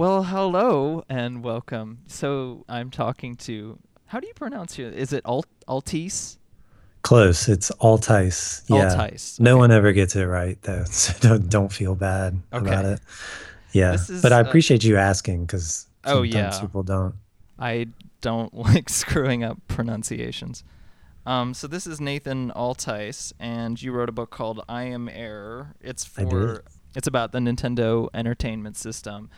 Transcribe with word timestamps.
Well, 0.00 0.22
hello 0.22 1.04
and 1.10 1.44
welcome. 1.44 1.98
So 2.06 2.64
I'm 2.70 2.90
talking 2.90 3.36
to. 3.36 3.78
How 4.06 4.18
do 4.18 4.26
you 4.26 4.32
pronounce 4.32 4.78
it? 4.78 4.94
Is 4.94 5.12
it 5.12 5.20
Alt 5.26 5.44
Altice? 5.68 6.38
Close. 7.02 7.50
It's 7.50 7.70
Altice. 7.82 8.62
Yeah. 8.66 8.94
Altice. 8.94 9.38
No 9.38 9.50
okay. 9.50 9.58
one 9.58 9.70
ever 9.70 9.92
gets 9.92 10.16
it 10.16 10.24
right 10.24 10.56
though, 10.62 10.84
so 10.90 11.12
don't, 11.20 11.50
don't 11.50 11.70
feel 11.70 11.94
bad 11.94 12.40
about 12.50 12.86
Okay. 12.86 12.92
it. 12.94 13.00
Yeah, 13.72 13.92
is, 13.92 14.22
but 14.22 14.32
I 14.32 14.38
uh, 14.38 14.44
appreciate 14.44 14.82
you 14.84 14.96
asking 14.96 15.44
because 15.44 15.86
Oh, 16.06 16.24
sometimes 16.24 16.32
yeah. 16.32 16.60
people 16.62 16.82
don't. 16.82 17.16
I 17.58 17.88
don't 18.22 18.54
like 18.68 18.88
screwing 18.88 19.44
up 19.44 19.58
pronunciations. 19.68 20.64
Um, 21.26 21.52
so 21.52 21.66
this 21.66 21.86
is 21.86 22.00
Nathan 22.00 22.52
Altice, 22.56 23.34
and 23.38 23.80
you 23.82 23.92
wrote 23.92 24.08
a 24.08 24.12
book 24.12 24.30
called 24.30 24.64
"I 24.66 24.84
Am 24.84 25.10
Error." 25.10 25.74
It's 25.82 26.06
for 26.06 26.64
it's 26.96 27.06
about 27.06 27.32
the 27.32 27.38
Nintendo 27.38 28.08
Entertainment 28.14 28.78
System, 28.78 29.28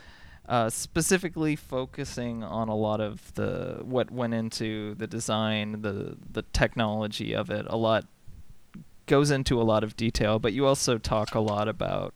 uh, 0.48 0.68
specifically 0.70 1.54
focusing 1.56 2.42
on 2.42 2.68
a 2.68 2.74
lot 2.74 3.00
of 3.00 3.32
the 3.34 3.78
what 3.82 4.10
went 4.10 4.34
into 4.34 4.94
the 4.96 5.06
design, 5.06 5.82
the 5.82 6.16
the 6.32 6.42
technology 6.52 7.32
of 7.34 7.50
it. 7.50 7.66
A 7.68 7.76
lot 7.76 8.06
goes 9.06 9.30
into 9.30 9.60
a 9.60 9.64
lot 9.64 9.82
of 9.84 9.96
detail, 9.96 10.38
but 10.38 10.52
you 10.52 10.66
also 10.66 10.98
talk 10.98 11.34
a 11.34 11.40
lot 11.40 11.68
about 11.68 12.14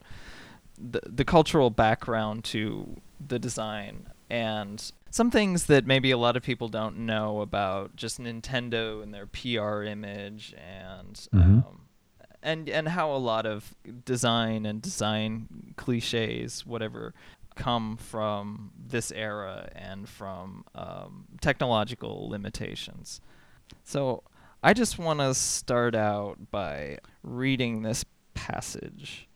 the 0.78 1.00
the 1.06 1.24
cultural 1.24 1.70
background 1.70 2.44
to 2.44 3.00
the 3.24 3.38
design 3.38 4.08
and 4.28 4.92
some 5.10 5.30
things 5.30 5.66
that 5.66 5.86
maybe 5.86 6.10
a 6.10 6.18
lot 6.18 6.36
of 6.36 6.42
people 6.42 6.68
don't 6.68 6.98
know 6.98 7.40
about 7.40 7.96
just 7.96 8.20
Nintendo 8.20 9.02
and 9.02 9.14
their 9.14 9.26
PR 9.26 9.82
image 9.84 10.52
and 10.58 11.14
Mhm. 11.32 11.64
um, 11.66 11.80
and 12.42 12.68
and 12.68 12.88
how 12.88 13.10
a 13.10 13.16
lot 13.16 13.46
of 13.46 13.74
design 14.04 14.66
and 14.66 14.82
design 14.82 15.72
cliches 15.76 16.66
whatever 16.66 17.14
come 17.56 17.96
from 17.96 18.70
this 18.78 19.10
era 19.10 19.68
and 19.74 20.08
from 20.08 20.64
um, 20.74 21.24
technological 21.40 22.28
limitations. 22.28 23.20
So 23.82 24.22
I 24.62 24.72
just 24.72 24.98
want 24.98 25.20
to 25.20 25.34
start 25.34 25.94
out 25.94 26.50
by 26.50 26.98
reading 27.22 27.82
this 27.82 28.04
passage. 28.34 29.26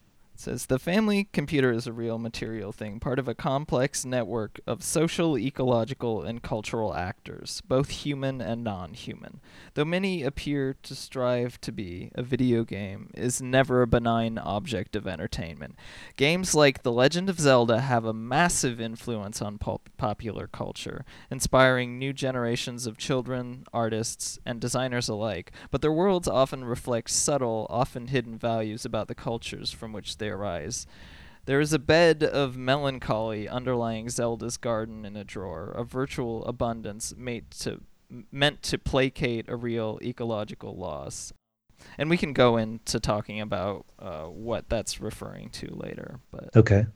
Says 0.41 0.65
the 0.65 0.79
family 0.79 1.29
computer 1.35 1.71
is 1.71 1.87
a 1.87 1.93
real 1.93 2.17
material 2.17 2.73
thing, 2.73 2.99
part 2.99 3.19
of 3.19 3.29
a 3.29 3.35
complex 3.35 4.07
network 4.07 4.59
of 4.67 4.83
social, 4.83 5.37
ecological, 5.37 6.23
and 6.23 6.43
cultural 6.43 6.95
actors, 6.95 7.61
both 7.69 7.91
human 7.91 8.41
and 8.41 8.65
non-human. 8.65 9.41
Though 9.75 9.85
many 9.85 10.23
appear 10.23 10.77
to 10.83 10.95
strive 10.95 11.61
to 11.61 11.73
be, 11.73 12.11
a 12.15 12.23
video 12.23 12.65
game 12.65 13.11
is 13.15 13.43
never 13.43 13.83
a 13.83 13.87
benign 13.87 14.39
object 14.39 14.97
of 14.97 15.07
entertainment. 15.07 15.77
Games 16.17 16.55
like 16.55 16.85
The 16.85 16.91
Legend 16.91 17.29
of 17.29 17.39
Zelda 17.39 17.83
have 17.83 18.07
a 18.07 18.15
massive 18.15 18.81
influence 18.81 19.43
on 19.43 19.59
pop- 19.59 19.91
popular 19.99 20.47
culture, 20.47 21.05
inspiring 21.31 21.99
new 21.99 22.15
generations 22.15 22.87
of 22.87 22.97
children, 22.97 23.65
artists, 23.75 24.39
and 24.47 24.59
designers 24.59 25.11
alike, 25.11 25.53
but 25.71 25.83
their 25.83 25.93
worlds 25.93 26.29
often 26.29 26.65
reflect 26.65 27.11
subtle, 27.11 27.67
often 27.69 28.07
hidden 28.07 28.39
values 28.39 28.87
about 28.87 29.07
the 29.07 29.15
cultures 29.15 29.71
from 29.71 29.93
which 29.93 30.17
they 30.17 30.30
arise. 30.31 30.87
There 31.47 31.61
is 31.61 31.73
a 31.73 31.79
bed 31.79 32.23
of 32.23 32.57
melancholy 32.57 33.49
underlying 33.49 34.09
Zelda's 34.09 34.57
garden 34.57 35.05
in 35.05 35.17
a 35.17 35.25
drawer, 35.25 35.73
a 35.77 35.85
virtual 35.85 36.45
abundance 36.45 37.15
made 37.17 37.51
to 37.53 37.81
meant 38.31 38.63
to 38.63 38.79
placate 38.79 39.49
a 39.49 39.57
real 39.57 39.99
ecological 40.03 40.77
loss. 40.77 41.33
And 41.97 42.11
we 42.11 42.17
can 42.17 42.33
go 42.33 42.57
into 42.57 43.01
talking 43.01 43.41
about 43.41 43.87
uh, 43.99 44.25
what 44.25 44.69
that's 44.69 45.01
referring 45.01 45.49
to 45.51 45.69
later, 45.75 46.21
but 46.31 46.51
Okay. 46.55 46.87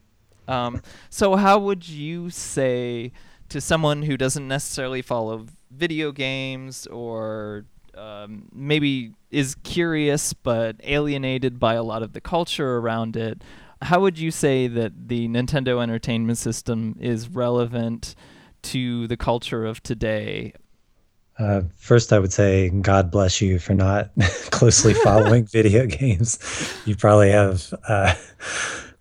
um, 0.49 0.83
so 1.11 1.37
how 1.37 1.59
would 1.59 1.89
you 1.89 2.31
say 2.31 3.13
to 3.49 3.61
someone 3.61 4.03
who 4.03 4.17
doesn't 4.17 4.47
necessarily 4.47 5.03
follow 5.03 5.47
video 5.71 6.13
games 6.13 6.87
or 6.89 7.65
um, 7.97 8.49
maybe 8.53 9.13
is 9.31 9.55
curious 9.63 10.33
but 10.33 10.77
alienated 10.83 11.59
by 11.59 11.75
a 11.75 11.83
lot 11.83 12.03
of 12.03 12.13
the 12.13 12.21
culture 12.21 12.77
around 12.77 13.17
it, 13.17 13.43
how 13.83 14.01
would 14.01 14.19
you 14.19 14.31
say 14.31 14.67
that 14.67 15.09
the 15.09 15.29
Nintendo 15.29 15.83
Entertainment 15.83 16.39
System 16.39 16.97
is 17.01 17.29
relevant 17.29 18.15
to 18.63 19.07
the 19.07 19.17
culture 19.17 19.65
of 19.65 19.83
today? 19.83 20.55
Uh, 21.39 21.63
first, 21.77 22.13
I 22.13 22.19
would 22.19 22.33
say 22.33 22.71
God 22.71 23.11
bless 23.11 23.41
you 23.41 23.59
for 23.59 23.75
not 23.75 24.11
closely 24.51 24.95
following 24.95 25.45
video 25.53 25.87
games. 25.87 26.39
You 26.87 26.97
probably 26.97 27.31
have 27.31 27.75
uh, 27.89 28.15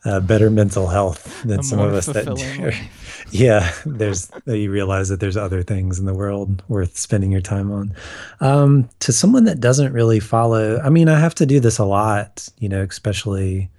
uh, 0.06 0.20
better 0.20 0.50
mental 0.50 0.88
health 0.88 1.42
than 1.44 1.64
some 1.64 1.80
of 1.80 1.94
us 1.94 2.08
that 2.08 2.78
yeah 3.32 3.72
there's 3.86 4.30
you 4.46 4.70
realize 4.70 5.10
that 5.10 5.20
there's 5.20 5.38
other 5.38 5.64
things 5.64 6.00
in 6.00 6.06
the 6.06 6.14
world 6.14 6.62
worth 6.68 6.98
spending 6.98 7.32
your 7.32 7.42
time 7.42 7.72
on. 7.72 7.94
Um, 8.42 8.90
to 9.00 9.14
someone 9.14 9.46
that 9.46 9.60
doesn't 9.60 9.94
really 9.94 10.20
follow 10.20 10.80
i 10.80 10.90
mean 10.90 11.10
i 11.10 11.20
have 11.20 11.36
to 11.36 11.46
do 11.46 11.60
this 11.60 11.78
a 11.78 11.86
lot 11.86 12.48
you 12.60 12.68
know 12.68 12.82
especially 12.82 13.70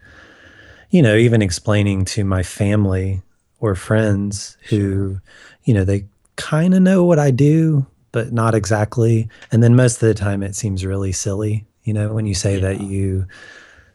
you 0.91 1.03
know 1.03 1.17
even 1.17 1.43
explaining 1.43 2.05
to 2.07 2.25
my 2.25 2.43
family 2.43 3.23
or 3.61 3.75
friends 3.75 4.57
who 4.69 5.19
you 5.65 5.75
know 5.75 5.84
they 5.84 6.05
kind 6.37 6.75
of 6.75 6.83
know 6.83 7.05
what 7.05 7.19
i 7.19 7.31
do 7.31 7.87
but 8.15 8.33
not 8.33 8.55
exactly. 8.55 9.29
And 9.51 9.61
then 9.61 9.75
most 9.75 10.01
of 10.01 10.07
the 10.07 10.15
time 10.15 10.45
it 10.45 10.55
seems 10.55 10.87
really 10.87 11.11
silly 11.11 11.67
you 11.83 11.93
know 11.93 12.15
when 12.15 12.27
you 12.27 12.34
say 12.34 12.59
that 12.61 12.81
you 12.81 13.27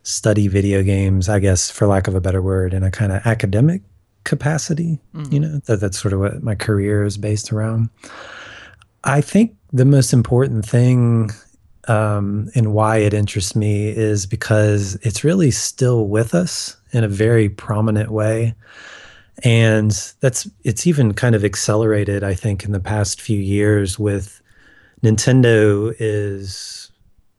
study 0.03 0.47
video 0.47 0.81
games 0.83 1.29
i 1.29 1.39
guess 1.39 1.69
for 1.69 1.87
lack 1.87 2.07
of 2.07 2.15
a 2.15 2.21
better 2.21 2.41
word 2.41 2.73
in 2.73 2.83
a 2.83 2.91
kind 2.91 3.11
of 3.11 3.25
academic 3.25 3.81
capacity 4.23 4.99
you 5.13 5.21
Mhm. 5.21 5.41
know 5.41 5.61
that 5.65 5.79
that's 5.79 5.99
sort 5.99 6.13
of 6.13 6.19
what 6.19 6.43
my 6.43 6.55
career 6.55 7.03
is 7.03 7.17
based 7.17 7.51
around 7.51 7.89
i 9.03 9.21
think 9.21 9.55
the 9.73 9.85
most 9.85 10.13
important 10.13 10.65
thing 10.65 11.31
um, 11.88 12.49
and 12.53 12.73
why 12.73 12.97
it 12.97 13.13
interests 13.13 13.55
me 13.55 13.88
is 13.89 14.25
because 14.27 14.95
it's 15.01 15.23
really 15.23 15.49
still 15.49 16.07
with 16.07 16.35
us 16.35 16.75
in 16.91 17.03
a 17.03 17.07
very 17.07 17.49
prominent 17.49 18.11
way 18.11 18.53
and 19.43 20.13
that's 20.19 20.47
it's 20.63 20.85
even 20.85 21.13
kind 21.13 21.33
of 21.35 21.43
accelerated 21.45 22.23
i 22.23 22.33
think 22.33 22.63
in 22.65 22.71
the 22.73 22.79
past 22.79 23.21
few 23.21 23.39
years 23.39 23.97
with 23.97 24.41
nintendo 25.01 25.93
is 25.99 26.88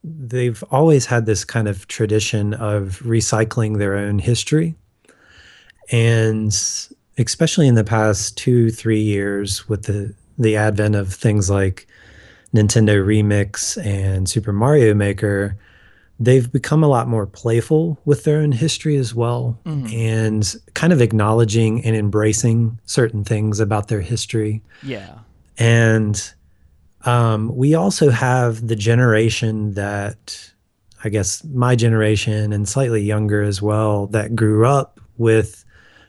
they've 0.03 0.63
always 0.71 1.07
had 1.07 1.27
this 1.27 1.45
kind 1.45 1.69
of 1.69 1.87
tradition 1.89 2.55
of 2.55 3.01
recycling 3.05 3.79
their 3.79 3.97
own 3.97 4.19
history 4.19 4.75
and 5.93 6.53
especially 7.19 7.67
in 7.69 7.75
the 7.75 7.85
past 7.85 8.37
two 8.37 8.71
three 8.71 9.01
years 9.01 9.69
with 9.69 9.83
the 9.85 10.15
the 10.39 10.57
advent 10.57 10.95
of 10.95 11.13
things 11.13 11.51
like 11.51 11.87
nintendo 12.55 13.05
remix 13.05 13.83
and 13.85 14.29
super 14.29 14.53
mario 14.53 14.95
maker 14.95 15.57
they've 16.19 16.53
become 16.53 16.83
a 16.85 16.89
lot 16.89 17.09
more 17.09 17.27
playful 17.27 17.99
with 18.05 18.25
their 18.25 18.39
own 18.41 18.53
history 18.53 18.97
as 18.97 19.15
well 19.15 19.59
Mhm. 19.65 19.93
and 19.93 20.57
kind 20.75 20.93
of 20.93 21.01
acknowledging 21.01 21.85
and 21.85 21.97
embracing 21.97 22.79
certain 22.87 23.25
things 23.25 23.59
about 23.61 23.89
their 23.89 24.01
history 24.03 24.63
Yeah. 24.83 25.19
and 25.59 26.33
um, 27.05 27.55
we 27.55 27.75
also 27.75 28.11
have 28.11 28.67
the 28.69 28.77
generation 28.77 29.75
that, 29.75 30.51
I 31.05 31.09
guess, 31.09 31.43
my 31.45 31.75
generation 31.77 32.53
and 32.53 32.69
slightly 32.69 33.03
younger 33.03 33.43
as 33.43 33.63
well, 33.63 34.07
that 34.09 34.37
grew 34.37 34.67
up 34.67 35.01
with 35.19 35.65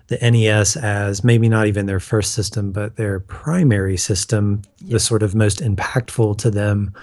the 0.08 0.18
NES 0.30 0.76
as 0.76 1.24
maybe 1.24 1.48
not 1.48 1.68
even 1.68 1.86
their 1.86 2.00
first 2.02 2.34
system, 2.34 2.72
but 2.72 2.98
their 2.98 3.20
primary 3.22 3.96
system, 3.98 4.62
Yeah. 4.80 4.94
the 4.94 5.00
sort 5.00 5.24
of 5.24 5.34
most 5.34 5.62
impactful 5.62 6.38
to 6.40 6.52
them, 6.52 6.94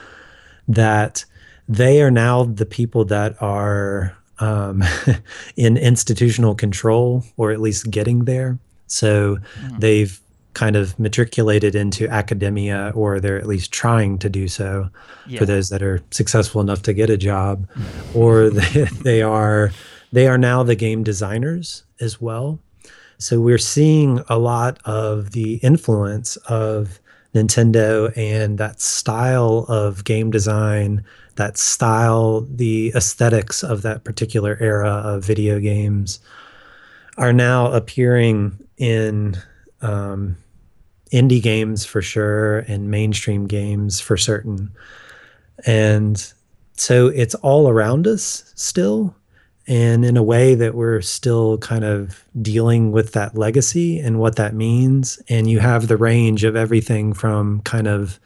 that 0.69 1.25
they 1.69 2.03
are 2.03 2.11
now 2.11 2.45
the 2.45 2.67
people 2.67 3.05
that 3.07 3.41
are 3.41 4.15
um, 4.41 4.85
in 5.57 5.77
institutional 5.77 6.55
control 6.55 7.25
or 7.37 7.51
at 7.51 7.61
least 7.61 7.91
getting 7.91 8.25
there. 8.27 8.59
So 8.87 9.39
Mhm. 9.65 9.81
they've 9.81 10.21
kind 10.59 10.75
of 10.75 10.99
matriculated 10.99 11.77
into 11.77 12.09
academia 12.09 12.91
or 12.97 13.21
they're 13.21 13.39
at 13.39 13.47
least 13.47 13.71
trying 13.71 14.19
to 14.19 14.29
do 14.29 14.49
so 14.49 14.89
yeah. 15.29 15.39
for 15.39 15.47
those 15.47 15.69
that 15.69 15.85
are 15.85 16.03
successful 16.11 16.61
enough 16.61 16.83
to 16.83 16.93
get 16.93 17.09
a 17.09 17.17
job 17.17 17.65
or 18.13 18.51
they, 18.59 18.83
they 19.05 19.23
are 19.23 19.71
they 20.11 20.27
are 20.27 20.37
now 20.37 20.65
the 20.65 20.75
game 20.75 21.05
designers 21.05 21.85
as 22.01 22.21
well 22.21 22.59
so 23.19 23.41
we're 23.41 23.57
seeing 23.57 24.21
a 24.29 24.37
lot 24.37 24.81
of 24.85 25.31
the 25.31 25.59
influence 25.59 26.35
of 26.49 26.99
Nintendo 27.37 28.13
and 28.17 28.59
that 28.59 28.81
style 28.81 29.65
of 29.69 30.03
game 30.03 30.29
design 30.33 31.05
that 31.37 31.57
style 31.57 32.41
the 32.51 32.91
aesthetics 32.97 33.63
of 33.63 33.83
that 33.83 34.03
particular 34.03 34.59
era 34.59 34.91
of 34.91 35.25
video 35.25 35.61
games 35.61 36.19
are 37.17 37.33
now 37.33 37.71
appearing 37.71 38.59
in 38.77 39.37
um, 39.83 40.37
indie 41.13 41.43
games 41.43 41.85
for 41.85 42.03
sure 42.03 42.61
and 42.61 42.91
mainstream 42.91 43.47
games 43.47 44.01
for 44.01 44.17
certain. 44.17 44.71
And 45.67 46.33
so 46.75 47.09
it's 47.09 47.35
all 47.37 47.69
around 47.69 48.07
us 48.07 48.53
still. 48.55 49.15
and 49.71 50.03
in 50.03 50.17
a 50.17 50.23
way 50.23 50.55
that 50.55 50.75
we're 50.75 51.03
still 51.03 51.59
kind 51.59 51.85
of 51.85 52.25
dealing 52.41 52.91
with 52.91 53.13
that 53.13 53.37
legacy 53.37 53.99
and 53.99 54.19
what 54.19 54.37
that 54.37 54.55
means. 54.55 55.21
And 55.29 55.51
you 55.51 55.59
have 55.61 55.89
the 55.89 55.97
range 55.99 56.43
of 56.45 56.57
everything 56.57 57.13
from 57.13 57.61
kind 57.63 57.87
of 57.87 58.19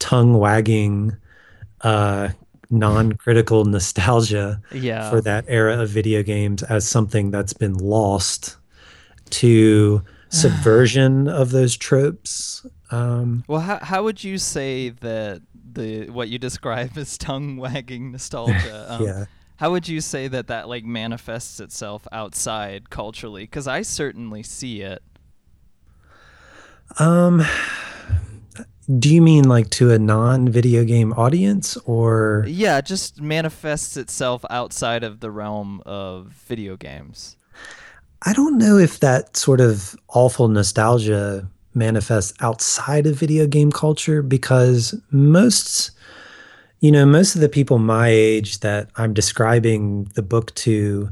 tongue 0.00 0.34
wagging, 0.34 1.16
uh, 1.82 2.30
non 2.68 3.12
critical 3.12 3.64
nostalgia 3.64 4.60
Yeah. 4.72 5.08
for 5.08 5.20
that 5.20 5.44
era 5.46 5.80
of 5.80 5.88
video 5.88 6.24
games 6.24 6.64
as 6.64 6.84
something 6.88 7.30
that's 7.30 7.52
been 7.52 7.74
lost 7.74 8.56
to 9.30 10.02
subversion 10.30 11.28
of 11.28 11.50
those 11.50 11.76
tropes. 11.76 12.66
Um, 12.90 13.44
Well, 13.48 13.60
how 13.60 13.78
how 13.78 14.04
would 14.04 14.22
you 14.22 14.38
say 14.38 14.90
that 14.90 15.42
the 15.72 16.08
what 16.10 16.28
you 16.28 16.38
describe 16.38 16.96
as 16.96 17.18
tongue 17.18 17.56
wagging 17.56 18.12
nostalgia? 18.12 18.86
Um, 18.98 19.04
yeah. 19.04 19.24
How 19.56 19.70
would 19.70 19.88
you 19.88 20.02
say 20.02 20.28
that 20.28 20.48
that 20.48 20.68
like 20.68 20.84
manifests 20.84 21.60
itself 21.60 22.06
outside 22.12 22.90
culturally? 22.90 23.44
Because 23.44 23.66
I 23.66 23.82
certainly 23.82 24.42
see 24.42 24.82
it. 24.82 25.02
Um, 26.98 27.42
do 28.98 29.12
you 29.12 29.20
mean 29.20 29.48
like 29.48 29.70
to 29.70 29.92
a 29.92 29.98
non 29.98 30.48
video 30.48 30.84
game 30.84 31.12
audience 31.14 31.76
or? 31.78 32.44
Yeah, 32.46 32.78
it 32.78 32.86
just 32.86 33.20
manifests 33.20 33.96
itself 33.96 34.44
outside 34.50 35.02
of 35.02 35.20
the 35.20 35.30
realm 35.30 35.82
of 35.86 36.28
video 36.46 36.76
games. 36.76 37.35
I 38.26 38.32
don't 38.32 38.58
know 38.58 38.76
if 38.76 38.98
that 39.00 39.36
sort 39.36 39.60
of 39.60 39.96
awful 40.08 40.48
nostalgia 40.48 41.48
manifests 41.74 42.34
outside 42.40 43.06
of 43.06 43.14
video 43.14 43.46
game 43.46 43.70
culture 43.70 44.20
because 44.20 44.94
most 45.10 45.92
you 46.80 46.90
know 46.90 47.06
most 47.06 47.36
of 47.36 47.40
the 47.40 47.48
people 47.48 47.78
my 47.78 48.08
age 48.08 48.60
that 48.60 48.90
I'm 48.96 49.14
describing 49.14 50.10
the 50.14 50.22
book 50.22 50.52
to 50.56 51.10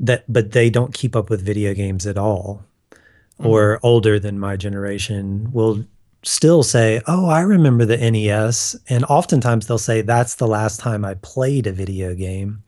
that 0.00 0.24
but 0.32 0.52
they 0.52 0.70
don't 0.70 0.94
keep 0.94 1.14
up 1.14 1.28
with 1.28 1.44
video 1.44 1.74
games 1.74 2.06
at 2.06 2.16
all 2.16 2.64
mm-hmm. 2.92 3.46
or 3.46 3.78
older 3.82 4.18
than 4.18 4.38
my 4.38 4.56
generation 4.56 5.52
will 5.52 5.84
still 6.22 6.62
say, 6.62 7.00
"Oh, 7.06 7.26
I 7.26 7.40
remember 7.40 7.84
the 7.84 7.96
NES." 7.96 8.76
And 8.88 9.04
oftentimes 9.04 9.66
they'll 9.66 9.78
say 9.78 10.00
that's 10.00 10.36
the 10.36 10.48
last 10.48 10.80
time 10.80 11.04
I 11.04 11.14
played 11.14 11.66
a 11.66 11.72
video 11.72 12.14
game. 12.14 12.62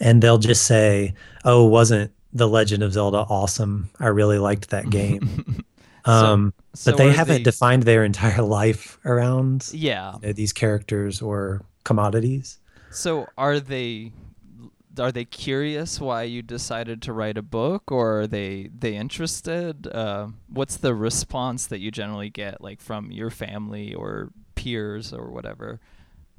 And 0.00 0.20
they'll 0.20 0.38
just 0.38 0.64
say, 0.64 1.14
"Oh, 1.44 1.64
wasn't 1.64 2.10
The 2.32 2.48
Legend 2.48 2.82
of 2.82 2.92
Zelda 2.92 3.18
awesome? 3.28 3.90
I 4.00 4.08
really 4.08 4.38
liked 4.38 4.70
that 4.70 4.90
game." 4.90 5.64
um, 6.04 6.52
so 6.74 6.92
but 6.92 6.98
they 6.98 7.12
haven't 7.12 7.42
defined 7.44 7.84
their 7.84 8.04
entire 8.04 8.42
life 8.60 8.98
around 9.04 9.68
Yeah. 9.72 10.14
you 10.22 10.28
know, 10.28 10.32
these 10.32 10.52
characters 10.52 11.20
or 11.22 11.62
commodities. 11.84 12.58
So 12.90 13.26
are 13.38 13.60
they 13.60 14.12
are 14.98 15.12
they 15.12 15.24
curious 15.24 16.00
why 16.00 16.24
you 16.24 16.42
decided 16.42 17.00
to 17.02 17.12
write 17.12 17.38
a 17.38 17.42
book, 17.42 17.90
or 17.90 18.20
are 18.20 18.26
they 18.26 18.68
they 18.78 18.94
interested? 18.96 19.86
Uh, 19.86 20.28
what's 20.48 20.76
the 20.76 20.94
response 20.94 21.66
that 21.66 21.80
you 21.80 21.90
generally 21.90 22.30
get, 22.30 22.60
like 22.60 22.80
from 22.80 23.10
your 23.10 23.30
family 23.30 23.94
or 23.94 24.30
peers 24.54 25.12
or 25.12 25.30
whatever? 25.30 25.80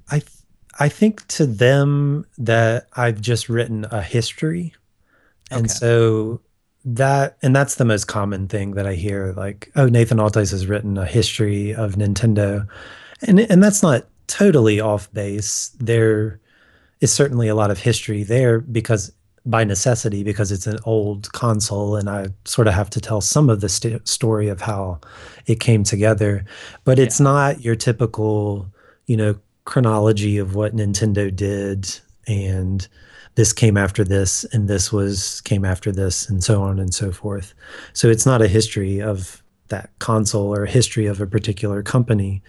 I 0.10 0.20
th- 0.20 0.32
I 0.80 0.90
think 0.90 1.28
to 1.30 1.46
them 1.46 2.26
that 2.38 2.88
I've 2.94 3.22
just 3.22 3.50
written 3.50 3.86
a 3.90 4.02
history, 4.02 4.74
and 5.54 5.66
Okay. 5.66 5.74
so 5.74 6.42
that 6.86 7.38
and 7.42 7.56
that's 7.56 7.76
the 7.76 7.86
most 7.86 8.06
common 8.06 8.48
thing 8.48 8.72
that 8.72 8.86
I 8.86 8.96
hear. 8.96 9.34
Like, 9.38 9.72
oh, 9.76 9.88
Nathan 9.88 10.18
Altice 10.18 10.52
has 10.52 10.68
written 10.68 10.98
a 10.98 11.06
history 11.06 11.74
of 11.74 11.96
Nintendo, 11.96 12.68
and 13.22 13.40
and 13.40 13.64
that's 13.64 13.82
not 13.84 14.08
totally 14.28 14.80
off 14.80 15.12
base. 15.14 15.70
There 15.80 16.40
is 17.02 17.12
certainly 17.14 17.48
a 17.48 17.56
lot 17.56 17.72
of 17.72 17.80
history 17.80 18.24
there 18.24 18.60
because 18.60 19.12
by 19.46 19.64
necessity 19.66 20.24
because 20.24 20.54
it's 20.54 20.68
an 20.68 20.78
old 20.86 21.30
console 21.34 21.98
and 21.98 22.10
I 22.10 22.28
sort 22.46 22.66
of 22.68 22.74
have 22.74 22.90
to 22.92 23.02
tell 23.02 23.20
some 23.20 23.50
of 23.50 23.60
the 23.60 23.68
st- 23.68 24.08
story 24.08 24.48
of 24.48 24.62
how 24.62 25.02
it 25.48 25.60
came 25.60 25.84
together 25.84 26.46
but 26.86 26.98
it's 26.98 27.20
not 27.20 27.60
your 27.60 27.76
typical 27.76 28.66
you 29.06 29.18
know 29.18 29.36
chronology 29.66 30.38
of 30.38 30.56
what 30.56 30.74
Nintendo 30.78 31.34
did 31.36 32.00
and 32.26 32.88
this 33.36 33.54
came 33.54 33.78
after 33.78 34.04
this 34.04 34.44
and 34.46 34.68
this 34.68 34.92
was 34.92 35.42
came 35.42 35.66
after 35.66 35.92
this 35.92 36.30
and 36.30 36.44
so 36.44 36.62
on 36.62 36.80
and 36.80 36.94
so 36.94 37.12
forth. 37.12 37.54
So 37.94 38.10
it's 38.10 38.26
not 38.26 38.42
a 38.42 38.48
history 38.48 39.02
of 39.02 39.42
that 39.70 39.90
console 40.00 40.54
or 40.54 40.64
a 40.64 40.70
history 40.70 41.08
of 41.08 41.20
a 41.20 41.28
particular 41.28 41.82
company. 41.82 42.44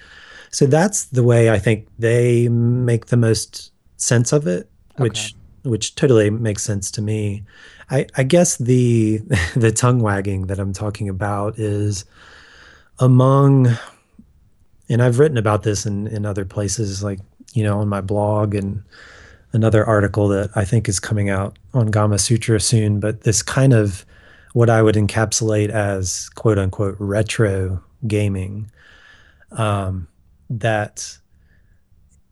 So 0.51 0.67
that's 0.67 1.07
the 1.07 1.23
way 1.23 1.51
I 1.51 1.59
think 1.59 1.89
they 1.99 2.49
make 2.49 3.07
the 3.07 3.17
most 3.17 3.73
sense 3.97 4.33
of 4.33 4.47
it, 4.47 4.71
which 4.97 5.35
which 5.63 5.95
totally 5.95 6.29
makes 6.29 6.63
sense 6.63 6.91
to 6.93 7.03
me. 7.03 7.43
I, 7.91 8.07
I 8.17 8.23
guess 8.23 8.59
the 8.59 9.19
the 9.57 9.73
tongue 9.73 10.01
wagging 10.01 10.47
that 10.49 10.59
I'm 10.59 10.73
talking 10.73 11.09
about 11.09 11.59
is 11.59 12.05
among 12.99 13.77
and 14.89 15.03
I've 15.03 15.19
written 15.19 15.39
about 15.39 15.63
this 15.63 15.87
in, 15.87 16.07
in 16.09 16.27
other 16.27 16.45
places 16.45 17.03
like, 17.03 17.21
you 17.55 17.65
know, 17.65 17.81
on 17.81 17.89
my 17.89 18.01
blog 18.01 18.55
and 18.55 18.83
another 19.55 19.85
article 19.85 20.29
that 20.29 20.51
I 20.57 20.65
think 20.65 20.89
is 20.89 21.01
coming 21.01 21.31
out 21.31 21.57
on 21.73 21.91
Gamasutra 21.91 22.61
soon, 22.61 23.01
but 23.01 23.23
this 23.23 23.43
kind 23.43 23.73
of 23.73 24.05
what 24.53 24.69
I 24.69 24.83
would 24.83 24.97
encapsulate 24.97 25.71
as 25.71 26.29
quote 26.31 26.59
unquote 26.59 26.97
retro 26.99 27.83
gaming. 28.07 28.71
Um, 29.53 30.09
that 30.51 31.17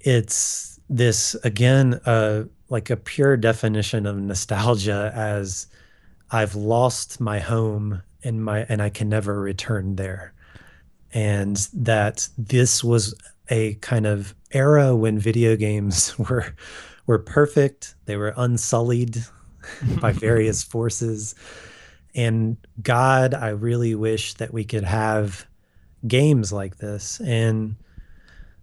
it's 0.01 0.81
this 0.89 1.35
again 1.45 1.95
uh 2.05 2.43
like 2.69 2.91
a 2.91 2.97
pure 2.97 3.37
definition 3.37 4.05
of 4.05 4.17
nostalgia 4.17 5.13
as 5.15 5.67
I've 6.31 6.55
lost 6.55 7.21
my 7.21 7.39
home 7.39 8.03
and 8.25 8.45
my 8.45 8.67
and 8.69 8.83
I 8.83 8.89
can 8.89 9.09
never 9.09 9.41
return 9.41 9.97
there. 9.97 10.33
And 11.13 11.57
that 11.75 12.29
this 12.39 12.83
was 12.83 13.15
a 13.49 13.75
kind 13.75 14.07
of 14.07 14.35
era 14.53 14.97
when 14.97 15.19
video 15.19 15.57
games 15.57 16.19
were 16.19 16.55
were 17.07 17.19
perfect, 17.19 17.95
they 18.07 18.17
were 18.17 18.33
unsullied 18.37 19.25
by 20.01 20.13
various 20.13 20.63
forces. 20.63 21.35
And 22.15 22.57
God, 22.83 23.33
I 23.35 23.49
really 23.49 23.95
wish 23.95 24.35
that 24.35 24.53
we 24.53 24.65
could 24.65 24.85
have 24.85 25.47
games 26.07 26.53
like 26.53 26.77
this. 26.77 27.21
And 27.21 27.77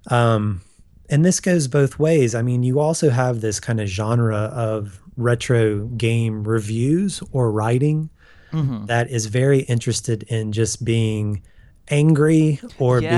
um 0.09 0.61
and 1.09 1.25
this 1.25 1.39
goes 1.39 1.67
both 1.67 1.97
ways. 1.97 2.35
I 2.35 2.43
mean, 2.43 2.61
you 2.61 2.79
also 2.79 3.09
have 3.09 3.41
this 3.41 3.59
kind 3.59 3.81
of 3.81 3.87
genre 3.87 4.35
of 4.37 5.01
retro 5.17 5.87
game 5.87 6.43
reviews 6.47 7.21
or 7.31 7.51
writing 7.51 8.09
Mhm. 8.51 8.87
that 8.87 9.09
is 9.09 9.25
very 9.27 9.59
interested 9.61 10.23
in 10.23 10.51
just 10.51 10.83
being 10.85 11.41
angry 11.89 12.59
or 12.77 12.99
being 13.01 13.11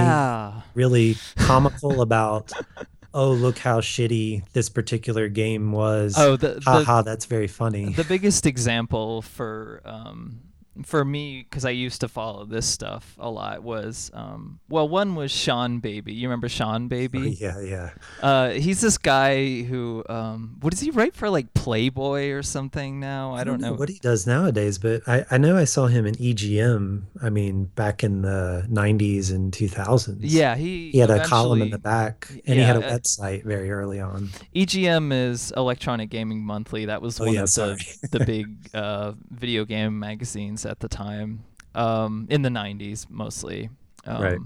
really 0.73 1.15
comical 1.37 2.01
about 2.01 2.51
oh 3.13 3.31
look 3.31 3.57
how 3.57 3.81
shitty 3.81 4.43
this 4.53 4.69
particular 4.69 5.27
game 5.29 5.71
was. 5.71 6.15
Oh, 6.17 6.37
the 6.37 6.61
ha 6.65 6.83
ha 6.83 7.01
that's 7.01 7.25
very 7.25 7.47
funny. 7.47 7.93
the 7.93 8.03
biggest 8.03 8.45
example 8.45 9.21
for 9.21 9.81
um 9.85 10.39
for 10.83 11.03
me 11.05 11.43
because 11.49 11.65
I 11.65 11.69
used 11.71 12.01
to 12.01 12.07
follow 12.07 12.45
this 12.45 12.65
stuff 12.65 13.15
a 13.19 13.29
lot 13.29 13.63
was 13.63 14.11
um 14.13 14.59
well 14.69 14.87
one 14.87 15.15
was 15.15 15.31
Sean 15.31 15.79
Baby. 15.79 16.13
You 16.13 16.27
remember 16.27 16.49
Sean 16.49 16.87
Baby? 16.87 17.37
yeah 17.39 17.59
yeah 17.61 17.89
Uh, 18.21 18.49
he's 18.51 18.81
this 18.81 18.97
guy 18.97 19.61
who 19.63 20.03
um, 20.09 20.57
what 20.61 20.71
does 20.71 20.79
he 20.79 20.91
write 20.91 21.15
for 21.15 21.29
like 21.29 21.53
Playboy 21.53 22.29
or 22.31 22.43
something 22.43 22.99
now? 22.99 23.33
I 23.33 23.43
don't 23.43 23.61
know. 23.61 23.73
what 23.73 23.89
he 23.89 23.99
does 23.99 24.25
nowadays 24.27 24.77
but 24.77 25.01
I, 25.07 25.25
I 25.31 25.37
know 25.37 25.57
i 25.57 25.63
saw 25.65 25.87
him 25.87 26.05
in 26.05 26.15
egm 26.15 27.03
i 27.21 27.29
mean 27.29 27.65
back 27.75 28.03
in 28.03 28.21
the 28.21 28.65
90s 28.69 29.31
and 29.31 29.51
2000s 29.51 30.17
Yeah, 30.21 30.55
he 30.55 30.91
he 30.91 30.97
had 30.99 31.09
a 31.09 31.23
column 31.25 31.61
in 31.61 31.69
the 31.69 31.79
back 31.79 32.27
and 32.45 32.57
he 32.59 32.63
had 32.63 32.77
a 32.77 32.79
Yeah, 32.79 32.87
uh, 32.87 32.97
website 32.99 33.43
very 33.43 33.69
early 33.71 33.99
on 33.99 34.29
EGM 34.55 35.11
is 35.13 35.51
Electronic 35.55 36.09
Gaming 36.09 36.43
Monthly. 36.43 36.85
That 36.85 37.01
was 37.01 37.19
Oh, 37.19 37.25
one 37.25 37.35
yeah, 37.35 37.43
of 37.43 37.49
sorry. 37.49 37.77
the 38.01 38.19
the 38.19 38.25
big 38.33 38.47
uh, 38.73 39.13
video 39.29 39.65
game 39.65 39.97
magazines 39.99 40.63
at 40.71 40.79
the 40.79 40.87
time, 40.89 41.43
um, 41.75 42.25
in 42.29 42.41
the 42.41 42.49
'90s 42.49 43.05
mostly. 43.09 43.69
Um, 44.05 44.21
Right. 44.23 44.39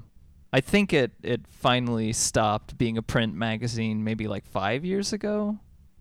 I 0.52 0.62
think 0.62 0.92
it 0.94 1.12
it 1.24 1.42
finally 1.50 2.14
stopped 2.14 2.78
being 2.78 2.98
a 2.98 3.02
print 3.02 3.34
magazine 3.36 4.04
maybe 4.04 4.28
like 4.28 4.46
five 4.46 4.84
years 4.86 5.14
ago. 5.14 5.58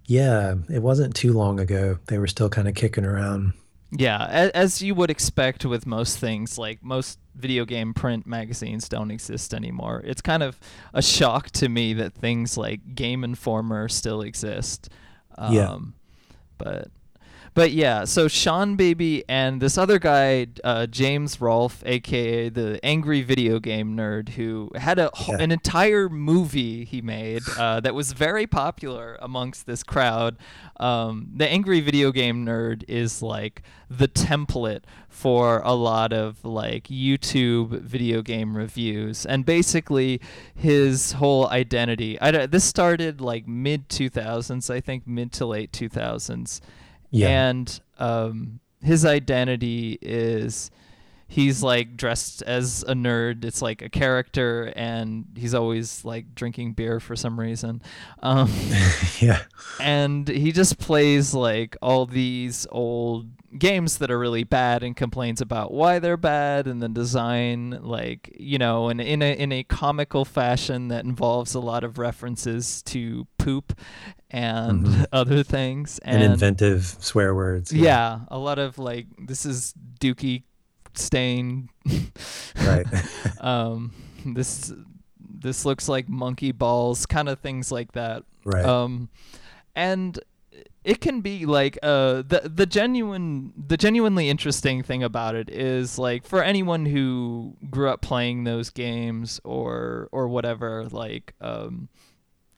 yeah 0.07 0.55
it 0.69 0.83
wasn't 0.83 1.15
too 1.15 1.33
long 1.33 1.59
ago 1.61 1.99
they 2.09 2.19
were 2.19 2.27
still 2.27 2.49
kind 2.51 2.69
of 2.69 2.75
kicking 2.75 3.05
around 3.07 3.53
Yeah, 3.97 4.27
as, 4.29 4.51
as 4.51 4.83
you 4.83 4.95
would 4.97 5.11
expect 5.11 5.65
with 5.65 5.87
most 5.87 6.19
things, 6.19 6.59
like 6.59 6.83
most 6.83 7.19
video 7.37 7.65
game 7.65 7.95
print 7.95 8.27
magazines 8.27 8.89
don't 8.89 9.11
exist 9.13 9.55
anymore. 9.55 10.03
It's 10.05 10.21
kind 10.23 10.43
of 10.43 10.59
a 10.93 11.01
shock 11.03 11.51
to 11.61 11.69
me 11.69 11.95
that 11.95 12.13
things 12.13 12.57
like 12.59 12.81
Game 12.95 13.23
Informer 13.25 13.89
still 13.89 14.21
exist. 14.23 14.89
Um, 15.39 15.55
Yeah. 15.55 15.77
But 16.59 16.89
but 17.55 17.71
yeah, 17.71 18.05
so 18.05 18.27
Sean 18.27 18.75
Baby 18.75 19.25
and 19.29 19.61
this 19.61 19.79
other 19.79 19.99
guy, 20.01 20.49
uh, 20.65 20.87
James 20.87 21.41
Rolfe, 21.41 21.83
aka 21.87 22.49
the 22.49 22.85
angry 22.85 23.23
video 23.23 23.61
game 23.61 23.97
nerd, 23.97 24.31
who 24.31 24.71
had 24.75 24.99
a 24.99 25.11
Yeah. 25.29 25.37
an 25.39 25.53
entire 25.53 26.09
movie 26.09 26.85
he 26.85 27.01
made 27.01 27.43
uh, 27.57 27.79
that 27.81 27.95
was 27.95 28.13
very 28.13 28.47
popular 28.47 29.17
amongst 29.23 29.67
this 29.67 29.83
crowd. 29.85 30.37
Um, 30.81 31.29
the 31.37 31.49
angry 31.49 31.81
video 31.81 32.11
game 32.11 32.45
nerd 32.45 32.83
is 32.89 33.23
like 33.23 33.63
the 33.89 34.09
template 34.09 34.83
for 35.09 35.61
a 35.65 35.75
lot 35.75 36.13
of 36.13 36.45
like 36.45 36.85
YouTube 36.89 37.81
video 37.81 38.21
game 38.23 38.57
reviews, 38.57 39.25
and 39.25 39.47
basically 39.47 40.21
his 40.55 41.13
whole 41.13 41.49
identity. 41.49 42.21
I 42.21 42.47
this 42.47 42.65
started 42.65 43.21
like 43.21 43.47
mid 43.47 43.89
2000s, 43.89 44.71
I 44.71 44.81
think, 44.81 45.07
mid 45.07 45.31
to 45.35 45.47
late 45.47 45.71
2000s 45.71 46.61
Yeah. 47.15 47.49
and 47.49 47.81
um, 47.99 48.61
his 48.83 49.05
identity 49.05 49.99
is 50.03 50.71
he's 51.29 51.63
like 51.63 51.97
dressed 51.97 52.43
as 52.43 52.85
a 52.87 52.95
nerd. 52.95 53.45
It's 53.45 53.63
like 53.63 53.83
a 53.83 53.89
character, 53.89 54.73
and 54.77 55.27
he's 55.37 55.55
always 55.55 56.05
like 56.05 56.35
drinking 56.35 56.73
beer 56.75 57.01
for 57.01 57.17
some 57.17 57.39
reason. 57.39 57.83
Um, 58.23 58.53
yeah. 59.21 59.43
and 59.81 60.29
he 60.29 60.53
just 60.53 60.79
plays 60.79 61.35
like 61.35 61.77
all 61.83 62.07
these 62.07 62.67
old 62.71 63.29
games 63.59 63.99
that 63.99 64.11
are 64.11 64.19
really 64.19 64.43
bad 64.45 64.83
and 64.83 64.97
complains 64.97 65.41
about 65.41 65.73
why 65.73 66.01
they're 66.01 66.17
bad 66.17 66.67
and 66.67 66.83
the 66.83 66.89
design 66.89 67.79
like 67.83 68.35
you 68.37 68.59
know 68.59 68.89
and 68.89 69.01
in 69.01 69.23
a 69.23 69.33
in 69.33 69.53
a 69.53 69.63
comical 69.63 70.25
fashion 70.25 70.89
that 70.89 71.05
involves 71.05 71.55
a 71.55 71.61
lot 71.61 71.85
of 71.85 71.97
references 71.97 72.83
to 72.83 73.29
poop 73.39 73.73
and 74.35 74.85
Mhm. 74.85 75.07
other 75.13 75.43
things 75.45 75.99
And, 76.05 76.23
inventive 76.23 76.97
swear 76.99 77.35
words. 77.35 77.73
yeah. 77.73 78.21
a 78.29 78.39
lot 78.39 78.59
of 78.59 78.79
like 78.79 79.07
this 79.27 79.47
is 79.47 79.73
Dookie 80.01 80.43
stain. 80.95 81.69
Right. 82.57 82.87
um, 83.41 83.93
this 84.25 84.73
this 85.19 85.65
looks 85.65 85.89
like 85.89 86.09
monkey 86.09 86.53
balls, 86.53 87.05
kind 87.07 87.29
of 87.29 87.39
things 87.41 87.71
like 87.71 87.93
that. 87.93 88.23
Right. 88.45 88.65
Um, 88.65 89.09
and 89.75 90.19
it 90.85 91.01
can 91.01 91.21
be 91.21 91.47
like 91.47 91.79
uh 91.83 92.23
the 92.23 92.43
the 92.55 92.67
genuine 92.67 93.53
the 93.57 93.77
genuinely 93.77 94.29
interesting 94.29 94.83
thing 94.83 95.03
about 95.03 95.35
it 95.35 95.49
is 95.51 95.99
like 95.99 96.25
for 96.27 96.43
anyone 96.43 96.87
who 96.87 97.57
grew 97.71 97.89
up 97.89 98.01
playing 98.03 98.45
those 98.45 98.71
games 98.71 99.41
or 99.45 100.09
or 100.13 100.29
whatever 100.29 100.87
like 100.91 101.35
um 101.41 101.89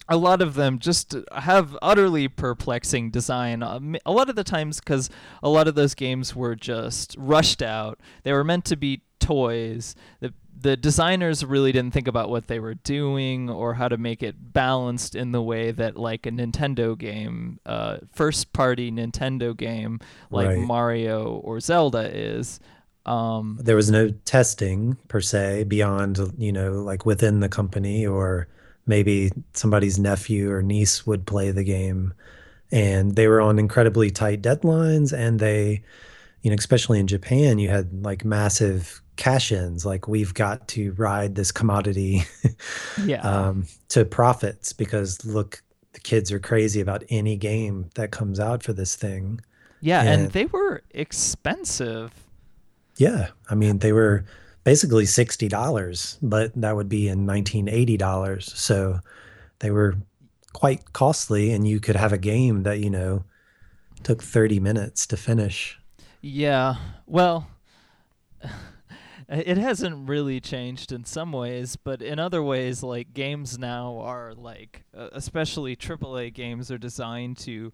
a 0.09 0.17
lot 0.17 0.41
of 0.41 0.55
them 0.55 0.79
just 0.79 1.15
have 1.33 1.77
utterly 1.83 2.29
perplexing 2.29 3.11
design. 3.11 3.63
Um, 3.63 3.97
a 4.07 4.13
lot 4.13 4.29
of 4.31 4.37
the 4.37 4.45
times, 4.45 4.81
because 4.81 5.11
a 5.43 5.49
lot 5.49 5.69
of 5.69 5.75
those 5.75 5.95
games 5.95 6.35
were 6.35 6.55
just 6.55 7.17
rushed 7.19 7.63
out. 7.63 7.99
They 8.23 8.33
were 8.33 8.45
meant 8.45 8.65
to 8.67 8.77
be 8.77 9.03
toys. 9.19 9.95
The 10.21 10.33
the 10.59 10.75
designers 10.75 11.45
really 11.45 11.71
didn't 11.71 11.93
think 11.93 12.09
about 12.09 12.31
what 12.31 12.47
they 12.47 12.59
were 12.59 12.75
doing 12.75 13.51
or 13.51 13.75
how 13.75 13.89
to 13.89 13.99
make 13.99 14.23
it 14.23 14.35
balanced 14.55 15.15
in 15.15 15.33
the 15.33 15.43
way 15.43 15.71
that 15.71 15.99
like 15.99 16.25
a 16.25 16.31
Nintendo 16.31 16.97
game, 16.97 17.61
uh, 17.67 17.99
first 18.15 18.55
party 18.55 18.91
Nintendo 18.91 19.55
game 19.55 20.01
like 20.31 20.49
Right. 20.49 20.59
Mario 20.59 21.35
or 21.45 21.61
Zelda 21.61 22.11
is. 22.11 22.59
Um, 23.05 23.59
there 23.63 23.77
was 23.77 23.91
no 23.91 24.09
testing 24.25 24.97
per 25.09 25.21
se 25.21 25.65
beyond, 25.65 26.19
you 26.39 26.53
know, 26.53 26.73
like 26.83 27.05
within 27.05 27.41
the 27.41 27.51
company 27.51 28.07
or 28.07 28.49
maybe 28.87 29.31
somebody's 29.53 29.99
nephew 29.99 30.51
or 30.51 30.63
niece 30.63 31.07
would 31.07 31.27
play 31.27 31.51
the 31.51 31.65
game. 31.65 32.15
And 32.73 33.15
they 33.15 33.29
were 33.29 33.41
on 33.41 33.59
incredibly 33.59 34.11
tight 34.11 34.43
deadlines 34.43 35.17
and 35.17 35.39
they, 35.39 35.83
you 36.43 36.51
know, 36.51 36.57
especially 36.57 36.99
in 37.01 37.07
Japan, 37.07 37.59
you 37.59 37.69
had 37.69 38.05
like 38.05 38.25
massive 38.25 39.01
cash 39.17 39.53
ins, 39.53 39.87
like 39.87 40.09
we've 40.09 40.35
got 40.35 40.69
to 40.69 40.93
ride 40.93 41.35
this 41.35 41.53
commodity 41.53 42.25
yeah. 43.05 43.21
um, 43.23 43.67
to 43.89 44.05
profits 44.05 44.73
because 44.73 45.25
look, 45.25 45.63
the 45.93 46.01
kids 46.01 46.31
are 46.31 46.39
crazy 46.39 46.81
about 46.81 47.05
any 47.09 47.37
game 47.37 47.89
that 47.95 48.11
comes 48.11 48.39
out 48.39 48.63
for 48.63 48.73
this 48.73 48.95
thing. 48.97 49.41
yeah, 49.81 50.03
and 50.03 50.23
and- 50.23 50.33
they 50.33 50.47
were 50.47 50.83
expensive. 50.91 52.13
Yeah, 52.99 53.29
I 53.51 53.55
mean 53.55 53.79
they 53.79 53.93
were 53.93 54.25
basically 54.67 55.07
sixty 55.07 55.47
dollars, 55.47 56.19
but 56.21 56.51
that 56.61 56.75
would 56.75 56.89
be 56.89 57.07
in 57.09 57.25
nineteen 57.25 57.69
eighty 57.69 57.97
dollars. 57.97 58.53
So 58.55 58.99
they 59.61 59.71
were 59.71 59.95
quite 60.53 60.93
costly, 60.93 61.53
and 61.53 61.67
you 61.67 61.79
could 61.79 61.95
have 61.95 62.13
a 62.13 62.19
game 62.19 62.65
that 62.65 62.81
you 62.81 62.91
know 62.91 63.25
took 64.03 64.23
thirty 64.23 64.59
minutes 64.59 65.07
to 65.07 65.17
finish. 65.17 65.79
Yeah. 66.21 66.75
Well, 67.07 67.47
it 69.29 69.57
hasn't 69.57 70.09
really 70.09 70.41
changed 70.41 70.91
in 70.91 71.05
some 71.05 71.31
ways, 71.31 71.77
but 71.77 72.03
in 72.03 72.19
other 72.19 72.43
ways, 72.43 72.83
like 72.83 73.15
games 73.15 73.57
now 73.61 74.01
are 74.01 74.35
like, 74.35 74.83
especially 74.93 75.77
AAA 75.77 76.35
games 76.35 76.73
are 76.73 76.79
designed 76.79 77.39
to, 77.39 77.73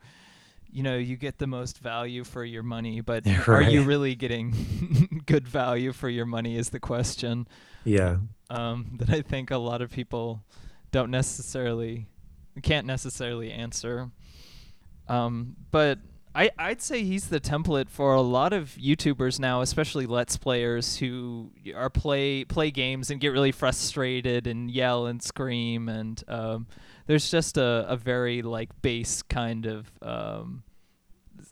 you 0.73 0.83
know, 0.83 0.97
you 0.97 1.17
get 1.17 1.39
the 1.39 1.47
most 1.47 1.79
value 1.79 2.25
for 2.25 2.45
your 2.45 2.63
money, 2.63 3.01
but 3.01 3.27
are 3.49 3.63
you 3.63 3.83
really 3.83 4.15
getting 4.15 5.23
good 5.27 5.47
value 5.47 5.93
for 5.93 6.09
your 6.09 6.27
money 6.27 6.57
is 6.57 6.71
the 6.71 6.81
question. 6.81 7.47
Yeah, 7.85 8.19
Um, 8.51 8.97
that 8.99 9.11
I 9.11 9.23
think 9.23 9.51
a 9.51 9.59
lot 9.59 9.83
of 9.83 9.91
people 9.91 10.43
don't 10.91 11.11
necessarily, 11.11 12.07
can't 12.63 12.87
necessarily 12.87 13.53
answer. 13.53 14.11
Um, 15.09 15.57
but 15.71 15.99
I, 16.35 16.51
I'd 16.59 16.81
say 16.81 17.03
he's 17.03 17.29
the 17.29 17.41
template 17.41 17.91
for 17.91 18.15
a 18.15 18.23
lot 18.23 18.53
of 18.53 18.71
YouTubers 18.81 19.39
now, 19.39 19.61
especially 19.61 20.07
Let's 20.07 20.37
Players 20.37 20.97
who 20.97 21.51
are 21.75 21.91
play 21.91 22.45
play 22.45 22.71
games 22.71 23.11
and 23.11 23.21
get 23.21 23.29
really 23.29 23.53
frustrated 23.53 24.47
and 24.47 24.71
yell 24.71 25.07
and 25.07 25.23
scream, 25.23 25.89
and 25.89 26.23
um, 26.29 26.67
there's 27.07 27.31
just 27.31 27.57
a, 27.59 27.87
a 27.89 27.97
very 27.97 28.43
like 28.43 28.71
base 28.83 29.23
kind 29.23 29.67
of 29.67 29.91
um, 30.03 30.63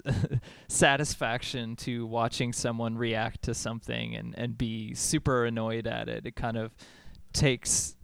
satisfaction 0.68 1.76
to 1.76 2.06
watching 2.06 2.52
someone 2.52 2.96
react 2.96 3.42
to 3.42 3.54
something 3.54 4.14
and, 4.16 4.34
and 4.36 4.56
be 4.56 4.94
super 4.94 5.44
annoyed 5.44 5.86
at 5.86 6.08
it. 6.08 6.26
It 6.26 6.36
kind 6.36 6.56
of 6.56 6.74
takes 7.32 7.96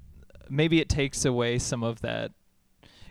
maybe 0.49 0.81
it 0.81 0.89
takes 0.89 1.25
away 1.25 1.59
some 1.59 1.83
of 1.83 2.01
that. 2.03 2.33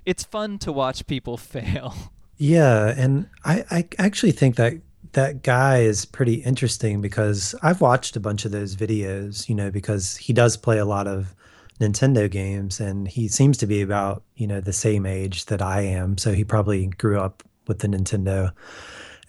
It's 0.06 0.24
fun 0.24 0.60
to 0.60 0.72
watch 0.72 1.08
people 1.08 1.38
fail. 1.38 1.94
yeah, 2.38 2.94
and 2.96 3.28
I 3.44 3.66
I 3.72 3.88
actually 3.98 4.32
think 4.32 4.56
that 4.56 4.74
that 5.14 5.44
guy 5.44 5.80
is 5.80 6.04
pretty 6.04 6.36
interesting 6.36 7.00
because 7.00 7.56
I've 7.64 7.80
watched 7.80 8.16
a 8.18 8.20
bunch 8.20 8.44
of 8.44 8.52
those 8.52 8.76
videos, 8.76 9.48
you 9.48 9.56
know, 9.56 9.72
because 9.72 10.18
he 10.18 10.34
does 10.34 10.58
play 10.58 10.78
a 10.78 10.86
lot 10.86 11.08
of 11.08 11.34
Nintendo 11.80 12.30
games 12.30 12.80
and 12.80 13.08
he 13.08 13.28
seems 13.28 13.58
to 13.58 13.68
be 13.68 13.82
about, 13.82 14.24
you 14.36 14.48
know, 14.48 14.62
the 14.62 14.74
same 14.74 15.06
age 15.06 15.46
that 15.46 15.62
I 15.62 15.82
am. 15.82 16.18
So 16.18 16.34
he 16.34 16.44
probably 16.44 16.88
grew 16.88 17.20
up 17.20 17.44
with 17.68 17.80
the 17.80 17.88
Nintendo. 17.88 18.52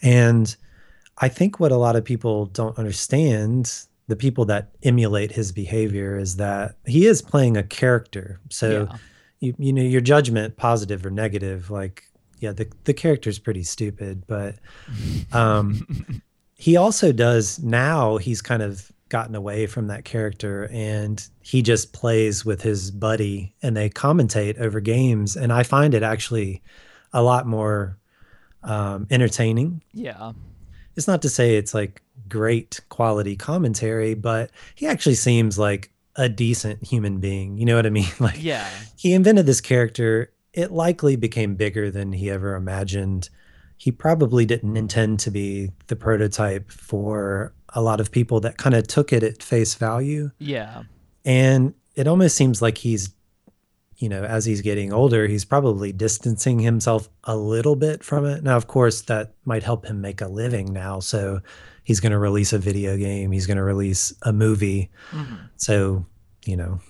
And 0.03 0.55
I 1.19 1.29
think 1.29 1.59
what 1.59 1.73
a 1.73 1.77
lot 1.77 1.97
of 1.97 2.05
people 2.05 2.47
don't 2.47 2.79
understand, 2.79 3.73
the 4.09 4.17
people 4.17 4.45
that 4.47 4.71
emulate 4.83 5.33
his 5.33 5.51
behavior, 5.53 6.17
is 6.19 6.37
that 6.37 6.77
he 6.87 7.07
is 7.07 7.23
playing 7.23 7.57
a 7.57 7.63
character. 7.63 8.41
So 8.51 8.89
Yeah. 8.91 8.97
you 9.41 9.55
you 9.59 9.73
know 9.73 9.83
your 9.83 10.01
judgment, 10.03 10.57
positive 10.57 11.05
or 11.05 11.11
negative, 11.11 11.71
like 11.71 12.05
yeah, 12.39 12.53
the 12.53 12.69
the 12.85 12.93
character's 12.95 13.39
pretty 13.39 13.63
stupid, 13.65 14.25
but 14.27 14.57
um, 15.33 15.87
he 16.55 16.77
also 16.77 17.11
does 17.13 17.59
now. 17.61 18.19
He's 18.19 18.43
kind 18.43 18.63
of 18.63 18.93
gotten 19.09 19.35
away 19.35 19.67
from 19.67 19.87
that 19.87 20.05
character, 20.05 20.69
and 20.73 21.27
he 21.41 21.63
just 21.63 21.93
plays 21.93 22.45
with 22.45 22.63
his 22.63 22.91
buddy, 22.91 23.55
and 23.63 23.77
they 23.77 23.89
commentate 23.89 24.59
over 24.59 24.81
games, 24.81 25.37
and 25.37 25.53
I 25.53 25.63
find 25.63 25.95
it 25.95 26.03
actually 26.03 26.63
a 27.13 27.23
lot 27.23 27.47
more 27.47 27.99
um, 28.63 29.07
entertaining 29.11 29.81
yeah. 29.93 30.33
it's 30.97 31.07
not 31.07 31.23
to 31.23 31.29
say 31.29 31.57
it's 31.57 31.73
like 31.73 32.03
great 32.29 32.81
quality 32.89 33.37
commentary, 33.37 34.15
but 34.15 34.51
he 34.75 34.87
actually 34.89 35.15
seems 35.15 35.57
like 35.59 35.91
a 36.17 36.29
decent 36.29 36.83
human 36.83 37.21
being. 37.21 37.59
You 37.59 37.65
know 37.67 37.77
what 37.77 37.87
I 37.87 37.91
mean? 37.91 38.09
Like 38.21 38.43
Yeah. 38.43 38.69
he 38.97 39.13
invented 39.13 39.47
this 39.47 39.61
character. 39.61 40.33
It 40.53 40.73
likely 40.73 41.15
became 41.15 41.55
bigger 41.55 41.91
than 41.91 42.13
he 42.13 42.29
ever 42.31 42.55
imagined. 42.57 43.29
He 43.77 43.93
probably 43.93 44.47
didn't 44.47 44.77
intend 44.77 45.21
to 45.21 45.31
be 45.31 45.71
the 45.87 45.97
prototype 45.97 46.71
for 46.73 47.53
a 47.71 47.83
lot 47.83 48.01
of 48.01 48.11
people 48.11 48.41
that 48.41 48.57
kind 48.57 48.75
of 48.75 48.87
took 48.87 49.13
it 49.13 49.23
at 49.23 49.43
face 49.43 49.75
value. 49.75 50.31
Yeah. 50.39 50.85
And 51.25 51.75
it 51.95 52.07
almost 52.07 52.37
seems 52.37 52.63
like 52.63 52.79
he's, 52.79 53.11
you 53.97 54.09
know, 54.09 54.23
as 54.25 54.45
he's 54.45 54.61
getting 54.61 54.93
older, 54.93 55.27
he's 55.27 55.45
probably 55.45 55.93
distancing 55.93 56.59
himself 56.59 57.09
a 57.25 57.37
little 57.37 57.77
bit 57.77 58.05
from 58.05 58.25
it. 58.27 58.43
Now, 58.43 58.57
of 58.57 58.67
course, 58.67 59.03
that 59.03 59.35
might 59.45 59.63
help 59.63 59.87
him 59.87 60.01
make 60.01 60.21
a 60.21 60.29
living 60.29 60.73
now. 60.73 61.01
So 61.01 61.41
he's 61.83 62.01
going 62.01 62.13
to 62.13 62.19
release 62.19 62.53
a 62.53 62.59
video 62.59 62.97
game, 62.97 63.33
he's 63.33 63.47
going 63.47 63.57
to 63.57 63.63
release 63.63 64.13
a 64.23 64.33
movie. 64.33 64.91
Mhm. 65.13 65.49
So, 65.57 66.07
you 66.45 66.57
know, 66.57 66.81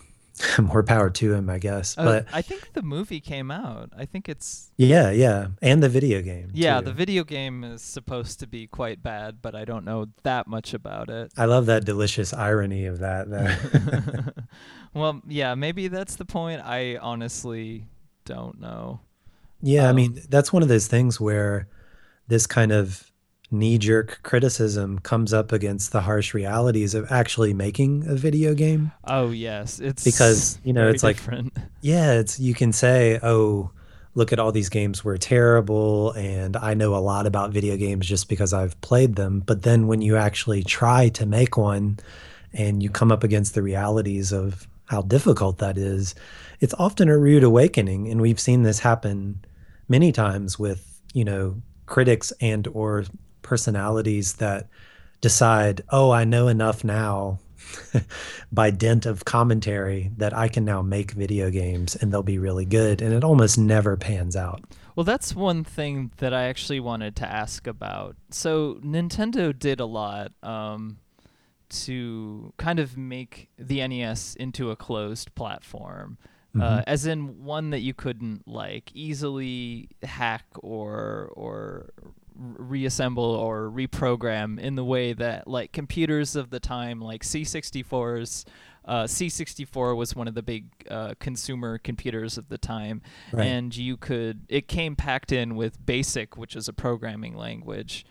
more 0.61 0.83
power 0.83 1.09
to 1.11 1.33
him, 1.35 1.49
I 1.49 1.59
guess. 1.59 1.97
Uh, 1.97 2.05
but 2.05 2.27
I 2.33 2.43
think 2.43 2.73
the 2.75 2.83
movie 2.83 3.21
came 3.21 3.51
out. 3.51 3.91
I 3.97 4.05
think 4.05 4.29
it's 4.29 4.71
yeah, 4.77 5.11
yeah, 5.11 5.49
and 5.63 5.83
the 5.83 5.89
video 5.89 6.21
game. 6.23 6.51
yeah. 6.53 6.79
too. 6.81 6.87
The 6.87 6.93
video 6.93 7.25
game 7.25 7.65
is 7.65 7.83
supposed 7.83 8.41
to 8.41 8.47
be 8.47 8.67
quite 8.67 9.03
bad, 9.03 9.41
but 9.43 9.55
I 9.55 9.65
don't 9.65 9.85
know 9.85 10.07
that 10.23 10.47
much 10.47 10.75
about 10.75 11.09
it. 11.11 11.33
I 11.37 11.45
love 11.47 11.67
that 11.67 11.85
delicious 11.85 12.33
irony 12.35 12.87
of 12.87 12.99
that. 12.99 13.31
Though. 13.31 14.33
well, 14.95 15.23
yeah, 15.27 15.55
maybe 15.55 15.89
that's 15.89 16.17
the 16.17 16.25
point. 16.25 16.61
I 16.65 16.97
honestly 16.97 17.87
don't 18.25 18.61
know. 18.61 19.01
yeah, 19.63 19.87
I 19.87 19.91
Um, 19.91 19.97
mean 19.97 20.23
that's 20.29 20.53
one 20.53 20.63
of 20.63 20.69
those 20.69 20.87
things 20.87 21.21
where 21.21 21.69
this 22.29 22.47
kind 22.47 22.73
of 22.73 23.06
knee-jerk 23.51 24.21
criticism 24.23 24.99
comes 24.99 25.33
up 25.33 25.53
against 25.53 25.93
the 25.93 26.01
harsh 26.01 26.35
realities 26.35 26.95
of 26.95 27.11
actually 27.11 27.55
making 27.55 28.05
a 28.09 28.15
video 28.15 28.55
game. 28.55 28.93
Oh 29.05 29.31
yes, 29.31 29.79
it's 29.81 30.05
Because, 30.05 30.59
you 30.65 30.73
know, 30.73 30.89
it's 30.89 31.03
like- 31.03 31.19
Yeah, 31.81 32.15
it's 32.15 32.41
you 32.41 32.55
can 32.55 32.73
say, 32.73 33.21
"Oh, 33.23 33.71
look 34.15 34.33
at 34.33 34.39
all 34.41 34.51
these 34.51 34.69
games 34.69 35.05
were 35.05 35.17
terrible 35.19 36.11
and 36.13 36.57
I 36.57 36.75
know 36.75 36.97
a 36.97 36.99
lot 36.99 37.27
about 37.27 37.53
video 37.53 37.77
games 37.77 38.07
just 38.07 38.29
because 38.29 38.53
I've 38.53 38.81
played 38.81 39.15
them." 39.15 39.41
But 39.41 39.63
then 39.63 39.87
when 39.87 40.03
you 40.03 40.17
actually 40.17 40.63
try 40.65 41.09
to 41.11 41.25
make 41.27 41.57
one 41.57 41.99
and 42.53 42.83
you 42.83 42.91
come 42.91 43.13
up 43.13 43.23
against 43.23 43.55
the 43.55 43.63
realities 43.63 44.33
of 44.33 44.67
how 44.87 45.03
difficult 45.03 45.59
that 45.59 45.77
is, 45.79 46.15
it's 46.61 46.75
often 46.79 47.09
a 47.09 47.19
rude 47.19 47.45
awakening 47.45 48.09
and 48.09 48.21
we've 48.21 48.41
seen 48.41 48.63
this 48.65 48.81
happen 48.81 49.45
many 49.89 50.11
times 50.11 50.59
with, 50.59 51.01
you 51.13 51.25
know, 51.25 51.61
critics 51.87 52.33
and 52.41 52.67
or 52.73 53.05
personalities 53.47 54.35
that 54.35 54.69
decide, 55.21 55.83
"Oh, 55.91 56.11
I 56.11 56.25
know 56.25 56.49
enough 56.49 56.85
now." 56.85 57.39
by 58.53 58.71
dint 58.71 59.07
of 59.07 59.25
commentary 59.25 60.13
that 60.19 60.33
I 60.33 60.47
can 60.47 60.65
now 60.65 60.83
make 60.83 61.11
video 61.11 61.51
games 61.51 61.97
and 61.97 62.13
they'll 62.13 62.23
be 62.23 62.39
really 62.39 62.65
good 62.65 63.03
and 63.03 63.13
it 63.13 63.25
almost 63.25 63.59
never 63.59 63.97
pans 63.97 64.37
out. 64.37 64.63
Well, 64.95 65.03
that's 65.03 65.35
one 65.35 65.65
thing 65.65 66.13
that 66.19 66.33
I 66.33 66.45
actually 66.45 66.79
wanted 66.79 67.17
to 67.17 67.27
ask 67.29 67.67
about. 67.67 68.15
So 68.31 68.75
Nintendo 68.85 69.57
did 69.59 69.81
a 69.81 69.85
lot 69.85 70.31
um, 70.45 70.99
to 71.71 72.53
kind 72.57 72.79
of 72.79 72.97
make 72.97 73.49
the 73.59 73.87
NES 73.87 74.37
into 74.37 74.71
a 74.71 74.77
closed 74.77 75.35
platform. 75.35 76.19
Uh, 76.55 76.79
Mhm. 76.79 76.85
as 76.87 77.05
in 77.05 77.45
one 77.45 77.71
that 77.71 77.81
you 77.81 77.93
couldn't 77.93 78.47
like 78.49 78.91
easily 78.95 79.89
hack 80.05 80.47
or 80.63 81.33
or 81.35 81.91
reassemble 82.39 83.25
or 83.25 83.71
reprogram 83.71 84.59
in 84.59 84.75
the 84.75 84.85
way 84.85 85.13
that 85.13 85.47
like 85.49 85.73
computers 85.73 86.37
of 86.37 86.51
the 86.51 86.61
time 86.61 87.01
like 87.01 87.23
C64s 87.23 88.45
uh, 88.85 89.03
C64 89.05 89.97
was 89.97 90.15
one 90.15 90.29
of 90.29 90.35
the 90.35 90.43
big 90.43 90.67
uh, 90.89 91.15
consumer 91.19 91.77
computers 91.79 92.39
of 92.39 92.49
the 92.49 92.59
time 92.59 93.03
Right. 93.33 93.47
and 93.47 93.77
you 93.77 93.97
could 93.97 94.43
it 94.49 94.69
came 94.69 94.95
packed 94.97 95.33
in 95.33 95.57
with 95.57 95.85
basic 95.85 96.37
which 96.37 96.55
is 96.55 96.69
a 96.69 96.73
programming 96.73 97.37
language 97.37 98.05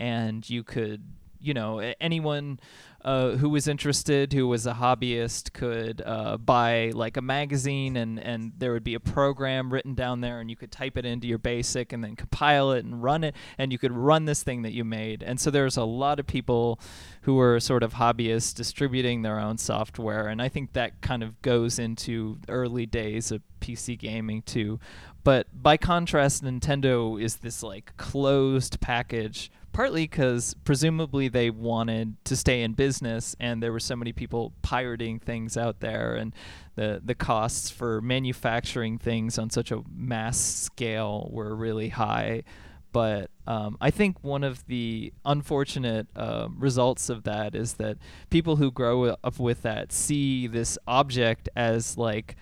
and 0.00 0.48
you 0.48 0.62
could 0.62 1.02
you 1.44 1.54
know 1.54 1.78
anyone 2.00 2.58
uh, 3.04 3.32
who 3.32 3.50
was 3.50 3.68
interested 3.68 4.32
who 4.32 4.48
was 4.48 4.66
a 4.66 4.72
hobbyist 4.72 5.52
could 5.52 6.02
uh, 6.06 6.38
buy 6.38 6.90
like 6.94 7.18
a 7.18 7.22
magazine 7.22 7.96
and 7.96 8.18
and 8.18 8.52
there 8.56 8.72
would 8.72 8.82
be 8.82 8.94
a 8.94 9.00
program 9.00 9.70
written 9.70 9.94
down 9.94 10.22
there 10.22 10.40
and 10.40 10.48
you 10.48 10.56
could 10.56 10.72
type 10.72 10.96
it 10.96 11.04
into 11.04 11.26
your 11.26 11.36
basic 11.36 11.92
and 11.92 12.02
then 12.02 12.16
compile 12.16 12.72
it 12.72 12.82
and 12.84 13.02
run 13.02 13.22
it 13.22 13.36
and 13.58 13.72
you 13.72 13.78
could 13.78 13.92
run 13.92 14.24
this 14.24 14.42
thing 14.42 14.62
that 14.62 14.72
you 14.72 14.84
made. 14.84 15.22
And 15.22 15.38
so 15.38 15.50
there's 15.50 15.76
a 15.76 15.84
lot 15.84 16.18
of 16.18 16.26
people 16.26 16.80
who 17.22 17.34
were 17.34 17.60
sort 17.60 17.82
of 17.82 17.94
hobbyists 17.94 18.54
distributing 18.54 19.20
their 19.20 19.38
own 19.38 19.58
software 19.58 20.28
and 20.28 20.40
i 20.40 20.48
think 20.48 20.72
that 20.72 21.00
kind 21.00 21.22
of 21.22 21.40
goes 21.42 21.78
into 21.78 22.38
early 22.48 22.86
days 22.86 23.30
of 23.30 23.42
pc 23.60 23.98
gaming 23.98 24.40
too. 24.42 24.80
But 25.24 25.46
by 25.52 25.76
contrast 25.76 26.42
nintendo 26.42 27.20
is 27.20 27.36
this 27.36 27.62
like 27.62 27.94
closed 27.98 28.80
package 28.80 29.50
partly 29.74 30.04
because 30.04 30.54
presumably 30.64 31.26
they 31.28 31.50
wanted 31.50 32.16
to 32.24 32.36
stay 32.36 32.62
in 32.62 32.72
business 32.72 33.34
and 33.40 33.62
there 33.62 33.72
were 33.72 33.80
so 33.80 33.96
many 33.96 34.12
people 34.12 34.52
pirating 34.62 35.18
things 35.18 35.56
out 35.56 35.80
there 35.80 36.14
and 36.14 36.32
the 36.76 37.02
the 37.04 37.14
costs 37.14 37.68
for 37.68 38.00
manufacturing 38.00 38.96
things 38.96 39.36
on 39.36 39.50
such 39.50 39.72
a 39.72 39.82
mass 39.92 40.38
scale 40.38 41.28
were 41.30 41.54
really 41.54 41.88
high 41.88 42.42
but 42.92 43.28
um, 43.48 43.76
I 43.80 43.90
think 43.90 44.22
one 44.22 44.44
of 44.44 44.64
the 44.68 45.12
unfortunate 45.24 46.06
uh, 46.14 46.46
results 46.56 47.10
of 47.10 47.24
that 47.24 47.56
is 47.56 47.72
that 47.74 47.98
people 48.30 48.54
who 48.54 48.70
grow 48.70 49.16
up 49.24 49.40
with 49.40 49.62
that 49.62 49.90
see 49.90 50.46
this 50.46 50.78
object 50.86 51.48
as 51.56 51.98
like 51.98 52.36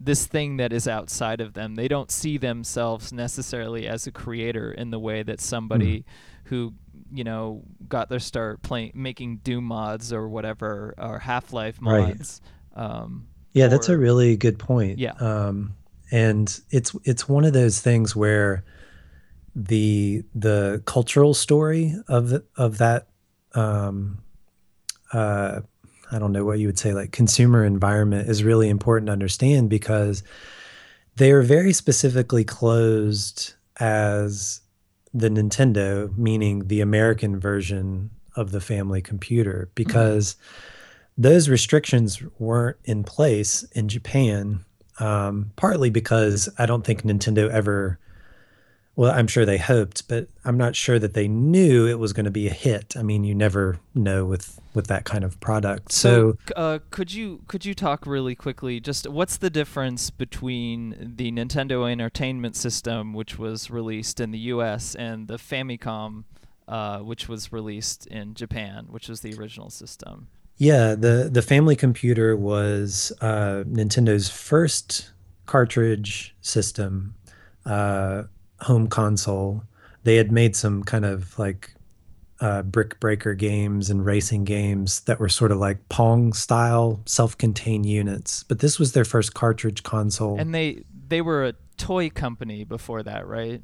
this 0.00 0.24
thing 0.24 0.56
that 0.56 0.72
is 0.72 0.88
outside 0.88 1.42
of 1.42 1.52
them. 1.52 1.74
They 1.74 1.88
don't 1.88 2.10
see 2.10 2.38
themselves 2.38 3.12
necessarily 3.12 3.86
as 3.86 4.06
a 4.06 4.10
creator 4.10 4.72
in 4.72 4.90
the 4.90 4.98
way 4.98 5.22
that 5.22 5.42
somebody 5.42 6.06
who 6.52 6.74
you 7.10 7.24
know 7.24 7.62
got 7.88 8.10
their 8.10 8.18
start 8.18 8.60
playing 8.62 8.92
making 8.94 9.38
Doom 9.38 9.64
mods 9.64 10.12
or 10.12 10.28
whatever 10.28 10.94
or 10.98 11.18
Half 11.18 11.54
Life 11.54 11.78
Right. 11.80 12.08
mods. 12.08 12.42
Um, 12.76 13.26
Yeah, 13.54 13.68
that's 13.68 13.88
a 13.88 13.96
really 13.96 14.36
good 14.36 14.58
point. 14.58 14.98
Yeah. 14.98 15.12
Um, 15.12 15.74
and 16.10 16.60
it's 16.70 16.94
it's 17.04 17.26
one 17.26 17.46
of 17.46 17.54
those 17.54 17.80
things 17.80 18.14
where 18.14 18.64
the 19.54 20.24
the 20.34 20.82
cultural 20.84 21.32
story 21.32 21.94
of 22.06 22.28
the, 22.28 22.44
of 22.56 22.78
that 22.78 23.08
um, 23.54 24.22
uh, 25.12 25.60
I 26.10 26.18
don't 26.18 26.32
know 26.32 26.44
what 26.44 26.58
you 26.58 26.66
would 26.66 26.78
say 26.78 26.92
like 26.92 27.12
consumer 27.12 27.64
environment 27.64 28.28
is 28.28 28.44
really 28.44 28.68
important 28.68 29.06
to 29.06 29.12
understand 29.12 29.70
because 29.70 30.22
they 31.16 31.32
are 31.32 31.42
very 31.42 31.72
specifically 31.72 32.44
closed 32.44 33.54
as 33.80 34.60
the 35.14 35.28
Nintendo, 35.28 36.16
meaning 36.16 36.68
the 36.68 36.80
American 36.80 37.38
version 37.38 38.10
of 38.36 38.50
the 38.50 38.60
family 38.60 39.02
computer, 39.02 39.70
because 39.74 40.36
those 41.18 41.48
restrictions 41.48 42.22
weren't 42.38 42.78
in 42.84 43.04
place 43.04 43.62
in 43.72 43.88
Japan, 43.88 44.64
um, 44.98 45.52
partly 45.56 45.90
because 45.90 46.48
I 46.58 46.66
don't 46.66 46.84
think 46.84 47.02
Nintendo 47.02 47.50
ever. 47.50 47.98
Well, 48.94 49.10
I'm 49.10 49.26
sure 49.26 49.46
they 49.46 49.56
hoped, 49.56 50.06
but 50.06 50.28
I'm 50.44 50.58
not 50.58 50.76
sure 50.76 50.98
that 50.98 51.14
they 51.14 51.26
knew 51.26 51.86
it 51.86 51.98
was 51.98 52.12
going 52.12 52.26
to 52.26 52.30
be 52.30 52.46
a 52.46 52.52
hit. 52.52 52.94
I 52.96 53.02
mean, 53.02 53.24
you 53.24 53.34
never 53.34 53.80
know 53.94 54.26
with 54.26 54.60
with 54.74 54.86
that 54.88 55.04
kind 55.04 55.24
of 55.24 55.40
product. 55.40 55.92
So, 55.92 56.36
c- 56.46 56.54
uh, 56.56 56.78
could 56.90 57.12
you 57.12 57.40
could 57.48 57.64
you 57.64 57.74
talk 57.74 58.06
really 58.06 58.34
quickly? 58.34 58.80
Just 58.80 59.08
what's 59.08 59.38
the 59.38 59.48
difference 59.48 60.10
between 60.10 61.14
the 61.16 61.32
Nintendo 61.32 61.90
Entertainment 61.90 62.54
System, 62.54 63.14
which 63.14 63.38
was 63.38 63.70
released 63.70 64.20
in 64.20 64.30
the 64.30 64.38
U.S., 64.38 64.94
and 64.94 65.26
the 65.26 65.36
Famicom, 65.38 66.24
uh, 66.68 66.98
which 66.98 67.28
was 67.28 67.50
released 67.50 68.06
in 68.06 68.34
Japan, 68.34 68.86
which 68.90 69.08
was 69.08 69.22
the 69.22 69.34
original 69.34 69.70
system? 69.70 70.28
Yeah, 70.58 70.94
the 70.94 71.30
the 71.32 71.42
family 71.42 71.76
computer 71.76 72.36
was 72.36 73.10
uh, 73.22 73.64
Nintendo's 73.66 74.28
first 74.28 75.12
cartridge 75.46 76.34
system, 76.40 77.14
uh, 77.64 78.24
home 78.62 78.86
console. 78.88 79.64
They 80.04 80.16
had 80.16 80.32
made 80.32 80.56
some 80.56 80.82
kind 80.82 81.04
of 81.04 81.38
like 81.38 81.74
uh, 82.40 82.62
brick 82.62 82.98
breaker 82.98 83.34
games 83.34 83.88
and 83.90 84.04
racing 84.04 84.44
games 84.44 85.00
that 85.02 85.20
were 85.20 85.28
sort 85.28 85.52
of 85.52 85.58
like 85.58 85.88
Pong 85.88 86.32
style, 86.32 87.00
self-contained 87.06 87.86
units. 87.86 88.42
But 88.42 88.58
this 88.58 88.78
was 88.78 88.92
their 88.92 89.04
first 89.04 89.34
cartridge 89.34 89.82
console. 89.84 90.38
And 90.40 90.54
they 90.54 90.82
they 91.08 91.20
were 91.20 91.44
a 91.44 91.54
toy 91.76 92.10
company 92.10 92.64
before 92.64 93.02
that, 93.04 93.26
right? 93.26 93.62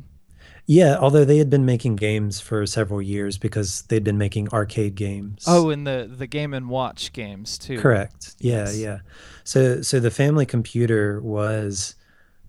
yeah, 0.71 0.99
although 0.99 1.25
they 1.25 1.39
had 1.39 1.49
been 1.49 1.65
making 1.65 1.97
games 1.97 2.41
for 2.41 2.67
several 2.67 3.01
years 3.01 3.39
because 3.39 3.83
they'd 3.89 4.05
been 4.05 4.19
making 4.19 4.49
arcade 4.51 4.95
games. 4.97 5.45
Oh, 5.47 5.71
and 5.71 5.87
the 5.87 6.09
the 6.15 6.27
Game 6.27 6.53
and 6.53 6.69
Watch 6.69 7.13
games 7.15 7.57
too. 7.59 7.79
Correct. 7.79 8.35
Yeah, 8.39 8.65
Yes. 8.65 8.79
yeah. 8.79 8.99
So 9.45 9.81
so 9.83 9.99
the 9.99 10.11
family 10.11 10.45
computer 10.47 11.21
was 11.23 11.95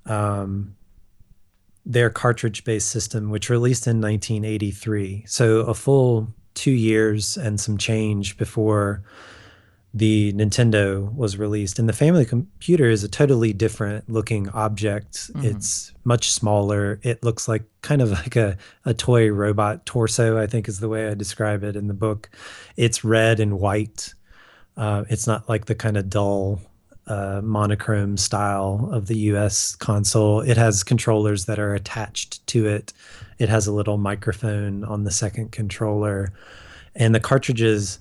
um 0.06 0.76
their 1.90 2.10
cartridge-based 2.12 2.88
system 2.88 3.32
which 3.32 3.50
released 3.50 3.88
in 3.88 4.00
1983. 4.00 5.26
So 5.28 5.62
a 5.62 5.74
full 5.74 6.32
2 6.54 6.72
years 6.72 7.36
and 7.36 7.60
some 7.60 7.78
change 7.78 8.38
before 8.38 9.02
the 9.92 10.32
Nintendo 10.34 11.12
was 11.16 11.38
released. 11.38 11.80
And 11.80 11.90
the 11.90 11.94
family 11.94 12.26
computer 12.26 12.92
is 12.92 13.04
a 13.04 13.08
totally 13.08 13.54
different 13.54 14.08
looking 14.08 14.48
object. 14.50 15.34
Mhm. 15.34 15.44
It's 15.46 15.92
much 16.04 16.32
smaller. 16.32 17.00
It 17.02 17.24
looks 17.24 17.48
like 17.48 17.64
kind 17.82 18.04
of 18.04 18.12
like 18.12 18.36
a, 18.36 18.56
a 18.86 18.94
toy 18.94 19.30
robot 19.30 19.88
torso, 19.88 20.38
I 20.38 20.46
think 20.46 20.68
is 20.68 20.80
the 20.80 20.90
way 20.90 21.08
I 21.08 21.16
describe 21.16 21.64
it 21.64 21.76
in 21.76 21.88
the 21.88 21.96
book. 21.96 22.30
It's 22.78 23.04
red 23.04 23.40
and 23.40 23.60
white. 23.60 24.14
Uh, 24.78 25.06
it's 25.10 25.26
not 25.26 25.50
like 25.50 25.66
the 25.66 25.76
kind 25.76 25.98
of 25.98 26.08
dull 26.08 26.62
uh, 27.10 27.42
monochrome 27.44 28.18
style 28.18 28.90
of 28.92 29.08
the 29.08 29.18
US 29.18 29.76
console. 29.76 30.42
It 30.42 30.58
has 30.58 30.84
controllers 30.84 31.46
that 31.46 31.60
are 31.60 31.74
attached 31.74 32.46
to 32.48 32.68
it. 32.68 32.94
It 33.40 33.50
has 33.50 33.68
a 33.68 33.74
little 33.74 33.98
microphone 33.98 34.84
on 34.84 35.04
the 35.04 35.12
second 35.12 35.52
controller. 35.52 36.32
And 36.96 37.14
the 37.14 37.20
cartridges 37.20 38.00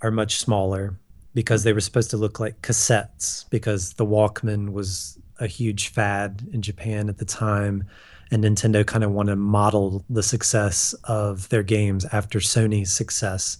are 0.00 0.10
much 0.10 0.36
smaller. 0.36 0.96
because 1.34 1.62
they 1.62 1.72
were 1.72 1.80
supposed 1.80 2.10
to 2.10 2.18
look 2.18 2.38
like 2.40 2.60
cassettes 2.60 3.48
because 3.48 3.94
the 3.94 4.04
Walkman 4.04 4.72
was 4.72 5.18
a 5.40 5.46
huge 5.46 5.88
fad 5.88 6.46
in 6.52 6.60
Japan 6.60 7.08
at 7.08 7.16
the 7.16 7.24
time 7.24 7.84
and 8.32 8.44
Nintendo 8.44 8.84
kind 8.86 9.04
of 9.04 9.12
wanted 9.12 9.32
to 9.32 9.36
model 9.36 10.04
the 10.08 10.22
success 10.22 10.94
of 11.04 11.48
their 11.50 11.62
games 11.62 12.06
after 12.12 12.38
Sony's 12.38 12.90
success. 12.90 13.58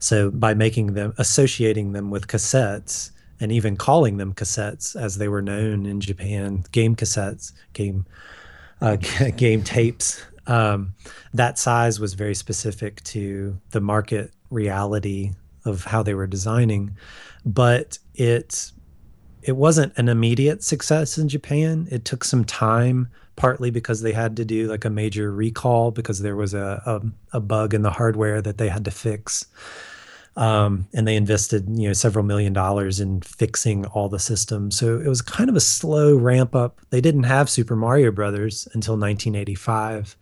So 0.00 0.30
by 0.30 0.54
making 0.54 0.94
them 0.94 1.14
associating 1.18 1.92
them 1.92 2.10
with 2.10 2.26
cassettes 2.26 3.12
and 3.40 3.52
even 3.52 3.76
calling 3.76 4.16
them 4.16 4.32
cassettes 4.32 5.00
as 5.00 5.18
they 5.18 5.28
were 5.28 5.42
known 5.42 5.86
in 5.86 6.00
Japan, 6.00 6.64
game 6.72 6.96
cassettes, 6.96 7.52
game 7.72 8.06
uh, 8.80 8.96
game 9.36 9.62
tapes. 9.64 10.24
Um, 10.46 10.94
that 11.34 11.58
size 11.58 12.00
was 12.00 12.14
very 12.14 12.34
specific 12.34 13.02
to 13.04 13.58
the 13.70 13.80
market 13.80 14.32
reality 14.50 15.32
of 15.64 15.84
how 15.84 16.02
they 16.02 16.14
were 16.14 16.26
designing, 16.26 16.96
but 17.44 17.98
it 18.14 18.72
it 19.42 19.56
wasn't 19.56 19.96
an 19.96 20.08
immediate 20.08 20.62
success 20.62 21.16
in 21.16 21.28
Japan. 21.28 21.86
It 21.90 22.04
took 22.04 22.24
some 22.24 22.44
time 22.44 23.08
partly 23.36 23.70
because 23.70 24.02
they 24.02 24.12
had 24.12 24.36
to 24.36 24.44
do 24.44 24.66
like 24.68 24.84
a 24.84 24.90
major 24.90 25.30
recall 25.30 25.92
because 25.92 26.20
there 26.20 26.34
was 26.34 26.54
a, 26.54 26.82
a, 27.32 27.36
a 27.36 27.40
bug 27.40 27.72
in 27.72 27.82
the 27.82 27.90
hardware 27.90 28.42
that 28.42 28.58
they 28.58 28.68
had 28.68 28.84
to 28.84 28.90
fix. 28.90 29.46
Um, 30.38 30.86
and 30.94 31.06
they 31.06 31.16
invested 31.16 31.68
you 31.68 31.88
know 31.88 31.92
several 31.92 32.24
million 32.24 32.52
dollars 32.52 33.00
in 33.00 33.22
fixing 33.22 33.84
all 33.86 34.08
the 34.08 34.20
systems. 34.20 34.78
So 34.78 35.00
it 35.00 35.08
was 35.08 35.20
kind 35.20 35.50
of 35.50 35.56
a 35.56 35.60
slow 35.60 36.16
ramp 36.16 36.54
up. 36.54 36.80
They 36.90 37.00
didn't 37.00 37.24
have 37.24 37.50
Super 37.50 37.74
Mario 37.74 38.12
Brothers 38.12 38.68
until 38.72 38.94
1985, 38.94 40.16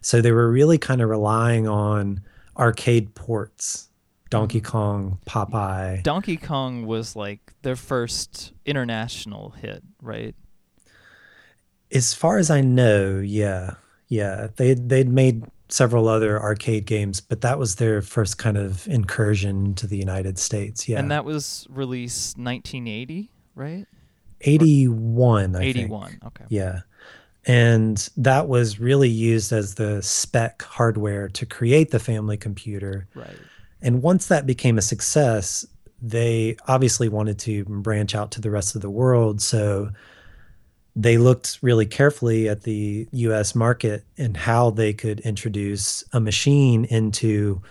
so 0.00 0.22
they 0.22 0.32
were 0.32 0.50
really 0.50 0.78
kind 0.78 1.02
of 1.02 1.10
relying 1.10 1.68
on 1.68 2.22
arcade 2.56 3.14
ports. 3.14 3.90
Donkey 4.30 4.62
mm-hmm. 4.62 4.70
Kong, 4.70 5.18
Popeye. 5.26 6.02
Donkey 6.02 6.38
Kong 6.38 6.86
was 6.86 7.14
like 7.14 7.52
their 7.60 7.76
first 7.76 8.54
international 8.64 9.50
hit, 9.50 9.82
right? 10.00 10.34
As 11.92 12.14
far 12.14 12.38
as 12.38 12.50
I 12.50 12.62
know, 12.62 13.18
yeah, 13.18 13.74
yeah, 14.08 14.48
they 14.56 14.72
they'd 14.72 15.08
made 15.08 15.44
several 15.72 16.08
other 16.08 16.40
arcade 16.40 16.86
games, 16.86 17.20
but 17.20 17.40
that 17.42 17.58
was 17.58 17.76
their 17.76 18.02
first 18.02 18.38
kind 18.38 18.56
of 18.56 18.86
incursion 18.88 19.74
to 19.74 19.86
the 19.86 19.96
United 19.96 20.38
States. 20.38 20.88
Yeah, 20.88 20.98
and 20.98 21.10
that 21.10 21.24
was 21.24 21.66
released 21.70 22.38
1980, 22.38 23.30
right? 23.54 23.86
81, 24.42 25.56
I 25.56 25.62
81, 25.62 26.10
think. 26.10 26.24
okay. 26.24 26.44
Yeah. 26.48 26.80
And 27.46 28.08
that 28.16 28.48
was 28.48 28.78
really 28.78 29.08
used 29.08 29.52
as 29.52 29.74
the 29.74 30.02
spec 30.02 30.62
hardware 30.62 31.28
to 31.30 31.46
create 31.46 31.90
the 31.90 31.98
family 31.98 32.36
computer. 32.36 33.08
Right. 33.14 33.36
And 33.80 34.02
once 34.02 34.26
that 34.26 34.46
became 34.46 34.76
a 34.76 34.82
success, 34.82 35.66
they 36.02 36.56
obviously 36.68 37.08
wanted 37.08 37.38
to 37.40 37.64
branch 37.64 38.14
out 38.14 38.30
to 38.32 38.40
the 38.40 38.50
rest 38.50 38.74
of 38.74 38.82
the 38.82 38.90
world. 38.90 39.40
So 39.40 39.90
they 40.96 41.18
looked 41.18 41.58
really 41.62 41.86
carefully 41.86 42.48
at 42.48 42.62
the 42.62 43.08
US 43.12 43.54
market 43.54 44.04
and 44.18 44.36
how 44.36 44.70
they 44.70 44.92
could 44.92 45.20
introduce 45.20 46.04
a 46.12 46.20
machine 46.20 46.84
into 46.84 47.62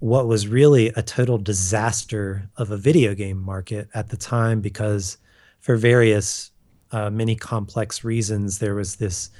what 0.00 0.26
was 0.26 0.48
really 0.48 0.88
a 0.88 1.02
total 1.02 1.38
disaster 1.38 2.48
of 2.56 2.70
a 2.70 2.76
video 2.76 3.14
game 3.14 3.38
market 3.38 3.88
at 3.94 4.08
the 4.08 4.16
time 4.16 4.60
because 4.60 5.18
for 5.60 5.76
various 5.76 6.50
uh, 6.92 7.10
many 7.10 7.34
complex 7.34 8.04
reasons 8.04 8.58
there 8.58 8.74
was 8.74 8.96
this 8.96 9.30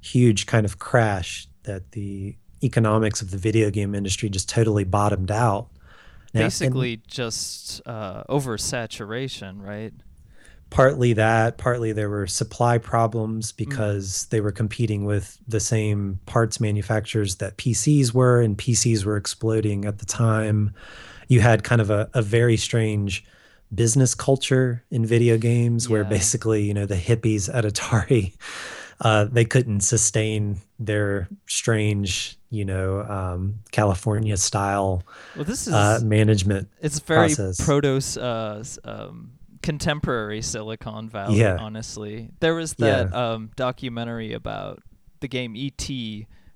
huge 0.00 0.46
kind 0.46 0.64
of 0.64 0.78
crash 0.78 1.48
that 1.64 1.92
the 1.92 2.36
economics 2.62 3.22
of 3.22 3.30
the 3.30 3.38
video 3.38 3.70
game 3.70 3.94
industry 3.94 4.28
just 4.28 4.48
totally 4.48 4.84
bottomed 4.84 5.30
out 5.30 5.68
now, 6.32 6.42
Basically, 6.42 7.00
just 7.08 7.82
uh, 7.86 8.22
oversaturation, 8.24 9.60
right? 9.60 9.92
Partly 10.70 11.12
that 11.12 11.58
partly 11.58 11.92
there 11.92 12.08
were 12.08 12.26
supply 12.26 12.78
problems 12.78 13.52
mm. 13.52 13.56
because 13.56 14.08
mm. 14.08 14.28
they 14.30 14.40
were 14.40 14.52
competing 14.52 15.04
with 15.04 15.38
the 15.46 15.60
same 15.60 16.18
parts 16.26 16.60
manufacturers 16.60 17.36
that 17.36 17.56
pcs 17.56 18.14
were 18.14 18.40
and 18.40 18.56
pcs 18.56 19.04
were 19.04 19.16
exploding 19.16 19.84
at 19.84 19.98
the 19.98 20.06
time 20.06 20.72
you 21.28 21.40
had 21.40 21.62
kind 21.62 21.80
of 21.80 21.90
a, 21.90 22.08
a 22.14 22.22
very 22.22 22.56
strange 22.56 23.24
business 23.72 24.14
culture 24.14 24.84
in 24.90 25.06
video 25.06 25.36
games 25.36 25.86
yeah. 25.86 25.92
where 25.92 26.04
basically 26.04 26.62
you 26.62 26.74
know 26.74 26.86
the 26.86 26.96
hippies 26.96 27.52
at 27.52 27.64
atari 27.64 28.32
uh, 29.00 29.24
they 29.24 29.44
couldn't 29.44 29.80
sustain 29.80 30.60
their 30.78 31.28
strange, 31.46 32.38
you 32.50 32.64
know, 32.64 33.00
um, 33.02 33.60
California 33.70 34.36
style 34.36 35.02
well, 35.36 35.44
this 35.44 35.66
is, 35.66 35.72
uh, 35.72 36.00
management. 36.02 36.68
It's 36.80 36.98
very 37.00 37.34
proto 37.58 38.00
uh, 38.20 38.62
um, 38.84 39.32
contemporary 39.62 40.42
Silicon 40.42 41.08
Valley. 41.08 41.40
Yeah. 41.40 41.56
honestly, 41.60 42.30
there 42.40 42.54
was 42.54 42.74
that 42.74 43.10
yeah. 43.10 43.32
um, 43.32 43.50
documentary 43.56 44.32
about 44.32 44.82
the 45.20 45.28
game 45.28 45.54
ET, 45.56 45.88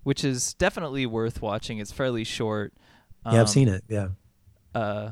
which 0.02 0.24
is 0.24 0.54
definitely 0.54 1.06
worth 1.06 1.42
watching. 1.42 1.78
It's 1.78 1.92
fairly 1.92 2.24
short. 2.24 2.72
yeah, 3.30 3.40
I've 3.40 3.50
seen 3.50 3.68
um, 3.68 3.74
it. 3.74 3.84
Yeah. 3.88 4.08
Uh, 4.74 5.10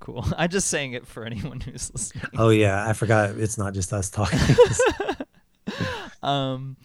cool. 0.00 0.24
I'm 0.36 0.50
just 0.50 0.68
saying 0.68 0.92
it 0.92 1.06
for 1.06 1.24
anyone 1.24 1.60
who's 1.60 1.92
listening. 1.92 2.24
Oh 2.36 2.50
yeah, 2.50 2.88
I 2.88 2.92
forgot. 2.92 3.30
It's 3.30 3.58
not 3.58 3.74
just 3.74 3.92
us 3.92 4.10
talking. 4.10 4.38
um, 6.22 6.76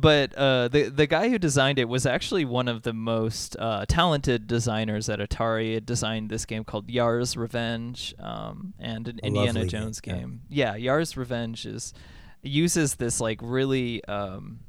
but 0.00 0.34
uh, 0.34 0.68
the 0.68 0.88
the 0.88 1.06
guy 1.06 1.28
who 1.28 1.38
designed 1.38 1.78
it 1.78 1.88
was 1.88 2.06
actually 2.06 2.44
one 2.44 2.68
of 2.68 2.82
the 2.82 2.92
most 2.92 3.56
uh, 3.58 3.84
talented 3.86 4.46
designers 4.46 5.08
at 5.08 5.18
Atari. 5.18 5.76
It 5.76 5.86
designed 5.86 6.30
this 6.30 6.46
game 6.46 6.64
called 6.64 6.88
Yar's 6.88 7.36
Revenge 7.36 8.14
um, 8.18 8.74
and 8.78 9.08
an 9.08 9.20
A 9.22 9.26
Indiana 9.26 9.66
Jones 9.66 10.00
game. 10.00 10.14
game. 10.14 10.40
Yeah. 10.48 10.72
yeah, 10.72 10.76
Yar's 10.76 11.16
Revenge 11.16 11.66
is 11.66 11.92
uses 12.42 12.94
this 12.94 13.20
like 13.20 13.38
really 13.42 14.04
um, 14.06 14.60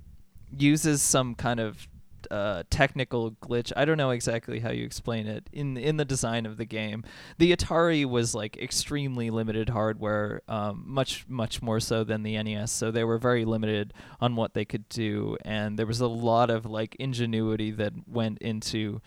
uses 0.58 1.02
some 1.02 1.36
kind 1.36 1.60
of 1.60 1.88
uh, 2.32 2.64
technical 2.70 3.32
glitch. 3.32 3.74
I 3.76 3.84
don't 3.84 3.98
know 3.98 4.12
exactly 4.12 4.60
how 4.60 4.72
you 4.72 4.86
explain 4.86 5.28
it 5.28 5.50
in 5.52 5.76
in 5.76 5.98
the 5.98 6.06
design 6.06 6.46
of 6.46 6.58
the 6.58 6.66
game. 6.66 7.04
The 7.38 7.56
Atari 7.56 8.06
was 8.06 8.34
like 8.34 8.58
extremely 8.58 9.30
limited 9.30 9.70
hardware, 9.70 10.42
um, 10.48 10.84
much 10.88 11.26
much 11.28 11.62
more 11.62 11.82
so 11.82 12.04
than 12.06 12.24
the 12.24 12.42
NES. 12.42 12.72
So 12.72 12.90
they 12.90 13.04
were 13.04 13.18
very 13.18 13.44
limited 13.44 13.94
on 14.22 14.36
what 14.38 14.54
they 14.54 14.64
could 14.64 14.88
do, 14.88 15.38
and 15.44 15.78
there 15.78 15.86
was 15.86 16.00
a 16.00 16.08
lot 16.08 16.50
of 16.50 16.66
like 16.66 16.96
ingenuity 16.96 17.72
that 17.72 17.94
went 18.08 18.40
into 18.40 19.02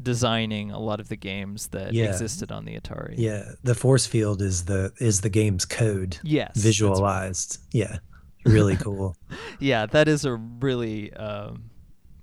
designing 0.00 0.70
a 0.70 0.78
lot 0.78 1.00
of 1.00 1.08
the 1.08 1.16
games 1.16 1.68
that 1.68 1.92
yeah. 1.92 2.04
existed 2.04 2.50
on 2.52 2.64
the 2.64 2.78
Atari. 2.78 3.14
Yeah, 3.18 3.52
the 3.64 3.74
force 3.74 4.06
field 4.06 4.40
is 4.40 4.66
the 4.66 4.92
is 4.98 5.20
the 5.20 5.30
game's 5.30 5.64
code. 5.64 6.18
Yes, 6.22 6.56
visualized. 6.56 7.58
Right. 7.74 7.90
Yeah, 7.90 7.98
really 8.44 8.76
cool. 8.76 9.16
yeah, 9.58 9.86
that 9.86 10.06
is 10.06 10.24
a 10.24 10.34
really 10.34 11.12
um, 11.14 11.71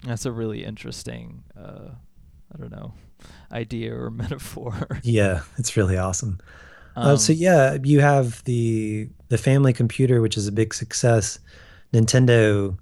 that's 0.04 0.26
a 0.26 0.32
really 0.32 0.64
interesting, 0.64 1.44
uh, 1.58 1.90
I 2.54 2.58
don't 2.58 2.72
know, 2.72 2.94
idea 3.52 3.96
or 3.96 4.10
metaphor. 4.12 5.00
yeah, 5.04 5.42
it's 5.58 5.76
really 5.78 5.98
awesome. 5.98 6.40
Um, 6.96 7.08
uh, 7.08 7.18
so 7.18 7.34
yeah, 7.34 7.78
you 7.84 8.00
have 8.00 8.44
the 8.46 9.10
the 9.30 9.38
family 9.38 9.74
computer, 9.74 10.22
which 10.22 10.38
is 10.38 10.48
a 10.48 10.52
big 10.52 10.74
success. 10.74 11.40
Nintendo. 11.94 12.78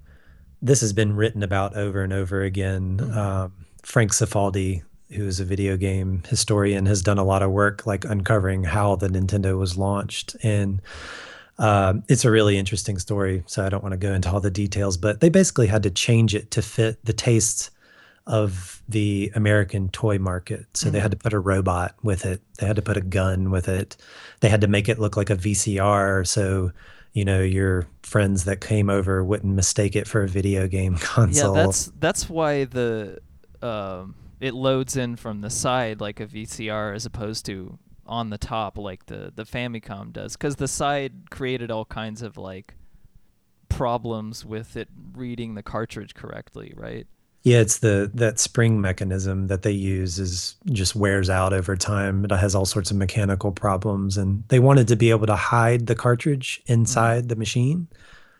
This 0.60 0.80
has 0.80 0.92
been 0.92 1.14
written 1.14 1.44
about 1.44 1.76
over 1.76 2.02
and 2.02 2.12
over 2.12 2.42
again. 2.42 2.96
Mm-hmm. 2.96 3.16
Um, 3.16 3.52
Frank 3.84 4.12
Cifaldi, 4.12 4.82
who 5.12 5.24
is 5.24 5.38
a 5.38 5.44
video 5.44 5.76
game 5.76 6.24
historian, 6.28 6.86
has 6.86 7.00
done 7.00 7.16
a 7.16 7.24
lot 7.24 7.42
of 7.42 7.52
work 7.52 7.86
like 7.86 8.04
uncovering 8.04 8.64
how 8.64 8.96
the 8.96 9.08
Nintendo 9.08 9.56
was 9.56 9.78
launched 9.78 10.34
and 10.42 10.82
um, 11.58 12.04
it's 12.08 12.24
a 12.24 12.30
really 12.30 12.56
interesting 12.56 12.98
story, 12.98 13.42
so 13.46 13.64
I 13.64 13.68
don't 13.68 13.82
want 13.82 13.92
to 13.92 13.98
go 13.98 14.12
into 14.12 14.30
all 14.30 14.40
the 14.40 14.50
details, 14.50 14.96
but 14.96 15.20
they 15.20 15.28
basically 15.28 15.66
had 15.66 15.82
to 15.82 15.90
change 15.90 16.34
it 16.34 16.50
to 16.52 16.62
fit 16.62 17.04
the 17.04 17.12
tastes 17.12 17.70
of 18.26 18.82
the 18.88 19.32
American 19.34 19.88
toy 19.88 20.18
market. 20.18 20.66
So 20.74 20.86
mm-hmm. 20.86 20.92
they 20.92 21.00
had 21.00 21.10
to 21.10 21.16
put 21.16 21.32
a 21.32 21.38
robot 21.38 21.94
with 22.02 22.26
it, 22.26 22.42
they 22.58 22.66
had 22.66 22.76
to 22.76 22.82
put 22.82 22.96
a 22.96 23.00
gun 23.00 23.50
with 23.50 23.68
it, 23.68 23.96
they 24.40 24.48
had 24.48 24.60
to 24.60 24.68
make 24.68 24.88
it 24.88 24.98
look 24.98 25.16
like 25.16 25.30
a 25.30 25.36
VCR. 25.36 26.26
So 26.26 26.72
you 27.14 27.24
know 27.24 27.40
your 27.40 27.86
friends 28.02 28.44
that 28.44 28.60
came 28.60 28.88
over 28.90 29.24
wouldn't 29.24 29.54
mistake 29.54 29.96
it 29.96 30.06
for 30.06 30.22
a 30.22 30.28
video 30.28 30.68
game 30.68 30.96
console. 31.00 31.56
Yeah, 31.56 31.64
that's 31.64 31.86
that's 31.98 32.30
why 32.30 32.64
the 32.64 33.18
um, 33.62 34.14
it 34.40 34.54
loads 34.54 34.96
in 34.96 35.16
from 35.16 35.40
the 35.40 35.50
side 35.50 36.00
like 36.00 36.20
a 36.20 36.26
VCR 36.26 36.94
as 36.94 37.06
opposed 37.06 37.46
to 37.46 37.78
on 38.08 38.30
the 38.30 38.38
top 38.38 38.78
like 38.78 39.06
the 39.06 39.32
the 39.34 39.44
Famicom 39.44 40.12
does 40.12 40.36
cuz 40.36 40.56
the 40.56 40.68
side 40.68 41.30
created 41.30 41.70
all 41.70 41.84
kinds 41.84 42.22
of 42.22 42.36
like 42.36 42.74
problems 43.68 44.44
with 44.44 44.76
it 44.76 44.88
reading 45.14 45.54
the 45.54 45.62
cartridge 45.62 46.14
correctly, 46.14 46.72
right? 46.76 47.06
Yeah, 47.42 47.60
it's 47.60 47.78
the 47.78 48.10
that 48.14 48.38
spring 48.38 48.80
mechanism 48.80 49.46
that 49.46 49.62
they 49.62 49.70
use 49.70 50.18
is 50.18 50.56
just 50.66 50.96
wears 50.96 51.30
out 51.30 51.52
over 51.52 51.76
time. 51.76 52.24
It 52.24 52.32
has 52.32 52.54
all 52.54 52.66
sorts 52.66 52.90
of 52.90 52.96
mechanical 52.96 53.52
problems 53.52 54.18
and 54.18 54.42
they 54.48 54.58
wanted 54.58 54.88
to 54.88 54.96
be 54.96 55.10
able 55.10 55.26
to 55.26 55.36
hide 55.36 55.86
the 55.86 55.94
cartridge 55.94 56.60
inside 56.66 57.20
mm-hmm. 57.20 57.28
the 57.28 57.36
machine. 57.36 57.88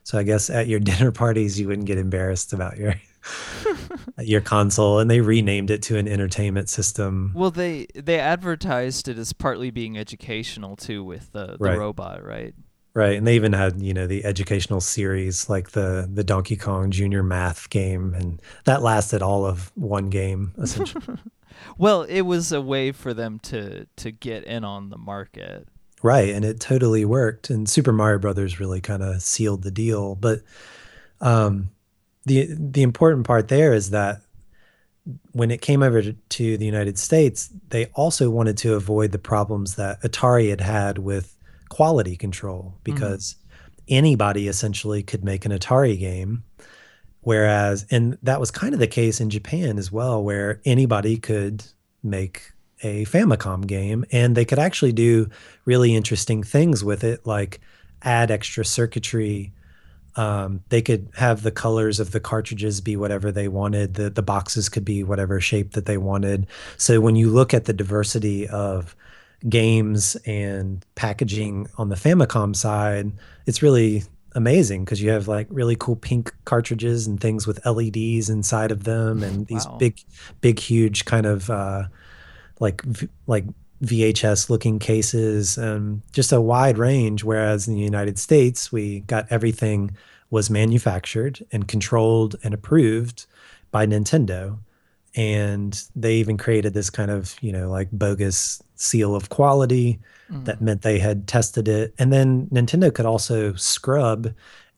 So 0.02 0.18
I 0.18 0.24
guess 0.24 0.50
at 0.50 0.66
your 0.66 0.80
dinner 0.90 1.12
parties 1.12 1.60
you 1.60 1.68
wouldn't 1.68 1.86
get 1.86 1.98
embarrassed 1.98 2.52
about 2.52 2.76
your 2.76 2.94
your 4.18 4.40
console 4.40 4.98
and 4.98 5.10
they 5.10 5.20
renamed 5.20 5.70
it 5.70 5.82
to 5.82 5.96
an 5.98 6.08
entertainment 6.08 6.68
system. 6.68 7.32
Well, 7.34 7.50
they 7.50 7.86
they 7.94 8.18
advertised 8.18 9.08
it 9.08 9.18
as 9.18 9.32
partly 9.32 9.70
being 9.70 9.96
educational 9.98 10.76
too 10.76 11.04
with 11.04 11.32
the, 11.32 11.48
the 11.52 11.56
Right. 11.58 11.78
robot, 11.78 12.24
right? 12.24 12.54
Right. 12.94 13.16
And 13.16 13.26
they 13.26 13.36
even 13.36 13.52
had, 13.52 13.80
you 13.80 13.94
know, 13.94 14.06
the 14.08 14.24
educational 14.24 14.80
series 14.80 15.48
like 15.48 15.70
the 15.70 16.08
the 16.12 16.24
Donkey 16.24 16.56
Kong 16.56 16.90
Junior 16.90 17.22
Math 17.22 17.70
game 17.70 18.14
and 18.14 18.40
that 18.64 18.82
lasted 18.82 19.22
all 19.22 19.44
of 19.46 19.70
one 19.74 20.10
game 20.10 20.52
essentially. 20.58 21.16
Well, 21.76 22.02
it 22.02 22.20
was 22.20 22.52
a 22.52 22.60
way 22.62 22.92
for 22.92 23.12
them 23.12 23.40
to 23.40 23.86
to 23.96 24.10
get 24.12 24.44
in 24.44 24.64
on 24.64 24.90
the 24.90 24.96
market. 24.96 25.66
right, 26.04 26.28
and 26.28 26.44
it 26.44 26.60
totally 26.60 27.04
worked 27.04 27.50
and 27.50 27.68
Super 27.68 27.92
Mario 27.92 28.18
Brothers 28.20 28.60
really 28.60 28.80
kind 28.80 29.02
of 29.02 29.20
sealed 29.22 29.62
the 29.64 29.72
deal, 29.72 30.14
but 30.14 30.42
um 31.20 31.70
the 32.28 32.48
the 32.58 32.82
important 32.82 33.26
part 33.26 33.48
there 33.48 33.74
is 33.74 33.90
that 33.90 34.22
when 35.32 35.50
it 35.50 35.62
came 35.62 35.82
over 35.82 36.02
to, 36.02 36.58
the 36.58 36.66
United 36.66 36.98
States, 36.98 37.50
they 37.70 37.86
also 37.94 38.28
wanted 38.28 38.58
to 38.58 38.74
avoid 38.74 39.10
the 39.12 39.18
problems 39.18 39.76
that 39.76 40.00
Atari 40.02 40.50
had 40.50 40.60
had 40.60 40.98
with 40.98 41.34
quality 41.70 42.16
control 42.16 42.74
mm-hmm. 42.74 42.94
because 42.94 43.36
anybody 43.88 44.48
essentially 44.48 45.02
could 45.02 45.24
make 45.24 45.46
an 45.46 45.52
Atari 45.52 45.98
game. 45.98 46.44
Whereas, 47.22 47.86
and 47.90 48.16
that 48.22 48.40
was 48.40 48.50
kind 48.50 48.74
of 48.74 48.80
the 48.80 48.86
case 48.86 49.20
in 49.20 49.30
Japan 49.30 49.78
as 49.78 49.90
well, 49.90 50.22
where 50.22 50.60
anybody 50.64 51.16
could 51.16 51.64
make 52.02 52.52
a 52.82 53.04
Famicom 53.06 53.66
game 53.66 54.04
and 54.12 54.36
they 54.36 54.44
could 54.44 54.58
actually 54.58 54.92
do 54.92 55.28
really 55.64 55.94
interesting 55.94 56.42
things 56.42 56.84
with 56.84 57.02
it, 57.02 57.26
like 57.26 57.60
add 58.02 58.30
extra 58.30 58.64
circuitry. 58.64 59.52
Um, 60.18 60.62
they 60.70 60.82
could 60.82 61.08
have 61.16 61.42
the 61.42 61.50
colors 61.52 62.00
of 62.00 62.10
the 62.10 62.20
cartridges 62.20 62.80
be 62.80 62.96
whatever 62.96 63.30
they 63.32 63.48
wanted. 63.48 63.94
The 63.94 64.10
the 64.10 64.22
boxes 64.22 64.68
could 64.68 64.84
be 64.84 65.04
whatever 65.04 65.40
shape 65.40 65.72
that 65.72 65.86
they 65.86 65.96
wanted. 65.98 66.46
So 66.76 67.00
when 67.00 67.16
you 67.16 67.30
look 67.30 67.54
at 67.54 67.66
the 67.66 67.72
diversity 67.72 68.48
of 68.48 68.96
games 69.48 70.16
and 70.26 70.84
packaging 70.96 71.68
on 71.78 71.88
the 71.88 71.96
Famicom 71.96 72.56
side, 72.56 73.12
it's 73.46 73.62
really 73.62 74.02
amazing 74.34 74.84
because 74.84 75.00
you 75.00 75.10
have 75.10 75.28
like 75.28 75.46
really 75.50 75.76
cool 75.76 75.96
pink 75.96 76.34
cartridges 76.44 77.06
and 77.06 77.20
things 77.20 77.46
with 77.46 77.64
LEDs 77.64 78.28
inside 78.28 78.70
of 78.72 78.84
them 78.84 79.22
and 79.22 79.46
these 79.46 79.66
Wow. 79.66 79.76
big, 79.78 80.00
big, 80.40 80.58
huge 80.58 81.04
kind 81.04 81.26
of 81.26 81.48
uh, 81.50 81.84
like 82.60 82.82
like 83.26 83.44
VHS 83.82 84.50
looking 84.50 84.78
cases 84.78 85.56
and 85.56 86.02
just 86.12 86.32
a 86.32 86.40
wide 86.40 86.78
range. 86.78 87.24
Whereas 87.24 87.68
in 87.68 87.74
the 87.74 87.80
United 87.80 88.18
States, 88.18 88.72
we 88.72 89.00
got 89.00 89.26
everything 89.30 89.96
was 90.30 90.50
manufactured 90.50 91.44
and 91.52 91.68
controlled 91.68 92.36
and 92.42 92.52
approved 92.52 93.26
by 93.70 93.86
Nintendo. 93.86 94.58
And 95.14 95.82
they 95.96 96.16
even 96.16 96.36
created 96.36 96.74
this 96.74 96.90
kind 96.90 97.10
of, 97.10 97.36
you 97.40 97.52
know, 97.52 97.70
like 97.70 97.88
bogus 97.92 98.62
seal 98.74 99.14
of 99.14 99.30
quality 99.30 99.98
that 100.44 100.60
meant 100.60 100.82
they 100.82 100.98
had 100.98 101.26
tested 101.26 101.68
it. 101.68 101.94
And 101.98 102.12
then 102.12 102.46
Nintendo 102.48 102.92
could 102.92 103.06
also 103.06 103.54
scrub 103.54 104.32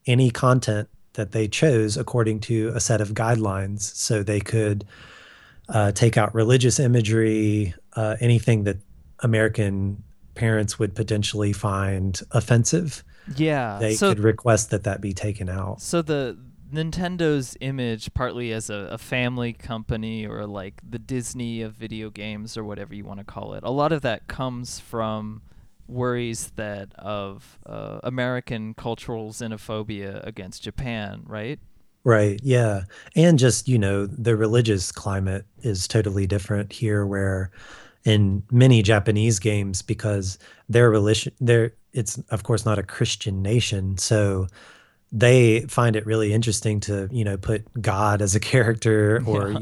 any 0.07 0.31
content 0.31 0.87
that 1.13 1.33
they 1.33 1.47
chose 1.47 1.97
according 1.97 2.39
to 2.39 2.71
a 2.73 2.79
set 2.79 3.01
of 3.01 3.09
guidelines. 3.09 3.81
So 3.81 4.23
they 4.23 4.39
could 4.39 4.85
uh, 5.69 5.91
take 5.91 6.17
out 6.17 6.33
religious 6.33 6.79
imagery, 6.79 7.73
uh, 7.95 8.15
anything 8.19 8.63
that 8.63 8.77
American 9.21 10.03
parents 10.35 10.79
would 10.79 10.95
potentially 10.95 11.53
find 11.53 12.21
offensive. 12.31 13.03
Yeah. 13.35 13.77
They 13.79 13.95
so 13.95 14.09
could 14.09 14.23
request 14.23 14.71
that 14.71 14.83
that 14.83 15.01
be 15.01 15.13
taken 15.13 15.49
out. 15.49 15.81
so 15.81 16.01
the 16.01 16.37
Nintendo's 16.71 17.57
image, 17.59 18.13
partly 18.13 18.53
as 18.53 18.69
a, 18.69 18.87
a 18.91 18.97
family 18.97 19.51
company 19.53 20.25
or 20.25 20.47
like 20.47 20.81
the 20.89 20.99
Disney 20.99 21.61
of 21.61 21.73
video 21.73 22.09
games 22.09 22.55
or 22.57 22.63
whatever 22.63 22.95
you 22.95 23.03
want 23.03 23.19
to 23.19 23.25
call 23.25 23.53
it, 23.53 23.63
a 23.63 23.71
lot 23.71 23.91
of 23.91 24.01
that 24.03 24.27
comes 24.27 24.79
from 24.79 25.41
worries 25.87 26.51
that 26.55 26.93
of 26.97 27.59
uh, 27.65 27.99
American 28.03 28.73
cultural 28.73 29.31
xenophobia 29.31 30.25
against 30.25 30.63
Japan, 30.63 31.23
right? 31.25 31.59
Right. 32.03 32.39
Yeah. 32.41 32.83
And 33.15 33.37
just, 33.37 33.67
you 33.67 33.77
know, 33.77 34.07
the 34.07 34.35
religious 34.35 34.91
climate 34.91 35.45
is 35.61 35.87
totally 35.87 36.25
different 36.25 36.71
here 36.71 37.05
where 37.05 37.51
in 38.03 38.43
many 38.51 38.81
Japanese 38.81 39.39
games 39.39 39.81
because 39.81 40.37
their 40.69 40.89
religion 40.89 41.33
their 41.39 41.73
it's 41.93 42.17
of 42.29 42.43
course 42.43 42.65
not 42.65 42.79
a 42.79 42.83
Christian 42.83 43.41
nation, 43.41 43.97
so 43.97 44.47
they 45.13 45.61
find 45.67 45.97
it 45.97 46.05
really 46.05 46.31
interesting 46.31 46.79
to, 46.79 47.09
you 47.11 47.25
know, 47.25 47.35
put 47.35 47.65
God 47.81 48.21
as 48.21 48.33
a 48.33 48.39
character 48.39 49.21
or 49.25 49.51
Yeah. 49.51 49.59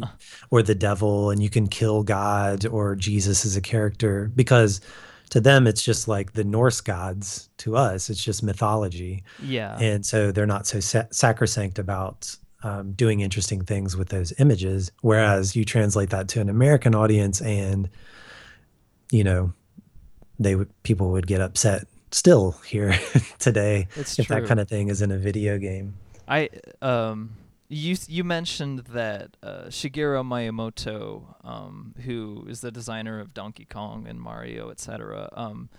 or 0.52 0.62
the 0.62 0.76
devil 0.76 1.32
and 1.32 1.42
you 1.42 1.50
can 1.50 1.68
kill 1.68 2.04
God 2.04 2.66
or 2.68 2.96
Jesus 2.96 3.46
as 3.46 3.56
a 3.56 3.62
character 3.62 4.32
because 4.36 4.80
to 5.32 5.40
them 5.42 5.66
it's 5.68 5.82
just 5.82 6.08
like 6.08 6.34
the 6.34 6.44
Norse 6.44 6.82
gods 6.82 7.50
to 7.58 7.76
us 7.76 8.10
it's 8.12 8.24
just 8.24 8.44
mythology 8.44 9.24
Yeah. 9.44 9.78
and 9.80 10.06
so 10.06 10.32
they're 10.32 10.46
not 10.46 10.68
so 10.68 10.80
sa- 10.80 11.06
sacrosanct 11.12 11.80
about 11.80 12.36
um, 12.62 12.92
doing 12.94 13.22
interesting 13.22 13.62
things 13.64 13.96
with 13.98 14.10
those 14.10 14.34
images 14.40 14.92
whereas 15.02 15.56
you 15.56 15.64
translate 15.66 16.10
that 16.10 16.28
to 16.30 16.42
an 16.42 16.50
american 16.50 16.94
audience 16.94 17.42
and 17.42 17.90
you 19.12 19.24
know 19.24 19.54
they 20.40 20.56
would 20.56 20.70
people 20.84 21.12
would 21.12 21.28
get 21.28 21.42
upset 21.42 21.86
still 22.12 22.52
here 22.66 22.98
today 23.40 23.88
It's 23.96 24.18
if 24.18 24.28
true. 24.28 24.36
that 24.40 24.48
kind 24.48 24.60
of 24.60 24.68
thing 24.68 24.88
is 24.90 25.02
in 25.02 25.12
a 25.12 25.18
video 25.18 25.58
game 25.58 25.96
I 26.28 26.50
um 26.82 27.32
you 27.72 27.96
you 28.08 28.24
mentioned 28.24 28.80
that 28.94 29.38
uh, 29.44 29.66
Shigeru 29.66 30.24
Miyamoto, 30.26 31.36
um, 31.44 31.94
who 32.04 32.46
is 32.50 32.62
the 32.62 32.72
designer 32.72 33.20
of 33.20 33.32
Donkey 33.36 33.66
Kong 33.66 34.08
and 34.08 34.20
Mario, 34.20 34.72
etc. 34.72 35.30
Um, 35.34 35.70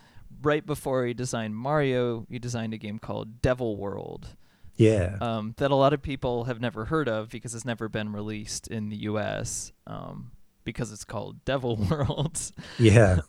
right 0.41 0.65
before 0.65 1.05
he 1.05 1.15
designed 1.15 1.57
Mario, 1.57 2.27
he 2.31 2.39
designed 2.39 2.75
a 2.75 2.79
game 2.79 3.01
called 3.01 3.43
Devil 3.43 3.77
World, 3.77 4.37
yeah 4.77 5.17
um, 5.21 5.55
that 5.57 5.73
a 5.73 5.75
lot 5.75 5.93
of 5.93 6.01
people 6.01 6.45
have 6.45 6.61
never 6.61 6.85
heard 6.85 7.09
of 7.09 7.29
because 7.29 7.57
it's 7.57 7.65
never 7.65 7.89
been 7.89 8.13
released 8.13 8.69
in 8.69 8.89
the 8.89 8.97
U.S. 8.99 9.73
Um, 9.89 10.31
because 10.65 10.93
it's 10.93 11.05
called 11.05 11.45
Devil 11.45 11.77
World. 11.91 12.41
yeah. 12.79 13.21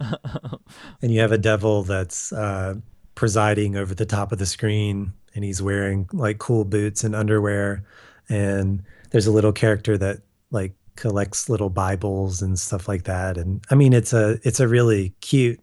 And 1.01 1.11
you 1.11 1.19
have 1.19 1.31
a 1.31 1.37
devil 1.37 1.83
that's 1.83 2.31
uh, 2.31 2.75
presiding 3.15 3.75
over 3.75 3.93
the 3.93 4.05
top 4.05 4.31
of 4.31 4.39
the 4.39 4.45
screen 4.45 5.13
and 5.33 5.43
he's 5.43 5.61
wearing 5.61 6.09
like 6.13 6.37
cool 6.37 6.63
boots 6.65 7.03
and 7.03 7.15
underwear. 7.15 7.83
And 8.29 8.83
there's 9.11 9.27
a 9.27 9.31
little 9.31 9.51
character 9.51 9.97
that 9.97 10.21
like 10.51 10.73
collects 10.95 11.49
little 11.49 11.69
bibles 11.69 12.41
and 12.41 12.57
stuff 12.59 12.87
like 12.87 13.03
that. 13.03 13.37
And 13.37 13.63
i 13.69 13.75
mean 13.75 13.93
it's 13.93 14.13
a 14.13 14.39
it's 14.43 14.59
a 14.59 14.67
really 14.67 15.13
cute 15.21 15.59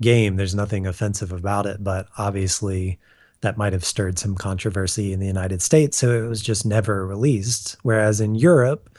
game. 0.00 0.36
There's 0.36 0.54
nothing 0.54 0.86
offensive 0.86 1.32
about 1.32 1.66
it 1.66 1.82
but 1.82 2.06
obviously 2.18 2.98
that 3.42 3.56
might 3.56 3.72
have 3.72 3.84
stirred 3.84 4.18
some 4.18 4.34
controversy 4.34 5.12
in 5.12 5.20
the 5.20 5.26
united 5.26 5.62
states 5.62 5.96
so 5.96 6.10
it 6.10 6.28
was 6.28 6.40
just 6.42 6.64
never 6.64 7.06
released. 7.06 7.76
Whereas 7.82 8.20
in 8.20 8.34
europe 8.34 8.98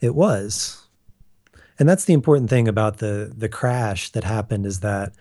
it 0.00 0.14
was 0.14 0.81
and 1.82 1.88
that's 1.88 2.04
the 2.04 2.12
important 2.12 2.48
thing 2.48 2.68
about 2.68 2.98
the 2.98 3.32
the 3.36 3.48
crash 3.48 4.10
that 4.10 4.22
happened 4.22 4.66
is 4.66 4.78
that 4.80 5.12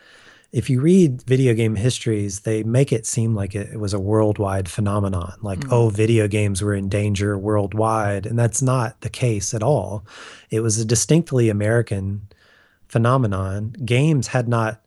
if 0.52 0.69
you 0.69 0.80
read 0.80 1.24
video 1.24 1.56
game 1.56 1.76
histories, 1.76 2.41
they 2.41 2.62
make 2.62 2.91
it 2.91 3.08
seem 3.08 3.34
like 3.34 3.56
it, 3.56 3.69
it 3.74 3.80
was 3.80 3.95
a 3.95 4.00
worldwide 4.00 4.69
phenomenon. 4.69 5.34
Like, 5.41 5.62
Mhm. 5.62 5.71
oh, 5.71 5.89
video 5.89 6.28
games 6.28 6.62
were 6.62 6.76
in 6.76 6.88
danger 6.88 7.36
worldwide. 7.36 8.28
And 8.28 8.38
that's 8.38 8.62
not 8.62 9.02
the 9.02 9.10
case 9.10 9.56
at 9.56 9.63
all. 9.63 10.06
It 10.52 10.60
was 10.60 10.78
a 10.78 10.86
distinctly 10.86 11.50
American 11.50 12.28
phenomenon. 12.88 13.74
Games 13.84 14.28
had 14.28 14.47
not 14.47 14.82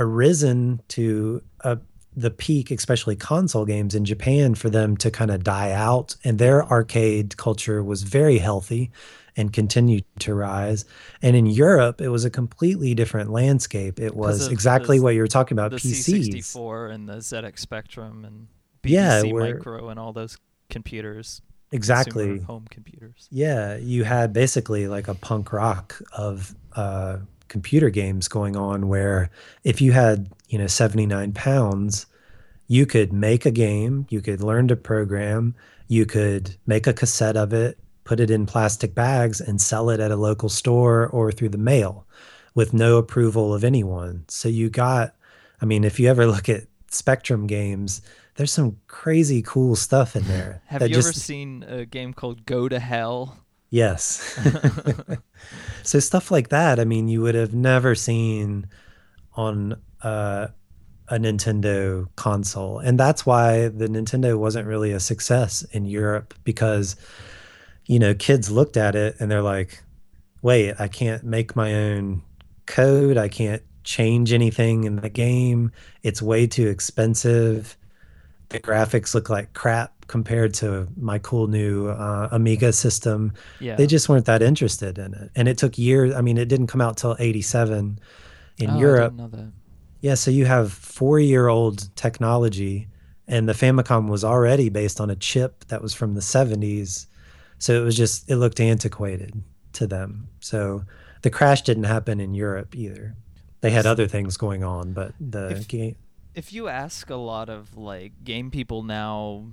arisen 0.00 0.80
to 0.88 1.42
a, 1.60 1.76
the 2.16 2.30
peak, 2.30 2.70
especially 2.70 3.16
console 3.16 3.66
games 3.66 3.94
in 3.94 4.06
Japan, 4.06 4.54
for 4.54 4.70
them 4.70 4.96
to 4.96 5.10
kind 5.10 5.30
of 5.30 5.44
die 5.44 5.72
out. 5.72 6.16
And 6.24 6.38
their 6.38 6.64
arcade 6.64 7.36
culture 7.36 7.82
was 7.84 8.02
very 8.02 8.38
healthy 8.38 8.90
and 9.36 9.52
continued 9.52 10.04
to 10.20 10.34
rise. 10.34 10.84
And 11.22 11.34
in 11.36 11.46
Europe, 11.46 12.00
it 12.00 12.08
was 12.08 12.24
a 12.24 12.30
completely 12.30 12.94
different 12.94 13.30
landscape. 13.30 13.98
It 14.00 14.14
was 14.14 14.48
exactly 14.48 14.98
the- 14.98 15.02
what 15.04 15.14
you 15.14 15.20
were 15.20 15.26
talking 15.28 15.56
about 15.58 15.70
the 15.70 15.78
PCs. 15.78 16.28
C64 16.28 16.90
and 16.92 17.08
the 17.08 17.20
ZX 17.20 17.58
Spectrum 17.60 18.24
and 18.24 18.46
Yeah, 18.84 19.22
BBC 19.22 19.32
where- 19.32 19.54
Micro 19.54 19.88
and 19.88 19.98
all 19.98 20.12
those 20.12 20.36
computers. 20.70 21.40
Exactly. 21.74 22.38
home 22.40 22.66
computers. 22.70 23.28
Yeah, 23.30 23.76
you 23.76 24.04
had 24.04 24.34
basically 24.34 24.88
like 24.88 25.08
a 25.08 25.14
punk 25.14 25.54
rock 25.54 25.98
of 26.12 26.54
uh, 26.76 27.18
computer 27.48 27.88
games 27.88 28.28
going 28.28 28.56
on 28.56 28.88
where 28.88 29.30
if 29.64 29.80
you 29.80 29.92
had, 29.92 30.28
you 30.48 30.58
know, 30.58 30.66
79 30.66 31.32
pounds, 31.32 32.04
you 32.68 32.84
could 32.84 33.12
make 33.12 33.46
a 33.46 33.50
game, 33.50 34.06
you 34.10 34.20
could 34.20 34.42
learn 34.42 34.68
to 34.68 34.76
program, 34.76 35.54
you 35.88 36.04
could 36.04 36.56
make 36.66 36.86
a 36.86 36.92
cassette 36.92 37.36
of 37.38 37.54
it, 37.54 37.78
put 38.12 38.20
it 38.20 38.30
in 38.30 38.44
plastic 38.44 38.94
bags 38.94 39.40
and 39.40 39.58
sell 39.58 39.88
it 39.88 39.98
at 39.98 40.10
a 40.10 40.16
local 40.16 40.50
store 40.50 41.06
or 41.06 41.32
through 41.32 41.48
the 41.48 41.56
mail 41.56 42.06
with 42.54 42.74
no 42.74 42.98
approval 42.98 43.54
of 43.54 43.64
anyone. 43.64 44.22
So 44.28 44.50
you 44.50 44.68
got, 44.68 45.14
I 45.62 45.64
mean, 45.64 45.82
if 45.82 45.98
you 45.98 46.10
ever 46.10 46.26
look 46.34 46.46
at 46.50 46.64
Spectrum 46.88 47.46
games, 47.46 48.02
there's 48.34 48.52
some 48.52 48.76
crazy 48.86 49.40
cool 49.40 49.76
stuff 49.76 50.14
in 50.14 50.24
there. 50.24 50.60
Have 50.66 50.82
you 50.82 50.88
just, 50.88 51.08
ever 51.08 51.14
seen 51.14 51.62
a 51.66 51.86
game 51.86 52.12
called 52.12 52.44
Go 52.44 52.68
to 52.68 52.78
Hell? 52.78 53.38
Yes. 53.70 54.38
so 55.82 55.98
stuff 55.98 56.30
like 56.30 56.50
that, 56.50 56.78
I 56.78 56.84
mean, 56.84 57.08
you 57.08 57.22
would 57.22 57.34
have 57.34 57.54
never 57.54 57.94
seen 57.94 58.66
on 59.32 59.80
uh, 60.02 60.48
a 61.08 61.18
Nintendo 61.18 62.08
console. 62.16 62.78
And 62.78 63.00
that's 63.00 63.24
why 63.24 63.68
the 63.68 63.86
Nintendo 63.86 64.38
wasn't 64.38 64.68
really 64.68 64.92
a 64.92 65.00
success 65.00 65.62
in 65.72 65.86
Europe 65.86 66.34
because 66.44 66.96
you 67.86 67.98
know, 67.98 68.14
kids 68.14 68.50
looked 68.50 68.76
at 68.76 68.94
it 68.94 69.16
and 69.18 69.30
they're 69.30 69.42
like, 69.42 69.82
"Wait, 70.40 70.74
I 70.78 70.88
can't 70.88 71.24
make 71.24 71.56
my 71.56 71.74
own 71.74 72.22
code. 72.66 73.16
I 73.16 73.28
can't 73.28 73.62
change 73.84 74.32
anything 74.32 74.84
in 74.84 74.96
the 74.96 75.08
game. 75.08 75.72
It's 76.02 76.22
way 76.22 76.46
too 76.46 76.68
expensive. 76.68 77.76
The 78.50 78.60
graphics 78.60 79.14
look 79.14 79.30
like 79.30 79.54
crap 79.54 79.92
compared 80.06 80.52
to 80.54 80.86
my 80.96 81.18
cool 81.18 81.46
new 81.46 81.88
uh, 81.88 82.28
Amiga 82.30 82.72
system. 82.72 83.32
Yeah. 83.60 83.76
They 83.76 83.86
just 83.86 84.08
weren't 84.08 84.26
that 84.26 84.42
interested 84.42 84.98
in 84.98 85.14
it. 85.14 85.30
And 85.34 85.48
it 85.48 85.58
took 85.58 85.78
years. 85.78 86.14
I 86.14 86.20
mean, 86.20 86.36
it 86.36 86.48
didn't 86.48 86.66
come 86.66 86.80
out 86.80 86.96
till 86.98 87.16
87 87.18 87.98
in 88.58 88.70
oh, 88.70 88.78
Europe. 88.78 89.14
Yeah, 90.02 90.14
so 90.14 90.30
you 90.30 90.44
have 90.44 90.72
four 90.72 91.18
year 91.20 91.48
old 91.48 91.94
technology, 91.96 92.88
and 93.28 93.48
the 93.48 93.52
Famicom 93.52 94.08
was 94.08 94.24
already 94.24 94.68
based 94.68 95.00
on 95.00 95.10
a 95.10 95.16
chip 95.16 95.64
that 95.68 95.80
was 95.80 95.94
from 95.94 96.14
the 96.14 96.20
70s. 96.20 97.06
So 97.62 97.80
it 97.80 97.84
was 97.84 97.96
just, 97.96 98.28
it 98.28 98.34
looked 98.34 98.58
antiquated 98.58 99.40
to 99.74 99.86
them. 99.86 100.26
So 100.40 100.82
the 101.22 101.30
crash 101.30 101.62
didn't 101.62 101.84
happen 101.84 102.18
in 102.18 102.34
Europe 102.34 102.74
either. 102.74 103.14
They 103.60 103.70
had 103.70 103.86
other 103.86 104.08
things 104.08 104.36
going 104.36 104.64
on, 104.64 104.94
but 104.94 105.12
the 105.20 105.50
if, 105.50 105.68
game. 105.68 105.94
If 106.34 106.52
you 106.52 106.66
ask 106.66 107.08
a 107.08 107.14
lot 107.14 107.48
of 107.48 107.76
like 107.76 108.24
game 108.24 108.50
people 108.50 108.82
now, 108.82 109.46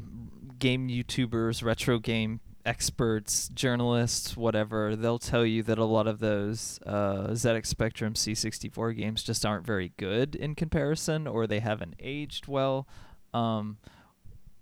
game 0.57 0.87
YouTubers, 0.89 1.63
retro 1.63 1.99
game 1.99 2.39
experts, 2.65 3.47
journalists, 3.49 4.35
whatever, 4.35 4.95
they'll 4.95 5.19
tell 5.19 5.45
you 5.45 5.61
that 5.61 5.77
a 5.77 5.85
lot 5.85 6.07
of 6.07 6.17
those 6.17 6.79
uh, 6.87 7.27
ZX 7.27 7.67
Spectrum 7.67 8.15
C64 8.15 8.97
games 8.97 9.21
just 9.21 9.45
aren't 9.45 9.67
very 9.67 9.91
good 9.97 10.33
in 10.33 10.55
comparison, 10.55 11.27
or 11.27 11.45
they 11.45 11.59
haven't 11.59 11.93
aged 11.99 12.47
well. 12.47 12.87
Um, 13.35 13.77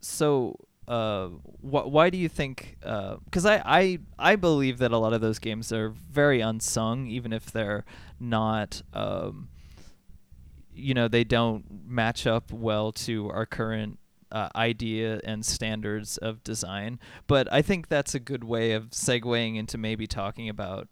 so 0.02 0.67
uh, 0.88 1.28
wh- 1.28 1.92
why 1.92 2.10
do 2.10 2.18
you 2.18 2.30
think? 2.30 2.78
Because 2.80 3.46
uh, 3.46 3.62
I, 3.66 4.00
I 4.20 4.32
I 4.32 4.36
believe 4.36 4.78
that 4.80 4.92
a 4.92 4.98
lot 4.98 5.14
of 5.14 5.22
those 5.22 5.40
games 5.40 5.72
are 5.72 5.90
very 5.90 6.42
unsung, 6.42 7.08
even 7.08 7.34
if 7.34 7.52
they're 7.52 7.86
not. 8.20 8.82
Um, 8.94 9.50
you 10.74 10.94
know, 10.94 11.08
they 11.08 11.24
don't 11.24 11.66
match 11.88 12.28
up 12.28 12.52
well 12.52 12.92
to 12.92 13.32
our 13.32 13.48
current 13.48 13.98
uh, 14.32 14.50
idea 14.56 15.20
and 15.24 15.46
standards 15.46 16.18
of 16.18 16.44
design. 16.44 17.00
But 17.26 17.52
I 17.52 17.62
think 17.62 17.88
that's 17.88 18.14
a 18.14 18.20
good 18.20 18.44
way 18.44 18.74
of 18.74 18.92
segueing 18.92 19.58
into 19.58 19.78
maybe 19.78 20.08
talking 20.08 20.50
about 20.50 20.88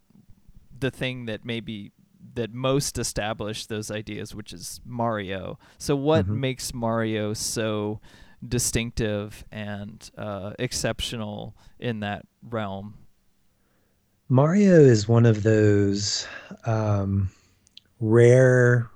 the 0.77 0.91
thing 0.91 1.25
that 1.25 1.45
maybe 1.45 1.91
that 2.33 2.53
most 2.53 2.97
established 2.97 3.69
those 3.69 3.91
ideas, 3.91 4.33
which 4.33 4.51
is 4.51 4.81
Mario. 4.85 5.59
So, 5.77 5.95
what 5.95 6.25
mm-hmm. 6.25 6.39
makes 6.39 6.73
Mario 6.73 7.33
so 7.33 7.99
distinctive 8.47 9.43
and 9.51 10.09
uh, 10.17 10.53
exceptional 10.59 11.55
in 11.79 11.99
that 12.01 12.25
realm. 12.43 12.95
Mario 14.27 14.79
is 14.79 15.07
one 15.07 15.25
of 15.25 15.43
those 15.43 16.27
um, 16.65 17.29
rare 17.99 18.89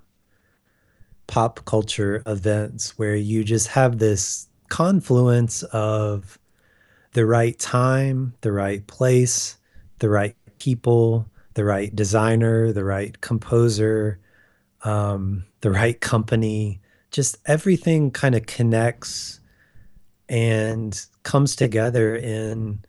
pop 1.28 1.64
culture 1.66 2.24
events 2.26 2.98
where 2.98 3.16
you 3.16 3.44
just 3.44 3.68
have 3.68 4.00
this 4.00 4.48
confluence 4.70 5.62
of 5.64 6.40
the 7.14 7.26
right 7.26 7.58
time, 7.60 8.34
the 8.42 8.52
right 8.52 8.86
place, 8.88 9.58
the 10.00 10.10
right 10.10 10.36
people, 10.58 11.28
the 11.54 11.64
right 11.64 11.96
designer, 11.96 12.72
the 12.72 12.84
right 12.84 13.20
composer, 13.22 14.20
um, 14.84 15.44
the 15.62 15.72
right 15.72 16.00
company. 16.02 16.82
Just 17.12 17.38
everything 17.46 18.12
kind 18.12 18.36
of 18.36 18.46
connects 18.46 19.40
and 20.28 21.06
comes 21.24 21.56
together 21.56 22.16
in 22.16 22.80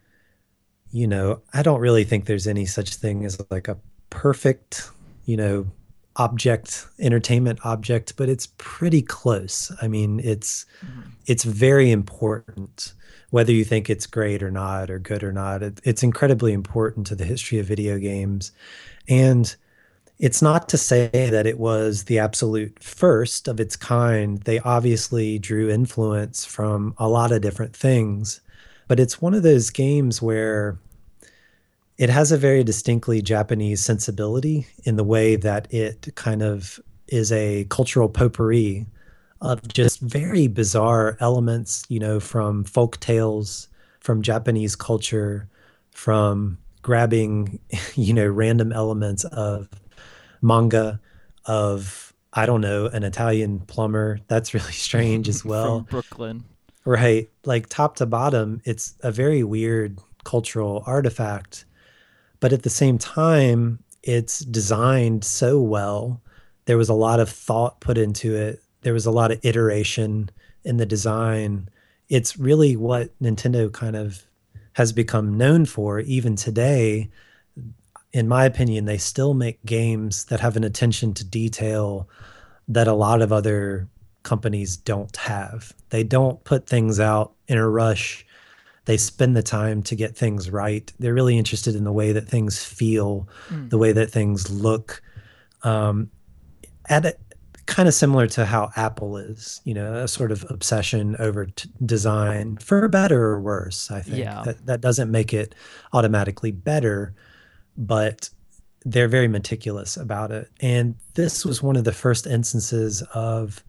you 0.92 1.06
know 1.06 1.40
i 1.54 1.62
don't 1.62 1.80
really 1.80 2.04
think 2.04 2.26
there's 2.26 2.46
any 2.46 2.66
such 2.66 2.96
thing 2.96 3.24
as 3.24 3.40
like 3.50 3.66
a 3.66 3.78
perfect 4.11 4.90
you 5.24 5.38
know 5.38 5.64
object 6.16 6.87
entertainment 6.98 7.59
object 7.64 8.14
but 8.16 8.28
it's 8.28 8.48
pretty 8.59 9.00
close. 9.00 9.72
I 9.80 9.88
mean 9.88 10.20
it's 10.20 10.66
mm-hmm. 10.85 11.11
it's 11.26 11.44
very 11.44 11.90
important 11.90 12.92
whether 13.30 13.52
you 13.52 13.64
think 13.64 13.88
it's 13.88 14.06
great 14.06 14.42
or 14.42 14.50
not 14.50 14.90
or 14.90 14.98
good 14.98 15.22
or 15.22 15.33
not. 15.33 15.62
It, 15.62 15.80
it's 15.85 16.02
incredibly 16.02 16.52
important 16.52 17.06
to 17.06 17.14
the 17.14 17.24
history 17.24 17.59
of 17.59 17.66
video 17.66 17.96
games. 17.98 18.50
And 19.09 19.54
it's 20.20 20.42
not 20.42 20.68
to 20.68 20.76
say 20.76 21.09
that 21.09 21.46
it 21.46 21.59
was 21.59 22.04
the 22.04 22.18
absolute 22.18 22.83
first 22.83 23.48
of 23.48 23.59
its 23.59 23.74
kind. 23.74 24.42
They 24.42 24.59
obviously 24.59 25.38
drew 25.38 25.70
influence 25.70 26.44
from 26.44 26.94
a 26.98 27.09
lot 27.09 27.33
of 27.33 27.40
different 27.40 27.74
things, 27.74 28.42
but 28.87 29.00
it's 29.00 29.22
one 29.22 29.33
of 29.33 29.42
those 29.42 29.70
games 29.70 30.20
where 30.20 30.78
it 31.96 32.11
has 32.11 32.33
a 32.33 32.37
very 32.37 32.62
distinctly 32.62 33.22
Japanese 33.22 33.83
sensibility 33.83 34.66
in 34.85 34.96
the 34.96 35.04
way 35.04 35.37
that 35.37 35.72
it 35.72 36.14
kind 36.16 36.42
of 36.42 36.78
is 37.09 37.33
a 37.33 37.64
cultural 37.70 38.09
potpourri 38.09 38.87
of 39.40 39.66
just 39.68 40.00
very 40.00 40.48
bizarre 40.48 41.16
elements, 41.20 41.87
you 41.88 41.98
know, 41.98 42.20
from 42.20 42.64
folk 42.64 43.00
tales, 43.00 43.68
from 44.00 44.20
Japanese 44.20 44.76
culture, 44.76 45.48
from 45.92 46.59
grabbing, 46.83 47.59
you 47.94 48.12
know, 48.12 48.26
random 48.26 48.70
elements 48.70 49.24
of 49.24 49.66
manga 50.42 51.00
of 51.46 52.14
I 52.33 52.46
don't 52.46 52.61
know 52.61 52.87
an 52.87 53.03
Italian 53.03 53.61
plumber. 53.61 54.20
That's 54.29 54.55
really 54.55 54.72
strange 54.72 55.29
as 55.29 55.44
well. 55.44 55.79
From 55.79 55.85
Brooklyn, 55.85 56.44
right? 56.85 57.29
Like 57.44 57.68
top 57.68 57.96
to 57.96 58.07
bottom, 58.07 58.61
it's 58.64 58.94
a 59.00 59.12
very 59.12 59.42
weird 59.42 59.98
cultural 60.24 60.83
artifact, 60.87 61.64
but 62.40 62.53
at 62.53 62.62
the 62.62 62.70
same 62.70 62.98
time, 62.98 63.83
it's 64.03 64.40
designed 64.40 65.24
so 65.24 65.61
well. 65.61 66.20
There 66.66 66.79
was 66.79 66.88
a 66.88 66.94
lot 66.94 67.20
of 67.20 67.29
thought 67.29 67.81
put 67.81 67.98
into 67.98 68.35
it. 68.35 68.62
There 68.83 68.94
was 68.94 69.07
a 69.07 69.11
lot 69.11 69.31
of 69.31 69.44
iteration 69.44 70.31
in 70.64 70.76
the 70.76 70.87
design. 70.87 71.68
It's 72.09 72.38
really 72.38 72.76
what 72.76 73.18
Nintendo 73.20 73.72
kind 73.72 73.96
of 73.96 74.24
has 74.74 74.92
become 74.92 75.37
known 75.37 75.66
for 75.66 76.00
even 76.00 76.37
today 76.37 77.11
in 78.12 78.29
my 78.29 78.44
opinion, 78.44 78.85
they 78.85 78.99
still 78.99 79.35
make 79.35 79.64
games 79.64 80.25
that 80.27 80.40
have 80.40 80.57
an 80.57 80.64
attention 80.64 81.14
to 81.14 81.25
detail 81.25 82.09
that 82.68 82.88
a 82.88 82.94
lot 82.94 83.23
of 83.23 83.33
other 83.33 83.88
companies 84.23 84.77
don't 84.77 85.16
have. 85.16 85.73
They 85.90 86.03
don't 86.03 86.42
put 86.44 86.66
things 86.66 87.01
out 87.01 87.33
in 87.49 87.59
a 87.59 87.68
rush. 87.68 88.27
They 88.85 88.96
spend 88.96 89.37
the 89.37 89.42
time 89.42 89.83
to 89.85 89.94
get 89.94 90.16
things 90.16 90.51
right. 90.51 90.92
They're 90.99 91.14
really 91.14 91.38
interested 91.38 91.75
in 91.77 91.85
the 91.85 91.92
way 91.92 92.12
that 92.12 92.29
things 92.29 92.64
feel, 92.64 93.29
mm. 93.49 93.70
the 93.70 93.79
way 93.79 93.92
that 93.92 94.11
things 94.11 94.51
look. 94.51 95.03
Um, 95.62 96.11
at 96.88 97.07
a, 97.07 97.16
kind 97.66 97.88
of 97.88 97.94
similar 97.94 98.27
to 98.27 98.44
how 98.44 98.70
Apple 98.77 99.16
is, 99.16 99.61
you 99.64 99.73
know, 99.75 99.94
a 99.94 100.09
sort 100.09 100.33
of 100.33 100.44
obsession 100.51 101.14
over 101.18 101.46
t- 101.46 101.70
design 101.87 102.57
for 102.57 102.88
better 102.88 103.27
or 103.27 103.40
worse. 103.40 103.90
I 103.90 104.01
think 104.01 104.18
yeah. 104.18 104.42
that 104.44 104.66
that 104.66 104.81
doesn't 104.81 105.11
make 105.11 105.33
it 105.33 105.55
automatically 105.92 106.51
better, 106.51 107.14
but 107.80 108.28
they're 108.84 109.08
very 109.08 109.28
meticulous 109.28 109.96
about 109.96 110.30
it. 110.30 110.48
And 110.60 110.94
this 111.14 111.44
was 111.44 111.62
one 111.62 111.76
of 111.76 111.84
the 111.84 111.92
first 111.92 112.26
instances 112.26 113.02
of 113.14 113.64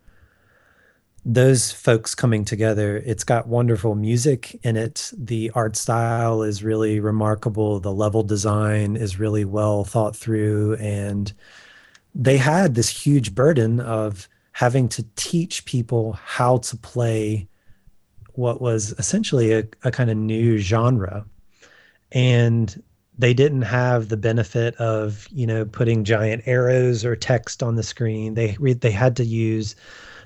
those 1.24 1.71
folks 1.71 2.15
coming 2.15 2.43
together. 2.43 2.97
It's 2.97 3.24
got 3.24 3.47
wonderful 3.47 3.95
music 3.95 4.60
in 4.63 4.76
it. 4.76 5.12
The 5.15 5.52
art 5.54 5.76
style 5.76 6.41
is 6.41 6.63
really 6.63 7.00
remarkable. 7.00 7.80
The 7.80 7.93
level 7.93 8.24
design 8.24 8.95
is 8.95 9.19
really 9.19 9.45
well 9.45 9.84
thought 9.84 10.15
through. 10.15 10.76
And 10.76 11.32
they 12.13 12.38
had 12.38 12.76
this 12.76 12.89
huge 12.89 13.34
burden 13.34 13.80
of 13.80 14.28
having 14.54 14.89
to 14.89 15.06
teach 15.15 15.63
people 15.65 16.13
how 16.13 16.58
to 16.58 16.76
play 16.76 17.47
what 18.34 18.62
was 18.62 18.93
essentially 18.97 19.54
a, 19.54 19.63
a 19.84 19.91
kind 19.91 20.10
of 20.10 20.17
new 20.17 20.58
genre. 20.58 21.26
And 22.12 22.82
they 23.17 23.34
didn't 23.34 23.63
have 23.63 24.10
the 24.10 24.17
benefit 24.17 24.76
of 24.76 25.28
you 25.32 25.45
know 25.45 25.65
putting 25.65 26.04
giant 26.04 26.43
arrows 26.45 27.06
or 27.06 27.15
text 27.15 27.62
on 27.62 27.76
the 27.76 27.84
screen 27.84 28.34
they 28.34 28.56
they 28.80 28.91
had 28.91 29.15
to 29.15 29.26
use 29.26 29.76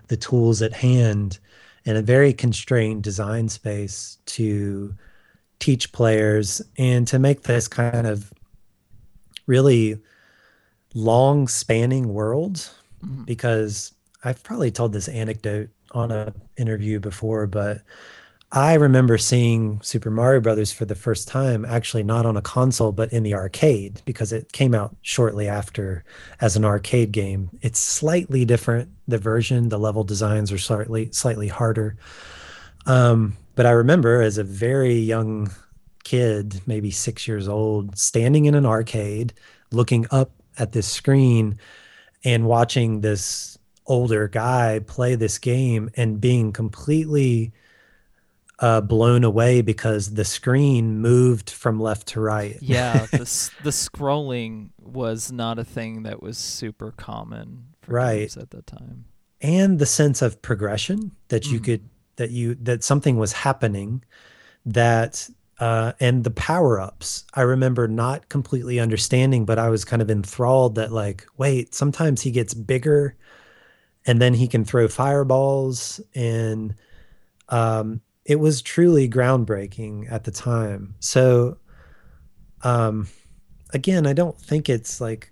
the 0.07 0.17
tools 0.17 0.61
at 0.61 0.73
hand 0.73 1.39
in 1.83 1.95
a 1.95 2.01
very 2.01 2.33
constrained 2.33 3.03
design 3.03 3.47
space 3.49 4.17
to 4.25 4.93
teach 5.59 5.91
players 5.91 6.61
and 6.77 7.07
to 7.07 7.19
make 7.19 7.43
this 7.43 7.67
kind 7.67 8.07
of 8.07 8.33
really 9.47 9.97
long 10.93 11.47
spanning 11.47 12.13
world 12.13 12.69
mm-hmm. 13.03 13.23
because 13.23 13.93
I've 14.23 14.43
probably 14.43 14.71
told 14.71 14.93
this 14.93 15.07
anecdote 15.07 15.69
on 15.91 16.11
a 16.11 16.33
interview 16.57 16.99
before, 16.99 17.45
but 17.45 17.81
I 18.51 18.75
remember 18.75 19.17
seeing 19.17 19.81
Super 19.81 20.11
Mario 20.11 20.39
Brothers 20.39 20.71
for 20.71 20.85
the 20.85 20.95
first 20.95 21.27
time, 21.27 21.65
actually 21.65 22.03
not 22.03 22.25
on 22.25 22.37
a 22.37 22.41
console, 22.41 22.91
but 22.91 23.11
in 23.11 23.23
the 23.23 23.33
arcade 23.33 24.01
because 24.05 24.31
it 24.31 24.51
came 24.53 24.73
out 24.73 24.95
shortly 25.01 25.47
after 25.47 26.05
as 26.39 26.55
an 26.55 26.63
arcade 26.63 27.11
game. 27.11 27.49
It's 27.61 27.79
slightly 27.79 28.45
different. 28.45 28.89
The 29.07 29.17
version, 29.17 29.69
the 29.69 29.79
level 29.79 30.03
designs 30.03 30.51
are 30.51 30.57
slightly 30.57 31.11
slightly 31.11 31.47
harder. 31.47 31.97
Um, 32.85 33.35
but 33.55 33.65
I 33.65 33.71
remember 33.71 34.21
as 34.21 34.37
a 34.37 34.43
very 34.43 34.95
young 34.95 35.51
kid, 36.03 36.61
maybe 36.67 36.91
six 36.91 37.27
years 37.27 37.47
old, 37.47 37.97
standing 37.97 38.45
in 38.45 38.55
an 38.55 38.65
arcade, 38.65 39.33
looking 39.71 40.05
up 40.11 40.31
at 40.57 40.71
this 40.71 40.87
screen 40.87 41.57
and 42.23 42.45
watching 42.45 43.01
this 43.01 43.57
older 43.87 44.27
guy 44.27 44.79
play 44.79 45.15
this 45.15 45.37
game 45.39 45.89
and 45.95 46.21
being 46.21 46.53
completely 46.53 47.51
uh, 48.59 48.81
blown 48.81 49.23
away 49.23 49.61
because 49.61 50.13
the 50.13 50.25
screen 50.25 50.99
moved 50.99 51.49
from 51.49 51.79
left 51.79 52.07
to 52.09 52.21
right. 52.21 52.57
Yeah, 52.61 53.05
the 53.11 53.51
the 53.63 53.71
scrolling 53.71 54.69
was 54.81 55.31
not 55.31 55.59
a 55.59 55.63
thing 55.63 56.03
that 56.03 56.21
was 56.21 56.37
super 56.37 56.91
common 56.91 57.67
for 57.81 57.93
right 57.93 58.35
at 58.37 58.51
that 58.51 58.67
time. 58.67 59.05
And 59.41 59.79
the 59.79 59.85
sense 59.85 60.21
of 60.21 60.41
progression 60.41 61.11
that 61.27 61.47
you 61.47 61.59
mm. 61.59 61.65
could 61.65 61.89
that 62.15 62.31
you 62.31 62.55
that 62.55 62.83
something 62.83 63.17
was 63.17 63.33
happening 63.33 64.03
that 64.65 65.29
uh, 65.59 65.93
and 65.99 66.23
the 66.23 66.31
power 66.31 66.79
ups. 66.79 67.25
I 67.33 67.41
remember 67.41 67.87
not 67.87 68.29
completely 68.29 68.79
understanding, 68.79 69.45
but 69.45 69.57
I 69.57 69.69
was 69.69 69.85
kind 69.85 70.01
of 70.01 70.11
enthralled 70.11 70.75
that 70.75 70.91
like, 70.91 71.25
wait, 71.37 71.73
sometimes 71.73 72.21
he 72.21 72.31
gets 72.31 72.53
bigger, 72.53 73.15
and 74.05 74.21
then 74.21 74.33
he 74.33 74.47
can 74.47 74.65
throw 74.65 74.87
fireballs, 74.87 76.01
and 76.13 76.75
um, 77.49 78.01
it 78.25 78.39
was 78.39 78.61
truly 78.61 79.07
groundbreaking 79.07 80.11
at 80.11 80.23
the 80.23 80.31
time. 80.31 80.95
So, 80.99 81.57
um, 82.63 83.07
again, 83.71 84.07
I 84.07 84.13
don't 84.13 84.39
think 84.39 84.67
it's 84.67 84.99
like 84.99 85.31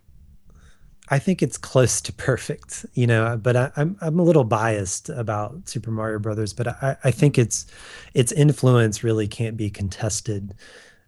I 1.10 1.20
think 1.20 1.44
it's 1.44 1.58
close 1.58 2.02
to 2.02 2.14
perfect, 2.30 2.86
you 2.94 3.08
know. 3.08 3.38
But 3.42 3.56
I, 3.56 3.64
am 3.66 3.72
I'm, 3.76 3.98
I'm 4.02 4.20
a 4.20 4.24
little 4.24 4.44
biased 4.44 5.10
about 5.10 5.68
Super 5.68 5.92
Mario 5.92 6.20
Brothers, 6.20 6.54
but 6.54 6.68
I, 6.68 6.98
I 7.04 7.12
think 7.12 7.38
its 7.38 7.66
its 8.14 8.32
influence 8.32 9.04
really 9.04 9.28
can't 9.28 9.58
be 9.58 9.70
contested, 9.70 10.54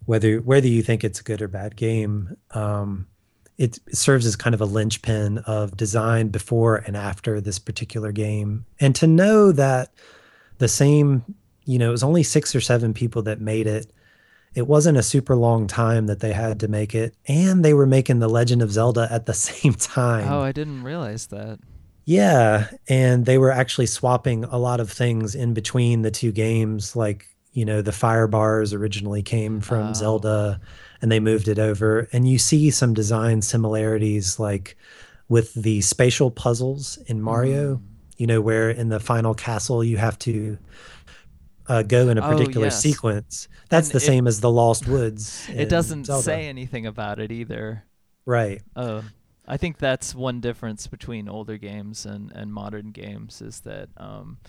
whether 0.05 0.37
whether 0.39 0.67
you 0.67 0.83
think 0.83 1.03
it's 1.03 1.19
a 1.19 1.23
good 1.23 1.41
or 1.41 1.47
bad 1.47 1.75
game. 1.75 2.37
Um, 2.51 3.07
it 3.57 3.79
serves 3.93 4.25
as 4.25 4.35
kind 4.35 4.53
of 4.53 4.59
a 4.59 4.65
linchpin 4.65 5.37
of 5.39 5.77
design 5.77 6.27
before 6.27 6.75
and 6.75 6.97
after 6.97 7.39
this 7.39 7.57
particular 7.57 8.11
game, 8.11 8.65
and 8.81 8.93
to 8.95 9.07
know 9.07 9.53
that 9.53 9.93
the 10.57 10.67
same, 10.67 11.23
you 11.65 11.77
know, 11.79 11.89
it 11.89 11.91
was 11.91 12.03
only 12.03 12.23
six 12.23 12.55
or 12.55 12.61
seven 12.61 12.93
people 12.93 13.23
that 13.23 13.41
made 13.41 13.67
it 13.67 13.91
it 14.55 14.67
wasn't 14.67 14.97
a 14.97 15.03
super 15.03 15.35
long 15.35 15.67
time 15.67 16.07
that 16.07 16.21
they 16.21 16.31
had 16.31 16.61
to 16.61 16.67
make 16.67 16.95
it 16.95 17.13
and 17.27 17.63
they 17.63 17.73
were 17.73 17.85
making 17.85 18.19
the 18.19 18.29
legend 18.29 18.61
of 18.61 18.71
zelda 18.71 19.07
at 19.11 19.25
the 19.25 19.33
same 19.33 19.73
time 19.73 20.27
oh 20.31 20.41
i 20.41 20.51
didn't 20.51 20.83
realize 20.83 21.27
that 21.27 21.59
yeah 22.05 22.67
and 22.87 23.25
they 23.25 23.37
were 23.37 23.51
actually 23.51 23.85
swapping 23.85 24.43
a 24.45 24.57
lot 24.57 24.79
of 24.79 24.91
things 24.91 25.35
in 25.35 25.53
between 25.53 26.01
the 26.01 26.11
two 26.11 26.31
games 26.31 26.95
like 26.95 27.27
you 27.51 27.65
know 27.65 27.81
the 27.81 27.91
fire 27.91 28.27
bars 28.27 28.73
originally 28.73 29.21
came 29.21 29.59
from 29.59 29.89
oh. 29.89 29.93
zelda 29.93 30.59
and 31.01 31.11
they 31.11 31.19
moved 31.19 31.47
it 31.47 31.59
over 31.59 32.07
and 32.11 32.27
you 32.27 32.37
see 32.37 32.71
some 32.71 32.93
design 32.93 33.41
similarities 33.41 34.39
like 34.39 34.77
with 35.27 35.53
the 35.55 35.81
spatial 35.81 36.31
puzzles 36.31 36.97
in 37.07 37.21
mario 37.21 37.75
mm. 37.75 37.81
you 38.17 38.27
know 38.27 38.41
where 38.41 38.69
in 38.69 38.89
the 38.89 38.99
final 38.99 39.33
castle 39.33 39.83
you 39.83 39.97
have 39.97 40.17
to 40.19 40.57
uh, 41.67 41.83
go 41.83 42.09
in 42.09 42.17
a 42.17 42.25
oh, 42.25 42.31
particular 42.31 42.67
oh, 42.67 42.69
yes. 42.69 42.81
sequence. 42.81 43.47
That's 43.69 43.87
and 43.87 43.93
the 43.93 44.03
it, 44.03 44.07
same 44.07 44.27
as 44.27 44.41
the 44.41 44.49
Lost 44.49 44.87
Woods. 44.87 45.47
It 45.49 45.69
doesn't 45.69 46.05
Zelda. 46.05 46.23
say 46.23 46.47
anything 46.47 46.85
about 46.85 47.19
it 47.19 47.31
either. 47.31 47.83
Right. 48.25 48.61
Oh, 48.75 49.03
I 49.47 49.57
think 49.57 49.77
that's 49.77 50.15
one 50.15 50.41
difference 50.41 50.87
between 50.87 51.29
older 51.29 51.57
games 51.57 52.05
and, 52.05 52.31
and 52.31 52.53
modern 52.53 52.91
games 52.91 53.41
is 53.41 53.61
that 53.61 53.89
um, 53.97 54.39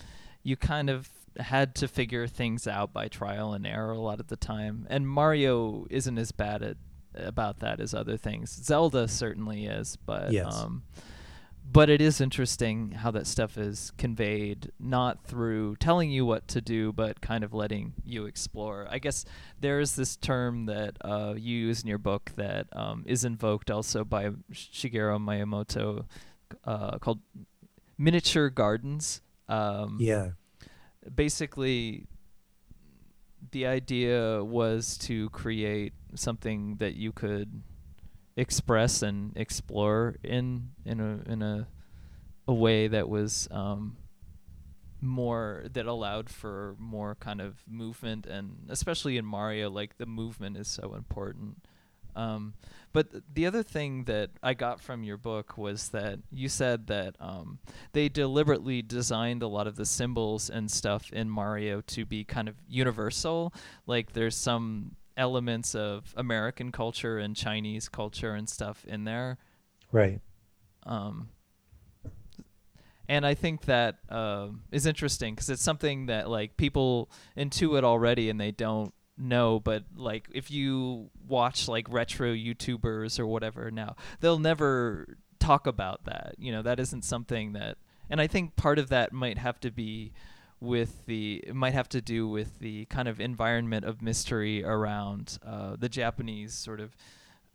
you 0.43 0.55
kind 0.55 0.89
of 0.89 1.09
had 1.37 1.75
to 1.75 1.87
figure 1.87 2.27
things 2.27 2.67
out 2.67 2.93
by 2.93 3.07
trial 3.07 3.53
and 3.53 3.67
error 3.67 3.91
a 3.91 3.99
lot 3.99 4.19
of 4.19 4.27
the 4.27 4.35
time. 4.35 4.87
And 4.89 5.07
Mario 5.07 5.85
isn't 5.89 6.17
as 6.17 6.31
bad 6.31 6.63
at 6.63 6.77
about 7.15 7.59
that 7.59 7.79
as 7.79 7.93
other 7.93 8.17
things. 8.17 8.51
Zelda 8.51 9.07
certainly 9.07 9.65
is, 9.65 9.97
but 10.05 10.31
yes. 10.31 10.53
um, 10.53 10.83
but 11.69 11.89
it 11.89 12.01
is 12.01 12.21
interesting 12.21 12.91
how 12.91 13.11
that 13.11 13.27
stuff 13.27 13.57
is 13.57 13.91
conveyed 13.97 14.71
not 14.79 15.23
through 15.25 15.75
telling 15.77 16.09
you 16.09 16.25
what 16.25 16.47
to 16.47 16.61
do 16.61 16.93
but 16.93 17.19
kind 17.19 17.43
of 17.43 17.53
letting 17.53 17.93
you 18.05 18.25
explore. 18.25 18.87
I 18.89 18.99
guess 18.99 19.25
there's 19.59 19.95
this 19.95 20.15
term 20.15 20.65
that 20.67 20.97
uh, 21.01 21.33
you 21.35 21.57
use 21.57 21.81
in 21.81 21.87
your 21.87 21.97
book 21.97 22.31
that 22.37 22.67
um, 22.71 23.03
is 23.05 23.25
invoked 23.25 23.69
also 23.69 24.03
by 24.03 24.29
shigeru 24.51 25.19
miyamoto 25.19 26.05
uh, 26.63 26.97
called 26.99 27.19
miniature 27.97 28.49
gardens. 28.49 29.21
Um, 29.49 29.97
yeah. 29.99 30.31
basically 31.15 32.05
the 33.51 33.65
idea 33.65 34.43
was 34.43 34.97
to 34.97 35.29
create 35.29 35.93
something 36.15 36.75
that 36.77 36.95
you 36.95 37.11
could 37.11 37.61
express 38.37 39.01
and 39.01 39.35
explore 39.35 40.15
in 40.23 40.69
in 40.85 41.01
a 41.01 41.31
in 41.31 41.41
a 41.41 41.67
a 42.47 42.53
way 42.53 42.87
that 42.87 43.09
was 43.09 43.47
um, 43.51 43.97
more 45.01 45.65
that 45.73 45.85
allowed 45.85 46.29
for 46.29 46.75
more 46.79 47.15
kind 47.15 47.41
of 47.41 47.55
movement 47.67 48.25
and 48.25 48.67
especially 48.69 49.17
in 49.17 49.25
Mario 49.25 49.69
like 49.69 49.97
the 49.97 50.05
movement 50.05 50.55
is 50.55 50.67
so 50.67 50.93
important. 50.95 51.57
Um, 52.15 52.55
but 52.93 53.11
th- 53.11 53.23
the 53.31 53.45
other 53.45 53.61
thing 53.61 54.05
that 54.05 54.31
I 54.41 54.55
got 54.55 54.81
from 54.81 55.03
your 55.03 55.17
book 55.17 55.55
was 55.55 55.89
that 55.89 56.17
you 56.31 56.49
said 56.49 56.87
that 56.87 57.15
um, 57.19 57.59
they 57.93 58.09
deliberately 58.09 58.81
designed 58.81 59.43
a 59.43 59.47
lot 59.47 59.67
of 59.67 59.75
the 59.75 59.85
symbols 59.85 60.49
and 60.49 60.71
stuff 60.71 61.11
in 61.13 61.29
Mario 61.29 61.81
to 61.81 62.05
be 62.05 62.23
kind 62.23 62.49
of 62.49 62.55
universal. 62.67 63.53
Like 63.85 64.13
there's 64.13 64.35
some 64.35 64.95
elements 65.17 65.75
of 65.75 66.13
American 66.15 66.71
culture 66.71 67.17
and 67.17 67.35
Chinese 67.35 67.89
culture 67.89 68.33
and 68.33 68.47
stuff 68.47 68.85
in 68.87 69.03
there. 69.03 69.37
Right. 69.91 70.21
Um, 70.83 71.29
and 73.09 73.25
I 73.25 73.33
think 73.33 73.65
that 73.65 73.97
uh, 74.09 74.49
is 74.71 74.85
interesting 74.85 75.33
because 75.33 75.49
it's 75.49 75.63
something 75.63 76.07
that 76.07 76.29
like 76.29 76.57
people 76.57 77.09
intuit 77.37 77.83
already 77.83 78.29
and 78.29 78.39
they 78.39 78.51
don't 78.51 78.93
know. 79.17 79.59
But 79.59 79.83
like 79.95 80.27
if 80.33 80.51
you 80.51 81.09
watch 81.27 81.67
like 81.67 81.87
retro 81.89 82.33
YouTubers 82.33 83.19
or 83.19 83.25
whatever 83.25 83.71
now, 83.71 83.95
they'll 84.19 84.39
never 84.39 85.17
talk 85.39 85.67
about 85.67 86.05
that. 86.05 86.35
You 86.37 86.51
know, 86.51 86.61
that 86.61 86.79
isn't 86.79 87.03
something 87.03 87.53
that. 87.53 87.77
And 88.09 88.21
I 88.21 88.27
think 88.27 88.55
part 88.55 88.79
of 88.79 88.89
that 88.89 89.11
might 89.11 89.37
have 89.37 89.59
to 89.61 89.71
be 89.71 90.13
with 90.59 91.05
the 91.05 91.43
it 91.45 91.55
might 91.55 91.73
have 91.73 91.89
to 91.89 92.01
do 92.01 92.27
with 92.27 92.59
the 92.59 92.85
kind 92.85 93.07
of 93.07 93.19
environment 93.19 93.85
of 93.85 94.01
mystery 94.01 94.63
around 94.63 95.37
uh, 95.45 95.75
the 95.77 95.89
Japanese 95.89 96.53
sort 96.53 96.79
of 96.79 96.95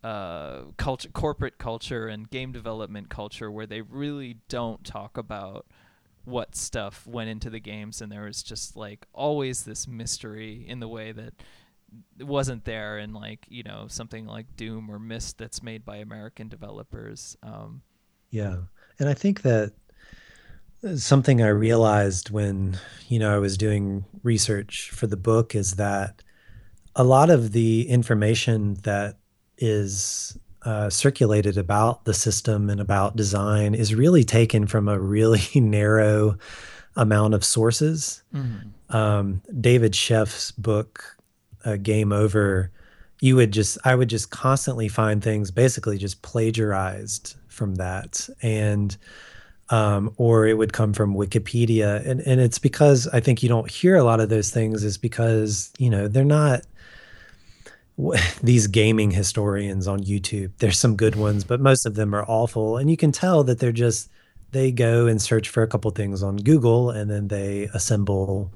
uh, 0.05 0.63
culture, 0.77 1.09
corporate 1.11 1.59
culture, 1.59 2.09
and 2.09 2.31
game 2.31 2.53
development 2.53 3.09
culture, 3.09 3.51
where 3.51 3.67
they 3.67 3.81
really 3.81 4.39
don't 4.49 4.85
talk 4.85 5.17
about 5.17 5.67
what 6.25 6.55
stuff 6.55 7.07
went 7.07 7.31
into 7.31 7.51
the 7.51 7.61
games, 7.61 8.01
and 8.01 8.11
there 8.11 8.25
was 8.25 8.43
just 8.43 8.77
like 8.77 9.07
always 9.13 9.65
this 9.65 9.87
mystery 9.89 10.65
in 10.67 10.81
the 10.81 10.89
way 10.89 11.13
that 11.13 11.35
it 12.19 12.27
wasn't 12.27 12.65
there 12.65 12.99
in 12.99 13.13
like 13.13 13.47
you 13.49 13.63
know 13.63 13.87
something 13.89 14.27
like 14.27 14.57
Doom 14.57 14.91
or 14.91 14.99
Myst 14.99 15.39
that's 15.39 15.63
made 15.63 15.85
by 15.85 15.97
American 15.97 16.49
developers. 16.49 17.37
Um, 17.43 17.83
yeah, 18.31 18.57
and 18.99 19.09
I 19.09 19.15
think 19.15 19.43
that 19.43 19.73
something 20.97 21.43
I 21.43 21.49
realized 21.49 22.31
when 22.31 22.79
you 23.09 23.19
know 23.19 23.35
I 23.35 23.39
was 23.39 23.57
doing 23.57 24.05
research 24.23 24.91
for 24.91 25.07
the 25.07 25.17
book 25.17 25.55
is 25.55 25.75
that 25.75 26.23
a 26.95 27.05
lot 27.05 27.31
of 27.31 27.53
the 27.53 27.89
information 27.89 28.75
that 28.83 29.19
is 29.59 30.37
uh, 30.65 30.91
circulated 30.91 31.57
about 31.57 32.05
the 32.05 32.15
system 32.15 32.71
and 32.71 32.81
about 32.81 33.17
design 33.17 33.75
is 33.75 33.95
really 33.95 34.25
taken 34.25 34.67
from 34.67 34.89
a 34.89 34.99
really 34.99 35.49
narrow 35.61 36.37
amount 36.97 37.35
of 37.35 37.45
sources. 37.45 38.23
Mm-hmm. 38.35 38.95
Um, 38.95 39.43
David 39.61 39.95
Sheff's 39.95 40.53
book, 40.53 41.17
uh, 41.65 41.77
Game 41.77 42.13
Over, 42.13 42.71
you 43.21 43.37
would 43.37 43.53
just 43.53 43.79
I 43.85 43.95
would 43.95 44.09
just 44.09 44.31
constantly 44.31 44.89
find 44.89 45.23
things 45.23 45.51
basically 45.51 45.97
just 45.97 46.23
plagiarized 46.23 47.37
from 47.49 47.77
that 47.77 48.29
and 48.43 48.97
um, 49.73 50.13
or 50.19 50.47
it 50.47 50.59
would 50.59 50.75
come 50.75 50.93
from 50.93 51.15
Wikipedia. 51.15 52.07
And, 52.07 52.21
and 52.21 52.41
it's 52.43 52.59
because 52.59 53.09
I 53.09 53.21
think 53.21 53.43
you 53.43 53.49
don't 53.49 53.71
hear 53.71 53.97
a 53.97 54.05
lot 54.05 54.21
of 54.21 54.29
those 54.29 54.51
things 54.51 54.85
is 54.85 54.99
because, 54.99 55.73
you 55.79 55.89
know, 55.89 56.09
they're 56.09 56.25
not 56.25 56.61
these 58.43 58.67
gaming 58.67 59.11
historians 59.11 59.89
on 59.89 60.01
YouTube. 60.01 60.53
There's 60.59 60.79
some 60.79 60.95
good 60.95 61.17
ones, 61.17 61.43
but 61.43 61.59
most 61.59 61.87
of 61.87 61.95
them 61.95 62.15
are 62.15 62.25
awful. 62.29 62.77
And 62.77 62.91
you 62.91 62.99
can 62.99 63.13
tell 63.13 63.43
that 63.45 63.61
they're 63.61 63.73
just 63.73 64.11
they 64.51 64.71
go 64.71 65.07
and 65.07 65.23
search 65.23 65.49
for 65.49 65.63
a 65.63 65.67
couple 65.67 65.91
things 65.93 66.23
on 66.23 66.37
Google 66.37 66.91
and 66.91 67.11
then 67.11 67.29
they 67.29 67.71
assemble 67.73 68.53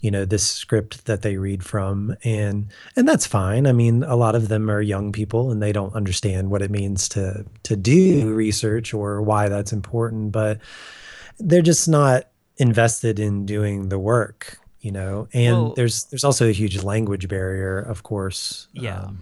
you 0.00 0.10
know 0.10 0.24
this 0.24 0.48
script 0.48 1.06
that 1.06 1.22
they 1.22 1.36
read 1.36 1.64
from 1.64 2.16
and 2.22 2.68
and 2.94 3.08
that's 3.08 3.26
fine. 3.26 3.66
I 3.66 3.72
mean 3.72 4.02
a 4.02 4.16
lot 4.16 4.34
of 4.34 4.48
them 4.48 4.70
are 4.70 4.80
young 4.80 5.12
people 5.12 5.50
and 5.50 5.62
they 5.62 5.72
don't 5.72 5.94
understand 5.94 6.50
what 6.50 6.62
it 6.62 6.70
means 6.70 7.08
to 7.10 7.44
to 7.64 7.76
do 7.76 8.32
research 8.34 8.94
or 8.94 9.22
why 9.22 9.48
that's 9.48 9.72
important 9.72 10.32
but 10.32 10.60
they're 11.38 11.62
just 11.62 11.88
not 11.88 12.28
invested 12.58 13.18
in 13.18 13.46
doing 13.46 13.88
the 13.88 13.98
work 13.98 14.58
you 14.86 14.92
know? 14.92 15.26
And 15.32 15.56
well, 15.56 15.74
there's 15.74 16.04
there's 16.04 16.22
also 16.22 16.48
a 16.48 16.52
huge 16.52 16.84
language 16.84 17.26
barrier 17.26 17.80
of 17.80 18.04
course 18.04 18.68
yeah. 18.72 19.00
um, 19.00 19.20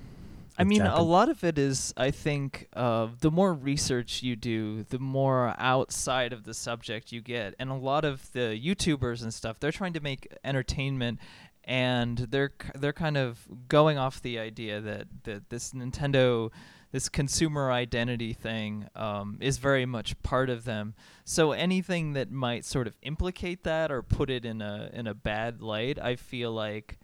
I 0.57 0.65
mean, 0.65 0.83
a 0.83 1.03
lot 1.03 1.29
of 1.29 1.43
it 1.43 1.59
is, 1.59 1.93
I 1.97 2.11
think, 2.13 2.69
uh, 2.75 3.09
the 3.21 3.31
more 3.31 3.53
research 3.53 4.23
you 4.23 4.37
do, 4.37 4.85
the 4.85 4.99
more 5.01 5.55
outside 5.59 6.33
of 6.33 6.45
the 6.45 6.55
subject 6.55 7.11
you 7.13 7.21
get. 7.21 7.55
And 7.59 7.71
a 7.71 7.75
lot 7.75 8.05
of 8.05 8.31
the 8.33 8.61
YouTubers 8.63 9.23
and 9.23 9.35
stuff, 9.35 9.59
they're 9.59 9.73
trying 9.73 9.95
to 9.95 10.01
make 10.01 10.29
entertainment, 10.45 11.19
and 11.65 12.19
they're 12.19 12.53
they're 12.75 12.93
kind 12.93 13.17
of 13.17 13.47
going 13.69 13.99
off 13.99 14.23
the 14.23 14.39
idea 14.39 14.81
that 14.81 15.07
that 15.25 15.51
this 15.51 15.73
Nintendo, 15.73 16.51
this 16.93 17.09
consumer 17.09 17.73
identity 17.73 18.33
thing, 18.33 18.87
um, 18.95 19.39
is 19.41 19.59
very 19.59 19.87
much 19.87 20.21
part 20.23 20.51
of 20.51 20.65
them. 20.65 20.95
So 21.25 21.53
anything 21.53 22.13
that 22.13 22.31
might 22.31 22.65
sort 22.65 22.87
of 22.87 22.97
implicate 23.03 23.65
that 23.65 23.91
or 23.91 24.03
put 24.03 24.31
it 24.31 24.45
in 24.45 24.63
a 24.63 24.91
in 24.93 25.07
a 25.07 25.15
bad 25.15 25.63
light, 25.63 25.99
I 25.99 26.17
feel 26.17 26.53
like 26.53 26.99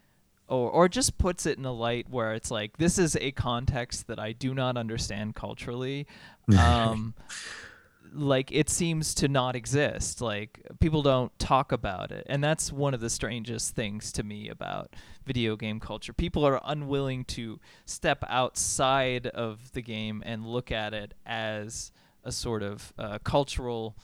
or 0.50 0.70
or 0.70 0.88
just 0.88 1.16
puts 1.16 1.46
it 1.46 1.56
in 1.56 1.64
a 1.64 1.72
light 1.72 2.10
where 2.10 2.34
it's 2.34 2.50
like 2.50 2.76
this 2.76 2.98
is 2.98 3.16
a 3.16 3.30
context 3.30 4.08
that 4.08 4.18
I 4.18 4.32
do 4.32 4.52
not 4.52 4.76
understand 4.76 5.34
culturally. 5.34 6.06
Um, 6.58 7.14
like 8.12 8.50
it 8.50 8.68
seems 8.68 9.14
to 9.14 9.28
not 9.28 9.54
exist. 9.54 10.20
Like 10.20 10.66
people 10.80 11.02
don't 11.02 11.36
talk 11.38 11.70
about 11.70 12.10
it, 12.10 12.26
and 12.28 12.42
that's 12.42 12.72
one 12.72 12.92
of 12.92 13.00
the 13.00 13.10
strangest 13.10 13.76
things 13.76 14.10
to 14.12 14.24
me 14.24 14.48
about 14.48 14.96
video 15.24 15.54
game 15.54 15.78
culture. 15.78 16.12
People 16.12 16.44
are 16.44 16.60
unwilling 16.64 17.24
to 17.26 17.60
step 17.84 18.24
outside 18.28 19.28
of 19.28 19.70
the 19.72 19.82
game 19.82 20.24
and 20.26 20.44
look 20.44 20.72
at 20.72 20.92
it 20.92 21.14
as 21.24 21.92
a 22.24 22.32
sort 22.32 22.64
of 22.64 22.92
uh, 22.98 23.18
cultural 23.22 23.96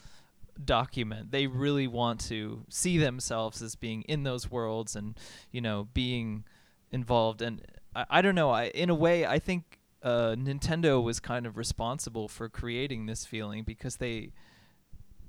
document. 0.65 1.31
They 1.31 1.47
really 1.47 1.87
want 1.87 2.21
to 2.29 2.65
see 2.69 2.99
themselves 2.99 3.63
as 3.63 3.75
being 3.75 4.03
in 4.03 4.23
those 4.23 4.51
worlds 4.51 4.97
and 4.97 5.19
you 5.51 5.61
know 5.61 5.89
being 5.93 6.45
involved. 6.91 7.43
And 7.43 7.63
I, 7.95 8.07
I 8.11 8.23
don't 8.23 8.35
know. 8.35 8.51
I 8.51 8.65
in 8.67 8.91
a 8.91 8.95
way 8.95 9.27
I 9.27 9.39
think 9.39 9.81
uh, 10.03 10.35
Nintendo 10.39 11.03
was 11.03 11.21
kind 11.21 11.47
of 11.47 11.57
responsible 11.57 12.29
for 12.29 12.49
creating 12.49 13.07
this 13.07 13.25
feeling 13.25 13.65
because 13.65 13.97
they 13.97 14.31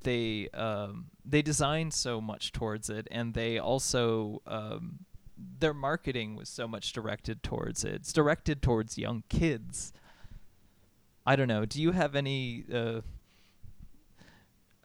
they 0.03 0.49
um, 0.53 1.07
they 1.25 1.41
designed 1.41 1.93
so 1.93 2.21
much 2.21 2.51
towards 2.51 2.89
it, 2.89 3.07
and 3.11 3.33
they 3.33 3.57
also 3.57 4.41
um, 4.45 4.99
their 5.37 5.73
marketing 5.73 6.35
was 6.35 6.49
so 6.49 6.67
much 6.67 6.93
directed 6.93 7.43
towards 7.43 7.83
it. 7.83 7.95
It's 7.95 8.13
directed 8.13 8.61
towards 8.61 8.97
young 8.97 9.23
kids. 9.29 9.93
I 11.25 11.35
don't 11.35 11.47
know. 11.47 11.65
Do 11.65 11.81
you 11.81 11.91
have 11.91 12.15
any 12.15 12.63
uh, 12.73 13.01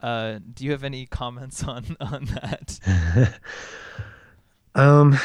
uh, 0.02 0.40
do 0.52 0.64
you 0.64 0.72
have 0.72 0.84
any 0.84 1.06
comments 1.06 1.62
on 1.68 1.96
on 2.00 2.24
that? 2.26 3.38
um, 4.74 5.18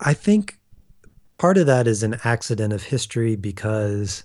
I 0.00 0.14
think 0.14 0.58
part 1.36 1.58
of 1.58 1.66
that 1.66 1.86
is 1.86 2.02
an 2.02 2.18
accident 2.24 2.72
of 2.72 2.82
history 2.82 3.36
because, 3.36 4.24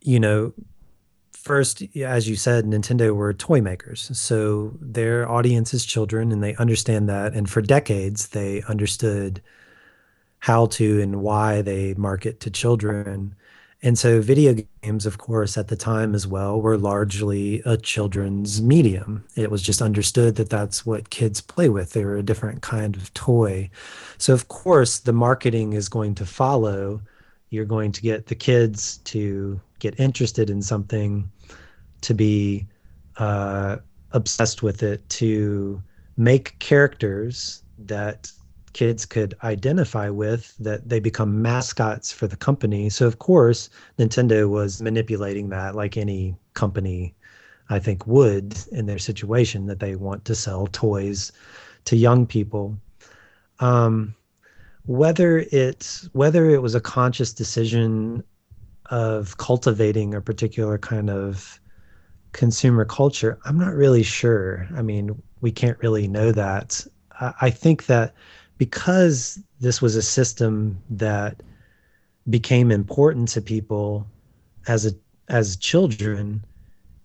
you 0.00 0.20
know, 0.20 0.52
first, 1.32 1.82
as 1.96 2.28
you 2.28 2.36
said, 2.36 2.64
Nintendo 2.64 3.14
were 3.14 3.32
toy 3.32 3.60
makers, 3.60 4.10
so 4.16 4.76
their 4.80 5.28
audience 5.28 5.72
is 5.72 5.84
children, 5.84 6.32
and 6.32 6.42
they 6.42 6.54
understand 6.56 7.08
that. 7.08 7.32
And 7.32 7.48
for 7.48 7.62
decades, 7.62 8.28
they 8.28 8.62
understood 8.68 9.42
how 10.40 10.66
to 10.66 11.00
and 11.00 11.22
why 11.22 11.62
they 11.62 11.94
market 11.94 12.40
to 12.40 12.50
children 12.50 13.34
and 13.82 13.98
so, 13.98 14.20
video 14.20 14.56
games, 14.82 15.06
of 15.06 15.16
course, 15.16 15.56
at 15.56 15.68
the 15.68 15.76
time 15.76 16.14
as 16.14 16.26
well, 16.26 16.60
were 16.60 16.76
largely 16.76 17.62
a 17.64 17.78
children's 17.78 18.60
medium. 18.60 19.24
It 19.36 19.50
was 19.50 19.62
just 19.62 19.80
understood 19.80 20.36
that 20.36 20.50
that's 20.50 20.84
what 20.84 21.08
kids 21.08 21.40
play 21.40 21.70
with. 21.70 21.92
They 21.92 22.04
were 22.04 22.18
a 22.18 22.22
different 22.22 22.60
kind 22.60 22.94
of 22.94 23.12
toy. 23.14 23.70
So, 24.18 24.34
of 24.34 24.48
course, 24.48 24.98
the 24.98 25.14
marketing 25.14 25.72
is 25.72 25.88
going 25.88 26.14
to 26.16 26.26
follow. 26.26 27.00
You're 27.48 27.64
going 27.64 27.92
to 27.92 28.02
get 28.02 28.26
the 28.26 28.34
kids 28.34 28.98
to 29.04 29.58
get 29.78 29.98
interested 29.98 30.50
in 30.50 30.60
something, 30.60 31.30
to 32.02 32.12
be 32.12 32.66
uh, 33.16 33.78
obsessed 34.12 34.62
with 34.62 34.82
it, 34.82 35.08
to 35.08 35.82
make 36.18 36.58
characters 36.58 37.62
that 37.78 38.30
kids 38.72 39.04
could 39.04 39.34
identify 39.42 40.08
with 40.08 40.56
that 40.58 40.88
they 40.88 41.00
become 41.00 41.42
mascots 41.42 42.12
for 42.12 42.26
the 42.26 42.36
company. 42.36 42.88
So 42.88 43.06
of 43.06 43.18
course, 43.18 43.70
Nintendo 43.98 44.48
was 44.48 44.80
manipulating 44.80 45.48
that 45.50 45.74
like 45.74 45.96
any 45.96 46.36
company 46.54 47.14
I 47.68 47.78
think 47.78 48.06
would 48.06 48.58
in 48.72 48.86
their 48.86 48.98
situation 48.98 49.66
that 49.66 49.80
they 49.80 49.94
want 49.94 50.24
to 50.24 50.34
sell 50.34 50.66
toys 50.66 51.32
to 51.84 51.96
young 51.96 52.26
people. 52.26 52.76
Um, 53.60 54.14
whether 54.86 55.38
it's 55.52 56.08
whether 56.12 56.50
it 56.50 56.62
was 56.62 56.74
a 56.74 56.80
conscious 56.80 57.32
decision 57.32 58.24
of 58.86 59.36
cultivating 59.36 60.14
a 60.14 60.20
particular 60.20 60.78
kind 60.78 61.10
of 61.10 61.60
consumer 62.32 62.84
culture, 62.84 63.38
I'm 63.44 63.58
not 63.58 63.74
really 63.74 64.02
sure. 64.02 64.66
I 64.74 64.82
mean, 64.82 65.20
we 65.40 65.52
can't 65.52 65.78
really 65.78 66.08
know 66.08 66.32
that. 66.32 66.84
I, 67.20 67.34
I 67.42 67.50
think 67.50 67.86
that 67.86 68.14
because 68.60 69.38
this 69.60 69.80
was 69.80 69.96
a 69.96 70.02
system 70.02 70.78
that 70.90 71.42
became 72.28 72.70
important 72.70 73.26
to 73.26 73.40
people 73.40 74.06
as 74.66 74.84
a 74.84 74.92
as 75.30 75.56
children 75.56 76.44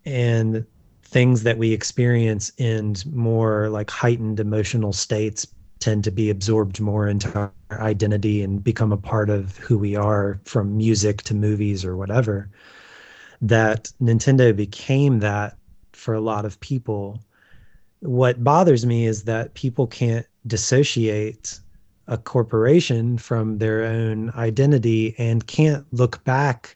and 0.04 0.66
things 1.04 1.44
that 1.44 1.58
we 1.58 1.72
experience 1.72 2.52
in 2.58 2.94
more 3.14 3.70
like 3.70 3.90
heightened 3.90 4.38
emotional 4.38 4.92
states 4.92 5.48
tend 5.80 6.04
to 6.04 6.12
be 6.12 6.30
absorbed 6.30 6.82
more 6.82 7.08
into 7.08 7.34
our 7.38 7.54
identity 7.72 8.44
and 8.44 8.62
become 8.62 8.92
a 8.92 8.98
part 8.98 9.30
of 9.30 9.56
who 9.58 9.78
we 9.78 9.96
are 9.96 10.42
from 10.44 10.76
music 10.76 11.22
to 11.22 11.34
movies 11.34 11.86
or 11.86 11.96
whatever 11.96 12.50
that 13.42 13.90
Nintendo 14.02 14.54
became 14.54 15.20
that 15.20 15.56
for 15.94 16.14
a 16.14 16.20
lot 16.22 16.44
of 16.44 16.60
people. 16.60 17.24
What 18.02 18.44
bothers 18.44 18.86
me 18.86 19.06
is 19.06 19.24
that 19.24 19.54
people 19.54 19.88
can't 19.88 20.26
dissociate 20.48 21.60
a 22.08 22.18
corporation 22.18 23.18
from 23.18 23.58
their 23.58 23.84
own 23.84 24.30
identity 24.32 25.16
and 25.18 25.48
can't 25.48 25.86
look 25.92 26.24
back 26.24 26.76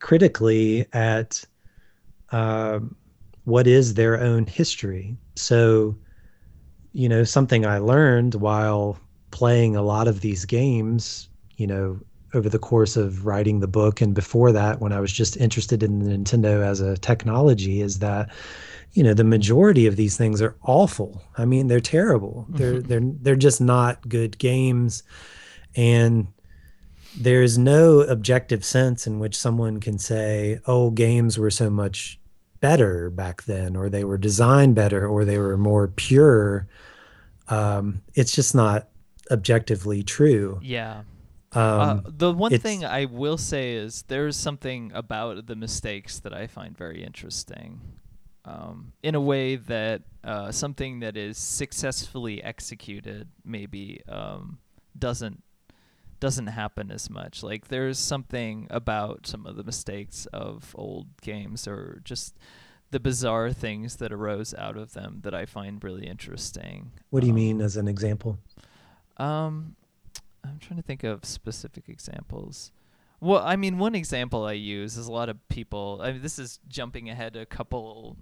critically 0.00 0.86
at 0.92 1.44
uh, 2.32 2.80
what 3.44 3.66
is 3.66 3.94
their 3.94 4.20
own 4.20 4.46
history. 4.46 5.16
So, 5.36 5.96
you 6.92 7.08
know, 7.08 7.24
something 7.24 7.64
I 7.64 7.78
learned 7.78 8.34
while 8.34 8.98
playing 9.30 9.76
a 9.76 9.82
lot 9.82 10.08
of 10.08 10.20
these 10.20 10.44
games, 10.44 11.28
you 11.56 11.66
know, 11.66 12.00
over 12.34 12.48
the 12.48 12.58
course 12.58 12.96
of 12.96 13.24
writing 13.24 13.60
the 13.60 13.68
book 13.68 14.00
and 14.00 14.14
before 14.14 14.52
that, 14.52 14.80
when 14.80 14.92
I 14.92 15.00
was 15.00 15.12
just 15.12 15.36
interested 15.36 15.82
in 15.82 16.02
Nintendo 16.02 16.62
as 16.62 16.80
a 16.80 16.98
technology, 16.98 17.80
is 17.80 18.00
that 18.00 18.30
you 18.92 19.02
know 19.02 19.14
the 19.14 19.24
majority 19.24 19.86
of 19.86 19.96
these 19.96 20.16
things 20.16 20.40
are 20.42 20.56
awful. 20.62 21.22
I 21.36 21.44
mean 21.44 21.68
they're 21.68 21.80
terrible. 21.80 22.46
They're 22.48 22.74
mm-hmm. 22.74 22.88
they're 22.88 23.12
they're 23.22 23.36
just 23.36 23.60
not 23.60 24.08
good 24.08 24.38
games. 24.38 25.02
And 25.76 26.28
there's 27.16 27.58
no 27.58 28.00
objective 28.00 28.64
sense 28.64 29.06
in 29.06 29.18
which 29.18 29.36
someone 29.36 29.80
can 29.80 29.98
say 29.98 30.60
oh 30.66 30.90
games 30.90 31.38
were 31.38 31.50
so 31.50 31.70
much 31.70 32.18
better 32.60 33.10
back 33.10 33.44
then 33.44 33.76
or 33.76 33.88
they 33.88 34.04
were 34.04 34.18
designed 34.18 34.74
better 34.74 35.06
or 35.06 35.24
they 35.24 35.38
were 35.38 35.56
more 35.56 35.88
pure. 35.88 36.66
Um, 37.48 38.02
it's 38.14 38.32
just 38.32 38.54
not 38.54 38.88
objectively 39.30 40.02
true. 40.02 40.58
Yeah. 40.62 41.02
Um, 41.52 41.62
uh, 41.62 42.00
the 42.04 42.32
one 42.32 42.58
thing 42.58 42.84
I 42.84 43.06
will 43.06 43.38
say 43.38 43.72
is 43.72 44.02
there's 44.08 44.36
something 44.36 44.92
about 44.94 45.46
the 45.46 45.56
mistakes 45.56 46.18
that 46.20 46.34
I 46.34 46.46
find 46.46 46.76
very 46.76 47.02
interesting 47.02 47.80
um, 48.48 48.92
in 49.02 49.14
a 49.14 49.20
way 49.20 49.56
that 49.56 50.02
uh, 50.24 50.50
something 50.50 51.00
that 51.00 51.16
is 51.16 51.36
successfully 51.36 52.42
executed 52.42 53.28
maybe 53.44 54.00
um, 54.08 54.58
doesn't 54.98 55.42
doesn't 56.20 56.48
happen 56.48 56.90
as 56.90 57.08
much. 57.08 57.44
Like 57.44 57.68
there's 57.68 57.98
something 57.98 58.66
about 58.70 59.26
some 59.26 59.46
of 59.46 59.54
the 59.54 59.62
mistakes 59.62 60.26
of 60.32 60.74
old 60.76 61.06
games 61.20 61.68
or 61.68 62.00
just 62.02 62.36
the 62.90 62.98
bizarre 62.98 63.52
things 63.52 63.96
that 63.96 64.12
arose 64.12 64.52
out 64.54 64.76
of 64.76 64.94
them 64.94 65.20
that 65.22 65.34
I 65.34 65.46
find 65.46 65.84
really 65.84 66.06
interesting. 66.06 66.90
What 67.10 67.20
do 67.20 67.26
you 67.26 67.32
um, 67.32 67.36
mean 67.36 67.60
as 67.60 67.76
an 67.76 67.86
example? 67.86 68.38
Um, 69.18 69.76
I'm 70.42 70.58
trying 70.58 70.78
to 70.78 70.82
think 70.82 71.04
of 71.04 71.24
specific 71.24 71.84
examples. 71.88 72.72
Well, 73.20 73.42
I 73.44 73.56
mean, 73.56 73.78
one 73.78 73.94
example 73.94 74.44
I 74.44 74.52
use 74.52 74.96
is 74.96 75.08
a 75.08 75.12
lot 75.12 75.28
of 75.28 75.48
people. 75.48 76.00
I 76.02 76.12
mean, 76.12 76.22
this 76.22 76.38
is 76.38 76.60
jumping 76.68 77.10
ahead 77.10 77.36
a 77.36 77.46
couple 77.46 78.16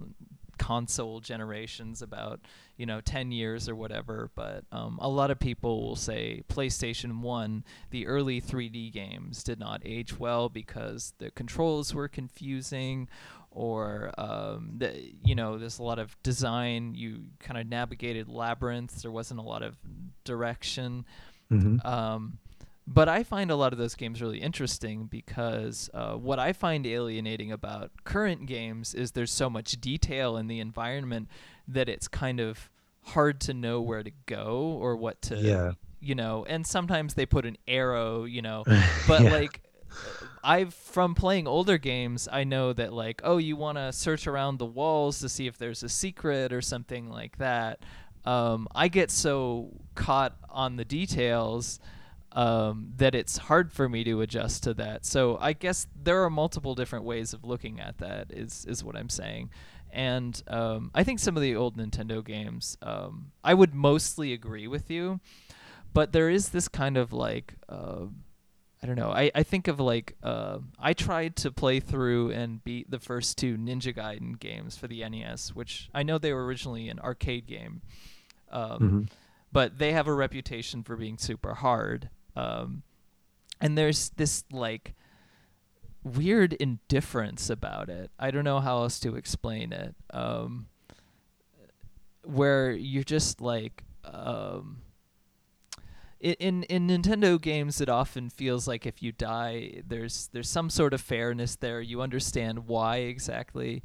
console 0.58 1.20
generations, 1.20 2.00
about 2.00 2.40
you 2.76 2.86
know 2.86 3.00
ten 3.00 3.30
years 3.30 3.68
or 3.68 3.74
whatever. 3.74 4.30
But 4.34 4.64
um, 4.72 4.98
a 5.00 5.08
lot 5.08 5.30
of 5.30 5.38
people 5.38 5.82
will 5.82 5.96
say 5.96 6.42
PlayStation 6.48 7.20
One, 7.20 7.64
the 7.90 8.06
early 8.06 8.40
3D 8.40 8.92
games 8.92 9.42
did 9.42 9.58
not 9.58 9.82
age 9.84 10.18
well 10.18 10.48
because 10.48 11.12
the 11.18 11.30
controls 11.30 11.94
were 11.94 12.08
confusing, 12.08 13.08
or 13.50 14.12
um, 14.18 14.72
the, 14.78 15.12
you 15.22 15.34
know, 15.34 15.58
there's 15.58 15.78
a 15.78 15.82
lot 15.82 15.98
of 15.98 16.16
design. 16.22 16.94
You 16.94 17.24
kind 17.38 17.60
of 17.60 17.68
navigated 17.68 18.28
labyrinths. 18.28 19.02
There 19.02 19.10
wasn't 19.10 19.40
a 19.40 19.44
lot 19.44 19.62
of 19.62 19.76
direction. 20.24 21.04
Mm-hmm. 21.52 21.86
Um, 21.86 22.38
but 22.86 23.08
I 23.08 23.22
find 23.24 23.50
a 23.50 23.56
lot 23.56 23.72
of 23.72 23.78
those 23.78 23.94
games 23.94 24.22
really 24.22 24.40
interesting 24.40 25.06
because 25.06 25.90
uh, 25.92 26.14
what 26.14 26.38
I 26.38 26.52
find 26.52 26.86
alienating 26.86 27.50
about 27.52 27.90
current 28.04 28.46
games 28.46 28.94
is 28.94 29.12
there's 29.12 29.32
so 29.32 29.50
much 29.50 29.72
detail 29.80 30.36
in 30.36 30.46
the 30.46 30.60
environment 30.60 31.28
that 31.68 31.88
it's 31.88 32.06
kind 32.08 32.38
of 32.40 32.70
hard 33.02 33.40
to 33.40 33.54
know 33.54 33.80
where 33.80 34.02
to 34.02 34.12
go 34.26 34.78
or 34.80 34.96
what 34.96 35.20
to, 35.22 35.36
Yeah. 35.36 35.72
you 36.00 36.14
know. 36.14 36.44
And 36.48 36.66
sometimes 36.66 37.14
they 37.14 37.26
put 37.26 37.44
an 37.44 37.56
arrow, 37.66 38.24
you 38.24 38.42
know, 38.42 38.64
but 39.08 39.22
Yeah. 39.22 39.30
like. 39.30 39.62
I've 40.44 40.74
from 40.74 41.14
playing 41.14 41.48
older 41.48 41.78
games, 41.78 42.28
I 42.30 42.44
know 42.44 42.72
that 42.74 42.92
like, 42.92 43.20
oh, 43.24 43.38
you 43.38 43.56
want 43.56 43.78
to 43.78 43.92
search 43.92 44.26
around 44.26 44.58
the 44.58 44.66
walls 44.66 45.20
to 45.20 45.28
see 45.28 45.46
if 45.46 45.56
there's 45.58 45.82
a 45.82 45.88
secret 45.88 46.52
or 46.52 46.60
something 46.60 47.08
like 47.10 47.38
that. 47.38 47.80
Um, 48.24 48.68
I 48.74 48.88
get 48.88 49.10
so 49.10 49.70
caught 49.94 50.36
on 50.50 50.76
the 50.76 50.84
details 50.84 51.80
um, 52.36 52.92
that 52.98 53.14
it's 53.14 53.36
hard 53.38 53.72
for 53.72 53.88
me 53.88 54.04
to 54.04 54.20
adjust 54.20 54.62
to 54.64 54.74
that. 54.74 55.04
So 55.06 55.38
I 55.40 55.52
guess 55.54 55.86
there 56.00 56.22
are 56.22 56.30
multiple 56.30 56.74
different 56.76 57.04
ways 57.04 57.32
of 57.32 57.42
looking 57.44 57.80
at 57.80 57.98
that. 57.98 58.30
Is 58.30 58.64
is 58.68 58.84
what 58.84 58.94
I'm 58.96 59.08
saying. 59.08 59.50
And 59.90 60.40
um, 60.48 60.90
I 60.94 61.02
think 61.04 61.18
some 61.20 61.36
of 61.36 61.42
the 61.42 61.56
old 61.56 61.76
Nintendo 61.78 62.22
games, 62.22 62.76
um, 62.82 63.32
I 63.42 63.54
would 63.54 63.74
mostly 63.74 64.32
agree 64.34 64.66
with 64.66 64.90
you, 64.90 65.20
but 65.94 66.12
there 66.12 66.28
is 66.28 66.50
this 66.50 66.68
kind 66.68 66.96
of 66.96 67.12
like. 67.12 67.54
Uh, 67.68 68.06
I 68.82 68.86
don't 68.86 68.96
know. 68.96 69.10
I, 69.10 69.30
I 69.34 69.42
think 69.42 69.68
of 69.68 69.80
like 69.80 70.14
uh, 70.22 70.58
I 70.78 70.92
tried 70.92 71.34
to 71.36 71.50
play 71.50 71.80
through 71.80 72.30
and 72.32 72.62
beat 72.62 72.90
the 72.90 72.98
first 73.00 73.38
two 73.38 73.56
Ninja 73.56 73.96
Gaiden 73.96 74.38
games 74.38 74.76
for 74.76 74.86
the 74.86 75.02
NES, 75.08 75.54
which 75.54 75.88
I 75.94 76.02
know 76.02 76.18
they 76.18 76.34
were 76.34 76.44
originally 76.44 76.90
an 76.90 76.98
arcade 77.00 77.46
game, 77.46 77.80
um, 78.50 78.78
Mhm. 78.80 79.08
but 79.50 79.78
they 79.78 79.92
have 79.92 80.06
a 80.06 80.12
reputation 80.12 80.82
for 80.82 80.94
being 80.94 81.16
super 81.16 81.54
hard. 81.54 82.10
Um, 82.36 82.82
and 83.60 83.76
there's 83.76 84.10
this 84.10 84.44
like 84.52 84.94
weird 86.04 86.52
indifference 86.54 87.50
about 87.50 87.88
it. 87.88 88.10
I 88.18 88.30
don't 88.30 88.44
know 88.44 88.60
how 88.60 88.78
else 88.78 89.00
to 89.00 89.16
explain 89.16 89.72
it. 89.72 89.94
Um, 90.10 90.66
where 92.22 92.72
you're 92.72 93.04
just 93.04 93.40
like 93.40 93.84
um, 94.04 94.78
in 96.20 96.62
in 96.64 96.88
Nintendo 96.88 97.40
games, 97.40 97.80
it 97.80 97.88
often 97.88 98.30
feels 98.30 98.66
like 98.66 98.86
if 98.86 99.02
you 99.02 99.12
die, 99.12 99.82
there's 99.86 100.28
there's 100.32 100.48
some 100.48 100.70
sort 100.70 100.92
of 100.94 101.00
fairness 101.00 101.56
there. 101.56 101.80
You 101.80 102.02
understand 102.02 102.66
why 102.66 102.98
exactly. 102.98 103.82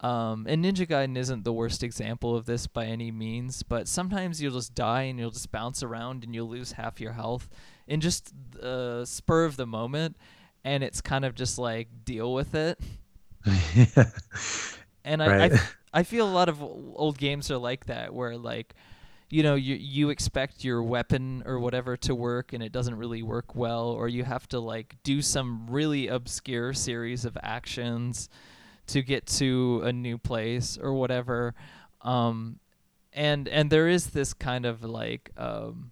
Um, 0.00 0.46
and 0.48 0.62
Ninja 0.62 0.86
Gaiden 0.86 1.16
isn't 1.16 1.44
the 1.44 1.52
worst 1.52 1.82
example 1.82 2.36
of 2.36 2.44
this 2.44 2.66
by 2.66 2.84
any 2.84 3.10
means, 3.10 3.62
but 3.62 3.88
sometimes 3.88 4.42
you'll 4.42 4.52
just 4.52 4.74
die 4.74 5.02
and 5.02 5.18
you'll 5.18 5.30
just 5.30 5.50
bounce 5.50 5.82
around 5.82 6.24
and 6.24 6.34
you'll 6.34 6.48
lose 6.48 6.72
half 6.72 7.00
your 7.00 7.12
health 7.12 7.48
in 7.86 8.00
just 8.00 8.32
the 8.52 9.04
spur 9.04 9.44
of 9.44 9.56
the 9.56 9.66
moment, 9.66 10.16
and 10.64 10.82
it's 10.82 11.00
kind 11.00 11.24
of 11.24 11.34
just 11.34 11.58
like 11.58 11.88
deal 12.04 12.32
with 12.34 12.54
it. 12.54 12.78
And 15.04 15.22
I, 15.22 15.34
I 15.38 15.46
Right. 15.46 15.52
f- 15.52 15.76
I 15.92 16.02
feel 16.02 16.26
a 16.28 16.30
lot 16.30 16.48
of 16.48 16.62
old 16.62 17.18
games 17.18 17.50
are 17.50 17.58
like 17.58 17.86
that, 17.86 18.12
where 18.14 18.36
like, 18.36 18.74
you 19.30 19.42
know, 19.42 19.54
you 19.54 19.74
you 19.74 20.10
expect 20.10 20.64
your 20.64 20.82
weapon 20.82 21.42
or 21.46 21.58
whatever 21.60 21.96
to 21.98 22.14
work 22.14 22.52
and 22.52 22.62
it 22.62 22.72
doesn't 22.72 22.96
really 22.96 23.22
work 23.22 23.54
well, 23.54 23.88
or 23.88 24.08
you 24.08 24.24
have 24.24 24.48
to 24.48 24.60
like 24.60 24.96
do 25.02 25.22
some 25.22 25.66
really 25.68 26.08
obscure 26.08 26.72
series 26.72 27.24
of 27.24 27.36
actions 27.42 28.28
to 28.88 29.02
get 29.02 29.26
to 29.26 29.82
a 29.84 29.92
new 29.92 30.18
place 30.18 30.78
or 30.80 30.94
whatever. 30.94 31.54
Um, 32.02 32.58
and 33.12 33.48
and 33.48 33.70
there 33.70 33.88
is 33.88 34.08
this 34.08 34.34
kind 34.34 34.66
of 34.66 34.82
like 34.84 35.30
um, 35.36 35.90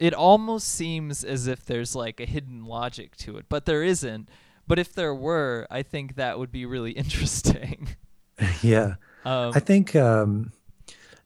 it 0.00 0.14
almost 0.14 0.66
seems 0.66 1.22
as 1.22 1.46
if 1.46 1.66
there's 1.66 1.94
like 1.94 2.20
a 2.20 2.24
hidden 2.24 2.64
logic 2.64 3.16
to 3.18 3.36
it, 3.36 3.44
but 3.48 3.66
there 3.66 3.84
isn't. 3.84 4.28
But 4.66 4.78
if 4.78 4.94
there 4.94 5.14
were, 5.14 5.66
I 5.70 5.82
think 5.82 6.16
that 6.16 6.38
would 6.38 6.50
be 6.50 6.64
really 6.64 6.92
interesting. 7.02 7.90
yeah. 8.62 8.94
Um, 9.24 9.52
I 9.54 9.60
think 9.60 9.94
um, 9.94 10.52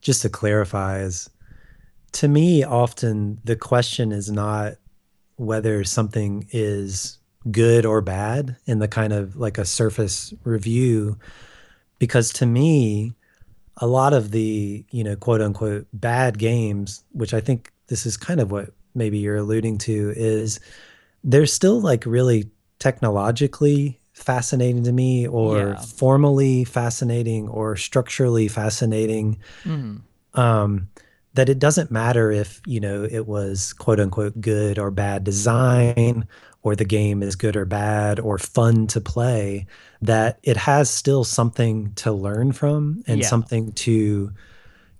just 0.00 0.22
to 0.22 0.28
clarify 0.28 1.00
is 1.00 1.30
to 2.12 2.28
me 2.28 2.64
often 2.64 3.38
the 3.44 3.56
question 3.56 4.10
is 4.10 4.30
not 4.30 4.74
whether 5.36 5.84
something 5.84 6.48
is 6.50 7.18
good 7.50 7.86
or 7.86 8.00
bad 8.00 8.56
in 8.66 8.80
the 8.80 8.88
kind 8.88 9.12
of 9.12 9.36
like 9.36 9.58
a 9.58 9.64
surface 9.64 10.32
review 10.44 11.16
because 11.98 12.32
to 12.32 12.46
me 12.46 13.14
a 13.78 13.86
lot 13.86 14.12
of 14.12 14.30
the 14.30 14.84
you 14.90 15.04
know 15.04 15.14
quote 15.14 15.42
unquote 15.42 15.86
bad 15.92 16.38
games 16.38 17.02
which 17.12 17.34
i 17.34 17.40
think 17.40 17.70
this 17.88 18.06
is 18.06 18.16
kind 18.16 18.40
of 18.40 18.50
what 18.50 18.70
maybe 18.94 19.18
you're 19.18 19.36
alluding 19.36 19.78
to 19.78 20.12
is 20.16 20.60
they're 21.24 21.46
still 21.46 21.80
like 21.80 22.06
really 22.06 22.50
technologically 22.78 24.00
fascinating 24.12 24.84
to 24.84 24.92
me 24.92 25.26
or 25.26 25.56
Yeah. 25.56 25.76
formally 25.76 26.64
fascinating 26.64 27.48
or 27.48 27.76
structurally 27.76 28.48
fascinating 28.48 29.38
mhm. 29.64 30.02
um, 30.34 30.88
that 31.34 31.48
it 31.48 31.58
doesn't 31.58 31.90
matter 31.90 32.30
if 32.30 32.60
you 32.64 32.80
know 32.80 33.04
it 33.10 33.26
was 33.26 33.72
quote 33.72 34.00
unquote 34.00 34.40
good 34.40 34.78
or 34.78 34.90
bad 34.90 35.24
design 35.24 36.26
or 36.62 36.76
the 36.76 36.84
game 36.84 37.22
is 37.22 37.36
good 37.36 37.56
or 37.56 37.64
bad 37.64 38.20
or 38.20 38.38
fun 38.38 38.86
to 38.88 39.00
play 39.00 39.66
that 40.00 40.38
it 40.42 40.56
has 40.56 40.88
still 40.90 41.24
something 41.24 41.92
to 41.94 42.12
learn 42.12 42.52
from 42.52 43.02
and 43.06 43.20
Yeah. 43.20 43.28
something 43.28 43.72
to 43.72 44.32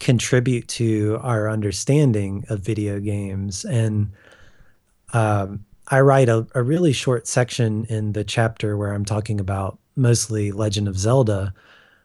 contribute 0.00 0.66
to 0.68 1.18
our 1.22 1.48
understanding 1.48 2.44
of 2.48 2.60
video 2.60 3.00
games 3.00 3.64
and 3.64 4.12
um, 5.12 5.64
i 5.88 6.00
write 6.00 6.28
a, 6.28 6.46
a 6.54 6.62
really 6.62 6.92
short 6.92 7.26
section 7.26 7.84
in 7.86 8.12
the 8.12 8.24
chapter 8.24 8.76
where 8.76 8.92
i'm 8.92 9.04
talking 9.04 9.40
about 9.40 9.78
mostly 9.96 10.52
legend 10.52 10.88
of 10.88 10.98
zelda 10.98 11.54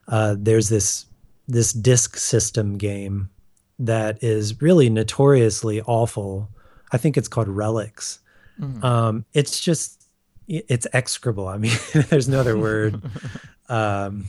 uh, 0.08 0.36
there's 0.38 0.70
this 0.70 1.06
this 1.48 1.74
disc 1.74 2.16
system 2.16 2.78
game 2.78 3.30
that 3.80 4.24
is 4.24 4.62
really 4.62 4.90
notoriously 4.90 5.82
awful. 5.82 6.50
I 6.92 6.98
think 6.98 7.18
it's 7.18 7.28
called 7.28 7.48
Relics. 7.48 8.20
Mhm. 8.60 8.84
Um, 8.84 9.26
it's 9.34 9.60
just 9.60 9.96
it's 10.48 10.88
execrable. 10.94 11.48
I 11.48 11.58
mean, 11.58 11.72
there's 12.10 12.30
no 12.30 12.40
other 12.40 12.58
word. 12.58 13.02
Um, 13.72 14.26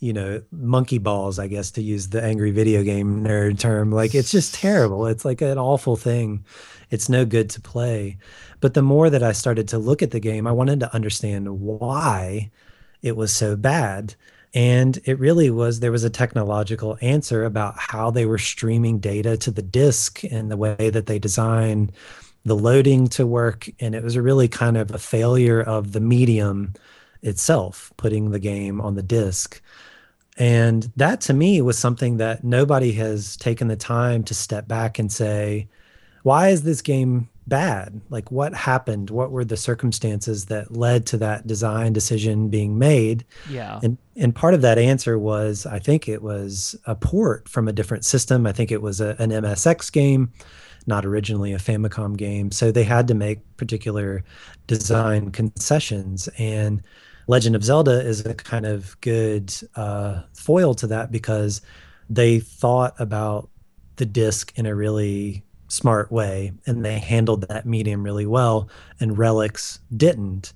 you 0.00 0.12
know, 0.12 0.42
monkey 0.52 0.98
balls, 0.98 1.38
I 1.38 1.48
guess, 1.48 1.70
to 1.72 1.82
use 1.82 2.08
the 2.08 2.22
angry 2.22 2.50
video 2.50 2.82
game 2.82 3.24
nerd 3.24 3.58
term. 3.58 3.90
Like 3.90 4.14
it's 4.14 4.30
just 4.30 4.54
terrible. 4.54 5.06
It's 5.06 5.24
like 5.24 5.40
an 5.40 5.58
awful 5.58 5.96
thing. 5.96 6.44
It's 6.90 7.08
no 7.08 7.24
good 7.24 7.50
to 7.50 7.60
play. 7.60 8.18
But 8.60 8.74
the 8.74 8.82
more 8.82 9.10
that 9.10 9.22
I 9.22 9.32
started 9.32 9.68
to 9.68 9.78
look 9.78 10.02
at 10.02 10.10
the 10.10 10.20
game, 10.20 10.46
I 10.46 10.52
wanted 10.52 10.80
to 10.80 10.94
understand 10.94 11.60
why 11.60 12.50
it 13.02 13.16
was 13.16 13.32
so 13.32 13.56
bad. 13.56 14.14
And 14.54 14.98
it 15.04 15.18
really 15.18 15.50
was, 15.50 15.80
there 15.80 15.92
was 15.92 16.04
a 16.04 16.10
technological 16.10 16.96
answer 17.00 17.44
about 17.44 17.74
how 17.76 18.10
they 18.10 18.24
were 18.24 18.38
streaming 18.38 18.98
data 18.98 19.36
to 19.38 19.50
the 19.50 19.62
disk 19.62 20.22
and 20.24 20.50
the 20.50 20.56
way 20.56 20.90
that 20.90 21.06
they 21.06 21.18
designed 21.18 21.92
the 22.44 22.56
loading 22.56 23.08
to 23.08 23.26
work. 23.26 23.68
And 23.80 23.94
it 23.94 24.02
was 24.02 24.16
a 24.16 24.22
really 24.22 24.48
kind 24.48 24.76
of 24.76 24.90
a 24.92 24.98
failure 24.98 25.60
of 25.60 25.92
the 25.92 26.00
medium 26.00 26.72
itself, 27.22 27.92
putting 27.96 28.30
the 28.30 28.38
game 28.38 28.80
on 28.80 28.94
the 28.94 29.02
disk. 29.02 29.60
And 30.38 30.90
that 30.96 31.20
to 31.22 31.34
me 31.34 31.60
was 31.60 31.76
something 31.76 32.18
that 32.18 32.44
nobody 32.44 32.92
has 32.92 33.36
taken 33.36 33.66
the 33.66 33.76
time 33.76 34.22
to 34.24 34.34
step 34.34 34.68
back 34.68 34.98
and 34.98 35.10
say, 35.10 35.68
why 36.22 36.48
is 36.48 36.62
this 36.62 36.80
game 36.80 37.28
bad? 37.48 38.00
Like, 38.08 38.30
what 38.30 38.54
happened? 38.54 39.10
What 39.10 39.32
were 39.32 39.44
the 39.44 39.56
circumstances 39.56 40.46
that 40.46 40.76
led 40.76 41.06
to 41.06 41.16
that 41.18 41.46
design 41.46 41.92
decision 41.92 42.50
being 42.50 42.78
made? 42.78 43.24
yeah. 43.50 43.80
And 43.82 43.98
and 44.16 44.34
part 44.34 44.54
of 44.54 44.62
that 44.62 44.78
answer 44.78 45.18
was, 45.18 45.66
I 45.66 45.78
think 45.78 46.08
it 46.08 46.22
was 46.22 46.76
a 46.86 46.94
port 46.94 47.48
from 47.48 47.68
a 47.68 47.72
different 47.72 48.04
system. 48.04 48.46
I 48.46 48.52
think 48.52 48.70
it 48.70 48.82
was 48.82 49.00
a, 49.00 49.16
an 49.18 49.30
MSX 49.30 49.92
game, 49.92 50.32
not 50.86 51.04
originally 51.04 51.52
a 51.52 51.58
Famicom 51.58 52.16
game. 52.16 52.50
So 52.50 52.70
they 52.72 52.84
had 52.84 53.08
to 53.08 53.14
make 53.14 53.38
particular 53.56 54.24
design 54.66 55.30
concessions. 55.30 56.28
And 56.36 56.82
Legend 57.28 57.54
of 57.54 57.62
Zelda 57.62 58.00
is 58.00 58.24
a 58.24 58.34
kind 58.34 58.66
of 58.66 58.98
good 59.02 59.54
uh, 59.76 60.22
foil 60.32 60.74
to 60.74 60.86
that 60.88 61.12
because 61.12 61.60
they 62.10 62.40
thought 62.40 62.94
about 62.98 63.50
the 63.96 64.06
disc 64.06 64.52
in 64.56 64.64
a 64.64 64.74
really 64.74 65.44
smart 65.68 66.10
way 66.10 66.52
and 66.66 66.82
they 66.82 66.98
handled 66.98 67.42
that 67.48 67.66
medium 67.66 68.02
really 68.02 68.24
well 68.24 68.70
and 68.98 69.18
Relics 69.18 69.78
didn't. 69.94 70.54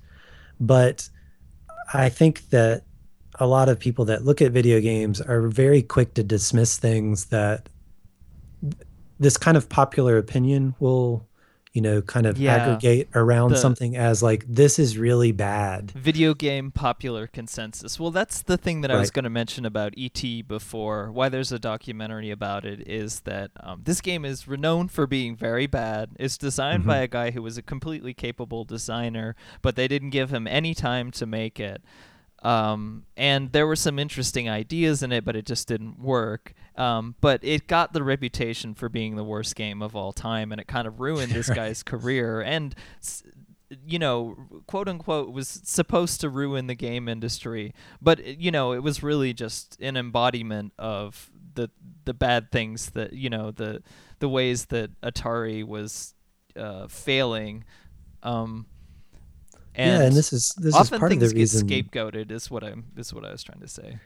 But 0.59 1.07
I 1.93 2.09
think 2.09 2.49
that 2.49 2.83
a 3.39 3.45
lot 3.45 3.69
of 3.69 3.79
people 3.79 4.05
that 4.05 4.25
look 4.25 4.41
at 4.41 4.51
video 4.51 4.81
games 4.81 5.21
are 5.21 5.47
very 5.47 5.83
quick 5.83 6.15
to 6.15 6.23
dismiss 6.23 6.77
things 6.77 7.25
that 7.25 7.69
this 9.19 9.37
kind 9.37 9.57
of 9.57 9.69
popular 9.69 10.17
opinion 10.17 10.73
will 10.79 11.27
you 11.73 11.81
know, 11.81 12.03
kind 12.03 12.27
of 12.27 12.37
yeah, 12.37 12.55
aggregate 12.55 13.09
around 13.15 13.49
the, 13.49 13.57
something 13.57 13.97
as 13.97 14.21
like 14.21 14.45
this 14.47 14.77
is 14.77 14.95
really 14.97 15.31
bad. 15.31 15.89
Video 15.91 16.35
game 16.35 16.69
popular 16.69 17.25
consensus. 17.25 17.99
Well, 17.99 18.11
that's 18.11 18.43
the 18.43 18.57
thing 18.57 18.81
that 18.81 18.91
right. 18.91 18.97
I 18.97 18.99
was 18.99 19.09
going 19.09 19.23
to 19.23 19.29
mention 19.31 19.65
about 19.65 19.95
ET 19.97 20.23
before. 20.47 21.11
Why 21.11 21.29
there's 21.29 21.51
a 21.51 21.57
documentary 21.57 22.29
about 22.29 22.63
it 22.63 22.87
is 22.87 23.21
that 23.21 23.49
um, 23.59 23.81
this 23.85 24.01
game 24.01 24.23
is 24.23 24.47
renowned 24.47 24.91
for 24.91 25.07
being 25.07 25.35
very 25.35 25.65
bad. 25.65 26.11
It's 26.19 26.37
designed 26.37 26.81
mm-hmm. 26.81 26.89
by 26.89 26.97
a 26.97 27.07
guy 27.07 27.31
who 27.31 27.41
was 27.41 27.57
a 27.57 27.63
completely 27.63 28.13
capable 28.13 28.65
designer, 28.65 29.35
but 29.63 29.75
they 29.75 29.87
didn't 29.87 30.11
give 30.11 30.31
him 30.31 30.45
any 30.45 30.75
time 30.75 31.09
to 31.11 31.25
make 31.25 31.59
it. 31.59 31.81
Um, 32.43 33.05
and 33.15 33.51
there 33.51 33.65
were 33.65 33.75
some 33.75 33.97
interesting 33.97 34.49
ideas 34.49 35.01
in 35.01 35.11
it, 35.11 35.23
but 35.23 35.35
it 35.35 35.45
just 35.45 35.67
didn't 35.67 35.99
work. 35.99 36.53
Um, 36.75 37.15
but 37.21 37.43
it 37.43 37.67
got 37.67 37.93
the 37.93 38.03
reputation 38.03 38.73
for 38.73 38.89
being 38.89 39.15
the 39.15 39.23
worst 39.23 39.55
game 39.55 39.81
of 39.81 39.95
all 39.95 40.11
time, 40.11 40.51
and 40.51 40.59
it 40.59 40.67
kind 40.67 40.87
of 40.87 40.99
ruined 40.99 41.31
this 41.31 41.49
guy's 41.55 41.83
career. 41.83 42.41
And 42.41 42.75
you 43.87 43.97
know, 43.97 44.37
quote 44.67 44.87
unquote, 44.87 45.31
was 45.31 45.47
supposed 45.63 46.21
to 46.21 46.29
ruin 46.29 46.67
the 46.67 46.75
game 46.75 47.07
industry, 47.07 47.73
but 48.01 48.23
you 48.23 48.51
know, 48.51 48.73
it 48.73 48.83
was 48.83 49.01
really 49.01 49.33
just 49.33 49.79
an 49.81 49.97
embodiment 49.97 50.73
of 50.77 51.31
the 51.55 51.69
the 52.05 52.13
bad 52.13 52.51
things 52.51 52.91
that 52.91 53.13
you 53.13 53.29
know 53.29 53.51
the 53.51 53.81
the 54.19 54.29
ways 54.29 54.65
that 54.65 54.89
Atari 55.01 55.65
was 55.65 56.13
uh, 56.57 56.87
failing. 56.87 57.63
Um, 58.21 58.67
and 59.75 60.01
yeah, 60.01 60.07
and 60.07 60.15
this 60.15 60.33
is 60.33 60.53
this 60.57 60.75
often 60.75 60.95
is 60.95 60.99
part 60.99 61.11
things 61.11 61.23
of 61.23 61.29
the 61.29 61.35
reason 61.35 61.67
scapegoated 61.67 62.31
is 62.31 62.49
what 62.51 62.63
I'm 62.63 62.85
this 62.95 63.07
is 63.07 63.13
what 63.13 63.25
I 63.25 63.31
was 63.31 63.43
trying 63.43 63.61
to 63.61 63.67
say. 63.67 63.97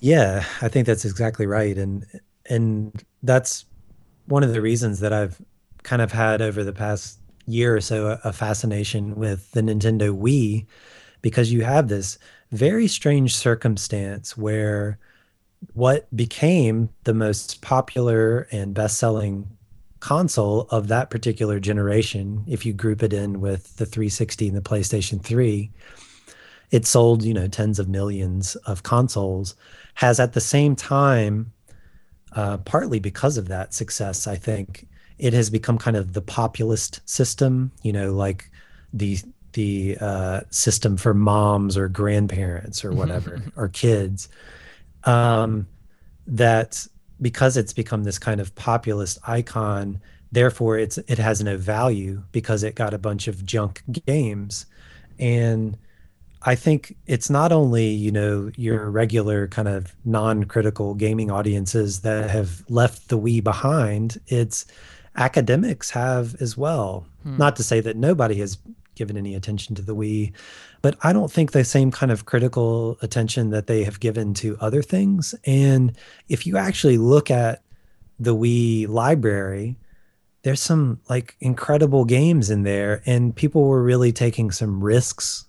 Yeah, 0.00 0.44
I 0.60 0.68
think 0.68 0.86
that's 0.86 1.04
exactly 1.04 1.46
right, 1.46 1.76
and 1.76 2.04
and 2.48 3.04
that's 3.22 3.64
one 4.26 4.42
of 4.42 4.52
the 4.52 4.60
reasons 4.60 5.00
that 5.00 5.12
I've 5.12 5.40
kind 5.82 6.02
of 6.02 6.12
had 6.12 6.40
over 6.40 6.64
the 6.64 6.72
past 6.72 7.18
year 7.46 7.76
or 7.76 7.80
so 7.80 8.08
a, 8.08 8.28
a 8.28 8.32
fascination 8.32 9.16
with 9.16 9.50
the 9.52 9.60
Nintendo 9.60 10.16
Wii, 10.16 10.66
because 11.22 11.52
you 11.52 11.62
have 11.62 11.88
this 11.88 12.18
very 12.52 12.86
strange 12.86 13.34
circumstance 13.36 14.36
where 14.36 14.98
what 15.72 16.14
became 16.14 16.90
the 17.04 17.14
most 17.14 17.62
popular 17.62 18.46
and 18.52 18.74
best-selling 18.74 19.53
console 20.04 20.66
of 20.68 20.88
that 20.88 21.08
particular 21.08 21.58
generation, 21.58 22.44
if 22.46 22.66
you 22.66 22.74
group 22.74 23.02
it 23.02 23.14
in 23.14 23.40
with 23.40 23.74
the 23.76 23.86
360 23.86 24.48
and 24.48 24.56
the 24.56 24.60
PlayStation 24.60 25.22
3, 25.22 25.70
it 26.70 26.84
sold, 26.84 27.22
you 27.22 27.32
know, 27.32 27.48
tens 27.48 27.78
of 27.78 27.88
millions 27.88 28.54
of 28.66 28.82
consoles, 28.82 29.54
has 29.94 30.20
at 30.20 30.34
the 30.34 30.42
same 30.42 30.76
time, 30.76 31.50
uh, 32.32 32.58
partly 32.58 33.00
because 33.00 33.38
of 33.38 33.48
that 33.48 33.72
success, 33.72 34.26
I 34.26 34.36
think, 34.36 34.86
it 35.18 35.32
has 35.32 35.48
become 35.48 35.78
kind 35.78 35.96
of 35.96 36.12
the 36.12 36.20
populist 36.20 37.00
system, 37.08 37.72
you 37.82 37.92
know, 37.92 38.12
like 38.12 38.50
the 38.92 39.16
the 39.54 39.96
uh, 40.02 40.40
system 40.50 40.98
for 40.98 41.14
moms 41.14 41.78
or 41.78 41.88
grandparents 41.88 42.84
or 42.84 42.92
whatever 42.92 43.40
or 43.56 43.68
kids 43.68 44.28
um, 45.04 45.66
that 46.26 46.86
because 47.20 47.56
it's 47.56 47.72
become 47.72 48.04
this 48.04 48.18
kind 48.18 48.40
of 48.40 48.54
populist 48.54 49.18
icon, 49.26 50.00
therefore 50.32 50.78
it's 50.78 50.98
it 50.98 51.18
has 51.18 51.42
no 51.42 51.56
value 51.56 52.22
because 52.32 52.62
it 52.62 52.74
got 52.74 52.94
a 52.94 52.98
bunch 52.98 53.28
of 53.28 53.44
junk 53.44 53.82
games. 54.06 54.66
And 55.18 55.76
I 56.42 56.54
think 56.54 56.96
it's 57.06 57.30
not 57.30 57.52
only, 57.52 57.86
you 57.86 58.12
know, 58.12 58.50
your 58.56 58.90
regular 58.90 59.48
kind 59.48 59.68
of 59.68 59.94
non-critical 60.04 60.94
gaming 60.94 61.30
audiences 61.30 62.00
that 62.00 62.28
have 62.28 62.62
left 62.68 63.08
the 63.08 63.18
Wii 63.18 63.42
behind, 63.42 64.20
it's 64.26 64.66
academics 65.16 65.90
have 65.90 66.34
as 66.42 66.56
well. 66.56 67.06
Hmm. 67.22 67.38
Not 67.38 67.56
to 67.56 67.62
say 67.62 67.80
that 67.80 67.96
nobody 67.96 68.34
has 68.40 68.58
given 68.94 69.16
any 69.16 69.34
attention 69.34 69.74
to 69.76 69.82
the 69.82 69.94
Wii, 69.94 70.32
but 70.84 70.98
I 71.00 71.14
don't 71.14 71.32
think 71.32 71.52
the 71.52 71.64
same 71.64 71.90
kind 71.90 72.12
of 72.12 72.26
critical 72.26 72.98
attention 73.00 73.48
that 73.48 73.68
they 73.68 73.84
have 73.84 74.00
given 74.00 74.34
to 74.34 74.58
other 74.60 74.82
things. 74.82 75.34
And 75.46 75.96
if 76.28 76.46
you 76.46 76.58
actually 76.58 76.98
look 76.98 77.30
at 77.30 77.62
the 78.20 78.36
Wii 78.36 78.86
library, 78.86 79.78
there's 80.42 80.60
some 80.60 81.00
like 81.08 81.36
incredible 81.40 82.04
games 82.04 82.50
in 82.50 82.64
there, 82.64 83.00
and 83.06 83.34
people 83.34 83.64
were 83.64 83.82
really 83.82 84.12
taking 84.12 84.50
some 84.50 84.84
risks 84.84 85.46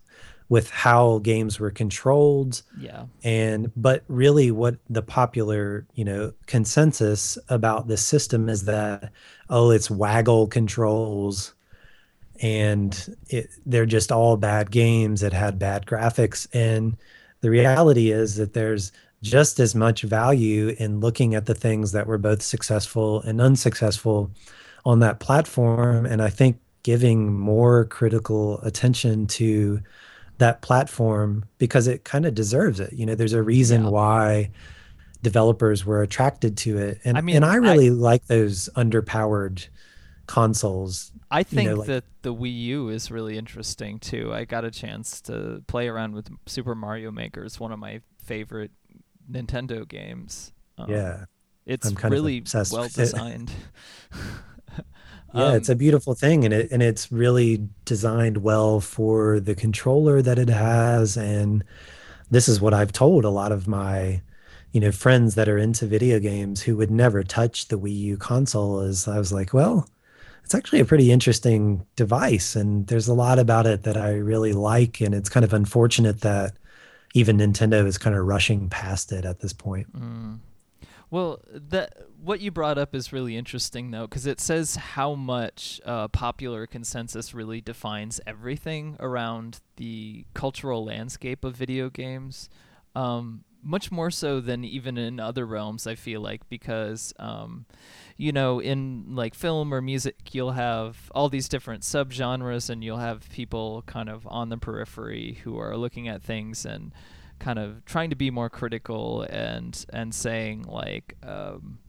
with 0.47 0.69
how 0.69 1.19
games 1.19 1.59
were 1.59 1.71
controlled. 1.71 2.61
Yeah. 2.79 3.03
And 3.21 3.73
but 3.75 4.05
really 4.07 4.51
what 4.51 4.77
the 4.89 5.01
popular, 5.01 5.85
you 5.95 6.05
know, 6.05 6.31
consensus 6.45 7.37
about 7.49 7.89
this 7.89 8.01
system 8.01 8.47
is 8.47 8.63
that 8.65 9.11
oh, 9.49 9.71
it's 9.71 9.91
waggle 9.91 10.47
controls 10.47 11.55
and 12.41 13.15
it, 13.29 13.49
they're 13.65 13.85
just 13.85 14.11
all 14.11 14.37
bad 14.37 14.71
games 14.71 15.21
that 15.21 15.33
had 15.33 15.59
bad 15.59 15.85
graphics. 15.85 16.47
And 16.53 16.97
the 17.41 17.49
reality 17.49 18.11
is 18.11 18.35
that 18.35 18.53
there's 18.53 18.91
just 19.21 19.59
as 19.59 19.73
much 19.73 20.03
value 20.03 20.75
in 20.77 20.99
looking 20.99 21.35
at 21.35 21.45
the 21.45 21.55
things 21.55 21.91
that 21.93 22.07
were 22.07 22.17
both 22.17 22.41
successful 22.41 23.21
and 23.21 23.41
unsuccessful 23.41 24.31
on 24.85 24.99
that 24.99 25.19
platform. 25.19 26.05
And 26.05 26.21
I 26.21 26.29
think 26.29 26.59
giving 26.83 27.33
more 27.33 27.85
critical 27.85 28.59
attention 28.61 29.25
to 29.25 29.81
that 30.37 30.61
platform 30.61 31.45
because 31.57 31.87
it 31.87 32.03
kind 32.03 32.25
of 32.25 32.35
deserves 32.35 32.79
it. 32.79 32.93
You 32.93 33.05
know, 33.05 33.15
there's 33.15 33.33
a 33.33 33.41
reason 33.41 33.85
yeah. 33.85 33.89
why 33.89 34.51
developers 35.23 35.85
were 35.85 36.03
attracted 36.03 36.57
to 36.57 36.77
it. 36.77 36.99
And 37.03 37.17
I 37.17 37.21
mean, 37.21 37.37
and 37.37 37.45
I 37.45 37.55
really 37.55 37.87
I, 37.87 37.93
like 37.93 38.27
those 38.27 38.69
underpowered 38.75 39.67
consoles 40.27 41.11
I 41.31 41.43
think 41.43 41.63
you 41.63 41.69
know, 41.71 41.75
like, 41.77 41.87
that 41.87 42.03
the 42.21 42.33
Wii 42.33 42.61
U 42.65 42.89
is 42.89 43.11
really 43.11 43.37
interesting 43.37 43.99
too. 43.99 44.33
I 44.33 44.45
got 44.45 44.63
a 44.63 44.71
chance 44.71 45.21
to 45.21 45.63
play 45.67 45.87
around 45.87 46.13
with 46.13 46.29
Super 46.45 46.75
Mario 46.75 47.11
Maker. 47.11 47.43
It's 47.43 47.59
one 47.59 47.71
of 47.71 47.79
my 47.79 48.01
favorite 48.23 48.71
Nintendo 49.29 49.87
games. 49.87 50.53
Um, 50.77 50.89
yeah, 50.89 51.25
it's 51.65 51.91
really 52.03 52.43
well 52.71 52.87
designed. 52.87 53.51
yeah, 55.33 55.45
um, 55.45 55.55
it's 55.55 55.69
a 55.69 55.75
beautiful 55.75 56.13
thing, 56.13 56.45
and 56.45 56.53
it 56.53 56.71
and 56.71 56.83
it's 56.83 57.11
really 57.11 57.67
designed 57.85 58.37
well 58.37 58.79
for 58.79 59.39
the 59.39 59.55
controller 59.55 60.21
that 60.21 60.37
it 60.37 60.49
has. 60.49 61.17
And 61.17 61.63
this 62.29 62.47
is 62.47 62.61
what 62.61 62.73
I've 62.73 62.91
told 62.91 63.25
a 63.25 63.29
lot 63.29 63.51
of 63.51 63.67
my 63.67 64.21
you 64.71 64.79
know 64.79 64.91
friends 64.91 65.35
that 65.35 65.49
are 65.49 65.57
into 65.57 65.87
video 65.87 66.19
games 66.19 66.61
who 66.61 66.77
would 66.77 66.91
never 66.91 67.23
touch 67.23 67.67
the 67.67 67.79
Wii 67.79 67.97
U 67.97 68.17
console. 68.17 68.81
Is 68.81 69.07
I 69.07 69.17
was 69.17 69.33
like, 69.33 69.53
well 69.53 69.89
it's 70.45 70.53
actually 70.53 70.79
a 70.79 70.85
pretty 70.85 71.11
interesting 71.11 71.83
device 71.95 72.55
and 72.55 72.85
there's 72.85 73.07
a 73.07 73.15
lot 73.15 73.39
about 73.39 73.65
it 73.65 73.81
that 73.81 73.97
I 73.97 74.11
really 74.11 74.53
like 74.53 75.01
and 75.01 75.15
it's 75.15 75.27
kind 75.27 75.43
of 75.43 75.53
unfortunate 75.53 76.21
that 76.21 76.53
even 77.15 77.37
Nintendo 77.37 77.83
is 77.87 77.97
kind 77.97 78.15
of 78.15 78.27
rushing 78.27 78.69
past 78.69 79.11
it 79.11 79.25
at 79.25 79.39
this 79.39 79.53
point. 79.53 79.91
Mm. 79.99 80.39
Well, 81.09 81.41
that 81.51 81.97
what 82.21 82.41
you 82.41 82.51
brought 82.51 82.77
up 82.77 82.93
is 82.93 83.11
really 83.11 83.35
interesting 83.35 83.89
though 83.89 84.05
because 84.05 84.27
it 84.27 84.39
says 84.39 84.75
how 84.75 85.15
much 85.15 85.81
uh, 85.83 86.09
popular 86.09 86.67
consensus 86.67 87.33
really 87.33 87.59
defines 87.59 88.21
everything 88.27 88.97
around 88.99 89.61
the 89.77 90.25
cultural 90.35 90.85
landscape 90.85 91.43
of 91.43 91.55
video 91.55 91.89
games. 91.89 92.49
Um, 92.93 93.45
much 93.65 93.91
more 93.91 94.11
so 94.11 94.39
than 94.39 94.63
even 94.63 94.97
in 94.97 95.19
other 95.19 95.45
realms, 95.45 95.87
I 95.87 95.95
feel 95.95 96.21
like, 96.21 96.47
because 96.47 97.13
um, 97.19 97.65
you 98.15 98.31
know, 98.31 98.59
in 98.59 99.15
like 99.15 99.33
film 99.33 99.73
or 99.73 99.81
music, 99.81 100.33
you'll 100.33 100.51
have 100.51 101.11
all 101.13 101.27
these 101.27 101.49
different 101.49 101.81
subgenres, 101.81 102.69
and 102.69 102.83
you'll 102.83 102.97
have 102.99 103.29
people 103.29 103.83
kind 103.87 104.07
of 104.07 104.25
on 104.27 104.49
the 104.49 104.57
periphery 104.57 105.39
who 105.43 105.57
are 105.57 105.75
looking 105.75 106.07
at 106.07 106.21
things 106.21 106.65
and 106.65 106.93
kind 107.39 107.59
of 107.59 107.83
trying 107.85 108.11
to 108.11 108.15
be 108.15 108.29
more 108.29 108.49
critical 108.49 109.23
and 109.29 109.85
and 109.91 110.13
saying 110.13 110.63
like. 110.63 111.15
Um, 111.23 111.79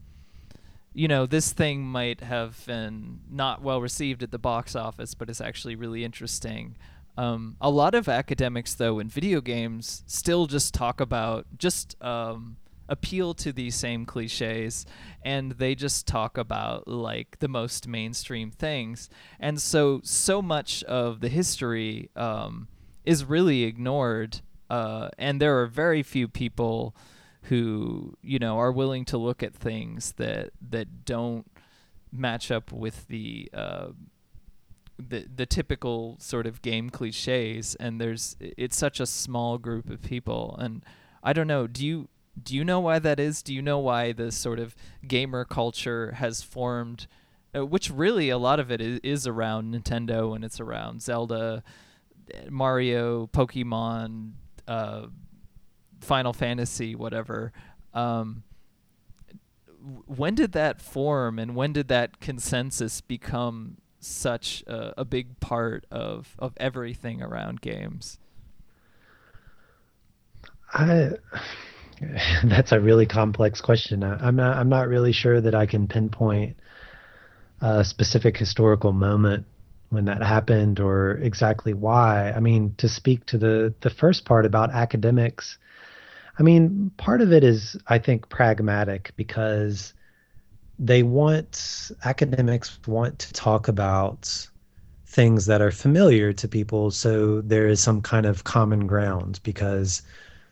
you 0.93 1.07
know, 1.07 1.27
this 1.27 1.53
thing 1.53 1.83
might 1.83 2.21
have 2.21 2.65
been 2.65 3.19
not 3.29 3.61
well 3.61 3.79
received 3.79 4.23
at 4.23 4.31
the 4.31 4.39
box 4.39 4.75
office, 4.75 5.13
but 5.13 5.29
it's 5.29 5.39
actually 5.39 5.75
really 5.75 6.03
interesting. 6.03 6.75
Um, 7.17 7.57
a 7.59 7.69
lot 7.69 7.95
of 7.95 8.07
academics, 8.07 8.75
though, 8.75 8.99
in 8.99 9.09
video 9.09 9.41
games 9.41 10.03
still 10.05 10.45
just 10.45 10.73
talk 10.73 11.01
about 11.01 11.47
just 11.57 12.01
um, 12.03 12.57
appeal 12.87 13.33
to 13.33 13.51
these 13.51 13.75
same 13.75 14.05
cliches 14.05 14.85
and 15.23 15.53
they 15.53 15.75
just 15.75 16.07
talk 16.07 16.37
about 16.37 16.87
like 16.87 17.39
the 17.39 17.47
most 17.47 17.87
mainstream 17.87 18.51
things. 18.51 19.09
And 19.39 19.61
so 19.61 20.01
so 20.03 20.41
much 20.41 20.83
of 20.83 21.19
the 21.19 21.29
history 21.29 22.09
um, 22.15 22.67
is 23.05 23.25
really 23.25 23.63
ignored 23.63 24.41
uh, 24.69 25.09
and 25.17 25.41
there 25.41 25.59
are 25.61 25.67
very 25.67 26.03
few 26.03 26.27
people 26.27 26.95
who 27.43 28.17
you 28.21 28.39
know 28.39 28.57
are 28.57 28.71
willing 28.71 29.05
to 29.05 29.17
look 29.17 29.41
at 29.41 29.53
things 29.53 30.13
that 30.13 30.49
that 30.69 31.05
don't 31.05 31.49
match 32.11 32.51
up 32.51 32.71
with 32.71 33.07
the 33.07 33.49
uh, 33.53 33.87
the 34.99 35.27
the 35.33 35.45
typical 35.45 36.17
sort 36.19 36.47
of 36.47 36.61
game 36.61 36.89
cliches 36.89 37.75
and 37.75 38.01
there's 38.01 38.35
it's 38.39 38.77
such 38.77 38.99
a 38.99 39.05
small 39.05 39.57
group 39.57 39.89
of 39.89 40.01
people 40.01 40.55
and 40.59 40.83
I 41.23 41.33
don't 41.33 41.47
know 41.47 41.67
do 41.67 41.85
you 41.85 42.09
do 42.41 42.55
you 42.55 42.63
know 42.63 42.79
why 42.79 42.99
that 42.99 43.19
is? 43.19 43.41
Do 43.41 43.53
you 43.53 43.61
know 43.61 43.79
why 43.79 44.11
this 44.11 44.35
sort 44.35 44.59
of 44.59 44.75
gamer 45.07 45.45
culture 45.45 46.13
has 46.13 46.41
formed 46.41 47.07
uh, 47.55 47.65
which 47.65 47.89
really 47.89 48.29
a 48.29 48.37
lot 48.37 48.59
of 48.59 48.71
it 48.71 48.81
is, 48.81 48.99
is 49.03 49.27
around 49.27 49.73
Nintendo 49.73 50.35
and 50.35 50.43
it's 50.43 50.59
around 50.59 51.01
Zelda 51.01 51.63
Mario 52.49 53.27
Pokemon 53.27 54.33
uh, 54.67 55.07
Final 56.01 56.33
Fantasy 56.33 56.95
whatever. 56.95 57.51
Um, 57.93 58.43
when 60.05 60.35
did 60.35 60.51
that 60.51 60.81
form 60.81 61.39
and 61.39 61.55
when 61.55 61.73
did 61.73 61.87
that 61.87 62.19
consensus 62.19 62.99
become 63.01 63.77
such 63.99 64.63
a, 64.67 64.93
a 64.97 65.05
big 65.05 65.39
part 65.39 65.85
of 65.91 66.35
of 66.39 66.53
everything 66.57 67.21
around 67.21 67.61
games? 67.61 68.19
I 70.73 71.11
that's 72.43 72.71
a 72.71 72.79
really 72.79 73.05
complex 73.05 73.61
question. 73.61 74.03
I, 74.03 74.27
am 74.27 74.35
not 74.35 74.57
I'm 74.57 74.69
not 74.69 74.87
really 74.87 75.11
sure 75.11 75.39
that 75.41 75.55
I 75.55 75.65
can 75.65 75.87
pinpoint 75.87 76.57
a 77.61 77.83
specific 77.83 78.37
historical 78.37 78.93
moment 78.93 79.45
when 79.89 80.05
that 80.05 80.21
happened 80.21 80.79
or 80.79 81.11
exactly 81.11 81.73
why. 81.73 82.31
I 82.31 82.39
mean, 82.39 82.75
to 82.77 82.89
speak 82.89 83.25
to 83.27 83.37
the 83.37 83.73
the 83.81 83.89
first 83.89 84.25
part 84.25 84.45
about 84.45 84.71
academics, 84.71 85.57
I 86.37 86.43
mean, 86.43 86.91
part 86.97 87.21
of 87.21 87.31
it 87.31 87.43
is 87.43 87.77
I 87.87 87.99
think 87.99 88.29
pragmatic 88.29 89.13
because 89.15 89.93
they 90.79 91.03
want 91.03 91.91
academics 92.05 92.79
want 92.87 93.19
to 93.19 93.33
talk 93.33 93.67
about 93.67 94.47
things 95.05 95.45
that 95.45 95.61
are 95.61 95.71
familiar 95.71 96.33
to 96.33 96.47
people 96.47 96.91
so 96.91 97.41
there 97.41 97.67
is 97.67 97.79
some 97.81 98.01
kind 98.01 98.25
of 98.25 98.43
common 98.43 98.85
ground 98.85 99.39
because 99.43 100.01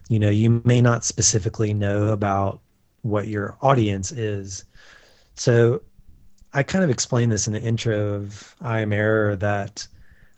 you 0.09 0.17
know 0.17 0.29
you 0.29 0.61
may 0.65 0.81
not 0.81 1.03
specifically 1.03 1.73
know 1.73 2.07
about 2.07 2.61
what 3.01 3.27
your 3.27 3.55
audience 3.61 4.11
is. 4.11 4.65
So 5.35 5.81
i 6.53 6.63
kind 6.63 6.83
of 6.83 6.89
explained 6.89 7.31
this 7.31 7.47
in 7.47 7.53
the 7.53 7.61
intro 7.61 8.13
of 8.13 8.55
i 8.61 8.79
am 8.79 8.93
error 8.93 9.35
that 9.35 9.85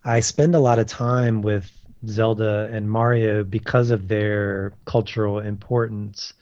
i 0.03 0.19
spend 0.19 0.55
a 0.55 0.59
lot 0.59 0.79
of 0.79 0.87
time 0.87 1.41
with 1.41 1.71
zelda 2.07 2.69
and 2.71 2.89
mario 2.89 3.43
because 3.43 3.91
of 3.91 4.07
their 4.07 4.73
cultural 4.85 5.39
importance 5.39 6.33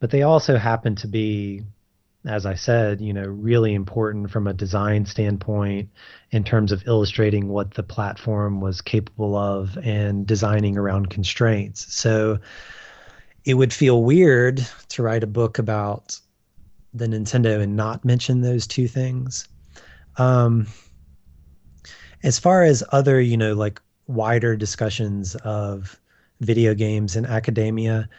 but 0.00 0.10
they 0.10 0.22
also 0.22 0.56
happen 0.56 0.96
to 0.96 1.06
be 1.06 1.62
as 2.26 2.44
I 2.44 2.54
said, 2.54 3.00
you 3.00 3.12
know, 3.12 3.24
really 3.24 3.74
important 3.74 4.30
from 4.30 4.46
a 4.46 4.52
design 4.52 5.06
standpoint 5.06 5.88
in 6.30 6.44
terms 6.44 6.70
of 6.70 6.86
illustrating 6.86 7.48
what 7.48 7.74
the 7.74 7.82
platform 7.82 8.60
was 8.60 8.82
capable 8.82 9.36
of 9.36 9.78
and 9.78 10.26
designing 10.26 10.76
around 10.76 11.08
constraints. 11.08 11.92
So 11.94 12.38
it 13.44 13.54
would 13.54 13.72
feel 13.72 14.02
weird 14.02 14.66
to 14.90 15.02
write 15.02 15.22
a 15.22 15.28
book 15.28 15.58
about 15.58 16.18
the 16.92 17.06
Nintendo 17.06 17.60
and 17.60 17.74
not 17.74 18.04
mention 18.04 18.42
those 18.42 18.66
two 18.66 18.86
things. 18.86 19.48
Um, 20.16 20.66
as 22.22 22.38
far 22.38 22.64
as 22.64 22.84
other, 22.92 23.18
you 23.20 23.36
know, 23.36 23.54
like 23.54 23.80
wider 24.08 24.56
discussions 24.56 25.36
of 25.36 25.98
video 26.40 26.74
games 26.74 27.16
in 27.16 27.24
academia, 27.24 28.10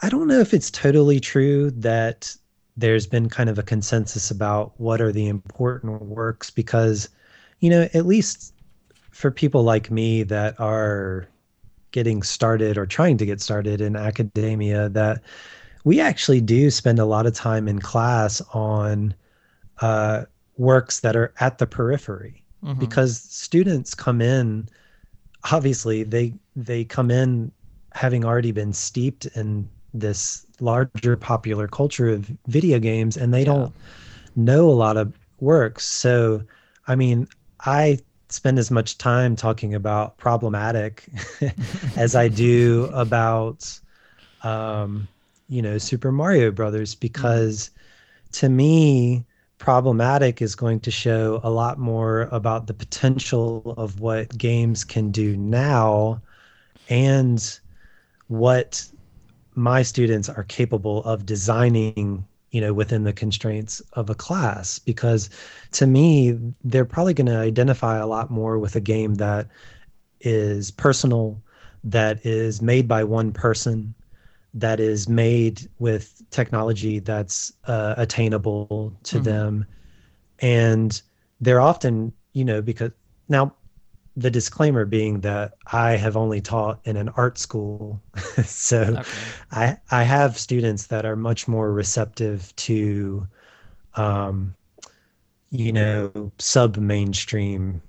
I 0.00 0.10
don't 0.10 0.28
know 0.28 0.38
if 0.38 0.54
it's 0.54 0.70
totally 0.70 1.18
true 1.18 1.70
that 1.72 2.36
there's 2.76 3.06
been 3.06 3.28
kind 3.28 3.48
of 3.48 3.58
a 3.58 3.62
consensus 3.62 4.30
about 4.30 4.72
what 4.78 5.00
are 5.00 5.12
the 5.12 5.28
important 5.28 6.02
works 6.02 6.50
because, 6.50 7.08
you 7.60 7.70
know, 7.70 7.88
at 7.94 8.06
least 8.06 8.52
for 9.10 9.30
people 9.30 9.62
like 9.62 9.90
me 9.90 10.22
that 10.22 10.58
are 10.60 11.26
getting 11.92 12.22
started 12.22 12.76
or 12.76 12.84
trying 12.84 13.16
to 13.16 13.24
get 13.24 13.40
started 13.40 13.80
in 13.80 13.96
academia, 13.96 14.88
that 14.90 15.22
we 15.84 16.00
actually 16.00 16.40
do 16.40 16.70
spend 16.70 16.98
a 16.98 17.06
lot 17.06 17.26
of 17.26 17.34
time 17.34 17.66
in 17.68 17.78
class 17.78 18.42
on 18.52 19.14
uh, 19.80 20.24
works 20.58 21.00
that 21.00 21.16
are 21.16 21.32
at 21.40 21.58
the 21.58 21.66
periphery 21.66 22.42
mm-hmm. 22.62 22.78
because 22.78 23.20
students 23.20 23.94
come 23.94 24.20
in 24.20 24.68
obviously 25.52 26.02
they 26.02 26.32
they 26.54 26.84
come 26.84 27.10
in 27.10 27.52
having 27.92 28.24
already 28.24 28.52
been 28.52 28.72
steeped 28.72 29.26
in 29.26 29.68
this 29.94 30.45
larger 30.60 31.16
popular 31.16 31.68
culture 31.68 32.08
of 32.08 32.30
video 32.46 32.78
games 32.78 33.16
and 33.16 33.32
they 33.32 33.40
yeah. 33.40 33.46
don't 33.46 33.74
know 34.36 34.68
a 34.68 34.72
lot 34.72 34.96
of 34.96 35.12
works. 35.40 35.84
So, 35.84 36.42
I 36.86 36.94
mean, 36.94 37.28
I 37.60 37.98
spend 38.28 38.58
as 38.58 38.70
much 38.70 38.98
time 38.98 39.36
talking 39.36 39.74
about 39.74 40.16
Problem 40.18 40.54
Attic 40.54 41.04
as 41.96 42.14
I 42.14 42.28
do 42.28 42.88
about, 42.92 43.78
um, 44.42 45.08
you 45.48 45.62
know, 45.62 45.78
Super 45.78 46.12
Mario 46.12 46.50
Brothers 46.50 46.94
because 46.94 47.70
to 48.32 48.48
me, 48.48 49.24
Problem 49.58 50.00
Attic 50.00 50.42
is 50.42 50.54
going 50.54 50.80
to 50.80 50.90
show 50.90 51.40
a 51.42 51.50
lot 51.50 51.78
more 51.78 52.22
about 52.30 52.66
the 52.66 52.74
potential 52.74 53.74
of 53.78 54.00
what 54.00 54.36
games 54.36 54.84
can 54.84 55.10
do 55.10 55.36
now 55.36 56.20
and 56.90 57.58
what 58.28 58.86
my 59.56 59.82
students 59.82 60.28
are 60.28 60.44
capable 60.44 61.02
of 61.04 61.26
designing 61.26 62.24
you 62.50 62.60
know 62.60 62.72
within 62.72 63.04
the 63.04 63.12
constraints 63.12 63.80
of 63.94 64.08
a 64.08 64.14
class 64.14 64.78
because 64.78 65.28
to 65.72 65.86
me 65.86 66.38
they're 66.62 66.84
probably 66.84 67.14
going 67.14 67.26
to 67.26 67.36
identify 67.36 67.98
a 67.98 68.06
lot 68.06 68.30
more 68.30 68.58
with 68.58 68.76
a 68.76 68.80
game 68.80 69.14
that 69.16 69.48
is 70.20 70.70
personal 70.70 71.42
that 71.82 72.24
is 72.24 72.62
made 72.62 72.86
by 72.86 73.02
one 73.02 73.32
person 73.32 73.94
that 74.54 74.78
is 74.80 75.08
made 75.08 75.68
with 75.78 76.22
technology 76.30 76.98
that's 76.98 77.52
uh, 77.66 77.94
attainable 77.96 78.96
to 79.02 79.16
mm-hmm. 79.16 79.24
them 79.24 79.66
and 80.40 81.02
they're 81.40 81.60
often 81.60 82.12
you 82.32 82.44
know 82.44 82.60
because 82.62 82.92
now 83.28 83.52
the 84.16 84.30
disclaimer 84.30 84.86
being 84.86 85.20
that 85.20 85.54
I 85.72 85.92
have 85.92 86.16
only 86.16 86.40
taught 86.40 86.80
in 86.84 86.96
an 86.96 87.10
art 87.10 87.38
school. 87.38 88.00
so 88.44 88.80
okay. 88.80 89.02
I 89.52 89.78
I 89.90 90.02
have 90.04 90.38
students 90.38 90.86
that 90.86 91.04
are 91.04 91.16
much 91.16 91.46
more 91.46 91.72
receptive 91.72 92.54
to 92.56 93.26
um 93.94 94.54
you 95.50 95.72
know 95.72 96.32
sub 96.38 96.76
mainstream 96.78 97.82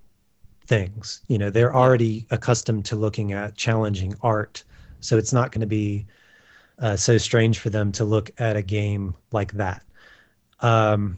things. 0.66 1.22
You 1.28 1.38
know, 1.38 1.50
they're 1.50 1.76
already 1.76 2.28
accustomed 2.30 2.84
to 2.86 2.98
looking 2.98 3.32
at 3.32 3.56
challenging 3.56 4.14
art. 4.22 4.64
So 5.00 5.18
it's 5.18 5.32
not 5.32 5.52
going 5.54 5.62
to 5.62 5.68
be 5.68 6.06
uh, 6.80 6.98
so 6.98 7.18
strange 7.18 7.60
for 7.60 7.70
them 7.70 7.92
to 7.94 8.04
look 8.04 8.30
at 8.38 8.58
a 8.58 8.62
game 8.62 9.16
like 9.32 9.54
that. 9.54 9.82
Um 10.60 11.18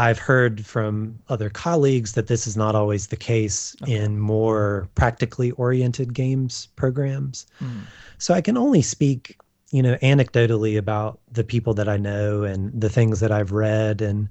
I've 0.00 0.18
heard 0.18 0.64
from 0.64 1.18
other 1.28 1.50
colleagues 1.50 2.12
that 2.14 2.26
this 2.26 2.46
is 2.46 2.56
not 2.56 2.74
always 2.74 3.08
the 3.08 3.16
case 3.16 3.76
okay. 3.82 3.96
in 3.96 4.18
more 4.18 4.88
practically 4.94 5.50
oriented 5.52 6.14
games 6.14 6.68
programs. 6.74 7.46
Mm. 7.60 7.82
So 8.16 8.32
I 8.32 8.40
can 8.40 8.56
only 8.56 8.80
speak, 8.80 9.38
you 9.72 9.82
know, 9.82 9.96
anecdotally 9.96 10.78
about 10.78 11.20
the 11.30 11.44
people 11.44 11.74
that 11.74 11.86
I 11.86 11.98
know 11.98 12.44
and 12.44 12.72
the 12.80 12.88
things 12.88 13.20
that 13.20 13.30
I've 13.30 13.52
read 13.52 14.00
and 14.00 14.28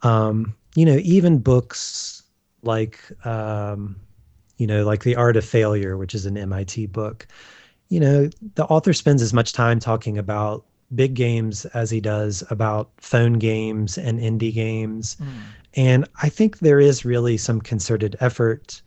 um, 0.00 0.54
you 0.74 0.86
know, 0.86 0.98
even 1.02 1.38
books 1.38 2.22
like 2.62 2.98
um, 3.26 3.96
you 4.56 4.66
know, 4.66 4.84
like 4.84 5.02
The 5.02 5.16
Art 5.16 5.36
of 5.36 5.44
Failure, 5.44 5.98
which 5.98 6.14
is 6.14 6.24
an 6.24 6.38
MIT 6.38 6.86
book. 6.86 7.26
You 7.90 8.00
know, 8.00 8.30
the 8.54 8.64
author 8.64 8.94
spends 8.94 9.20
as 9.20 9.34
much 9.34 9.52
time 9.52 9.80
talking 9.80 10.16
about 10.16 10.64
big 10.94 11.14
games 11.14 11.64
as 11.66 11.90
he 11.90 12.00
does 12.00 12.42
about 12.50 12.90
phone 12.98 13.34
games 13.34 13.98
and 13.98 14.18
indie 14.20 14.54
games. 14.54 15.16
Mm. 15.16 15.28
And 15.74 16.08
I 16.22 16.28
think 16.28 16.58
there 16.58 16.80
is 16.80 17.04
really 17.04 17.36
some 17.36 17.60
concerted 17.60 18.16
effort 18.20 18.80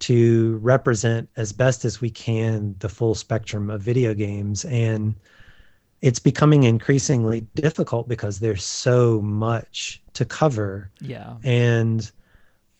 to 0.00 0.58
represent 0.58 1.28
as 1.36 1.52
best 1.52 1.84
as 1.84 2.00
we 2.00 2.10
can 2.10 2.74
the 2.80 2.88
full 2.88 3.14
spectrum 3.14 3.70
of 3.70 3.80
video 3.80 4.14
games. 4.14 4.64
And 4.64 5.14
it's 6.00 6.18
becoming 6.18 6.64
increasingly 6.64 7.42
difficult 7.54 8.08
because 8.08 8.40
there's 8.40 8.64
so 8.64 9.20
much 9.22 10.02
to 10.14 10.24
cover. 10.24 10.90
Yeah. 11.00 11.36
And 11.44 12.10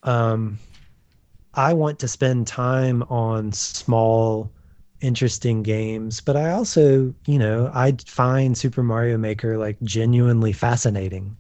um, 0.02 0.58
I 1.54 1.74
want 1.74 2.00
to 2.00 2.08
spend 2.08 2.48
time 2.48 3.04
on 3.04 3.52
small 3.52 4.50
interesting 5.02 5.62
games, 5.62 6.20
but 6.20 6.36
I 6.36 6.52
also, 6.52 7.12
you 7.26 7.38
know, 7.38 7.70
I 7.74 7.96
find 8.06 8.56
Super 8.56 8.82
Mario 8.82 9.18
Maker 9.18 9.58
like 9.58 9.76
genuinely 9.82 10.52
fascinating. 10.52 11.36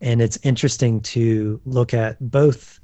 And 0.00 0.20
it's 0.20 0.38
interesting 0.42 1.00
to 1.00 1.60
look 1.64 1.94
at 1.94 2.18
both 2.30 2.80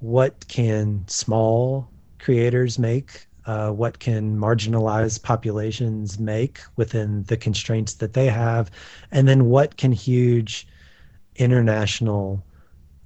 what 0.00 0.48
can 0.48 1.04
small 1.06 1.88
creators 2.18 2.78
make, 2.78 3.26
uh, 3.46 3.70
what 3.70 3.98
can 3.98 4.36
marginalized 4.36 5.22
populations 5.22 6.18
make 6.18 6.60
within 6.76 7.22
the 7.24 7.36
constraints 7.36 7.94
that 7.94 8.12
they 8.12 8.26
have, 8.26 8.70
and 9.12 9.28
then 9.28 9.46
what 9.46 9.76
can 9.76 9.92
huge 9.92 10.66
international 11.36 12.42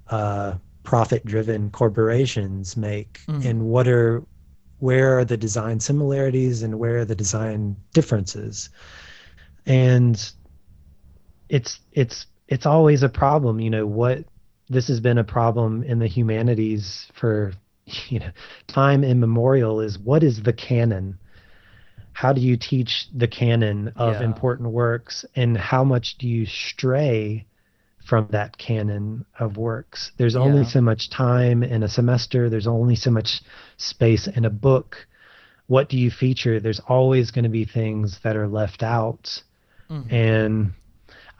uh, 0.09 0.55
profit-driven 0.83 1.69
corporations 1.69 2.75
make, 2.75 3.21
mm. 3.27 3.45
and 3.45 3.61
what 3.65 3.87
are 3.87 4.23
where 4.81 5.19
are 5.19 5.25
the 5.25 5.37
design 5.37 5.79
similarities 5.79 6.63
and 6.63 6.79
where 6.79 6.97
are 6.97 7.05
the 7.05 7.15
design 7.15 7.75
differences, 7.93 8.69
and 9.65 10.31
it's 11.49 11.79
it's 11.91 12.25
it's 12.47 12.65
always 12.65 13.03
a 13.03 13.09
problem. 13.09 13.59
You 13.59 13.69
know 13.69 13.85
what 13.85 14.25
this 14.69 14.87
has 14.87 14.99
been 14.99 15.17
a 15.17 15.23
problem 15.23 15.83
in 15.83 15.99
the 15.99 16.07
humanities 16.07 17.07
for 17.13 17.53
you 18.07 18.19
know 18.19 18.31
time 18.67 19.03
immemorial 19.03 19.81
is 19.81 19.99
what 19.99 20.23
is 20.23 20.41
the 20.41 20.53
canon 20.53 21.17
how 22.13 22.33
do 22.33 22.41
you 22.41 22.57
teach 22.57 23.07
the 23.13 23.27
canon 23.27 23.89
of 23.95 24.15
yeah. 24.15 24.23
important 24.23 24.69
works 24.69 25.25
and 25.35 25.57
how 25.57 25.83
much 25.83 26.17
do 26.17 26.27
you 26.27 26.45
stray 26.45 27.45
from 28.11 28.27
that 28.31 28.57
canon 28.57 29.25
of 29.39 29.55
works. 29.55 30.11
There's 30.17 30.33
yeah. 30.33 30.41
only 30.41 30.65
so 30.65 30.81
much 30.81 31.09
time 31.09 31.63
in 31.63 31.81
a 31.81 31.87
semester. 31.87 32.49
There's 32.49 32.67
only 32.67 32.97
so 32.97 33.09
much 33.09 33.41
space 33.77 34.27
in 34.27 34.43
a 34.43 34.49
book. 34.49 34.97
What 35.67 35.87
do 35.87 35.97
you 35.97 36.11
feature? 36.11 36.59
There's 36.59 36.81
always 36.89 37.31
going 37.31 37.45
to 37.45 37.49
be 37.49 37.63
things 37.63 38.19
that 38.25 38.35
are 38.35 38.49
left 38.49 38.83
out. 38.83 39.29
Mm-hmm. 39.89 40.13
and 40.13 40.71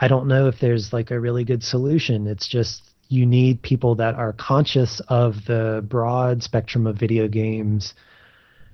i 0.01 0.09
don't 0.09 0.27
know 0.27 0.47
if 0.49 0.59
there's 0.59 0.91
like 0.91 1.11
a 1.11 1.19
really 1.19 1.43
good 1.43 1.63
solution. 1.63 2.25
It's 2.25 2.47
just 2.47 2.81
you 3.09 3.25
need 3.25 3.61
people 3.61 3.95
that 3.95 4.15
are 4.15 4.31
conscious 4.31 5.01
of 5.09 5.35
the 5.45 5.85
broad 5.85 6.41
spectrum 6.41 6.87
of 6.87 6.95
video 6.95 7.27
games 7.27 7.93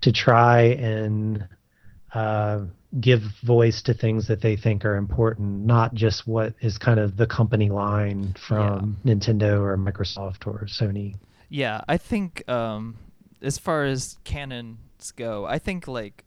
to 0.01 0.11
try 0.11 0.61
and 0.61 1.47
uh, 2.13 2.61
give 2.99 3.21
voice 3.43 3.81
to 3.83 3.93
things 3.93 4.27
that 4.27 4.41
they 4.41 4.55
think 4.55 4.85
are 4.85 4.95
important, 4.95 5.65
not 5.65 5.93
just 5.93 6.27
what 6.27 6.53
is 6.61 6.77
kind 6.77 6.99
of 6.99 7.17
the 7.17 7.27
company 7.27 7.69
line 7.69 8.33
from 8.39 8.97
yeah. 9.03 9.13
Nintendo 9.13 9.59
or 9.59 9.77
Microsoft 9.77 10.47
or 10.47 10.65
Sony. 10.65 11.15
Yeah, 11.49 11.81
I 11.87 11.97
think 11.97 12.47
um, 12.49 12.95
as 13.41 13.57
far 13.57 13.85
as 13.85 14.17
canons 14.23 15.11
go, 15.15 15.45
I 15.45 15.59
think 15.59 15.87
like 15.87 16.23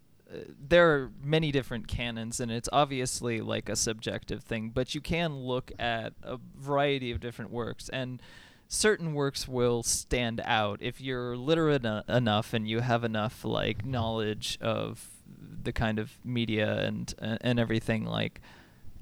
there 0.61 0.91
are 0.93 1.11
many 1.23 1.51
different 1.51 1.89
canons 1.89 2.41
and 2.41 2.51
it's 2.51 2.69
obviously 2.73 3.41
like 3.41 3.69
a 3.69 3.77
subjective 3.77 4.43
thing 4.43 4.71
but 4.71 4.95
you 4.95 5.01
can 5.01 5.37
look 5.37 5.73
at 5.79 6.13
a 6.23 6.39
variety 6.57 7.11
of 7.11 7.21
different 7.21 7.51
works 7.51 7.89
and 7.89 8.23
certain 8.69 9.13
works 9.13 9.49
will 9.49 9.83
stand 9.83 10.41
out 10.45 10.81
if 10.81 11.01
you're 11.01 11.37
literate 11.37 11.85
en- 11.85 12.05
enough 12.09 12.55
and 12.55 12.69
you 12.69 12.81
have 12.81 13.03
enough 13.03 13.45
like 13.45 13.85
knowledge 13.85 14.57
of 14.61 15.09
the 15.63 15.73
kind 15.73 15.99
of 15.99 16.19
media 16.25 16.79
and 16.81 17.15
and 17.21 17.59
everything 17.59 18.05
like 18.05 18.41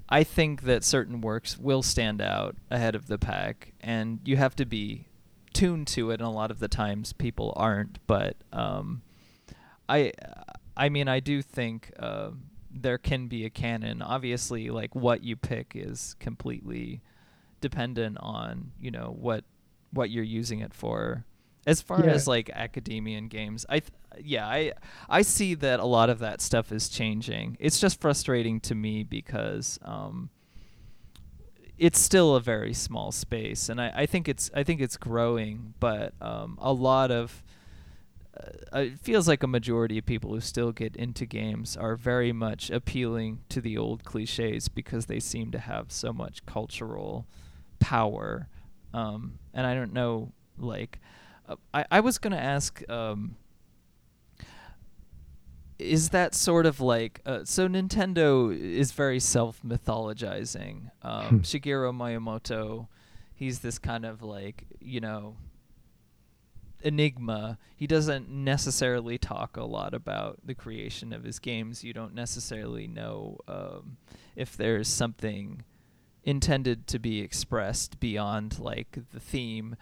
I 0.08 0.24
think 0.24 0.62
that 0.62 0.84
certain 0.84 1.20
works 1.20 1.58
will 1.58 1.82
stand 1.82 2.20
out 2.20 2.56
ahead 2.70 2.94
of 2.94 3.06
the 3.06 3.18
pack 3.18 3.72
and 3.80 4.20
you 4.24 4.36
have 4.36 4.56
to 4.56 4.64
be 4.64 5.06
tuned 5.52 5.86
to 5.88 6.10
it 6.10 6.20
and 6.20 6.28
a 6.28 6.30
lot 6.30 6.50
of 6.50 6.58
the 6.58 6.68
times 6.68 7.12
people 7.12 7.52
aren't 7.56 7.98
but 8.06 8.36
um 8.52 9.02
I 9.88 10.12
I 10.78 10.88
mean, 10.90 11.08
I 11.08 11.20
do 11.20 11.42
think 11.42 11.92
uh, 11.98 12.30
there 12.70 12.98
can 12.98 13.26
be 13.26 13.44
a 13.44 13.50
canon. 13.50 14.00
Obviously, 14.00 14.70
like 14.70 14.94
what 14.94 15.24
you 15.24 15.34
pick 15.34 15.72
is 15.74 16.14
completely 16.20 17.02
dependent 17.60 18.16
on 18.20 18.70
you 18.80 18.92
know 18.92 19.14
what 19.18 19.44
what 19.92 20.10
you're 20.10 20.24
using 20.24 20.60
it 20.60 20.72
for. 20.72 21.24
As 21.66 21.82
far 21.82 22.04
yeah. 22.04 22.12
as 22.12 22.26
like 22.28 22.48
academia 22.50 23.18
and 23.18 23.28
games, 23.28 23.66
I 23.68 23.80
th- 23.80 23.92
yeah, 24.22 24.46
I 24.46 24.72
I 25.08 25.22
see 25.22 25.54
that 25.54 25.80
a 25.80 25.84
lot 25.84 26.10
of 26.10 26.18
that 26.20 26.40
stuff 26.40 26.72
is 26.72 26.88
changing. 26.88 27.56
It's 27.60 27.80
just 27.80 28.00
frustrating 28.00 28.60
to 28.60 28.74
me 28.74 29.02
because 29.02 29.78
um, 29.82 30.30
it's 31.76 31.98
still 31.98 32.34
a 32.34 32.40
very 32.40 32.74
small 32.74 33.12
space, 33.12 33.68
and 33.68 33.80
I, 33.80 33.92
I 33.94 34.06
think 34.06 34.28
it's 34.28 34.50
I 34.54 34.62
think 34.62 34.80
it's 34.80 34.96
growing, 34.96 35.74
but 35.80 36.14
um, 36.20 36.58
a 36.60 36.72
lot 36.72 37.10
of 37.10 37.42
uh, 38.72 38.80
it 38.80 38.98
feels 39.00 39.26
like 39.26 39.42
a 39.42 39.46
majority 39.46 39.98
of 39.98 40.06
people 40.06 40.32
who 40.32 40.40
still 40.40 40.72
get 40.72 40.94
into 40.96 41.26
games 41.26 41.76
are 41.76 41.96
very 41.96 42.32
much 42.32 42.70
appealing 42.70 43.40
to 43.48 43.60
the 43.60 43.76
old 43.76 44.04
cliches 44.04 44.68
because 44.68 45.06
they 45.06 45.20
seem 45.20 45.50
to 45.50 45.58
have 45.58 45.90
so 45.90 46.12
much 46.12 46.44
cultural 46.46 47.26
power. 47.80 48.48
Um, 48.92 49.38
and 49.54 49.66
I 49.66 49.74
don't 49.74 49.92
know, 49.92 50.32
like, 50.58 51.00
uh, 51.48 51.56
I, 51.72 51.84
I 51.90 52.00
was 52.00 52.18
going 52.18 52.32
to 52.32 52.42
ask, 52.42 52.88
um, 52.88 53.36
is 55.78 56.10
that 56.10 56.34
sort 56.34 56.66
of 56.66 56.80
like, 56.80 57.20
uh, 57.24 57.40
so 57.44 57.68
Nintendo 57.68 58.56
is 58.56 58.92
very 58.92 59.20
self 59.20 59.60
mythologizing. 59.62 60.90
Um, 61.02 61.26
hmm. 61.26 61.36
Shigeru 61.38 61.92
Miyamoto, 61.94 62.88
he's 63.34 63.60
this 63.60 63.78
kind 63.78 64.04
of 64.04 64.22
like, 64.22 64.64
you 64.80 65.00
know, 65.00 65.36
enigma 66.82 67.58
he 67.76 67.86
doesn't 67.86 68.28
necessarily 68.28 69.18
talk 69.18 69.56
a 69.56 69.64
lot 69.64 69.94
about 69.94 70.38
the 70.44 70.54
creation 70.54 71.12
of 71.12 71.24
his 71.24 71.40
games 71.40 71.82
you 71.82 71.92
don't 71.92 72.14
necessarily 72.14 72.86
know 72.86 73.36
um, 73.48 73.96
if 74.36 74.56
there's 74.56 74.86
something 74.86 75.64
intended 76.22 76.86
to 76.86 76.98
be 76.98 77.20
expressed 77.20 77.98
beyond 77.98 78.58
like 78.60 78.98
the 79.12 79.18
theme 79.18 79.74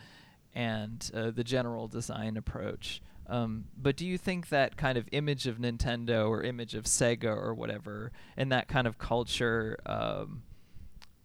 and 0.54 1.10
uh, 1.12 1.30
the 1.30 1.44
general 1.44 1.86
design 1.86 2.36
approach 2.36 3.02
um, 3.28 3.64
but 3.76 3.96
do 3.96 4.06
you 4.06 4.18
think 4.18 4.48
that 4.50 4.76
kind 4.76 4.96
of 4.96 5.08
image 5.12 5.46
of 5.46 5.58
Nintendo 5.58 6.28
or 6.28 6.42
image 6.42 6.74
of 6.74 6.84
Sega 6.84 7.36
or 7.36 7.54
whatever, 7.54 8.12
and 8.36 8.52
that 8.52 8.68
kind 8.68 8.86
of 8.86 8.98
culture 8.98 9.78
um, 9.86 10.42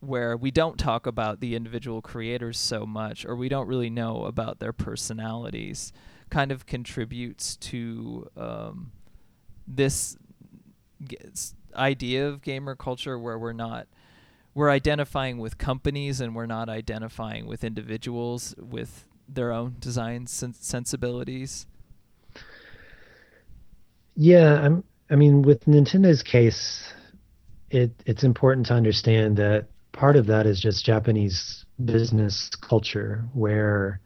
where 0.02 0.36
we 0.36 0.50
don't 0.50 0.80
talk 0.80 1.06
about 1.06 1.40
the 1.40 1.56
individual 1.56 2.02
creators 2.02 2.58
so 2.58 2.86
much 2.86 3.24
or 3.24 3.36
we 3.36 3.48
don't 3.48 3.68
really 3.68 3.90
know 3.90 4.26
about 4.26 4.60
their 4.60 4.74
personalities 4.74 5.94
kind 6.30 6.52
of 6.52 6.66
contributes 6.66 7.56
to 7.58 8.28
um, 8.36 8.92
this 9.68 10.18
g- 11.08 11.18
idea 11.76 12.28
of 12.28 12.42
gamer 12.42 12.76
culture 12.76 13.18
where 13.18 13.38
we're 13.38 13.54
not 13.54 13.88
we're 14.54 14.72
identifying 14.72 15.38
with 15.38 15.58
companies 15.58 16.20
and 16.20 16.36
we're 16.36 16.46
not 16.46 16.68
identifying 16.68 17.46
with 17.46 17.64
individuals 17.64 18.56
with 18.58 19.08
their 19.30 19.52
own 19.52 19.76
design 19.80 20.26
sen- 20.26 20.54
sensibilities 20.54 21.68
yeah 24.16 24.62
i'm 24.62 24.84
i 25.10 25.16
mean 25.16 25.42
with 25.42 25.66
nintendo's 25.66 26.24
case 26.24 26.94
it 27.70 27.92
it's 28.06 28.24
important 28.24 28.66
to 28.68 28.74
understand 28.74 29.38
that 29.38 29.68
part 29.92 30.16
of 30.16 30.28
that 30.28 30.46
is 30.46 30.60
just 30.60 30.86
Japanese 30.86 31.66
business 31.84 32.50
culture 32.56 33.24
where 33.34 34.00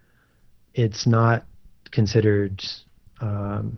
it's 0.73 1.05
not 1.07 1.45
considered 1.91 2.63
um, 3.21 3.77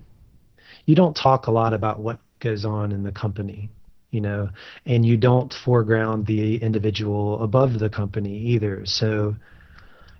you 0.85 0.95
don't 0.95 1.15
talk 1.15 1.47
a 1.47 1.51
lot 1.51 1.73
about 1.73 1.99
what 1.99 2.19
goes 2.39 2.65
on 2.65 2.91
in 2.91 3.03
the 3.03 3.11
company 3.11 3.69
you 4.11 4.21
know 4.21 4.49
and 4.85 5.05
you 5.05 5.17
don't 5.17 5.53
foreground 5.53 6.25
the 6.25 6.57
individual 6.57 7.41
above 7.43 7.79
the 7.79 7.89
company 7.89 8.37
either. 8.37 8.85
So 8.85 9.35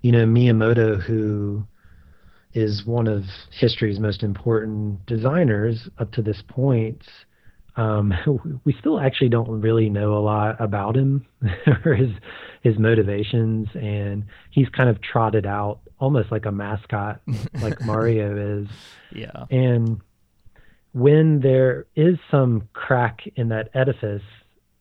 you 0.02 0.12
know 0.12 0.26
miyamoto 0.26 1.00
who 1.00 1.66
is 2.54 2.84
one 2.86 3.06
of 3.06 3.24
history's 3.50 3.98
most 3.98 4.22
important 4.22 5.04
designers 5.06 5.88
up 5.98 6.10
to 6.12 6.22
this 6.22 6.42
point 6.48 7.02
um, 7.78 8.12
we 8.64 8.74
still 8.78 9.00
actually 9.00 9.30
don't 9.30 9.48
really 9.60 9.88
know 9.88 10.18
a 10.18 10.20
lot 10.20 10.60
about 10.60 10.96
him 10.96 11.24
or 11.84 11.94
his 11.94 12.10
his 12.62 12.76
motivations, 12.76 13.68
and 13.74 14.24
he's 14.50 14.68
kind 14.68 14.90
of 14.90 15.00
trotted 15.00 15.46
out 15.46 15.78
almost 16.00 16.30
like 16.30 16.44
a 16.44 16.52
mascot, 16.52 17.20
like 17.62 17.80
Mario 17.82 18.62
is. 18.62 18.68
Yeah. 19.12 19.46
And 19.50 20.00
when 20.92 21.40
there 21.40 21.86
is 21.94 22.18
some 22.30 22.68
crack 22.72 23.20
in 23.36 23.48
that 23.50 23.70
edifice, 23.74 24.22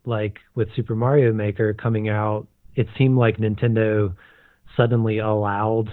like 0.05 0.39
with 0.55 0.70
Super 0.76 0.95
Mario 0.95 1.32
Maker 1.34 1.74
coming 1.74 2.09
out, 2.09 2.47
it 2.76 2.88
seemed 2.97 3.18
like 3.18 3.38
Nintendo 3.38 4.15
suddenly 4.76 5.20
allowed 5.20 5.91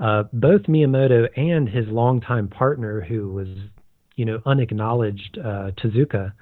uh, 0.00 0.24
both 0.32 0.62
Miyamoto 0.62 1.28
and 1.36 1.68
his 1.68 1.86
longtime 1.88 2.48
partner, 2.48 3.00
who 3.00 3.32
was 3.32 3.48
you 4.16 4.24
know 4.24 4.40
unacknowledged 4.46 5.38
uh, 5.38 5.72
Tezuka, 5.76 6.32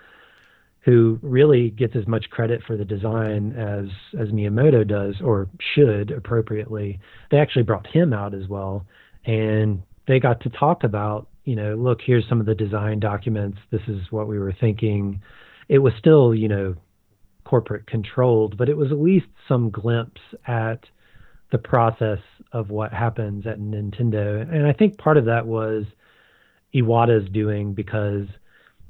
who 0.81 1.19
really 1.23 1.71
gets 1.71 1.97
as 1.97 2.07
much 2.07 2.31
credit 2.31 2.63
for 2.67 2.77
the 2.77 2.85
design 2.85 3.53
as 3.53 3.87
as 4.21 4.29
Miyamoto 4.29 4.87
does, 4.87 5.17
or 5.23 5.49
should 5.75 6.11
appropriately. 6.11 7.01
They 7.31 7.39
actually 7.39 7.63
brought 7.63 7.87
him 7.87 8.13
out 8.13 8.35
as 8.35 8.49
well, 8.49 8.87
and 9.25 9.83
they 10.07 10.21
got 10.21 10.41
to 10.43 10.51
talk 10.51 10.85
about 10.85 11.29
you 11.45 11.57
know 11.57 11.75
look 11.77 12.01
here's 12.05 12.29
some 12.29 12.41
of 12.41 12.47
the 12.47 12.55
design 12.55 13.01
documents. 13.01 13.59
This 13.71 13.83
is 13.89 14.01
what 14.11 14.29
we 14.29 14.39
were 14.39 14.55
thinking. 14.61 15.23
It 15.69 15.79
was 15.79 15.95
still 15.99 16.35
you 16.35 16.49
know 16.49 16.75
corporate 17.45 17.87
controlled, 17.87 18.59
but 18.59 18.69
it 18.69 18.77
was 18.77 18.91
at 18.91 18.99
least 18.99 19.27
some 19.49 19.71
glimpse 19.71 20.21
at 20.47 20.81
the 21.53 21.59
process 21.59 22.19
of 22.53 22.71
what 22.71 22.93
happens 22.93 23.47
at 23.47 23.59
Nintendo. 23.59 24.41
And 24.41 24.67
I 24.67 24.73
think 24.73 24.99
part 24.99 25.17
of 25.17 25.27
that 25.27 25.47
was 25.47 25.85
Iwata's 26.75 27.29
doing 27.31 27.75
because 27.75 28.27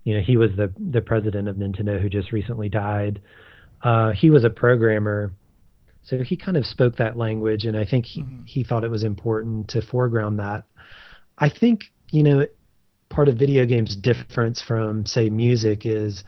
you 0.05 0.15
know 0.15 0.21
he 0.21 0.37
was 0.37 0.51
the 0.57 0.73
the 0.79 1.01
president 1.01 1.49
of 1.49 1.57
Nintendo 1.57 2.01
who 2.01 2.09
just 2.09 2.33
recently 2.33 2.69
died. 2.69 3.21
Uh, 3.83 4.13
he 4.13 4.31
was 4.31 4.45
a 4.45 4.51
programmer, 4.51 5.33
So 6.03 6.23
he 6.23 6.37
kind 6.37 6.57
of 6.57 6.65
spoke 6.65 6.97
that 6.97 7.17
language, 7.17 7.65
and 7.65 7.77
I 7.77 7.85
think 7.85 8.07
he, 8.07 8.23
mm-hmm. 8.23 8.45
he 8.45 8.65
thought 8.65 8.85
it 8.85 8.91
was 8.91 9.05
important 9.05 9.69
to 9.71 9.83
foreground 9.83 10.39
that. 10.39 10.65
I 11.39 11.51
think, 11.51 11.85
you 12.11 12.23
know, 12.23 12.47
part 13.11 13.29
of 13.29 13.37
video 13.37 13.67
games' 13.67 13.97
difference 13.97 14.63
from, 14.63 15.05
say, 15.05 15.29
music 15.31 15.85
is 15.85 16.25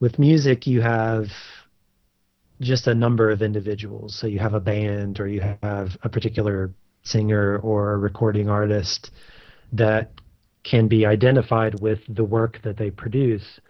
with 0.00 0.18
music, 0.18 0.66
you 0.66 0.80
have 0.80 1.26
just 2.60 2.86
a 2.86 2.94
number 2.94 3.30
of 3.30 3.42
individuals. 3.42 4.14
So 4.14 4.26
you 4.26 4.38
have 4.38 4.54
a 4.54 4.60
band 4.60 5.20
or 5.20 5.28
you 5.28 5.40
have 5.62 5.96
a 6.02 6.08
particular 6.08 6.72
singer 7.02 7.58
or 7.58 7.92
a 7.92 7.98
recording 7.98 8.48
artist 8.48 9.10
that 9.72 10.12
can 10.64 10.88
be 10.88 11.06
identified 11.06 11.80
with 11.80 12.00
the 12.08 12.24
work 12.24 12.60
that 12.64 12.76
they 12.76 12.90
produce. 12.90 13.60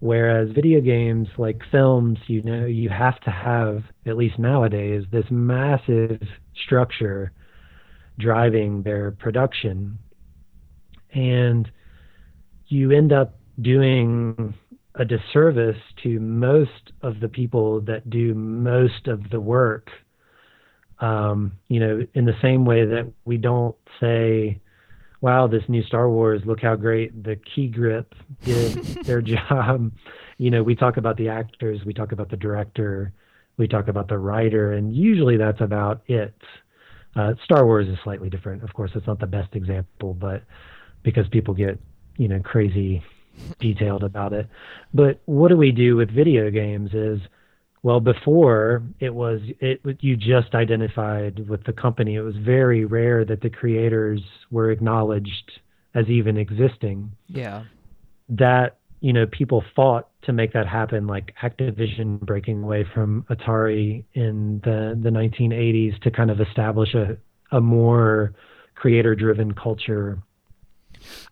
Whereas 0.00 0.50
video 0.50 0.80
games, 0.80 1.28
like 1.38 1.62
films, 1.70 2.18
you 2.26 2.42
know, 2.42 2.66
you 2.66 2.88
have 2.88 3.20
to 3.20 3.30
have, 3.30 3.84
at 4.04 4.16
least 4.16 4.38
nowadays, 4.38 5.04
this 5.12 5.26
massive 5.30 6.20
structure 6.56 7.32
driving 8.18 8.82
their 8.82 9.12
production. 9.12 9.98
And 11.14 11.70
you 12.66 12.90
end 12.90 13.12
up 13.12 13.38
doing 13.60 14.54
a 14.94 15.04
disservice 15.04 15.80
to 16.02 16.20
most 16.20 16.92
of 17.00 17.20
the 17.20 17.28
people 17.28 17.80
that 17.82 18.10
do 18.10 18.34
most 18.34 19.08
of 19.08 19.30
the 19.30 19.40
work. 19.40 19.90
Um, 20.98 21.52
you 21.68 21.80
know, 21.80 22.06
in 22.14 22.26
the 22.26 22.36
same 22.42 22.64
way 22.64 22.84
that 22.84 23.10
we 23.24 23.36
don't 23.36 23.74
say, 23.98 24.60
wow, 25.20 25.46
this 25.46 25.62
new 25.68 25.82
Star 25.84 26.08
Wars, 26.08 26.42
look 26.44 26.60
how 26.60 26.76
great 26.76 27.24
the 27.24 27.36
key 27.36 27.68
grip 27.68 28.14
did 28.44 28.72
their 29.04 29.22
job. 29.22 29.90
You 30.38 30.50
know, 30.50 30.62
we 30.62 30.74
talk 30.74 30.96
about 30.98 31.16
the 31.16 31.28
actors, 31.28 31.80
we 31.84 31.94
talk 31.94 32.12
about 32.12 32.28
the 32.28 32.36
director, 32.36 33.12
we 33.56 33.66
talk 33.66 33.88
about 33.88 34.08
the 34.08 34.18
writer, 34.18 34.72
and 34.72 34.94
usually 34.94 35.36
that's 35.36 35.60
about 35.60 36.02
it. 36.06 36.34
Uh, 37.16 37.34
Star 37.44 37.66
Wars 37.66 37.88
is 37.88 37.98
slightly 38.04 38.30
different. 38.30 38.62
Of 38.62 38.72
course, 38.74 38.90
it's 38.94 39.06
not 39.06 39.20
the 39.20 39.26
best 39.26 39.54
example, 39.54 40.14
but 40.14 40.42
because 41.02 41.26
people 41.28 41.54
get, 41.54 41.80
you 42.16 42.28
know, 42.28 42.40
crazy 42.40 43.02
detailed 43.60 44.04
about 44.04 44.32
it. 44.32 44.48
But 44.92 45.20
what 45.24 45.48
do 45.48 45.56
we 45.56 45.72
do 45.72 45.96
with 45.96 46.10
video 46.10 46.50
games 46.50 46.92
is 46.92 47.20
well, 47.82 47.98
before 47.98 48.82
it 49.00 49.12
was 49.12 49.40
it 49.60 49.80
you 50.00 50.16
just 50.16 50.54
identified 50.54 51.48
with 51.48 51.64
the 51.64 51.72
company. 51.72 52.14
It 52.14 52.20
was 52.20 52.36
very 52.36 52.84
rare 52.84 53.24
that 53.24 53.40
the 53.40 53.50
creators 53.50 54.20
were 54.52 54.70
acknowledged 54.70 55.50
as 55.94 56.06
even 56.08 56.36
existing. 56.36 57.12
Yeah. 57.26 57.64
That 58.28 58.78
you 59.00 59.12
know 59.12 59.26
people 59.26 59.64
fought 59.74 60.08
to 60.22 60.32
make 60.32 60.52
that 60.52 60.68
happen, 60.68 61.08
like 61.08 61.34
Activision 61.42 62.20
breaking 62.20 62.62
away 62.62 62.84
from 62.94 63.26
Atari 63.28 64.04
in 64.14 64.60
the 64.62 64.96
the 65.02 65.10
1980s 65.10 66.00
to 66.02 66.10
kind 66.12 66.30
of 66.30 66.40
establish 66.40 66.94
a 66.94 67.16
a 67.50 67.60
more 67.60 68.32
creator 68.76 69.16
driven 69.16 69.52
culture 69.54 70.22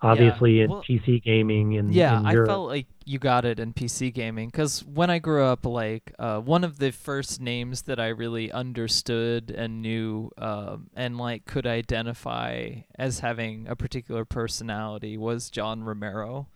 obviously 0.03 0.59
yeah. 0.59 0.65
in 0.65 0.71
well, 0.71 0.83
PC 0.89 1.23
gaming 1.23 1.77
and 1.77 1.95
yeah, 1.95 2.19
in 2.19 2.27
I 2.27 2.33
felt 2.33 2.69
like 2.69 2.87
you 3.05 3.19
got 3.19 3.45
it 3.45 3.59
in 3.59 3.73
PC 3.73 4.13
gaming 4.13 4.49
because 4.49 4.85
when 4.85 5.11
I 5.11 5.19
grew 5.19 5.45
up, 5.45 5.67
like 5.67 6.13
uh, 6.19 6.41
one 6.41 6.65
of 6.65 6.79
the 6.79 6.91
first 6.91 7.41
names 7.41 7.83
that 7.83 7.99
I 7.99 8.09
really 8.09 8.53
understood 8.53 9.51
and 9.51 9.83
knew 9.83 10.31
um, 10.39 10.91
and 10.95 11.19
like 11.19 11.45
could 11.45 11.67
identify 11.67 12.71
as 12.99 13.21
having 13.21 13.67
a 13.69 13.77
particular 13.77 14.25
personality 14.25 15.17
was 15.17 15.51
John 15.51 15.83
Romero. 15.83 16.49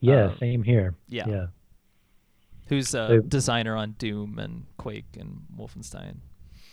Yeah, 0.00 0.26
um, 0.26 0.36
same 0.38 0.62
here. 0.62 0.94
Yeah. 1.08 1.28
Yeah. 1.28 1.46
Who's 2.68 2.88
a 2.94 3.08
so, 3.08 3.20
designer 3.20 3.76
on 3.76 3.92
Doom 3.92 4.38
and 4.38 4.64
Quake 4.78 5.16
and 5.18 5.42
Wolfenstein. 5.56 6.16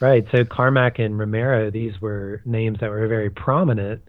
Right. 0.02 0.26
So 0.32 0.44
Carmack 0.44 1.00
and 1.00 1.18
Romero, 1.18 1.70
these 1.70 2.02
were 2.02 2.42
names 2.44 2.80
that 2.80 2.90
were 2.90 3.08
very 3.08 3.30
prominent 3.30 4.02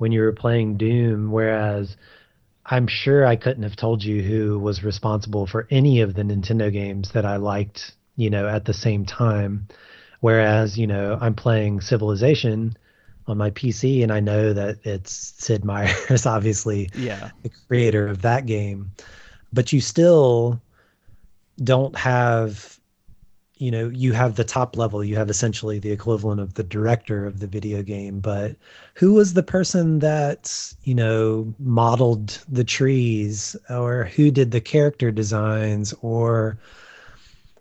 when 0.00 0.12
you 0.12 0.22
were 0.22 0.32
playing 0.32 0.78
Doom, 0.78 1.30
whereas 1.30 1.94
I'm 2.64 2.86
sure 2.86 3.26
I 3.26 3.36
couldn't 3.36 3.64
have 3.64 3.76
told 3.76 4.02
you 4.02 4.22
who 4.22 4.58
was 4.58 4.82
responsible 4.82 5.46
for 5.46 5.66
any 5.70 6.00
of 6.00 6.14
the 6.14 6.22
Nintendo 6.22 6.72
games 6.72 7.12
that 7.12 7.26
I 7.26 7.36
liked, 7.36 7.92
you 8.16 8.30
know, 8.30 8.48
at 8.48 8.64
the 8.64 8.72
same 8.72 9.04
time. 9.04 9.68
Whereas, 10.20 10.78
you 10.78 10.86
know, 10.86 11.18
I'm 11.20 11.34
playing 11.34 11.82
Civilization 11.82 12.78
on 13.26 13.36
my 13.36 13.50
PC 13.50 14.02
and 14.02 14.10
I 14.10 14.20
know 14.20 14.54
that 14.54 14.78
it's 14.84 15.34
Sid 15.36 15.66
Meier's 15.66 16.24
obviously 16.26 16.88
yeah. 16.94 17.30
the 17.42 17.50
creator 17.68 18.08
of 18.08 18.22
that 18.22 18.46
game. 18.46 18.92
But 19.52 19.70
you 19.70 19.82
still 19.82 20.62
don't 21.62 21.94
have 21.94 22.79
you 23.60 23.70
know 23.70 23.88
you 23.88 24.12
have 24.12 24.36
the 24.36 24.44
top 24.44 24.76
level 24.76 25.04
you 25.04 25.16
have 25.16 25.30
essentially 25.30 25.78
the 25.78 25.90
equivalent 25.90 26.40
of 26.40 26.54
the 26.54 26.62
director 26.62 27.26
of 27.26 27.40
the 27.40 27.46
video 27.46 27.82
game 27.82 28.18
but 28.20 28.56
who 28.94 29.12
was 29.12 29.34
the 29.34 29.42
person 29.42 29.98
that 29.98 30.72
you 30.84 30.94
know 30.94 31.52
modeled 31.58 32.42
the 32.48 32.64
trees 32.64 33.54
or 33.68 34.04
who 34.04 34.30
did 34.30 34.50
the 34.50 34.60
character 34.60 35.10
designs 35.10 35.92
or 36.00 36.58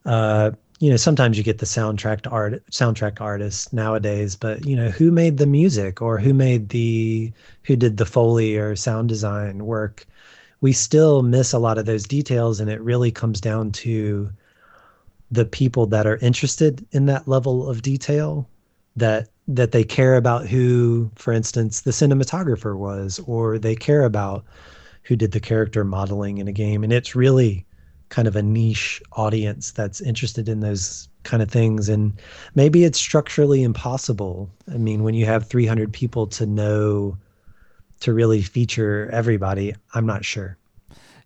uh 0.06 0.52
you 0.80 0.90
know 0.90 0.98
sometimes 0.98 1.38
you 1.38 1.44
get 1.44 1.58
the 1.58 1.66
soundtrack 1.66 2.32
art 2.32 2.66
soundtrack 2.72 3.20
artists 3.20 3.74
nowadays 3.74 4.36
but 4.36 4.66
you 4.66 4.76
know 4.76 4.90
who 4.90 5.12
made 5.12 5.38
the 5.38 5.46
music 5.46 6.02
or 6.02 6.18
who 6.18 6.34
made 6.34 6.70
the 6.70 7.32
who 7.64 7.76
did 7.76 7.98
the 7.98 8.06
foley 8.06 8.58
or 8.58 8.76
sound 8.76 9.10
design 9.10 9.66
work? 9.66 10.08
We 10.62 10.74
still 10.74 11.22
miss 11.22 11.54
a 11.54 11.60
lot 11.60 11.78
of 11.78 11.86
those 11.86 12.04
details 12.06 12.60
and 12.60 12.70
it 12.70 12.82
really 12.82 13.12
comes 13.12 13.40
down 13.40 13.72
to 13.74 14.32
the 15.32 15.46
people 15.46 15.86
that 15.88 16.08
are 16.08 16.18
interested 16.18 16.86
in 16.92 17.06
that 17.06 17.28
level 17.28 17.70
of 17.70 17.82
detail 17.82 18.48
that 18.96 19.30
that 19.48 19.72
they 19.72 19.84
care 19.84 20.16
about 20.16 20.48
who 20.48 21.10
for 21.16 21.34
instance 21.34 21.82
the 21.82 21.92
cinematographer 21.92 22.78
was 22.78 23.20
or 23.26 23.58
they 23.58 23.76
care 23.76 24.04
about 24.04 24.46
who 25.04 25.16
did 25.16 25.32
the 25.32 25.40
character 25.40 25.84
modeling 25.84 26.38
in 26.38 26.48
a 26.48 26.52
game. 26.52 26.84
And 26.84 26.94
it's 26.94 27.16
really 27.16 27.66
kind 28.10 28.28
of 28.28 28.36
a 28.36 28.44
niche 28.44 29.02
audience 29.14 29.72
that's 29.72 30.02
interested 30.02 30.48
in 30.48 30.60
those 30.60 31.08
kind 31.24 31.42
of 31.42 31.50
things. 31.50 31.90
And 31.90 32.14
maybe 32.56 32.84
it's 32.84 33.00
structurally 33.00 33.64
impossible. 33.64 34.50
I 34.72 34.78
mean 34.78 35.04
when 35.04 35.16
you 35.16 35.26
have 35.26 35.48
300 35.48 35.92
people 35.92 36.28
to 36.28 36.46
know 36.46 37.18
to 38.02 38.14
really 38.14 38.42
feature 38.42 39.10
everybody 39.12 39.76
i'm 39.94 40.06
not 40.06 40.24
sure. 40.24 40.58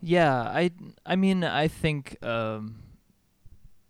Yeah 0.01 0.41
i 0.43 0.71
i 1.05 1.15
mean 1.15 1.43
i 1.43 1.67
think 1.67 2.17
um 2.23 2.82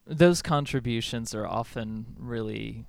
those 0.05 0.41
contributions 0.41 1.33
are 1.33 1.47
often 1.47 2.15
really 2.19 2.85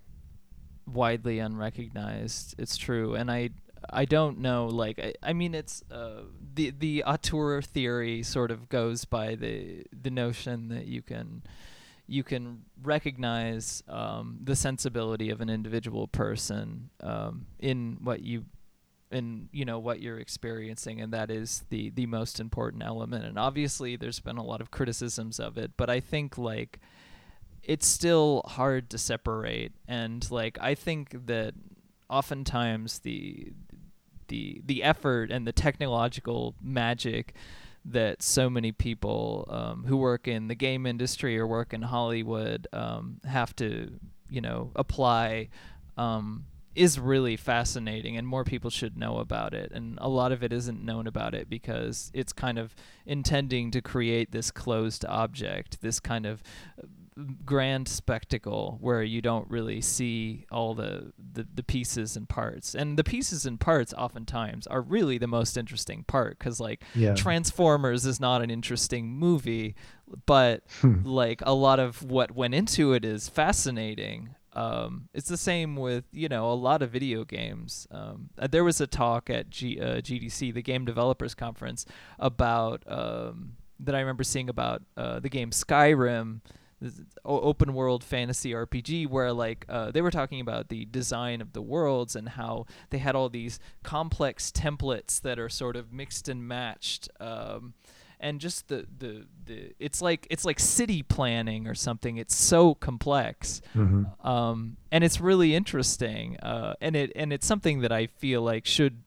widely 0.87 1.39
unrecognized. 1.39 2.55
It's 2.59 2.77
true, 2.77 3.15
and 3.15 3.31
I 3.31 3.51
I 3.91 4.05
don't 4.05 4.39
know. 4.39 4.67
Like 4.67 4.99
I, 4.99 5.15
I 5.23 5.33
mean, 5.33 5.55
it's 5.55 5.83
uh, 5.91 6.23
the 6.55 6.71
the 6.71 7.05
auteur 7.05 7.63
theory 7.63 8.23
sort 8.23 8.51
of 8.51 8.69
goes 8.69 9.05
by 9.05 9.35
the 9.35 9.85
the 9.93 10.11
notion 10.11 10.69
that 10.69 10.87
you 10.87 11.03
can 11.03 11.43
you 12.07 12.23
can 12.23 12.63
recognize 12.83 13.83
um, 13.89 14.39
the 14.43 14.57
sensibility 14.57 15.31
of 15.31 15.41
an 15.41 15.49
individual 15.49 16.07
person 16.07 16.91
um, 17.03 17.47
in 17.59 17.99
what 18.03 18.23
you 18.23 18.45
in 19.11 19.49
you 19.53 19.65
know 19.65 19.79
what 19.79 20.01
you're 20.01 20.19
experiencing 20.19 21.01
and 21.01 21.13
that 21.13 21.31
is 21.31 21.65
the 21.71 21.91
the 21.91 22.07
most 22.07 22.41
important 22.41 22.83
element 22.83 23.25
and 23.25 23.39
obviously 23.39 23.97
there's 23.97 24.19
been 24.19 24.39
a 24.39 24.43
lot 24.43 24.61
of 24.61 24.71
criticisms 24.71 25.39
of 25.39 25.57
it 25.59 25.71
but 25.77 25.89
i 25.89 26.01
think 26.01 26.37
like 26.37 26.81
it's 27.67 27.87
still 27.87 28.43
hard 28.47 28.91
to 28.91 28.99
separate. 28.99 29.73
And 29.89 30.29
like 30.31 30.59
I 30.61 30.75
think 30.75 31.27
that 31.27 31.55
oftentimes 32.09 33.01
the 33.01 33.53
the 34.29 34.63
the 34.65 34.83
effort 34.83 35.31
and 35.31 35.47
the 35.47 35.53
technological 35.53 36.55
magic 36.63 37.35
that 37.85 38.23
so 38.23 38.49
many 38.49 38.73
people 38.73 39.47
um, 39.51 39.85
who 39.87 39.97
work 39.97 40.27
in 40.27 40.49
the 40.49 40.55
game 40.55 40.87
industry 40.87 41.39
or 41.39 41.47
work 41.47 41.75
in 41.75 41.83
Hollywood 41.83 42.67
um, 42.73 43.21
have 43.25 43.55
to 43.57 43.93
you 44.29 44.41
know 44.41 44.71
apply 44.75 45.49
um, 45.97 46.47
is 46.75 46.99
really 46.99 47.37
fascinating 47.37 48.17
and 48.17 48.27
more 48.27 48.43
people 48.43 48.71
should 48.71 48.97
know 48.97 49.19
about 49.19 49.55
it. 49.55 49.71
And 49.73 49.99
a 50.01 50.09
lot 50.09 50.33
of 50.33 50.43
it 50.43 50.53
isn't 50.53 50.83
known 50.83 51.07
about 51.07 51.35
it 51.35 51.49
because 51.49 52.11
it's 52.15 52.33
kind 52.33 52.59
of 52.59 52.75
intending 53.07 53.71
to 53.73 53.81
create 53.81 54.33
this 54.33 54.51
closed 54.51 55.05
object 55.05 55.81
this 55.83 56.01
kind 56.01 56.27
of 56.27 56.43
grand 57.45 57.89
spectacle 57.89 58.79
where 58.81 59.03
you 59.03 59.23
don't 59.23 59.49
really 59.49 59.81
see 59.81 60.47
all 60.51 60.75
the, 60.75 61.13
the, 61.33 61.47
the 61.55 61.63
pieces 61.63 62.17
and 62.17 62.29
parts. 62.29 62.75
And 62.75 62.99
the 62.99 63.05
pieces 63.05 63.47
and 63.47 63.59
parts 63.61 63.95
oftentimes 63.97 64.67
are 64.67 64.81
really 64.81 65.19
the 65.19 65.27
most 65.27 65.57
interesting 65.57 66.05
part 66.05 66.39
because, 66.39 66.61
like, 66.61 66.83
yeah. 66.95 67.15
Transformers 67.15 68.05
is 68.05 68.21
not 68.21 68.43
an 68.43 68.51
interesting 68.51 69.09
movie, 69.09 69.75
but 70.27 70.65
hmm. 70.81 71.03
like 71.05 71.41
a 71.43 71.55
lot 71.55 71.79
of 71.79 72.03
what 72.03 72.33
went 72.33 72.55
into 72.55 72.93
it 72.93 73.05
is 73.05 73.29
fascinating. 73.29 74.35
Um, 74.53 75.09
it's 75.13 75.29
the 75.29 75.37
same 75.37 75.75
with 75.75 76.05
you 76.13 76.29
know 76.29 76.51
a 76.51 76.55
lot 76.55 76.81
of 76.81 76.91
video 76.91 77.25
games. 77.25 77.89
Um, 77.91 78.31
uh, 78.39 78.47
there 78.47 78.63
was 78.63 78.81
a 78.81 78.87
talk 78.87 79.29
at 79.29 79.51
G, 79.51 79.81
uh, 79.81 79.97
GDC, 79.97 80.55
the 80.55 80.63
Game 80.63 80.85
Developers 80.85 81.35
Conference, 81.35 81.87
about 82.21 82.85
um, 82.87 83.57
that 83.81 83.95
I 83.95 84.01
remember 84.01 84.23
seeing 84.23 84.49
about 84.49 84.83
uh, 84.97 85.19
the 85.19 85.29
game 85.29 85.51
Skyrim 85.51 86.41
open 87.25 87.75
world 87.75 88.05
fantasy 88.05 88.53
RPG 88.53 89.09
where 89.09 89.33
like 89.33 89.65
uh, 89.69 89.91
they 89.91 90.03
were 90.03 90.11
talking 90.11 90.41
about 90.41 90.69
the 90.69 90.85
design 90.87 91.41
of 91.41 91.53
the 91.53 91.63
worlds 91.63 92.17
and 92.17 92.31
how 92.31 92.67
they 92.91 92.99
had 92.99 93.15
all 93.15 93.29
these 93.29 93.59
complex 93.83 94.51
templates 94.51 95.21
that 95.21 95.39
are 95.39 95.49
sort 95.49 95.77
of 95.77 95.93
mixed 95.93 96.29
and 96.29 96.47
matched. 96.47 97.09
Um, 97.21 97.75
and 98.21 98.41
just 98.41 98.69
the, 98.69 98.87
the 98.99 99.27
the 99.45 99.75
it's 99.79 100.01
like 100.01 100.27
it's 100.31 100.45
like 100.45 100.59
city 100.59 101.03
planning 101.03 101.67
or 101.67 101.75
something. 101.75 102.17
It's 102.17 102.35
so 102.35 102.75
complex, 102.75 103.61
mm-hmm. 103.75 104.27
um, 104.27 104.79
and 104.91 105.05
it's 105.05 105.21
really 105.21 105.55
interesting. 105.55 106.39
Uh, 106.39 106.75
and 106.81 106.97
it 106.97 107.13
and 107.15 107.33
it's 107.33 107.47
something 107.47 107.81
that 107.81 107.93
I 107.93 108.07
feel 108.07 108.41
like 108.41 108.65
should 108.65 109.03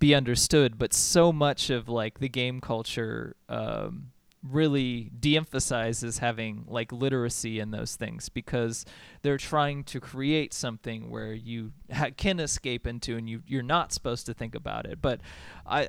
be 0.00 0.14
understood. 0.14 0.78
But 0.78 0.92
so 0.92 1.32
much 1.32 1.70
of 1.70 1.88
like 1.88 2.18
the 2.18 2.28
game 2.28 2.60
culture 2.60 3.36
um, 3.48 4.10
really 4.42 5.10
de-emphasizes 5.20 6.18
having 6.18 6.64
like 6.66 6.90
literacy 6.92 7.60
in 7.60 7.70
those 7.70 7.96
things 7.96 8.28
because 8.28 8.86
they're 9.22 9.36
trying 9.36 9.84
to 9.84 10.00
create 10.00 10.54
something 10.54 11.10
where 11.10 11.32
you 11.32 11.72
ha- 11.92 12.08
can 12.16 12.40
escape 12.40 12.86
into 12.86 13.16
and 13.16 13.28
you 13.28 13.42
you're 13.46 13.62
not 13.62 13.92
supposed 13.92 14.24
to 14.26 14.32
think 14.34 14.54
about 14.54 14.86
it. 14.86 15.00
But 15.02 15.20
i 15.66 15.86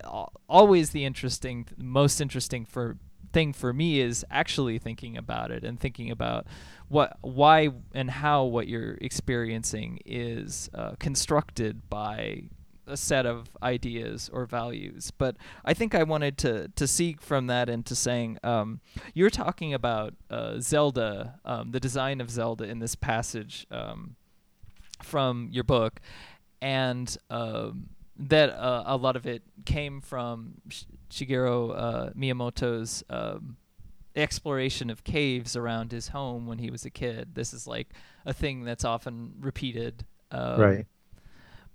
always 0.50 0.90
the 0.92 1.06
interesting 1.06 1.66
most 1.78 2.20
interesting 2.20 2.66
for 2.66 2.98
thing 3.32 3.54
for 3.54 3.72
me 3.72 4.02
is 4.02 4.26
actually 4.30 4.78
thinking 4.78 5.18
about 5.18 5.52
it 5.52 5.64
and 5.64 5.80
thinking 5.80 6.12
about 6.12 6.46
what 6.90 7.18
why 7.22 7.70
and 7.94 8.12
how 8.12 8.44
what 8.44 8.68
you're 8.68 8.98
experiencing 9.00 10.00
is 10.06 10.70
uh, 10.74 10.92
constructed 11.00 11.90
by 11.90 12.44
a 12.92 12.98
set 12.98 13.26
of 13.26 13.50
ideas 13.64 14.30
or 14.32 14.46
values. 14.46 15.12
But 15.12 15.38
I 15.66 15.74
think 15.74 15.96
I 15.96 16.04
wanted 16.04 16.38
to 16.40 16.68
to 16.76 16.88
seek 16.88 17.22
from 17.22 17.48
that 17.48 17.70
into 17.70 17.96
saying 17.96 18.38
um, 18.44 18.82
you're 19.14 19.30
talking 19.30 19.74
about 19.74 20.14
uh, 20.30 20.60
Zelda, 20.60 21.40
um, 21.46 21.72
the 21.72 21.80
design 21.80 22.22
of 22.22 22.30
Zelda 22.30 22.66
in 22.66 22.80
this 22.80 22.96
passage 22.96 23.66
um, 23.72 24.16
from 25.02 25.50
your 25.52 25.64
book, 25.64 26.02
and 26.62 27.18
um, 27.30 27.90
that 28.18 28.50
uh, 28.52 28.84
a 28.86 28.98
lot 28.98 29.16
of 29.16 29.26
it 29.26 29.42
came 29.66 30.02
from 30.02 30.56
Shigeru 31.10 31.76
uh, 31.76 32.10
Miyamoto's. 32.12 33.04
Um, 33.10 33.58
exploration 34.14 34.90
of 34.90 35.06
caves 35.06 35.56
around 35.56 35.94
his 35.94 36.10
home 36.10 36.46
when 36.46 36.60
he 36.60 36.70
was 36.70 36.84
a 36.84 36.90
kid. 36.90 37.34
This 37.34 37.54
is 37.54 37.66
like 37.66 37.88
a 38.26 38.34
thing 38.34 38.66
that's 38.66 38.84
often 38.84 39.36
repeated. 39.40 40.04
Um, 40.32 40.60
right 40.60 40.86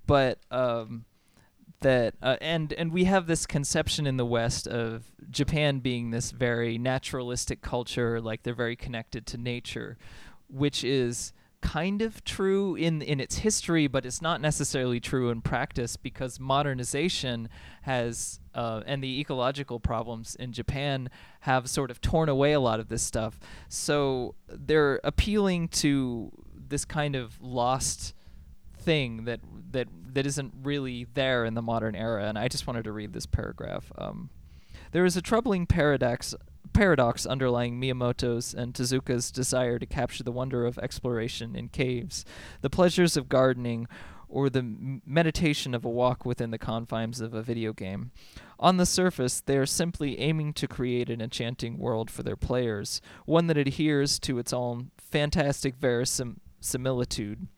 but 0.06 0.38
um, 0.50 1.04
that 1.80 2.14
uh, 2.22 2.36
and 2.40 2.72
and 2.72 2.92
we 2.92 3.04
have 3.04 3.26
this 3.26 3.46
conception 3.46 4.06
in 4.06 4.16
the 4.16 4.26
West 4.26 4.66
of 4.66 5.04
Japan 5.30 5.80
being 5.80 6.10
this 6.10 6.30
very 6.30 6.78
naturalistic 6.78 7.60
culture, 7.60 8.20
like 8.20 8.42
they're 8.42 8.54
very 8.54 8.76
connected 8.76 9.26
to 9.26 9.38
nature, 9.38 9.98
which 10.48 10.84
is 10.84 11.32
kind 11.60 12.00
of 12.00 12.22
true 12.24 12.76
in 12.76 13.02
in 13.02 13.20
its 13.20 13.38
history, 13.38 13.86
but 13.86 14.06
it's 14.06 14.22
not 14.22 14.40
necessarily 14.40 15.00
true 15.00 15.30
in 15.30 15.42
practice 15.42 15.96
because 15.96 16.40
modernization 16.40 17.48
has 17.82 18.40
uh, 18.54 18.82
and 18.86 19.02
the 19.02 19.20
ecological 19.20 19.80
problems 19.80 20.34
in 20.36 20.52
Japan 20.52 21.10
have 21.40 21.68
sort 21.68 21.90
of 21.90 22.00
torn 22.00 22.28
away 22.28 22.52
a 22.52 22.60
lot 22.60 22.80
of 22.80 22.88
this 22.88 23.02
stuff. 23.02 23.38
So 23.68 24.34
they're 24.48 25.00
appealing 25.04 25.68
to 25.68 26.32
this 26.68 26.84
kind 26.84 27.16
of 27.16 27.40
lost 27.40 28.14
thing 28.86 29.24
that 29.24 29.40
that 29.72 29.88
that 30.14 30.26
isn't 30.26 30.54
really 30.62 31.06
there 31.12 31.44
in 31.44 31.52
the 31.52 31.60
modern 31.60 31.94
era. 31.94 32.24
And 32.24 32.38
I 32.38 32.48
just 32.48 32.66
wanted 32.66 32.84
to 32.84 32.92
read 32.92 33.12
this 33.12 33.26
paragraph. 33.26 33.92
Um, 33.98 34.30
there 34.92 35.04
is 35.04 35.16
a 35.16 35.20
troubling 35.20 35.66
paradox 35.66 36.34
paradox 36.72 37.26
underlying 37.26 37.80
Miyamoto's 37.80 38.54
and 38.54 38.72
Tezuka's 38.72 39.30
desire 39.30 39.78
to 39.78 39.86
capture 39.86 40.24
the 40.24 40.32
wonder 40.32 40.66
of 40.66 40.78
exploration 40.78 41.56
in 41.56 41.68
caves, 41.68 42.24
the 42.60 42.70
pleasures 42.70 43.16
of 43.16 43.28
gardening, 43.28 43.88
or 44.28 44.50
the 44.50 45.00
meditation 45.06 45.74
of 45.74 45.84
a 45.84 45.88
walk 45.88 46.24
within 46.26 46.50
the 46.50 46.58
confines 46.58 47.20
of 47.20 47.32
a 47.32 47.42
video 47.42 47.72
game. 47.72 48.10
On 48.58 48.76
the 48.76 48.86
surface, 48.86 49.40
they 49.40 49.56
are 49.56 49.66
simply 49.66 50.18
aiming 50.18 50.52
to 50.54 50.68
create 50.68 51.08
an 51.10 51.20
enchanting 51.20 51.78
world 51.78 52.10
for 52.10 52.22
their 52.22 52.36
players, 52.36 53.00
one 53.24 53.46
that 53.46 53.58
adheres 53.58 54.18
to 54.20 54.38
its 54.38 54.52
own 54.52 54.90
fantastic 54.98 55.76
verisimilitude. 55.76 57.48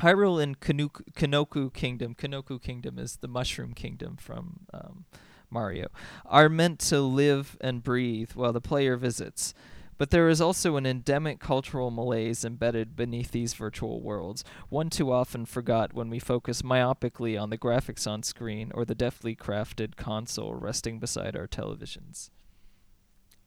Hyrule 0.00 0.42
and 0.42 0.60
Kanoku, 0.60 1.02
Kanoku 1.14 1.72
Kingdom, 1.72 2.14
Kanoku 2.14 2.60
Kingdom 2.60 2.98
is 2.98 3.16
the 3.16 3.28
Mushroom 3.28 3.74
Kingdom 3.74 4.16
from 4.16 4.66
um, 4.72 5.04
Mario, 5.50 5.88
are 6.26 6.48
meant 6.48 6.80
to 6.80 7.00
live 7.00 7.56
and 7.60 7.82
breathe 7.82 8.32
while 8.32 8.52
the 8.52 8.60
player 8.60 8.96
visits. 8.96 9.54
But 9.96 10.10
there 10.10 10.28
is 10.28 10.40
also 10.40 10.76
an 10.76 10.86
endemic 10.86 11.38
cultural 11.38 11.90
malaise 11.92 12.44
embedded 12.44 12.96
beneath 12.96 13.30
these 13.30 13.54
virtual 13.54 14.00
worlds, 14.00 14.44
one 14.68 14.90
too 14.90 15.12
often 15.12 15.46
forgot 15.46 15.92
when 15.92 16.10
we 16.10 16.18
focus 16.18 16.62
myopically 16.62 17.40
on 17.40 17.50
the 17.50 17.58
graphics 17.58 18.10
on 18.10 18.24
screen 18.24 18.72
or 18.74 18.84
the 18.84 18.96
deftly 18.96 19.36
crafted 19.36 19.94
console 19.94 20.54
resting 20.54 20.98
beside 20.98 21.36
our 21.36 21.46
televisions. 21.46 22.30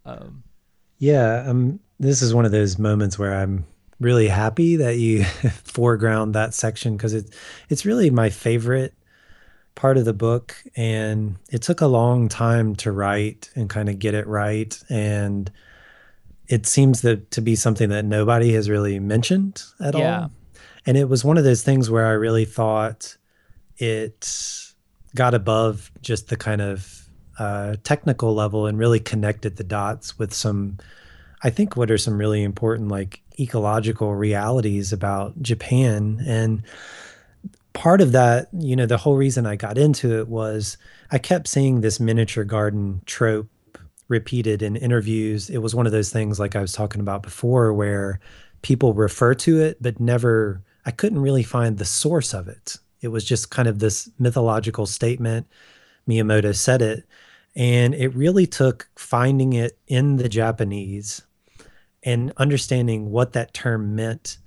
Um, 0.06 0.44
yeah, 1.00 1.44
um, 1.46 1.82
this 2.00 2.22
is 2.22 2.34
one 2.34 2.46
of 2.46 2.52
those 2.52 2.80
moments 2.80 3.20
where 3.20 3.36
I'm 3.36 3.66
really 4.00 4.28
happy 4.28 4.76
that 4.76 4.98
you 4.98 5.24
foreground 5.64 6.36
that 6.36 6.54
section 6.54 6.96
because 6.96 7.14
it's 7.14 7.36
it's 7.70 7.86
really 7.86 8.10
my 8.10 8.30
favorite 8.30 8.94
part 9.76 9.98
of 9.98 10.06
the 10.06 10.14
book 10.14 10.56
and 10.76 11.38
it 11.52 11.62
took 11.62 11.82
a 11.82 11.88
long 11.88 12.28
time 12.28 12.76
to 12.76 12.92
write 12.92 13.50
and 13.56 13.70
kind 13.70 13.90
of 13.90 14.00
get 14.00 14.14
it 14.14 14.26
right 14.28 14.82
and 14.90 15.52
it 16.48 16.66
seems 16.66 17.02
that 17.02 17.30
to 17.32 17.42
be 17.42 17.56
something 17.56 17.90
that 17.90 18.06
nobody 18.06 18.54
has 18.54 18.70
really 18.70 19.00
mentioned 19.00 19.64
at 19.80 19.96
yeah. 19.96 20.22
all 20.22 20.32
and 20.86 20.98
it 20.98 21.10
was 21.10 21.24
one 21.24 21.38
of 21.38 21.44
those 21.44 21.62
things 21.62 21.90
where 21.90 22.08
i 22.08 22.12
really 22.12 22.46
thought 22.46 23.18
it 23.78 24.74
got 25.14 25.34
above 25.34 25.92
just 26.02 26.30
the 26.30 26.38
kind 26.38 26.62
of 26.62 27.04
uh, 27.40 27.76
technical 27.84 28.34
level 28.34 28.66
and 28.66 28.80
really 28.80 29.00
connected 29.00 29.58
the 29.58 29.64
dots 29.64 30.18
with 30.18 30.34
some 30.34 30.78
i 31.44 31.52
think 31.52 31.78
what 31.78 31.92
are 31.92 32.00
some 32.00 32.18
really 32.18 32.44
important 32.44 32.90
like 32.90 33.22
ecological 33.40 34.16
realities 34.16 34.92
about 34.94 35.42
Japan. 35.42 36.24
And 36.26 36.64
part 37.74 38.02
of 38.02 38.12
that, 38.14 38.50
you 38.54 38.76
know, 38.76 38.86
the 38.86 38.98
whole 38.98 39.16
reason 39.16 39.46
I 39.46 39.56
got 39.56 39.78
into 39.78 40.20
it 40.20 40.28
was 40.28 40.78
I 41.12 41.18
kept 41.18 41.48
seeing 41.48 41.82
this 41.82 42.00
miniature 42.00 42.44
garden 42.44 43.02
trope 43.06 43.50
repeated 44.08 44.62
in 44.62 44.76
interviews. 44.76 45.50
It 45.50 45.60
was 45.60 45.76
one 45.76 45.86
of 45.86 45.92
those 45.92 46.12
things, 46.12 46.40
like 46.40 46.56
I 46.56 46.62
was 46.62 46.74
talking 46.74 47.02
about 47.02 47.24
before, 47.24 47.74
where 47.74 48.20
people 48.62 48.94
refer 48.94 49.34
to 49.36 49.62
it, 49.62 49.78
but 49.82 50.00
never, 50.00 50.64
I 50.86 50.92
couldn't 50.92 51.20
really 51.20 51.44
find 51.44 51.78
the 51.78 51.86
source 51.86 52.34
of 52.34 52.48
it. 52.48 52.78
It 53.02 53.10
was 53.10 53.24
just 53.24 53.52
kind 53.52 53.68
of 53.68 53.80
this 53.80 54.10
mythological 54.18 54.86
statement. 54.86 55.48
Miyamoto 56.08 56.56
said 56.56 56.82
it. 56.82 57.04
And 57.56 57.94
it 57.96 58.16
really 58.16 58.48
took 58.48 58.88
finding 58.96 59.54
it 59.54 59.78
in 59.88 60.18
the 60.18 60.30
Japanese 60.30 61.24
and 62.08 62.32
understanding 62.38 63.12
what 63.12 63.34
that 63.34 63.54
term 63.54 63.94
meant 63.94 64.38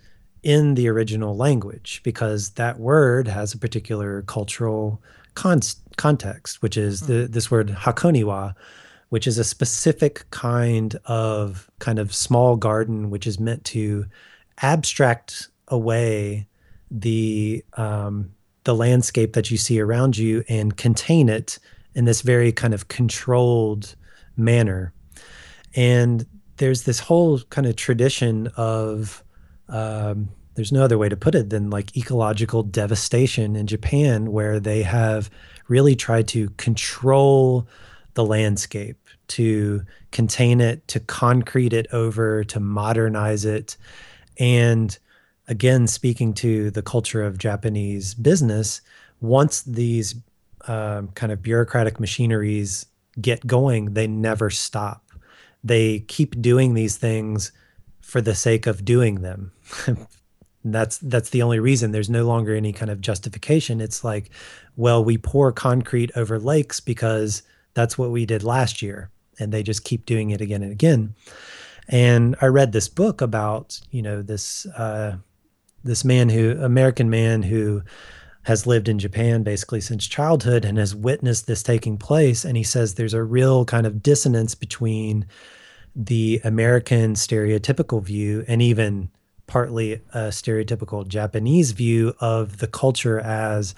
in 0.42 0.76
the 0.76 0.88
original 0.88 1.36
language 1.36 2.00
because 2.02 2.52
that 2.52 2.80
word 2.80 3.28
has 3.28 3.52
a 3.52 3.58
particular 3.58 4.22
cultural 4.22 5.00
con- 5.34 5.60
context 5.98 6.62
which 6.62 6.78
is 6.78 7.02
the, 7.02 7.26
hmm. 7.26 7.32
this 7.32 7.50
word 7.50 7.68
hakoniwa 7.68 8.54
which 9.10 9.26
is 9.26 9.36
a 9.36 9.44
specific 9.44 10.24
kind 10.30 10.98
of 11.04 11.70
kind 11.80 11.98
of 11.98 12.14
small 12.14 12.56
garden 12.56 13.10
which 13.10 13.26
is 13.26 13.38
meant 13.38 13.62
to 13.62 14.06
abstract 14.62 15.48
away 15.68 16.46
the 16.90 17.62
um, 17.74 18.32
the 18.64 18.74
landscape 18.74 19.34
that 19.34 19.50
you 19.50 19.58
see 19.58 19.78
around 19.78 20.16
you 20.16 20.42
and 20.48 20.78
contain 20.78 21.28
it 21.28 21.58
in 21.94 22.06
this 22.06 22.22
very 22.22 22.52
kind 22.52 22.72
of 22.72 22.88
controlled 22.88 23.94
manner 24.34 24.94
and 25.74 26.24
there's 26.60 26.82
this 26.82 27.00
whole 27.00 27.40
kind 27.48 27.66
of 27.66 27.74
tradition 27.74 28.46
of 28.54 29.24
um, 29.70 30.28
there's 30.54 30.72
no 30.72 30.84
other 30.84 30.98
way 30.98 31.08
to 31.08 31.16
put 31.16 31.34
it 31.34 31.48
than 31.48 31.70
like 31.70 31.96
ecological 31.96 32.62
devastation 32.62 33.56
in 33.56 33.66
Japan, 33.66 34.30
where 34.30 34.60
they 34.60 34.82
have 34.82 35.30
really 35.68 35.96
tried 35.96 36.28
to 36.28 36.50
control 36.50 37.66
the 38.12 38.24
landscape, 38.26 38.98
to 39.28 39.82
contain 40.10 40.60
it, 40.60 40.86
to 40.88 41.00
concrete 41.00 41.72
it 41.72 41.86
over, 41.92 42.44
to 42.44 42.60
modernize 42.60 43.46
it. 43.46 43.78
And 44.38 44.98
again, 45.48 45.86
speaking 45.86 46.34
to 46.34 46.70
the 46.70 46.82
culture 46.82 47.22
of 47.22 47.38
Japanese 47.38 48.12
business, 48.12 48.82
once 49.22 49.62
these 49.62 50.14
um, 50.68 51.08
kind 51.08 51.32
of 51.32 51.40
bureaucratic 51.40 51.98
machineries 51.98 52.84
get 53.18 53.46
going, 53.46 53.94
they 53.94 54.06
never 54.06 54.50
stop 54.50 55.09
they 55.62 56.00
keep 56.00 56.40
doing 56.40 56.74
these 56.74 56.96
things 56.96 57.52
for 58.00 58.20
the 58.20 58.34
sake 58.34 58.66
of 58.66 58.84
doing 58.84 59.22
them. 59.22 59.52
that's 60.64 60.98
that's 60.98 61.30
the 61.30 61.42
only 61.42 61.58
reason. 61.58 61.92
There's 61.92 62.10
no 62.10 62.26
longer 62.26 62.54
any 62.54 62.72
kind 62.72 62.90
of 62.90 63.00
justification. 63.00 63.80
It's 63.80 64.04
like 64.04 64.30
well 64.76 65.02
we 65.04 65.18
pour 65.18 65.52
concrete 65.52 66.10
over 66.16 66.38
lakes 66.38 66.80
because 66.80 67.42
that's 67.74 67.96
what 67.96 68.10
we 68.10 68.26
did 68.26 68.42
last 68.42 68.82
year 68.82 69.10
and 69.38 69.52
they 69.52 69.62
just 69.62 69.84
keep 69.84 70.06
doing 70.06 70.30
it 70.30 70.40
again 70.40 70.62
and 70.62 70.72
again. 70.72 71.14
And 71.88 72.36
I 72.40 72.46
read 72.46 72.72
this 72.72 72.88
book 72.88 73.20
about, 73.20 73.80
you 73.90 74.02
know, 74.02 74.22
this 74.22 74.66
uh, 74.66 75.16
this 75.82 76.04
man 76.04 76.28
who 76.28 76.56
American 76.60 77.10
man 77.10 77.42
who 77.42 77.82
has 78.44 78.66
lived 78.66 78.88
in 78.88 78.98
Japan 78.98 79.42
basically 79.42 79.80
since 79.80 80.06
childhood 80.06 80.64
and 80.64 80.78
has 80.78 80.94
witnessed 80.94 81.46
this 81.46 81.62
taking 81.62 81.98
place. 81.98 82.44
And 82.44 82.56
he 82.56 82.62
says 82.62 82.94
there's 82.94 83.14
a 83.14 83.22
real 83.22 83.64
kind 83.64 83.86
of 83.86 84.02
dissonance 84.02 84.54
between 84.54 85.26
the 85.94 86.40
American 86.44 87.14
stereotypical 87.14 88.02
view 88.02 88.44
and 88.48 88.62
even 88.62 89.10
partly 89.46 89.94
a 90.14 90.28
stereotypical 90.28 91.06
Japanese 91.06 91.72
view 91.72 92.14
of 92.20 92.58
the 92.58 92.68
culture 92.68 93.18
as 93.18 93.74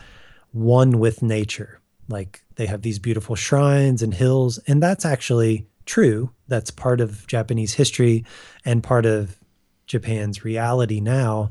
one 0.52 0.98
with 0.98 1.22
nature. 1.22 1.80
Like 2.09 2.43
they 2.56 2.66
have 2.66 2.82
these 2.82 2.98
beautiful 2.98 3.34
shrines 3.34 4.02
and 4.02 4.12
hills, 4.12 4.59
and 4.68 4.82
that's 4.82 5.06
actually 5.06 5.66
true. 5.86 6.30
That's 6.47 6.70
part 6.70 7.01
of 7.01 7.26
Japanese 7.26 7.74
history 7.74 8.24
and 8.64 8.82
part 8.82 9.06
of 9.06 9.39
Japan's 9.86 10.44
reality 10.44 11.01
now. 11.01 11.51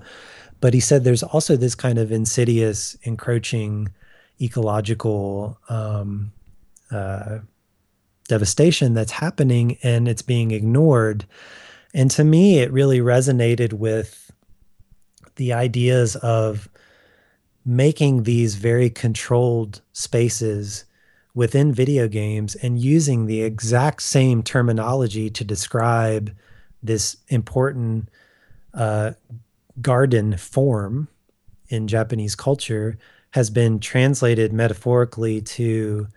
But 0.62 0.74
he 0.74 0.80
said 0.80 1.04
there's 1.04 1.24
also 1.24 1.58
this 1.58 1.76
kind 1.76 1.98
of 1.98 2.12
insidious, 2.12 2.96
encroaching 3.04 3.90
ecological 4.40 5.58
um, 5.70 6.32
uh, 6.92 7.40
devastation 8.28 8.94
that's 8.94 9.12
happening 9.12 9.78
and 9.84 10.08
it's 10.08 10.22
being 10.22 10.52
ignored. 10.52 11.26
And 11.94 12.10
to 12.12 12.24
me, 12.24 12.60
it 12.60 12.72
really 12.72 13.00
resonated 13.00 13.74
with 13.74 14.32
the 15.36 15.54
ideas 15.54 16.16
of 16.18 16.70
making 17.66 18.24
these 18.24 18.56
very 18.56 18.90
controlled 18.90 19.82
spaces 19.94 20.86
within 21.34 21.74
video 21.74 22.08
games 22.08 22.56
and 22.56 22.80
using 22.80 23.26
the 23.26 23.42
exact 23.42 24.02
same 24.02 24.44
terminology 24.44 25.30
to 25.30 25.44
describe 25.44 26.36
this 26.84 27.18
important 27.30 28.10
uh, 28.74 29.12
garden 29.80 30.38
form 30.38 31.08
in 31.70 31.88
Japanese 31.88 32.36
culture 32.36 32.98
has 33.32 33.50
been 33.50 33.80
translated 33.80 34.52
metaphorically 34.52 35.42
to 35.42 36.08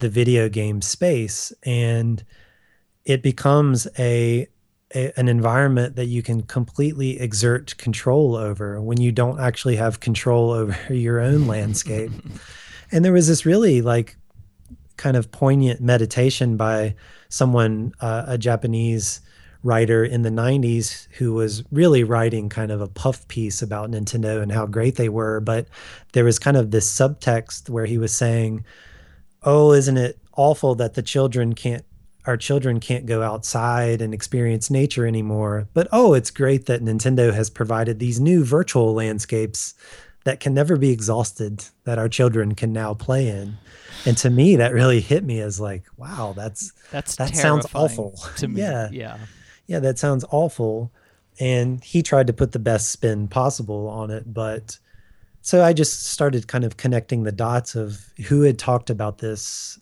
the 0.00 0.08
video 0.08 0.48
game 0.48 0.82
space 0.82 1.52
and 1.62 2.24
it 3.04 3.22
becomes 3.22 3.86
a, 3.98 4.46
a, 4.94 5.12
an 5.18 5.28
environment 5.28 5.96
that 5.96 6.06
you 6.06 6.22
can 6.22 6.42
completely 6.42 7.20
exert 7.20 7.76
control 7.76 8.34
over 8.34 8.80
when 8.80 9.00
you 9.00 9.12
don't 9.12 9.40
actually 9.40 9.76
have 9.76 10.00
control 10.00 10.50
over 10.52 10.92
your 10.92 11.20
own 11.20 11.46
landscape. 11.46 12.10
And 12.90 13.04
there 13.04 13.12
was 13.12 13.28
this 13.28 13.46
really 13.46 13.82
like 13.82 14.16
kind 14.96 15.16
of 15.16 15.30
poignant 15.30 15.80
meditation 15.80 16.56
by 16.56 16.94
someone 17.28 17.92
uh, 18.00 18.24
a 18.28 18.38
japanese 18.38 19.20
writer 19.64 20.04
in 20.04 20.22
the 20.22 20.30
90s 20.30 21.08
who 21.12 21.32
was 21.32 21.64
really 21.72 22.04
writing 22.04 22.48
kind 22.48 22.70
of 22.70 22.80
a 22.80 22.86
puff 22.86 23.26
piece 23.26 23.62
about 23.62 23.90
Nintendo 23.90 24.40
and 24.42 24.52
how 24.52 24.66
great 24.66 24.96
they 24.96 25.08
were. 25.08 25.40
But 25.40 25.66
there 26.12 26.24
was 26.24 26.38
kind 26.38 26.56
of 26.56 26.70
this 26.70 26.90
subtext 26.90 27.68
where 27.68 27.86
he 27.86 27.98
was 27.98 28.12
saying, 28.14 28.64
Oh, 29.42 29.72
isn't 29.72 29.96
it 29.96 30.18
awful 30.36 30.74
that 30.76 30.94
the 30.94 31.02
children 31.02 31.54
can't, 31.54 31.84
our 32.26 32.36
children 32.36 32.78
can't 32.78 33.06
go 33.06 33.22
outside 33.22 34.00
and 34.00 34.14
experience 34.14 34.70
nature 34.70 35.06
anymore? 35.06 35.66
But 35.74 35.88
oh, 35.90 36.14
it's 36.14 36.30
great 36.30 36.66
that 36.66 36.82
Nintendo 36.82 37.32
has 37.32 37.50
provided 37.50 37.98
these 37.98 38.20
new 38.20 38.44
virtual 38.44 38.94
landscapes 38.94 39.74
that 40.24 40.40
can 40.40 40.54
never 40.54 40.76
be 40.76 40.90
exhausted 40.90 41.64
that 41.84 41.98
our 41.98 42.08
children 42.08 42.54
can 42.54 42.72
now 42.72 42.94
play 42.94 43.28
in 43.28 43.58
and 44.06 44.16
to 44.18 44.30
me 44.30 44.56
that 44.56 44.72
really 44.72 45.00
hit 45.00 45.24
me 45.24 45.40
as 45.40 45.60
like 45.60 45.84
wow 45.96 46.32
that's 46.34 46.72
That's 46.90 47.16
that 47.16 47.36
sounds 47.36 47.66
awful 47.74 48.18
to 48.38 48.48
me. 48.48 48.60
yeah 48.62 48.88
Yeah. 48.90 49.18
Yeah, 49.66 49.78
that 49.80 49.98
sounds 49.98 50.24
awful. 50.30 50.92
And 51.40 51.82
he 51.82 52.02
tried 52.02 52.26
to 52.28 52.32
put 52.32 52.52
the 52.52 52.58
best 52.58 52.90
spin 52.90 53.28
possible 53.28 53.88
on 53.88 54.10
it. 54.10 54.32
But 54.32 54.78
so 55.40 55.64
I 55.64 55.72
just 55.72 56.04
started 56.04 56.48
kind 56.48 56.64
of 56.64 56.76
connecting 56.76 57.24
the 57.24 57.32
dots 57.32 57.74
of 57.74 58.12
who 58.26 58.42
had 58.42 58.58
talked 58.58 58.88
about 58.88 59.18
this, 59.18 59.78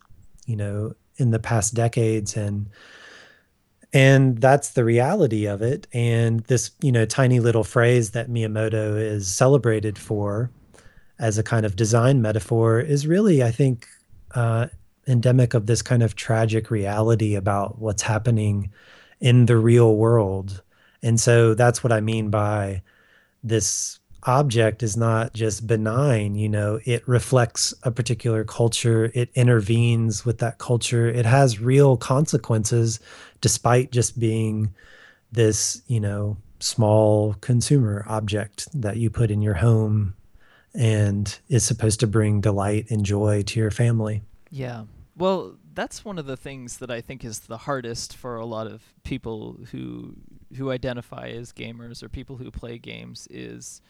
you 0.47 0.57
know, 0.57 0.95
in 1.17 1.31
the 1.31 1.39
past 1.39 1.75
decades 1.75 2.37
and 2.37 2.69
and 3.93 4.39
that's 4.39 4.71
the 4.71 4.85
reality 4.85 5.45
of 5.47 5.61
it 5.61 5.87
and 5.93 6.41
this 6.45 6.71
you 6.81 6.91
know 6.91 7.05
tiny 7.05 7.41
little 7.41 7.65
phrase 7.65 8.13
that 8.13 8.31
miyamoto 8.31 8.99
is 8.99 9.29
celebrated 9.29 9.99
for 9.99 10.51
as 11.19 11.37
a 11.37 11.43
kind 11.43 11.67
of 11.67 11.77
design 11.77 12.23
metaphor 12.23 12.81
is 12.81 13.07
really 13.07 13.43
i 13.43 13.51
think 13.51 13.87
uh, 14.35 14.67
endemic 15.07 15.53
of 15.53 15.67
this 15.67 15.83
kind 15.83 16.03
of 16.03 16.17
tragic 16.17 16.71
reality 16.71 17.35
about 17.35 17.79
what's 17.79 18.03
happening 18.03 18.73
in 19.23 19.47
the 19.47 19.57
real 19.57 19.97
world. 19.97 20.63
And 21.03 21.19
so 21.19 21.55
that's 21.55 21.83
what 21.83 21.93
I 21.93 22.01
mean 22.01 22.29
by 22.29 22.83
this 23.43 24.01
object 24.25 24.83
is 24.83 24.97
not 24.97 25.33
just 25.33 25.67
benign, 25.67 26.35
you 26.35 26.49
know, 26.49 26.81
it 26.85 27.07
reflects 27.09 27.73
a 27.85 27.91
particular 27.91 28.45
culture, 28.45 29.11
it 29.15 29.31
intervenes 29.35 30.25
with 30.25 30.39
that 30.39 30.59
culture, 30.59 31.09
it 31.09 31.25
has 31.25 31.61
real 31.61 31.97
consequences 31.97 33.01
despite 33.41 33.91
just 33.91 34.19
being 34.19 34.75
this, 35.33 35.83
you 35.87 35.99
know, 35.99 36.37
small 36.61 37.35
consumer 37.41 38.05
object 38.09 38.69
that 38.81 38.97
you 38.97 39.11
put 39.11 39.31
in 39.31 39.43
your 39.43 39.55
home 39.55 40.15
and 40.75 41.39
is 41.49 41.65
supposed 41.65 42.01
to 42.01 42.07
bring 42.07 42.41
delight 42.41 42.91
and 42.91 43.05
joy 43.05 43.43
to 43.43 43.59
your 43.59 43.71
family. 43.71 44.23
Yeah. 44.51 44.85
Well, 45.17 45.57
that's 45.75 46.05
one 46.05 46.19
of 46.19 46.27
the 46.27 46.37
things 46.37 46.79
that 46.79 46.91
I 46.91 47.01
think 47.01 47.25
is 47.25 47.41
the 47.41 47.57
hardest 47.59 48.17
for 48.17 48.37
a 48.37 48.47
lot 48.47 48.67
of 48.67 48.83
people 49.05 49.59
who 49.71 50.15
who 50.57 50.71
identify 50.71 51.29
as 51.29 51.53
gamers 51.53 52.03
or 52.03 52.09
people 52.09 52.37
who 52.37 52.51
play 52.51 52.79
games 52.79 53.27
is 53.31 53.81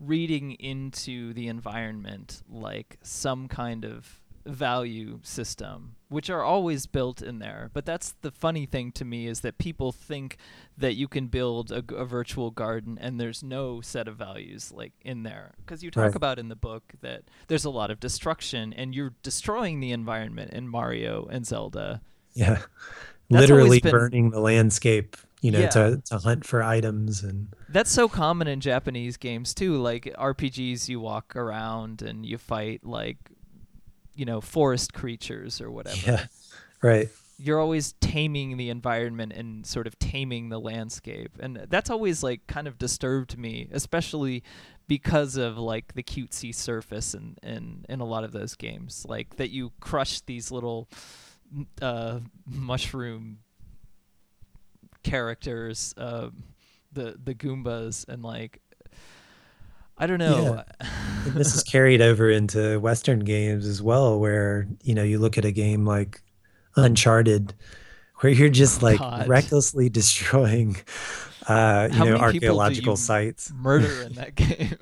reading 0.00 0.52
into 0.52 1.32
the 1.32 1.46
environment 1.48 2.42
like 2.50 2.98
some 3.02 3.46
kind 3.46 3.84
of 3.84 4.20
value 4.44 5.20
system 5.22 5.94
which 6.12 6.30
are 6.30 6.42
always 6.42 6.86
built 6.86 7.20
in 7.22 7.38
there 7.38 7.70
but 7.72 7.84
that's 7.84 8.14
the 8.22 8.30
funny 8.30 8.66
thing 8.66 8.92
to 8.92 9.04
me 9.04 9.26
is 9.26 9.40
that 9.40 9.58
people 9.58 9.90
think 9.90 10.36
that 10.78 10.94
you 10.94 11.08
can 11.08 11.26
build 11.26 11.72
a 11.72 11.82
virtual 12.04 12.50
garden 12.50 12.98
and 13.00 13.18
there's 13.18 13.42
no 13.42 13.80
set 13.80 14.06
of 14.06 14.16
values 14.16 14.70
like 14.72 14.92
in 15.02 15.22
there 15.22 15.52
because 15.58 15.82
you 15.82 15.90
talk 15.90 16.02
Right. 16.04 16.14
about 16.16 16.38
in 16.38 16.48
the 16.48 16.56
book 16.56 16.92
that 17.00 17.22
there's 17.48 17.64
a 17.64 17.70
lot 17.70 17.90
of 17.90 17.98
destruction 18.00 18.72
and 18.72 18.94
you're 18.94 19.14
destroying 19.22 19.80
the 19.80 19.90
environment 19.92 20.52
in 20.52 20.68
Mario 20.68 21.26
and 21.30 21.46
Zelda 21.46 22.00
Yeah. 22.34 22.62
That's 23.30 23.40
Literally 23.48 23.80
been- 23.80 23.90
burning 23.90 24.30
the 24.30 24.40
landscape, 24.40 25.16
you 25.40 25.50
know, 25.50 25.60
Yeah. 25.60 25.68
to, 25.70 26.02
to 26.06 26.18
hunt 26.18 26.44
for 26.46 26.62
items 26.62 27.22
and 27.22 27.48
That's 27.68 27.90
so 27.90 28.08
common 28.08 28.46
in 28.48 28.60
Japanese 28.60 29.16
games 29.16 29.54
too. 29.54 29.76
Like 29.80 30.04
RPGs, 30.18 30.88
you 30.88 31.00
walk 31.00 31.34
around 31.36 32.02
and 32.02 32.26
you 32.26 32.36
fight 32.38 32.84
like, 32.84 33.16
you 34.14 34.24
know, 34.24 34.40
forest 34.40 34.92
creatures 34.92 35.60
or 35.60 35.70
whatever. 35.70 35.98
yeah. 36.04 36.26
Right. 36.82 37.08
You're 37.38 37.60
always 37.60 37.94
taming 38.00 38.56
the 38.56 38.70
environment 38.70 39.32
and 39.32 39.66
sort 39.66 39.86
of 39.86 39.98
taming 39.98 40.48
the 40.48 40.60
landscape, 40.60 41.32
and 41.40 41.66
that's 41.68 41.90
always 41.90 42.22
like 42.22 42.46
kind 42.46 42.68
of 42.68 42.78
disturbed 42.78 43.36
me, 43.36 43.68
especially 43.72 44.42
because 44.86 45.36
of 45.36 45.58
like 45.58 45.94
the 45.94 46.02
cutesy 46.02 46.54
surface 46.54 47.14
and 47.14 47.38
in, 47.42 47.84
in 47.88 48.00
a 48.00 48.04
lot 48.04 48.24
of 48.24 48.32
those 48.32 48.54
games, 48.54 49.04
like 49.08 49.36
that 49.36 49.50
you 49.50 49.72
crush 49.80 50.20
these 50.20 50.50
little 50.50 50.88
uh, 51.80 52.20
mushroom 52.46 53.38
characters, 55.02 55.94
um, 55.96 56.44
the 56.92 57.18
the 57.22 57.34
Goombas, 57.34 58.06
and 58.08 58.22
like 58.22 58.60
I 60.02 60.06
don't 60.06 60.18
know. 60.18 60.64
And 60.80 61.34
this 61.34 61.54
is 61.54 61.62
carried 61.62 62.02
over 62.02 62.28
into 62.28 62.80
Western 62.80 63.20
games 63.20 63.66
as 63.66 63.80
well, 63.80 64.18
where 64.18 64.66
you 64.82 64.94
know 64.96 65.04
you 65.04 65.20
look 65.20 65.38
at 65.38 65.44
a 65.44 65.52
game 65.52 65.86
like 65.86 66.20
Uncharted, 66.74 67.54
where 68.16 68.32
you're 68.32 68.48
just 68.48 68.82
like 68.82 68.98
God. 68.98 69.28
recklessly 69.28 69.88
destroying, 69.88 70.76
uh, 71.48 71.88
you 71.92 71.98
How 71.98 72.04
know, 72.04 72.18
many 72.18 72.26
people 72.32 72.58
do 72.58 72.58
archaeological 72.58 72.92
you 72.94 72.96
sites. 72.96 73.52
murder 73.52 74.02
in 74.06 74.14
that 74.14 74.34
game. 74.34 74.76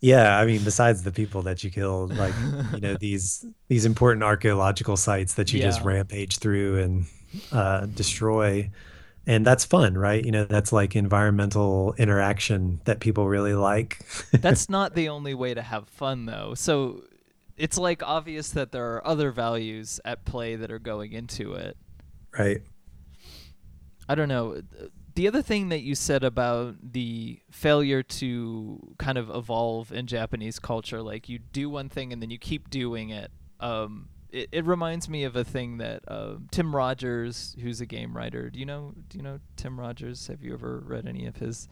Yeah, 0.00 0.38
I 0.38 0.46
mean, 0.46 0.62
besides 0.64 1.02
the 1.02 1.12
people 1.12 1.42
that 1.42 1.62
you 1.64 1.70
killed, 1.70 2.16
like 2.16 2.34
you 2.72 2.80
know 2.80 2.94
these 3.00 3.44
these 3.68 3.84
important 3.84 4.22
archaeological 4.24 4.96
sites 4.96 5.34
that 5.34 5.52
you 5.52 5.60
just 5.60 5.82
rampage 5.82 6.38
through 6.38 6.80
and 6.80 7.06
uh, 7.52 7.86
destroy, 7.86 8.70
and 9.26 9.44
that's 9.44 9.64
fun, 9.64 9.98
right? 9.98 10.24
You 10.24 10.30
know, 10.30 10.44
that's 10.44 10.72
like 10.72 10.94
environmental 10.94 11.94
interaction 11.98 12.80
that 12.84 13.00
people 13.00 13.28
really 13.28 13.54
like. 13.54 14.04
That's 14.32 14.68
not 14.70 14.94
the 14.94 15.08
only 15.08 15.34
way 15.34 15.52
to 15.52 15.62
have 15.62 15.88
fun, 15.88 16.26
though. 16.26 16.54
So 16.54 17.02
it's 17.56 17.76
like 17.76 18.02
obvious 18.02 18.50
that 18.50 18.70
there 18.70 18.94
are 18.94 19.06
other 19.06 19.32
values 19.32 19.98
at 20.04 20.24
play 20.24 20.56
that 20.56 20.70
are 20.70 20.78
going 20.78 21.12
into 21.12 21.54
it. 21.54 21.76
right. 22.38 22.62
I 24.08 24.14
don't 24.14 24.28
know. 24.28 24.62
The 25.16 25.26
other 25.26 25.42
thing 25.42 25.70
that 25.70 25.80
you 25.80 25.96
said 25.96 26.22
about 26.22 26.76
the 26.92 27.40
failure 27.50 28.04
to 28.04 28.94
kind 28.98 29.18
of 29.18 29.30
evolve 29.34 29.90
in 29.90 30.06
Japanese 30.06 30.60
culture, 30.60 31.02
like 31.02 31.28
you 31.28 31.40
do 31.40 31.68
one 31.68 31.88
thing 31.88 32.12
and 32.12 32.22
then 32.22 32.30
you 32.30 32.38
keep 32.38 32.70
doing 32.70 33.10
it, 33.10 33.32
um, 33.58 34.08
it, 34.36 34.48
it 34.52 34.64
reminds 34.64 35.08
me 35.08 35.24
of 35.24 35.34
a 35.34 35.44
thing 35.44 35.78
that 35.78 36.02
uh, 36.06 36.34
Tim 36.50 36.74
Rogers, 36.74 37.56
who's 37.60 37.80
a 37.80 37.86
game 37.86 38.16
writer. 38.16 38.50
Do 38.50 38.58
you 38.58 38.66
know? 38.66 38.92
Do 39.08 39.18
you 39.18 39.24
know 39.24 39.40
Tim 39.56 39.80
Rogers? 39.80 40.26
Have 40.26 40.42
you 40.42 40.52
ever 40.52 40.80
read 40.86 41.06
any 41.06 41.26
of 41.26 41.36
his? 41.36 41.68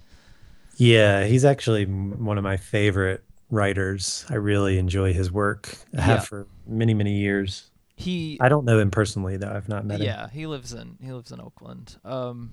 Yeah, 0.77 1.25
he's 1.25 1.45
actually 1.45 1.85
one 1.85 2.39
of 2.39 2.45
my 2.45 2.57
favorite 2.57 3.23
writers. 3.51 4.25
I 4.29 4.37
really 4.37 4.79
enjoy 4.79 5.13
his 5.13 5.31
work. 5.31 5.77
I 5.97 6.01
have 6.01 6.19
yeah. 6.19 6.23
for 6.23 6.47
many 6.67 6.95
many 6.95 7.19
years. 7.19 7.71
He 7.97 8.39
I 8.41 8.49
don't 8.49 8.65
know 8.65 8.79
him 8.79 8.91
personally 8.91 9.37
though. 9.37 9.53
I've 9.55 9.69
not 9.69 9.85
met 9.85 10.01
him. 10.01 10.07
Yeah, 10.07 10.29
he 10.29 10.47
lives 10.47 10.73
in 10.73 10.97
he 11.01 11.13
lives 11.13 11.31
in 11.31 11.41
Oakland. 11.41 11.97
Um 12.05 12.53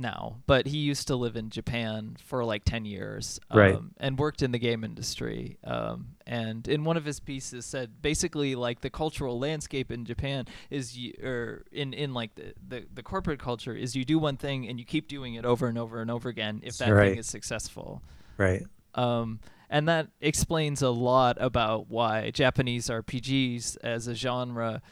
now, 0.00 0.36
but 0.46 0.66
he 0.66 0.78
used 0.78 1.06
to 1.08 1.16
live 1.16 1.36
in 1.36 1.50
Japan 1.50 2.16
for 2.24 2.44
like 2.44 2.64
10 2.64 2.84
years 2.84 3.40
um, 3.50 3.58
right. 3.58 3.78
and 3.98 4.18
worked 4.18 4.42
in 4.42 4.52
the 4.52 4.58
game 4.58 4.84
industry. 4.84 5.58
Um, 5.64 6.16
and 6.26 6.66
in 6.68 6.84
one 6.84 6.96
of 6.96 7.04
his 7.04 7.20
pieces 7.20 7.66
said 7.66 8.02
basically 8.02 8.54
like 8.54 8.80
the 8.80 8.90
cultural 8.90 9.38
landscape 9.38 9.90
in 9.90 10.04
Japan 10.04 10.46
is 10.70 10.96
you, 10.96 11.14
or 11.22 11.64
in, 11.72 11.92
in 11.92 12.14
like 12.14 12.34
the, 12.34 12.54
the, 12.66 12.84
the 12.94 13.02
corporate 13.02 13.40
culture 13.40 13.74
is 13.74 13.94
you 13.94 14.04
do 14.04 14.18
one 14.18 14.36
thing 14.36 14.68
and 14.68 14.78
you 14.78 14.84
keep 14.84 15.08
doing 15.08 15.34
it 15.34 15.44
over 15.44 15.66
and 15.66 15.78
over 15.78 16.00
and 16.00 16.10
over 16.10 16.28
again 16.28 16.60
if 16.62 16.78
that 16.78 16.90
right. 16.90 17.10
thing 17.10 17.18
is 17.18 17.26
successful. 17.26 18.02
Right. 18.36 18.64
Um, 18.94 19.40
and 19.70 19.88
that 19.88 20.08
explains 20.20 20.82
a 20.82 20.90
lot 20.90 21.36
about 21.40 21.88
why 21.88 22.30
Japanese 22.30 22.88
RPGs 22.88 23.76
as 23.82 24.08
a 24.08 24.14
genre 24.14 24.82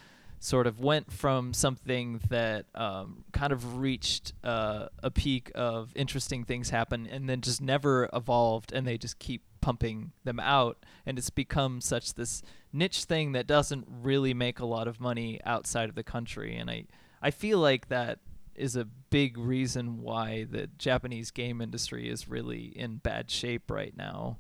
sort 0.41 0.67
of 0.67 0.81
went 0.81 1.13
from 1.13 1.53
something 1.53 2.21
that 2.29 2.67
um, 2.75 3.25
kind 3.33 3.53
of 3.53 3.79
reached 3.79 4.33
uh, 4.45 4.87
a 5.03 5.11
peak 5.11 5.51
of 5.55 5.93
interesting 5.97 6.45
things 6.45 6.71
happen 6.71 7.07
and 7.07 7.29
then 7.29 7.41
just 7.41 7.61
never 7.61 8.09
evolved 8.13 8.73
and 8.73 8.87
they 8.87 8.97
just 8.97 9.19
keep 9.19 9.43
pumping 9.61 10.13
them 10.25 10.39
out 10.39 10.85
and 11.05 11.19
it's 11.19 11.31
become 11.31 11.81
such 11.81 12.15
this 12.15 12.43
niche 12.73 13.05
thing 13.05 13.33
that 13.33 13.47
doesn't 13.47 13.87
really 13.89 14.33
make 14.33 14.61
a 14.61 14.65
lot 14.65 14.87
of 14.87 15.01
money 15.01 15.41
outside 15.45 15.89
of 15.89 15.97
the 15.97 16.05
country 16.05 16.57
and 16.57 16.71
I 16.71 16.87
I 17.21 17.31
feel 17.33 17.59
like 17.59 17.89
that 17.89 18.21
is 18.55 18.77
a 18.77 18.85
big 18.85 19.39
reason 19.39 20.03
why 20.03 20.45
the 20.51 20.69
Japanese 20.79 21.31
game 21.31 21.61
industry 21.61 22.09
is 22.09 22.29
really 22.29 22.73
in 22.77 22.97
bad 22.97 23.31
shape 23.31 23.71
right 23.71 23.97
now. 23.97 24.39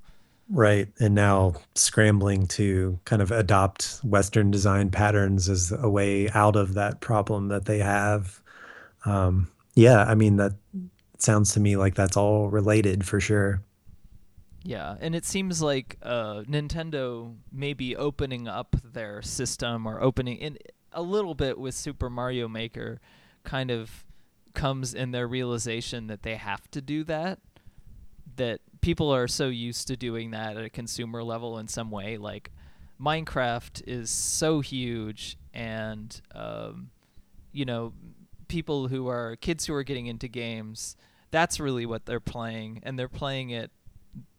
Right. 0.50 0.88
And 0.98 1.14
now 1.14 1.54
scrambling 1.74 2.46
to 2.48 2.98
kind 3.04 3.20
of 3.20 3.30
adopt 3.30 4.00
Western 4.02 4.50
design 4.50 4.90
patterns 4.90 5.48
as 5.48 5.72
a 5.72 5.90
way 5.90 6.30
out 6.30 6.56
of 6.56 6.74
that 6.74 7.00
problem 7.00 7.48
that 7.48 7.66
they 7.66 7.78
have. 7.78 8.40
Um, 9.04 9.48
yeah, 9.74 10.04
I 10.04 10.14
mean, 10.14 10.36
that 10.36 10.52
sounds 11.18 11.52
to 11.52 11.60
me 11.60 11.76
like 11.76 11.94
that's 11.94 12.16
all 12.16 12.48
related 12.48 13.06
for 13.06 13.20
sure. 13.20 13.62
Yeah, 14.64 14.96
and 15.00 15.14
it 15.14 15.24
seems 15.24 15.62
like 15.62 15.96
uh, 16.02 16.42
Nintendo 16.48 17.34
may 17.52 17.74
be 17.74 17.94
opening 17.94 18.48
up 18.48 18.76
their 18.84 19.22
system 19.22 19.86
or 19.86 20.02
opening 20.02 20.38
in 20.38 20.58
a 20.92 21.02
little 21.02 21.34
bit 21.34 21.58
with 21.58 21.74
Super 21.74 22.10
Mario 22.10 22.48
Maker, 22.48 23.00
kind 23.44 23.70
of 23.70 24.04
comes 24.54 24.94
in 24.94 25.12
their 25.12 25.28
realization 25.28 26.08
that 26.08 26.22
they 26.22 26.36
have 26.36 26.70
to 26.72 26.80
do 26.80 27.04
that. 27.04 27.38
That 28.36 28.60
people 28.80 29.12
are 29.12 29.28
so 29.28 29.48
used 29.48 29.88
to 29.88 29.96
doing 29.96 30.30
that 30.32 30.56
at 30.56 30.64
a 30.64 30.70
consumer 30.70 31.22
level 31.22 31.58
in 31.58 31.68
some 31.68 31.90
way. 31.90 32.16
Like 32.16 32.50
Minecraft 33.00 33.82
is 33.86 34.10
so 34.10 34.60
huge, 34.60 35.36
and 35.54 36.20
um, 36.34 36.90
you 37.52 37.64
know, 37.64 37.92
people 38.48 38.88
who 38.88 39.08
are 39.08 39.36
kids 39.36 39.66
who 39.66 39.74
are 39.74 39.84
getting 39.84 40.06
into 40.06 40.28
games, 40.28 40.96
that's 41.30 41.60
really 41.60 41.86
what 41.86 42.06
they're 42.06 42.20
playing, 42.20 42.80
and 42.82 42.98
they're 42.98 43.08
playing 43.08 43.50
it. 43.50 43.70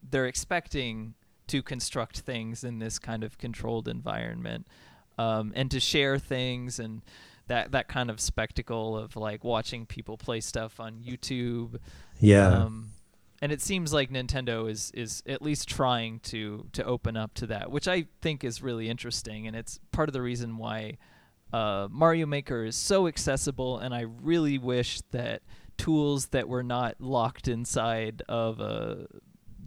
They're 0.10 0.28
expecting 0.28 1.14
to 1.48 1.64
construct 1.64 2.20
things 2.20 2.64
in 2.64 2.80
this 2.80 3.00
kind 3.00 3.24
of 3.24 3.38
controlled 3.38 3.88
environment, 3.88 4.68
um, 5.18 5.54
and 5.56 5.72
to 5.72 5.80
share 5.80 6.20
things 6.20 6.80
and 6.80 7.02
that 7.48 7.72
that 7.72 7.88
kind 7.88 8.10
of 8.10 8.20
spectacle 8.20 8.98
of 8.98 9.16
like 9.16 9.44
watching 9.44 9.86
people 9.86 10.18
play 10.18 10.40
stuff 10.40 10.80
on 10.80 11.00
YouTube. 11.00 11.80
Yeah. 12.20 12.48
Um, 12.48 12.90
and 13.42 13.52
it 13.52 13.62
seems 13.62 13.94
like 13.94 14.10
Nintendo 14.10 14.70
is 14.70 14.92
is 14.94 15.24
at 15.26 15.42
least 15.42 15.70
trying 15.70 16.20
to 16.22 16.66
to 16.74 16.84
open 16.84 17.16
up 17.16 17.34
to 17.36 17.48
that, 17.48 17.72
which 17.72 17.88
I 17.88 18.06
think 18.22 18.44
is 18.44 18.62
really 18.62 18.90
interesting, 18.90 19.48
and 19.48 19.56
it's 19.56 19.80
part 19.92 20.10
of 20.10 20.14
the 20.14 20.22
reason 20.22 20.58
why 20.58 20.98
uh, 21.54 21.88
Mario 21.90 22.26
Maker 22.26 22.66
is 22.66 22.76
so 22.76 23.08
accessible. 23.08 23.80
And 23.80 23.94
I 23.94 24.02
really 24.02 24.58
wish 24.58 25.02
that 25.12 25.42
tools 25.78 26.28
that 26.28 26.48
were 26.48 26.64
not 26.64 26.96
locked 27.00 27.48
inside 27.48 28.22
of 28.28 28.60
a 28.60 29.08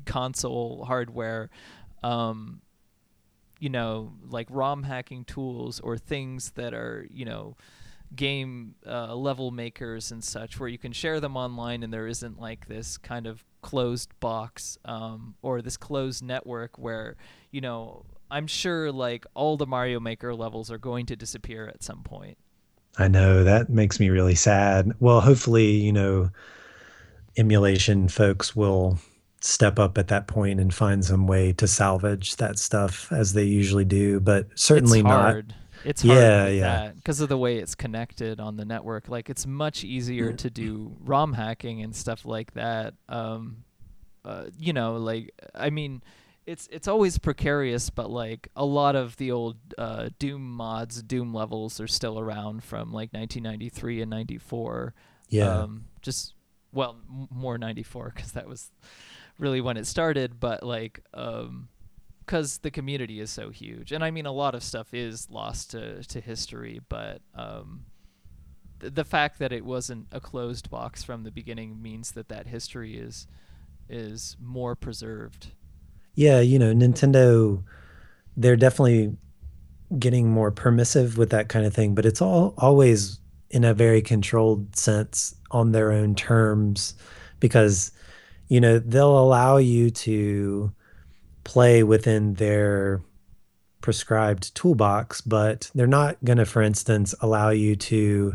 console 0.04 0.84
hardware, 0.84 1.50
um, 2.02 2.60
you 3.58 3.70
know, 3.70 4.12
like 4.28 4.48
ROM 4.50 4.82
hacking 4.82 5.24
tools 5.24 5.80
or 5.80 5.96
things 5.96 6.52
that 6.52 6.74
are 6.74 7.06
you 7.10 7.24
know 7.24 7.56
game 8.16 8.74
uh, 8.86 9.14
level 9.14 9.50
makers 9.50 10.12
and 10.12 10.22
such 10.22 10.58
where 10.58 10.68
you 10.68 10.78
can 10.78 10.92
share 10.92 11.20
them 11.20 11.36
online 11.36 11.82
and 11.82 11.92
there 11.92 12.06
isn't 12.06 12.40
like 12.40 12.68
this 12.68 12.98
kind 12.98 13.26
of 13.26 13.44
closed 13.62 14.10
box 14.20 14.78
um, 14.84 15.34
or 15.42 15.62
this 15.62 15.76
closed 15.76 16.22
network 16.22 16.78
where 16.78 17.16
you 17.50 17.60
know 17.60 18.04
i'm 18.30 18.46
sure 18.46 18.90
like 18.90 19.24
all 19.34 19.56
the 19.56 19.66
mario 19.66 20.00
maker 20.00 20.34
levels 20.34 20.70
are 20.70 20.78
going 20.78 21.06
to 21.06 21.16
disappear 21.16 21.68
at 21.68 21.82
some 21.82 22.02
point. 22.02 22.36
I 22.98 23.08
know. 23.08 23.42
That 23.42 23.70
makes 23.70 23.98
me 23.98 24.10
really 24.10 24.34
sad. 24.34 24.92
Well 25.00 25.20
hopefully 25.20 25.70
you 25.70 25.92
know 25.92 26.30
emulation 27.36 28.08
folks 28.08 28.54
will 28.54 28.98
step 29.40 29.78
up 29.78 29.98
at 29.98 30.08
that 30.08 30.28
point 30.28 30.60
and 30.60 30.72
find 30.72 31.04
some 31.04 31.26
way 31.26 31.52
to 31.54 31.66
salvage 31.66 32.36
that 32.36 32.58
stuff 32.58 33.10
as 33.10 33.32
they 33.32 33.42
usually 33.42 33.84
do 33.84 34.20
but 34.20 34.46
certainly 34.54 35.02
not 35.02 35.42
it's 35.84 36.02
hard 36.02 36.18
yeah, 36.18 36.46
yeah. 36.48 36.92
because 36.94 37.20
of 37.20 37.28
the 37.28 37.38
way 37.38 37.58
it's 37.58 37.74
connected 37.74 38.40
on 38.40 38.56
the 38.56 38.64
network. 38.64 39.08
Like 39.08 39.30
it's 39.30 39.46
much 39.46 39.84
easier 39.84 40.32
to 40.32 40.50
do 40.50 40.96
ROM 41.00 41.32
hacking 41.32 41.82
and 41.82 41.94
stuff 41.94 42.24
like 42.24 42.52
that. 42.54 42.94
Um, 43.08 43.64
uh, 44.24 44.46
you 44.58 44.72
know, 44.72 44.96
like 44.96 45.32
I 45.54 45.70
mean, 45.70 46.02
it's 46.46 46.68
it's 46.72 46.88
always 46.88 47.18
precarious, 47.18 47.90
but 47.90 48.10
like 48.10 48.48
a 48.56 48.64
lot 48.64 48.96
of 48.96 49.16
the 49.16 49.30
old 49.30 49.56
uh, 49.78 50.10
Doom 50.18 50.42
mods, 50.42 51.02
Doom 51.02 51.32
levels 51.32 51.80
are 51.80 51.88
still 51.88 52.18
around 52.18 52.64
from 52.64 52.92
like 52.92 53.12
1993 53.12 54.02
and 54.02 54.10
94. 54.10 54.94
Yeah. 55.28 55.46
Um, 55.46 55.84
just 56.02 56.34
well, 56.72 56.96
m- 57.08 57.28
more 57.30 57.58
94 57.58 58.12
because 58.14 58.32
that 58.32 58.48
was 58.48 58.70
really 59.38 59.60
when 59.60 59.76
it 59.76 59.86
started. 59.86 60.40
But 60.40 60.62
like, 60.62 61.00
um, 61.14 61.68
because 62.32 62.56
the 62.58 62.70
community 62.70 63.20
is 63.20 63.30
so 63.30 63.50
huge. 63.50 63.92
And 63.92 64.02
I 64.02 64.10
mean, 64.10 64.24
a 64.24 64.32
lot 64.32 64.54
of 64.54 64.62
stuff 64.62 64.94
is 64.94 65.28
lost 65.28 65.72
to, 65.72 66.02
to 66.04 66.18
history, 66.18 66.80
but 66.88 67.20
um, 67.34 67.84
th- 68.80 68.94
the 68.94 69.04
fact 69.04 69.38
that 69.40 69.52
it 69.52 69.66
wasn't 69.66 70.06
a 70.12 70.18
closed 70.18 70.70
box 70.70 71.02
from 71.02 71.24
the 71.24 71.30
beginning 71.30 71.82
means 71.82 72.12
that 72.12 72.30
that 72.30 72.46
history 72.46 72.96
is 72.96 73.26
is 73.90 74.34
more 74.40 74.74
preserved. 74.74 75.48
Yeah, 76.14 76.40
you 76.40 76.58
know, 76.58 76.72
Nintendo, 76.72 77.62
they're 78.34 78.56
definitely 78.56 79.14
getting 79.98 80.30
more 80.30 80.50
permissive 80.50 81.18
with 81.18 81.28
that 81.28 81.50
kind 81.50 81.66
of 81.66 81.74
thing, 81.74 81.94
but 81.94 82.06
it's 82.06 82.22
all 82.22 82.54
always 82.56 83.18
in 83.50 83.62
a 83.62 83.74
very 83.74 84.00
controlled 84.00 84.74
sense 84.74 85.34
on 85.50 85.72
their 85.72 85.92
own 85.92 86.14
terms 86.14 86.94
because 87.40 87.92
you 88.48 88.58
know 88.58 88.78
they'll 88.78 89.18
allow 89.18 89.58
you 89.58 89.90
to 89.90 90.72
play 91.44 91.82
within 91.82 92.34
their 92.34 93.00
prescribed 93.82 94.54
toolbox, 94.54 95.20
but 95.20 95.70
they're 95.74 95.86
not 95.86 96.22
going 96.24 96.38
to, 96.38 96.46
for 96.46 96.62
instance, 96.62 97.14
allow 97.20 97.50
you 97.50 97.76
to 97.76 98.34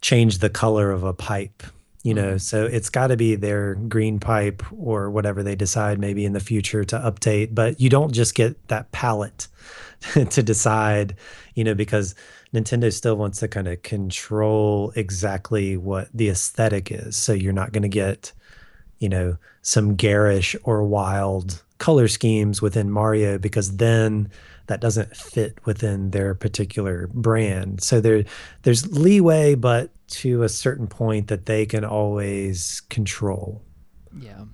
change 0.00 0.38
the 0.38 0.50
color 0.50 0.90
of 0.90 1.04
a 1.04 1.14
pipe. 1.14 1.62
You 2.04 2.14
know, 2.14 2.28
mm-hmm. 2.28 2.38
so 2.38 2.64
it's 2.64 2.90
got 2.90 3.08
to 3.08 3.16
be 3.16 3.34
their 3.34 3.74
green 3.74 4.20
pipe 4.20 4.62
or 4.72 5.10
whatever 5.10 5.42
they 5.42 5.56
decide 5.56 5.98
maybe 5.98 6.24
in 6.24 6.32
the 6.32 6.40
future 6.40 6.84
to 6.84 6.96
update. 6.96 7.54
But 7.54 7.80
you 7.80 7.90
don't 7.90 8.12
just 8.12 8.34
get 8.34 8.68
that 8.68 8.92
palette 8.92 9.48
to 10.12 10.42
decide, 10.42 11.16
you 11.54 11.64
know, 11.64 11.74
because 11.74 12.14
Nintendo 12.54 12.92
still 12.92 13.16
wants 13.16 13.40
to 13.40 13.48
kind 13.48 13.68
of 13.68 13.82
control 13.82 14.92
exactly 14.94 15.76
what 15.76 16.08
the 16.14 16.28
aesthetic 16.28 16.90
is. 16.90 17.16
So 17.16 17.32
you're 17.32 17.52
not 17.52 17.72
going 17.72 17.82
to 17.82 17.88
get, 17.88 18.32
you 19.00 19.08
know, 19.08 19.36
some 19.62 19.96
garish 19.96 20.56
or 20.62 20.84
wild 20.84 21.62
color 21.78 22.08
schemes 22.08 22.60
within 22.60 22.90
Mario 22.90 23.38
because 23.38 23.76
then 23.76 24.30
that 24.66 24.80
doesn't 24.80 25.16
fit 25.16 25.58
within 25.64 26.10
their 26.10 26.34
particular 26.34 27.08
brand. 27.12 27.82
So 27.82 28.00
there 28.00 28.24
there's 28.62 28.90
leeway 28.96 29.54
but 29.54 29.90
to 30.08 30.42
a 30.42 30.48
certain 30.48 30.86
point 30.86 31.28
that 31.28 31.46
they 31.46 31.66
can 31.66 31.84
always 31.84 32.82
control. 32.88 33.62
Yeah. 34.18 34.44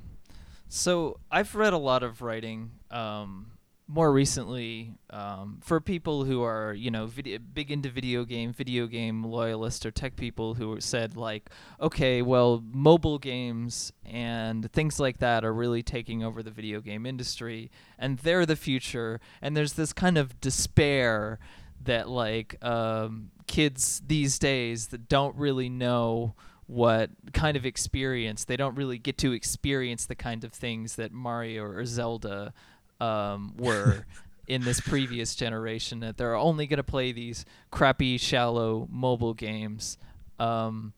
So 0.69 1.21
I've 1.31 1.55
read 1.55 1.73
a 1.73 1.79
lot 1.79 2.03
of 2.03 2.21
writing 2.21 2.73
um, 2.91 3.53
more 3.95 4.13
recently 4.13 4.93
um, 5.11 5.61
for 5.63 5.81
people 5.81 6.25
who 6.25 6.43
are 6.43 6.75
you 6.75 6.91
know 6.91 7.07
video, 7.07 7.39
big 7.39 7.71
into 7.71 7.89
video 7.89 8.25
game 8.25 8.53
video 8.53 8.89
game 8.89 9.23
loyalists 9.23 9.87
or 9.87 9.93
tech 9.93 10.17
people 10.17 10.55
who 10.55 10.81
said 10.81 11.17
like 11.17 11.49
okay 11.81 12.21
well 12.21 12.63
mobile 12.73 13.19
games 13.19 13.93
and 14.05 14.71
things 14.73 14.99
like 14.99 15.19
that 15.19 15.45
are 15.45 15.55
really 15.55 15.83
taking 15.83 16.25
over 16.25 16.43
the 16.43 16.51
video 16.51 16.81
game 16.81 17.07
industry 17.07 17.71
and 17.99 18.19
they're 18.19 18.47
the 18.47 18.57
future. 18.57 19.21
And 19.41 19.57
there's 19.57 19.75
this 19.75 19.93
kind 19.93 20.19
of 20.19 20.41
despair 20.41 21.39
that 21.83 22.09
like 22.09 22.63
um, 22.65 23.31
kids 23.47 24.03
these 24.07 24.39
days 24.39 24.89
that 24.89 25.09
don't 25.09 25.37
really 25.37 25.69
know 25.69 26.35
what 26.67 27.11
kind 27.35 27.59
of 27.59 27.67
experience 27.67 28.45
they 28.45 28.57
don't 28.57 28.75
really 28.75 28.97
get 28.97 29.19
to 29.19 29.33
experience 29.33 30.07
the 30.07 30.15
kind 30.15 30.45
of 30.45 30.53
things 30.53 30.97
that 30.97 31.13
Mario 31.13 31.63
or 31.63 31.85
Zelda 31.85 32.55
um, 33.01 33.55
were 33.57 34.07
in 34.47 34.63
this 34.63 34.81
previous 34.89 35.35
generation 35.35 36.01
that 36.01 36.17
they're 36.17 36.37
only 36.37 36.67
going 36.67 36.79
to 36.79 36.83
play 36.83 37.13
these 37.13 37.45
crappy 37.71 38.19
shallow 38.19 38.89
mobile 38.91 39.35
games. 39.35 39.99
Um, 40.39 40.93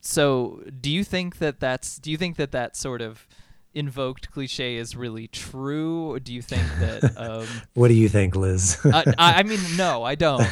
so 0.00 0.62
do 0.80 0.90
you 0.90 1.04
think 1.04 1.38
that 1.38 1.60
that's 1.60 1.98
do 1.98 2.10
you 2.10 2.16
think 2.16 2.36
that 2.36 2.52
that 2.52 2.76
sort 2.76 3.02
of 3.02 3.26
invoked 3.74 4.30
cliche 4.30 4.76
is 4.76 4.96
really 4.96 5.28
true? 5.28 6.10
Or 6.10 6.20
do 6.20 6.32
you 6.32 6.42
think 6.42 6.66
that 6.78 7.12
um, 7.16 7.46
what 7.74 7.88
do 7.88 7.94
you 7.94 8.08
think 8.08 8.34
liz? 8.34 8.78
I, 8.84 9.14
I 9.18 9.42
mean 9.42 9.60
no 9.76 10.02
i 10.02 10.14
don't 10.14 10.46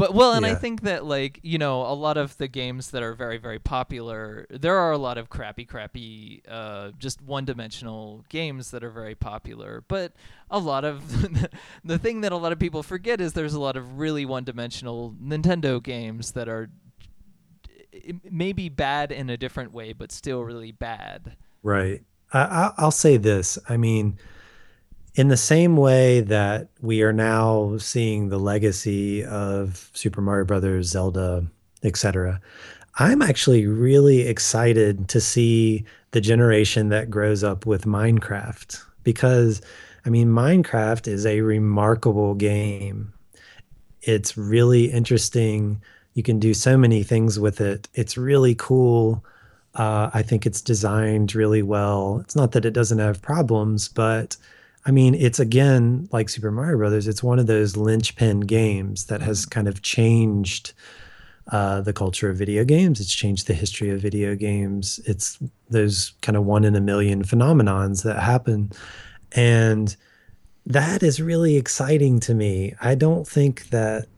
but 0.00 0.14
well 0.14 0.32
and 0.32 0.46
i 0.46 0.54
think 0.54 0.82
that 0.82 1.04
like 1.04 1.38
you 1.42 1.58
know 1.58 1.82
a 1.82 1.94
lot 1.94 2.16
of 2.16 2.36
the 2.38 2.48
games 2.48 2.90
that 2.90 3.02
are 3.02 3.14
very 3.14 3.38
very 3.38 3.58
popular 3.58 4.46
there 4.50 4.76
are 4.76 4.92
a 4.92 4.98
lot 4.98 5.18
of 5.18 5.28
crappy 5.28 5.64
crappy 5.64 6.42
uh, 6.48 6.90
just 6.98 7.20
one-dimensional 7.22 8.24
games 8.28 8.70
that 8.70 8.82
are 8.82 8.90
very 8.90 9.14
popular 9.14 9.84
but 9.86 10.12
a 10.50 10.58
lot 10.58 10.84
of 10.84 11.02
the 11.84 11.98
thing 11.98 12.22
that 12.22 12.32
a 12.32 12.36
lot 12.36 12.50
of 12.50 12.58
people 12.58 12.82
forget 12.82 13.20
is 13.20 13.34
there's 13.34 13.54
a 13.54 13.60
lot 13.60 13.76
of 13.76 13.98
really 13.98 14.24
one-dimensional 14.24 15.14
nintendo 15.22 15.82
games 15.82 16.32
that 16.32 16.48
are 16.48 16.70
maybe 18.28 18.68
bad 18.68 19.12
in 19.12 19.30
a 19.30 19.36
different 19.36 19.72
way 19.72 19.92
but 19.92 20.10
still 20.10 20.42
really 20.42 20.72
bad 20.72 21.36
Right. 21.62 22.02
I, 22.32 22.40
I, 22.40 22.72
I'll 22.78 22.90
say 22.90 23.16
this. 23.16 23.58
I 23.68 23.76
mean, 23.76 24.18
in 25.20 25.28
the 25.28 25.36
same 25.36 25.76
way 25.76 26.20
that 26.22 26.68
we 26.80 27.02
are 27.02 27.12
now 27.12 27.76
seeing 27.76 28.30
the 28.30 28.38
legacy 28.38 29.22
of 29.22 29.90
Super 29.92 30.22
Mario 30.22 30.46
Brothers, 30.46 30.88
Zelda, 30.88 31.44
etc., 31.82 32.40
I'm 32.94 33.20
actually 33.20 33.66
really 33.66 34.22
excited 34.22 35.10
to 35.10 35.20
see 35.20 35.84
the 36.12 36.22
generation 36.22 36.88
that 36.88 37.10
grows 37.10 37.44
up 37.44 37.66
with 37.66 37.84
Minecraft 37.84 38.82
because, 39.04 39.60
I 40.06 40.08
mean, 40.08 40.28
Minecraft 40.28 41.06
is 41.06 41.26
a 41.26 41.42
remarkable 41.42 42.34
game. 42.34 43.12
It's 44.00 44.38
really 44.38 44.86
interesting. 44.90 45.82
You 46.14 46.22
can 46.22 46.38
do 46.38 46.54
so 46.54 46.78
many 46.78 47.02
things 47.02 47.38
with 47.38 47.60
it. 47.60 47.90
It's 47.92 48.16
really 48.16 48.54
cool. 48.54 49.22
Uh, 49.74 50.08
I 50.14 50.22
think 50.22 50.46
it's 50.46 50.62
designed 50.62 51.34
really 51.34 51.62
well. 51.62 52.20
It's 52.20 52.34
not 52.34 52.52
that 52.52 52.64
it 52.64 52.72
doesn't 52.72 53.00
have 53.00 53.20
problems, 53.20 53.86
but 53.86 54.38
I 54.90 54.92
mean, 54.92 55.14
it's 55.14 55.38
again 55.38 56.08
like 56.10 56.28
Super 56.28 56.50
Mario 56.50 56.76
Brothers. 56.76 57.06
It's 57.06 57.22
one 57.22 57.38
of 57.38 57.46
those 57.46 57.76
linchpin 57.76 58.40
games 58.40 59.06
that 59.06 59.22
has 59.22 59.46
kind 59.46 59.68
of 59.68 59.82
changed 59.82 60.72
uh, 61.52 61.80
the 61.80 61.92
culture 61.92 62.28
of 62.28 62.36
video 62.36 62.64
games. 62.64 62.98
It's 62.98 63.14
changed 63.14 63.46
the 63.46 63.54
history 63.54 63.90
of 63.90 64.00
video 64.00 64.34
games. 64.34 64.98
It's 65.06 65.38
those 65.68 66.14
kind 66.22 66.36
of 66.36 66.44
one 66.44 66.64
in 66.64 66.74
a 66.74 66.80
million 66.80 67.22
phenomenons 67.22 68.02
that 68.02 68.18
happen, 68.18 68.72
and 69.30 69.94
that 70.66 71.04
is 71.04 71.22
really 71.22 71.56
exciting 71.56 72.18
to 72.18 72.34
me. 72.34 72.74
I 72.80 72.96
don't 72.96 73.28
think 73.28 73.68
that. 73.68 74.08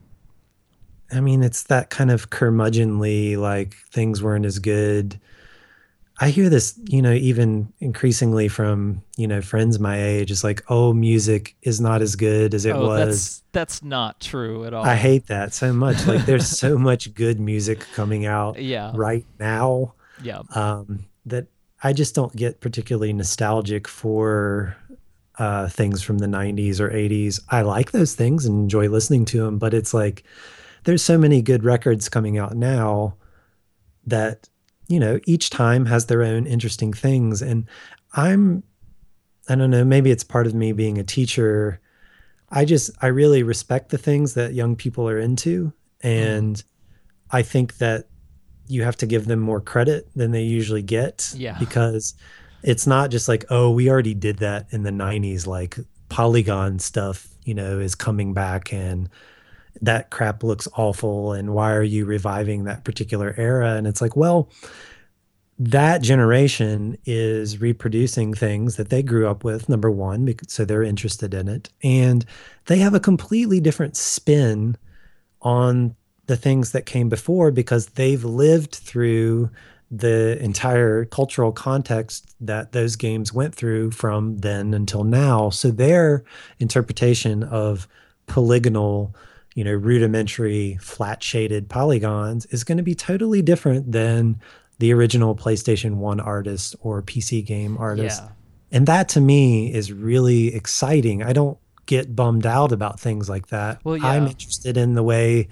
I 1.11 1.19
mean, 1.19 1.43
it's 1.43 1.61
that 1.65 1.91
kind 1.91 2.09
of 2.09 2.31
curmudgeonly, 2.31 3.37
like 3.37 3.75
things 3.91 4.23
weren't 4.23 4.47
as 4.47 4.57
good. 4.57 5.19
I 6.23 6.29
hear 6.29 6.47
this, 6.47 6.79
you 6.85 7.01
know, 7.01 7.11
even 7.11 7.73
increasingly 7.81 8.47
from, 8.47 9.03
you 9.17 9.27
know, 9.27 9.41
friends 9.41 9.77
my 9.77 10.01
age. 10.01 10.31
It's 10.31 10.41
like, 10.41 10.63
oh, 10.69 10.93
music 10.93 11.53
is 11.63 11.81
not 11.81 12.01
as 12.01 12.15
good 12.15 12.53
as 12.53 12.65
it 12.65 12.77
oh 12.77 12.87
was. 12.87 13.07
that's 13.07 13.43
that's 13.51 13.83
not 13.83 14.21
true 14.21 14.65
at 14.65 14.73
all 14.73 14.85
I 14.85 14.95
hate 14.95 15.27
that 15.27 15.53
so 15.53 15.73
much. 15.73 16.07
Like, 16.07 16.25
there's 16.25 16.47
so 16.47 16.77
much 16.77 17.13
good 17.13 17.41
music 17.41 17.85
coming 17.93 18.25
out 18.25 18.57
yeah 18.57 18.93
right 18.95 19.25
now 19.37 19.95
yeah 20.21 20.43
um, 20.55 21.07
that 21.25 21.47
I 21.83 21.91
just 21.91 22.15
don't 22.15 22.33
get 22.33 22.61
particularly 22.61 23.11
nostalgic 23.11 23.85
for 23.89 24.77
uh, 25.39 25.67
things 25.67 26.01
from 26.01 26.19
the 26.19 26.27
90s 26.27 26.79
or 26.79 26.89
80s. 26.89 27.41
I 27.49 27.63
like 27.63 27.91
those 27.91 28.15
things 28.15 28.45
and 28.45 28.63
enjoy 28.63 28.87
listening 28.87 29.25
to 29.25 29.43
them, 29.43 29.57
but 29.57 29.73
it's 29.73 29.93
like 29.93 30.23
there's 30.85 31.01
so 31.01 31.17
many 31.17 31.41
good 31.41 31.65
records 31.65 32.07
coming 32.07 32.37
out 32.37 32.55
now 32.55 33.15
that, 34.07 34.47
you 34.93 34.99
know, 34.99 35.19
each 35.25 35.49
time 35.49 35.87
has 35.87 36.05
their 36.05 36.21
own 36.21 36.45
interesting 36.45 36.93
things. 36.93 37.41
And 37.41 37.65
I'm, 38.13 38.61
I 39.49 39.55
don't 39.55 39.71
know, 39.71 39.83
maybe 39.83 40.11
it's 40.11 40.23
part 40.23 40.45
of 40.45 40.53
me 40.53 40.71
being 40.71 40.99
a 40.99 41.03
teacher. 41.03 41.81
I 42.51 42.63
just, 42.63 42.91
I 43.01 43.07
really 43.07 43.41
respect 43.41 43.89
the 43.89 43.97
things 43.97 44.35
that 44.35 44.53
young 44.53 44.75
people 44.75 45.09
are 45.09 45.17
into. 45.17 45.73
Mm-hmm. 46.03 46.07
And 46.07 46.63
I 47.31 47.41
think 47.41 47.79
that 47.79 48.05
you 48.67 48.83
have 48.83 48.95
to 48.97 49.07
give 49.07 49.25
them 49.25 49.39
more 49.39 49.59
credit 49.59 50.09
than 50.15 50.29
they 50.29 50.43
usually 50.43 50.83
get. 50.83 51.33
Yeah. 51.35 51.57
Because 51.57 52.13
it's 52.61 52.85
not 52.85 53.09
just 53.09 53.27
like, 53.27 53.45
oh, 53.49 53.71
we 53.71 53.89
already 53.89 54.13
did 54.13 54.37
that 54.37 54.67
in 54.69 54.83
the 54.83 54.91
90s. 54.91 55.47
Like 55.47 55.75
Polygon 56.09 56.77
stuff, 56.77 57.27
you 57.45 57.55
know, 57.55 57.79
is 57.79 57.95
coming 57.95 58.35
back 58.35 58.71
and 58.71 59.09
that 59.83 60.09
crap 60.09 60.43
looks 60.43 60.67
awful. 60.75 61.33
And 61.33 61.53
why 61.53 61.73
are 61.73 61.83
you 61.83 62.05
reviving 62.05 62.63
that 62.63 62.83
particular 62.83 63.35
era? 63.37 63.75
And 63.75 63.85
it's 63.85 64.01
like, 64.01 64.15
well, 64.15 64.49
that 65.59 66.01
generation 66.01 66.97
is 67.05 67.61
reproducing 67.61 68.33
things 68.33 68.77
that 68.77 68.89
they 68.89 69.03
grew 69.03 69.27
up 69.27 69.43
with, 69.43 69.69
number 69.69 69.91
one, 69.91 70.25
because, 70.25 70.51
so 70.51 70.65
they're 70.65 70.83
interested 70.83 71.33
in 71.33 71.47
it. 71.47 71.69
And 71.83 72.25
they 72.65 72.79
have 72.79 72.93
a 72.93 72.99
completely 72.99 73.59
different 73.59 73.95
spin 73.95 74.77
on 75.41 75.95
the 76.25 76.37
things 76.37 76.71
that 76.71 76.85
came 76.85 77.09
before 77.09 77.51
because 77.51 77.87
they've 77.87 78.23
lived 78.23 78.75
through 78.75 79.49
the 79.91 80.41
entire 80.41 81.05
cultural 81.05 81.51
context 81.51 82.33
that 82.39 82.71
those 82.71 82.95
games 82.95 83.31
went 83.31 83.53
through 83.53 83.91
from 83.91 84.37
then 84.37 84.73
until 84.73 85.03
now. 85.03 85.49
So 85.51 85.69
their 85.69 86.23
interpretation 86.59 87.43
of 87.43 87.87
polygonal, 88.25 89.13
you 89.55 89.63
know, 89.63 89.71
rudimentary, 89.73 90.77
flat 90.81 91.21
shaded 91.23 91.69
polygons 91.69 92.45
is 92.47 92.63
going 92.63 92.77
to 92.77 92.83
be 92.83 92.95
totally 92.95 93.41
different 93.41 93.91
than 93.91 94.39
the 94.79 94.91
original 94.93 95.35
PlayStation 95.35 95.95
1 95.95 96.19
artist 96.19 96.75
or 96.81 97.01
PC 97.01 97.45
game 97.45 97.77
artist. 97.77 98.21
yeah 98.21 98.29
And 98.71 98.87
that 98.87 99.09
to 99.09 99.21
me 99.21 99.71
is 99.73 99.91
really 99.93 100.53
exciting. 100.55 101.21
I 101.23 101.33
don't 101.33 101.57
get 101.85 102.15
bummed 102.15 102.45
out 102.45 102.71
about 102.71 102.99
things 102.99 103.29
like 103.29 103.47
that. 103.47 103.79
Well, 103.83 104.03
I'm 104.03 104.25
interested 104.27 104.77
in 104.77 104.95
the 104.95 105.03
way 105.03 105.47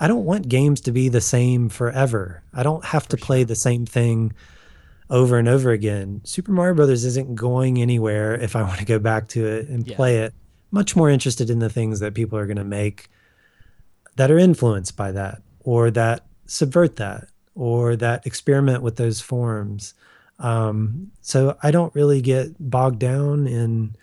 I 0.00 0.08
don't 0.08 0.24
want 0.24 0.48
games 0.48 0.80
to 0.82 0.92
be 0.92 1.08
the 1.10 1.20
same 1.20 1.68
forever. 1.68 2.42
I 2.52 2.62
don't 2.62 2.84
have 2.84 3.06
to 3.08 3.16
play 3.16 3.44
the 3.44 3.54
same 3.54 3.84
thing 3.86 4.32
over 5.10 5.38
and 5.38 5.46
over 5.48 5.70
again. 5.70 6.22
Super 6.24 6.50
Mario 6.52 6.74
Brothers 6.74 7.04
isn't 7.04 7.34
going 7.36 7.80
anywhere 7.80 8.34
if 8.34 8.56
I 8.56 8.62
want 8.68 8.78
to 8.78 8.84
go 8.86 8.98
back 8.98 9.28
to 9.28 9.46
it 9.46 9.68
and 9.68 9.86
Yeah. 9.86 9.94
play 9.96 10.18
it. 10.20 10.32
Much 10.70 10.96
more 10.96 11.10
interested 11.10 11.50
in 11.50 11.58
the 11.58 11.68
things 11.68 12.00
that 12.00 12.14
people 12.14 12.38
are 12.38 12.46
going 12.46 12.56
to 12.56 12.64
make 12.64 13.10
that 14.16 14.30
are 14.30 14.38
influenced 14.38 14.96
by 14.96 15.12
that 15.12 15.42
or 15.60 15.90
that 15.90 16.24
subvert 16.46 16.96
that 16.96 17.28
or 17.54 17.96
that 17.96 18.26
experiment 18.26 18.82
with 18.82 18.96
those 18.96 19.20
forms. 19.20 19.94
Um, 20.38 21.12
so 21.20 21.56
I 21.62 21.70
don't 21.70 21.94
really 21.94 22.20
get 22.20 22.54
bogged 22.58 22.98
down 22.98 23.46
in 23.46 23.94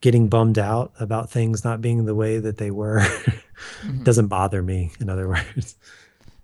getting 0.00 0.28
bummed 0.28 0.58
out 0.58 0.92
about 1.00 1.30
things 1.30 1.64
not 1.64 1.80
being 1.80 2.04
the 2.06 2.14
way 2.14 2.38
that 2.38 2.58
they 2.58 2.70
were. 2.70 3.04
Mhm. 3.82 4.04
Doesn't 4.04 4.26
bother 4.26 4.62
me, 4.62 4.92
in 5.00 5.08
other 5.08 5.26
words. 5.56 5.76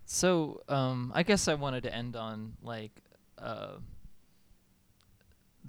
So, 0.06 0.62
um, 0.66 1.12
I 1.14 1.22
guess 1.22 1.46
I 1.46 1.52
wanted 1.54 1.82
to 1.82 1.94
end 1.94 2.16
on 2.16 2.54
like, 2.62 2.92
uh, 3.36 3.72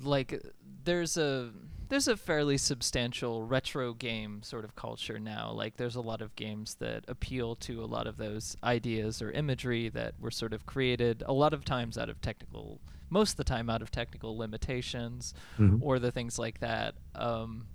like 0.02 0.42
there's 0.86 1.18
a 1.18 1.52
there's 1.94 2.08
a 2.08 2.18
fairly 2.18 2.58
substantial 2.58 3.44
retro 3.44 3.94
game 3.94 4.42
sort 4.42 4.66
of 4.66 4.76
culture 4.76 5.20
now. 5.20 5.52
Like, 5.52 5.78
there's 5.78 5.96
a 5.96 6.02
lot 6.02 6.24
of 6.24 6.36
games 6.36 6.74
that 6.80 7.06
appeal 7.08 7.56
to 7.58 7.84
a 7.84 7.86
lot 7.86 8.08
of 8.08 8.18
those 8.18 8.58
ideas 8.64 9.22
or 9.22 9.30
imagery 9.30 9.90
that 9.90 10.16
were 10.20 10.32
sort 10.32 10.54
of 10.54 10.66
created 10.66 11.22
a 11.28 11.34
lot 11.34 11.54
of 11.54 11.64
times 11.64 11.96
out 11.96 12.10
of 12.10 12.20
technical, 12.20 12.82
most 13.12 13.34
of 13.34 13.38
the 13.38 13.44
time 13.44 13.70
out 13.70 13.84
of 13.84 13.92
technical 13.92 14.36
limitations 14.36 15.36
Mhm. 15.60 15.84
or 15.84 16.00
the 16.00 16.12
things 16.12 16.40
like 16.40 16.62
that. 16.62 16.96
Um, 17.14 17.68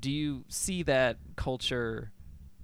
do 0.00 0.10
you 0.10 0.46
see 0.48 0.82
that 0.84 1.18
culture 1.36 2.10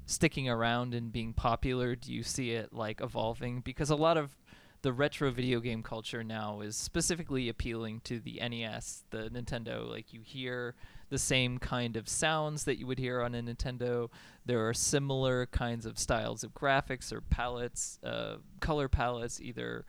sticking 0.06 0.48
around 0.48 0.94
and 0.94 1.12
being 1.12 1.34
popular? 1.34 1.94
Do 1.96 2.14
you 2.14 2.22
see 2.22 2.52
it 2.52 2.72
like 2.72 3.02
evolving? 3.02 3.60
Because 3.60 3.90
a 3.90 3.96
lot 3.96 4.16
of 4.16 4.38
the 4.80 4.92
retro 4.94 5.30
video 5.30 5.60
game 5.60 5.82
culture 5.82 6.24
now 6.24 6.60
is 6.62 6.76
specifically 6.76 7.50
appealing 7.50 8.00
to 8.04 8.20
the 8.20 8.40
NES, 8.40 9.04
the 9.10 9.28
Nintendo. 9.28 9.86
Like 9.86 10.14
you 10.14 10.22
hear 10.22 10.74
the 11.14 11.18
same 11.20 11.58
kind 11.58 11.96
of 11.96 12.08
sounds 12.08 12.64
that 12.64 12.76
you 12.76 12.88
would 12.88 12.98
hear 12.98 13.22
on 13.22 13.36
a 13.36 13.40
Nintendo. 13.40 14.10
There 14.44 14.68
are 14.68 14.74
similar 14.74 15.46
kinds 15.46 15.86
of 15.86 15.96
styles 15.96 16.42
of 16.42 16.52
graphics 16.54 17.12
or 17.12 17.20
palettes, 17.20 18.00
uh, 18.02 18.38
color 18.58 18.88
palettes, 18.88 19.40
either 19.40 19.84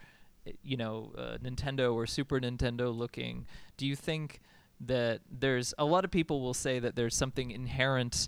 uh, 0.48 0.52
you 0.62 0.78
know 0.78 1.14
uh, 1.18 1.38
Nintendo 1.44 1.96
or 1.96 2.06
Super 2.06 2.40
Nintendo 2.40 2.96
looking. 2.96 3.48
Do 3.76 3.88
you 3.88 3.96
think 3.96 4.40
that 4.82 5.22
there's 5.32 5.74
a 5.80 5.86
lot 5.86 6.06
of 6.06 6.12
people 6.12 6.42
will 6.42 6.54
say 6.54 6.78
that 6.78 6.96
there's 6.96 7.16
something 7.16 7.50
inherent 7.50 8.28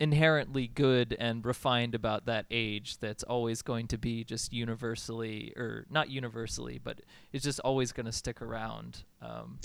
inherently 0.00 0.66
good 0.66 1.16
and 1.20 1.46
refined 1.46 1.94
about 1.94 2.26
that 2.26 2.46
age 2.50 2.98
that's 2.98 3.22
always 3.22 3.62
going 3.62 3.86
to 3.86 3.96
be 3.96 4.24
just 4.24 4.52
universally 4.52 5.52
or 5.56 5.86
not 5.88 6.10
universally 6.10 6.80
but 6.82 6.98
it's 7.32 7.44
just 7.44 7.60
always 7.60 7.92
going 7.92 8.04
to 8.04 8.10
stick 8.10 8.42
around 8.42 9.04
um, 9.22 9.56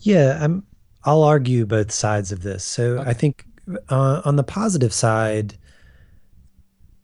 yeah 0.00 0.38
i'm 0.42 0.64
i'll 1.04 1.22
argue 1.22 1.66
both 1.66 1.90
sides 1.90 2.32
of 2.32 2.42
this 2.42 2.64
so 2.64 2.98
okay. 2.98 3.10
i 3.10 3.12
think 3.12 3.44
uh, 3.88 4.22
on 4.24 4.36
the 4.36 4.42
positive 4.42 4.92
side 4.92 5.56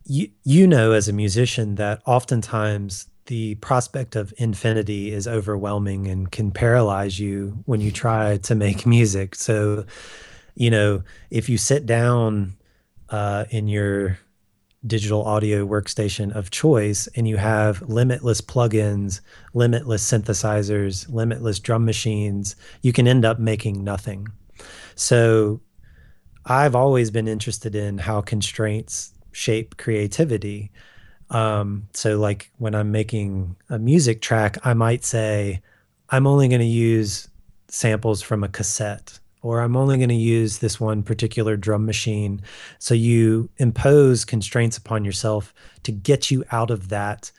you 0.04 0.28
you 0.44 0.66
know 0.66 0.92
as 0.92 1.08
a 1.08 1.12
musician 1.12 1.76
that 1.76 2.02
oftentimes 2.06 3.08
the 3.26 3.54
prospect 3.56 4.16
of 4.16 4.32
infinity 4.38 5.12
is 5.12 5.28
overwhelming 5.28 6.06
and 6.06 6.32
can 6.32 6.50
paralyze 6.50 7.20
you 7.20 7.62
when 7.66 7.80
you 7.80 7.92
try 7.92 8.38
to 8.38 8.54
make 8.54 8.86
music 8.86 9.34
so 9.34 9.84
you 10.58 10.70
know, 10.70 11.04
if 11.30 11.48
you 11.48 11.56
sit 11.56 11.86
down 11.86 12.56
uh, 13.10 13.44
in 13.50 13.68
your 13.68 14.18
digital 14.89 15.24
audio 15.24 15.66
workstation 15.66 16.35
of 16.35 16.51
choice 16.51 17.06
and 17.15 17.28
you 17.28 17.36
have 17.36 17.82
limitless 17.82 18.40
plugins, 18.40 19.20
limitless 19.55 20.05
synthesizers, 20.05 21.09
limitless 21.12 21.59
drum 21.59 21.85
machines, 21.85 22.56
you 22.82 22.93
can 22.93 23.06
end 23.06 23.24
up 23.24 23.39
making 23.39 23.85
nothing. 23.85 24.27
So 24.94 25.60
I've 26.44 26.74
always 26.74 27.10
been 27.10 27.28
interested 27.28 27.74
in 27.74 27.98
how 27.98 28.23
constraints 28.23 29.12
shape 29.32 29.77
creativity. 29.77 30.70
Um, 31.31 31.89
so, 31.93 32.19
like 32.19 32.51
when 32.56 32.74
I'm 32.74 32.90
making 32.90 33.55
a 33.69 33.78
music 33.78 34.23
track, 34.23 34.56
I 34.65 34.73
might 34.73 35.05
say, 35.05 35.60
I'm 36.09 36.27
only 36.27 36.48
going 36.48 36.60
to 36.60 36.66
use 36.66 37.28
samples 37.69 38.23
from 38.23 38.43
a 38.43 38.48
cassette 38.48 39.20
or 39.43 39.60
I'm 39.60 39.77
only 39.77 39.97
going 39.97 40.09
to 40.09 40.15
use 40.15 40.59
this 40.59 40.81
one 40.81 41.02
particular 41.02 41.56
drum 41.56 41.86
machine. 41.86 42.43
So 42.78 42.94
you 42.94 43.51
impose 43.59 44.24
constraints 44.24 44.77
upon 44.77 45.05
yourself 45.05 45.55
to 45.85 45.93
get 45.93 46.31
you 46.31 46.44
out 46.51 46.70
of 46.70 46.89
that 46.89 47.31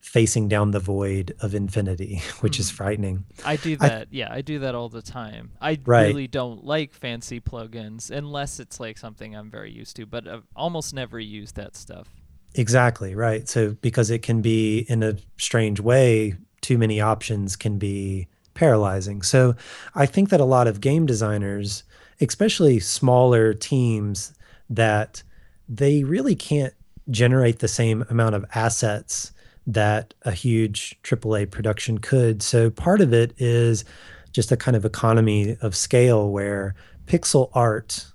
facing 0.00 0.46
down 0.46 0.70
the 0.70 0.78
void 0.78 1.34
of 1.40 1.52
infinity, 1.54 2.22
which 2.40 2.56
mm. 2.56 2.60
is 2.60 2.70
hmm. 2.70 2.76
frightening. 2.76 3.24
I 3.44 3.56
do 3.56 3.76
that. 3.78 4.02
I, 4.02 4.06
yeah, 4.10 4.28
I 4.30 4.40
do 4.40 4.60
that 4.60 4.74
all 4.74 4.88
the 4.88 5.02
time. 5.02 5.50
I 5.60 5.80
right. 5.84 6.06
really 6.06 6.28
don't 6.28 6.64
like 6.64 6.92
fancy 6.92 7.40
plugins 7.40 8.10
unless 8.10 8.60
it's 8.60 8.78
like 8.78 8.98
something 8.98 9.34
I'm 9.34 9.50
very 9.50 9.72
used 9.72 9.96
to, 9.96 10.06
but 10.06 10.28
I've 10.28 10.46
almost 10.54 10.94
never 10.94 11.18
used 11.18 11.56
that 11.56 11.74
stuff. 11.76 12.08
Exactly, 12.54 13.14
right. 13.14 13.48
So 13.48 13.76
because 13.82 14.10
it 14.10 14.22
can 14.22 14.42
be 14.42 14.86
in 14.88 15.02
a 15.02 15.16
strange 15.38 15.80
way, 15.80 16.36
too 16.60 16.78
many 16.78 17.00
options 17.00 17.56
can 17.56 17.78
be 17.78 18.28
paralyzing. 18.56 19.22
So 19.22 19.54
I 19.94 20.06
think 20.06 20.30
that 20.30 20.40
a 20.40 20.44
lot 20.44 20.66
of 20.66 20.80
game 20.80 21.06
designers, 21.06 21.84
especially 22.20 22.80
smaller 22.80 23.54
teams, 23.54 24.32
that 24.68 25.22
they 25.68 26.02
really 26.02 26.34
can't 26.34 26.74
generate 27.10 27.60
the 27.60 27.68
same 27.68 28.04
amount 28.10 28.34
of 28.34 28.44
assets 28.54 29.32
that 29.66 30.14
a 30.22 30.32
huge 30.32 30.96
AAA 31.02 31.50
production 31.50 31.98
could. 31.98 32.42
So 32.42 32.70
part 32.70 33.00
of 33.00 33.12
it 33.12 33.34
is 33.38 33.84
just 34.32 34.52
a 34.52 34.56
kind 34.56 34.76
of 34.76 34.84
economy 34.84 35.56
of 35.60 35.74
scale 35.76 36.30
where 36.30 36.74
pixel 37.06 37.50
art, 37.54 38.06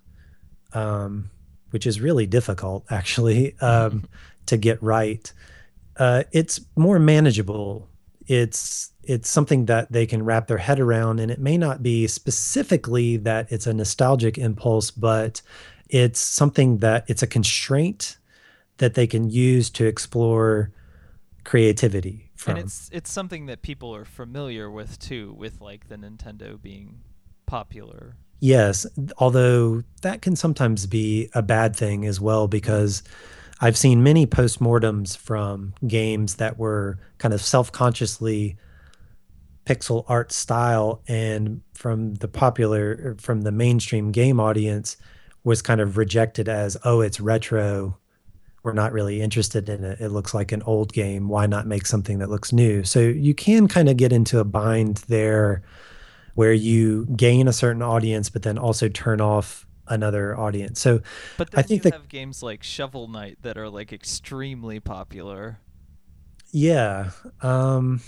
um, 0.74 1.30
which 1.72 1.86
is 1.86 2.00
really 2.00 2.26
difficult 2.26 2.86
actually 2.90 3.58
um, 3.60 4.08
to 4.46 4.58
get 4.58 4.82
right, 4.82 5.32
uh, 5.98 6.24
it's 6.32 6.62
more 6.76 7.00
manageable. 7.00 7.88
It's 8.28 8.92
it's 9.04 9.30
something 9.30 9.66
that 9.66 9.92
they 9.92 10.06
can 10.06 10.24
wrap 10.24 10.48
their 10.48 10.58
head 10.58 10.80
around 10.80 11.20
and 11.20 11.32
it 11.32 11.40
may 11.40 11.58
not 11.58 11.82
be 11.82 12.08
specifically 12.08 13.18
that 13.18 13.52
it's 13.52 13.68
a 13.68 13.74
nostalgic 13.74 14.38
impulse 14.38 14.92
but 14.92 15.42
it's 15.90 16.20
something 16.20 16.78
that 16.78 17.04
it's 17.08 17.24
a 17.24 17.28
constraint 17.28 18.18
that 18.78 18.94
they 18.94 19.08
can 19.08 19.30
use 19.30 19.70
to 19.72 19.86
explore 19.86 20.72
creativity 21.44 22.32
from. 22.36 22.58
and 22.58 22.66
it's 22.66 22.90
it's 22.92 23.12
something 23.12 23.48
that 23.48 23.62
people 23.62 23.96
are 23.96 24.06
familiar 24.06 24.70
with 24.70 25.00
too 25.00 25.34
with 25.38 25.60
like 25.60 25.88
the 25.88 25.96
Nintendo 25.96 26.62
being 26.62 27.02
popular 27.48 28.16
yes 28.40 28.86
although 29.18 29.84
that 30.04 30.22
can 30.22 30.36
sometimes 30.36 30.86
be 30.86 31.30
a 31.34 31.42
bad 31.42 31.76
thing 31.76 32.06
as 32.06 32.22
well 32.22 32.48
because 32.48 33.02
I've 33.64 33.78
seen 33.78 34.02
many 34.02 34.26
postmortems 34.26 35.16
from 35.16 35.76
games 35.88 36.36
that 36.36 36.58
were 36.58 36.98
kind 37.20 37.32
of 37.32 37.42
self-consciously 37.42 38.58
pixel 39.68 40.04
art 40.08 40.32
style 40.32 41.04
and 41.08 41.62
from 41.76 42.16
the 42.16 42.28
popular 42.28 43.16
from 43.20 43.42
the 43.42 43.52
mainstream 43.52 44.12
game 44.12 44.40
audience 44.40 44.98
was 45.44 45.62
kind 45.62 45.80
of 45.80 45.98
rejected 45.98 46.50
as 46.50 46.76
oh 46.84 47.02
it's 47.02 47.20
retro. 47.20 47.98
We're 48.64 48.74
not 48.74 48.94
really 48.94 49.22
interested 49.22 49.70
in 49.70 49.84
it. 49.84 50.00
It 50.00 50.10
looks 50.10 50.34
like 50.34 50.52
an 50.52 50.64
old 50.64 50.94
game. 50.94 51.30
Why 51.30 51.46
not 51.46 51.68
make 51.68 51.86
something 51.86 52.20
that 52.20 52.30
looks 52.30 52.52
new? 52.52 52.84
So 52.84 53.00
you 53.00 53.34
can 53.36 53.68
kind 53.68 53.90
of 53.90 53.98
get 53.98 54.12
into 54.12 54.40
a 54.40 54.44
bind 54.44 54.98
there 55.08 55.62
where 56.34 56.54
you 56.54 57.06
gain 57.16 57.48
a 57.48 57.54
certain 57.54 57.82
audience 57.84 58.30
but 58.30 58.42
then 58.42 58.58
also 58.58 58.88
turn 58.88 59.22
off 59.22 59.68
another 59.92 60.38
audience 60.38 60.80
so 60.80 61.02
but 61.38 61.50
i 61.56 61.62
think 61.62 61.84
that 61.84 61.94
have 61.94 62.10
games 62.10 62.42
like 62.42 62.64
shovel 62.64 63.08
knight 63.08 63.38
that 63.42 63.58
are 63.58 63.70
like 63.70 63.94
extremely 63.94 64.80
popular 64.80 65.60
yeah 66.52 67.12
um 67.42 68.02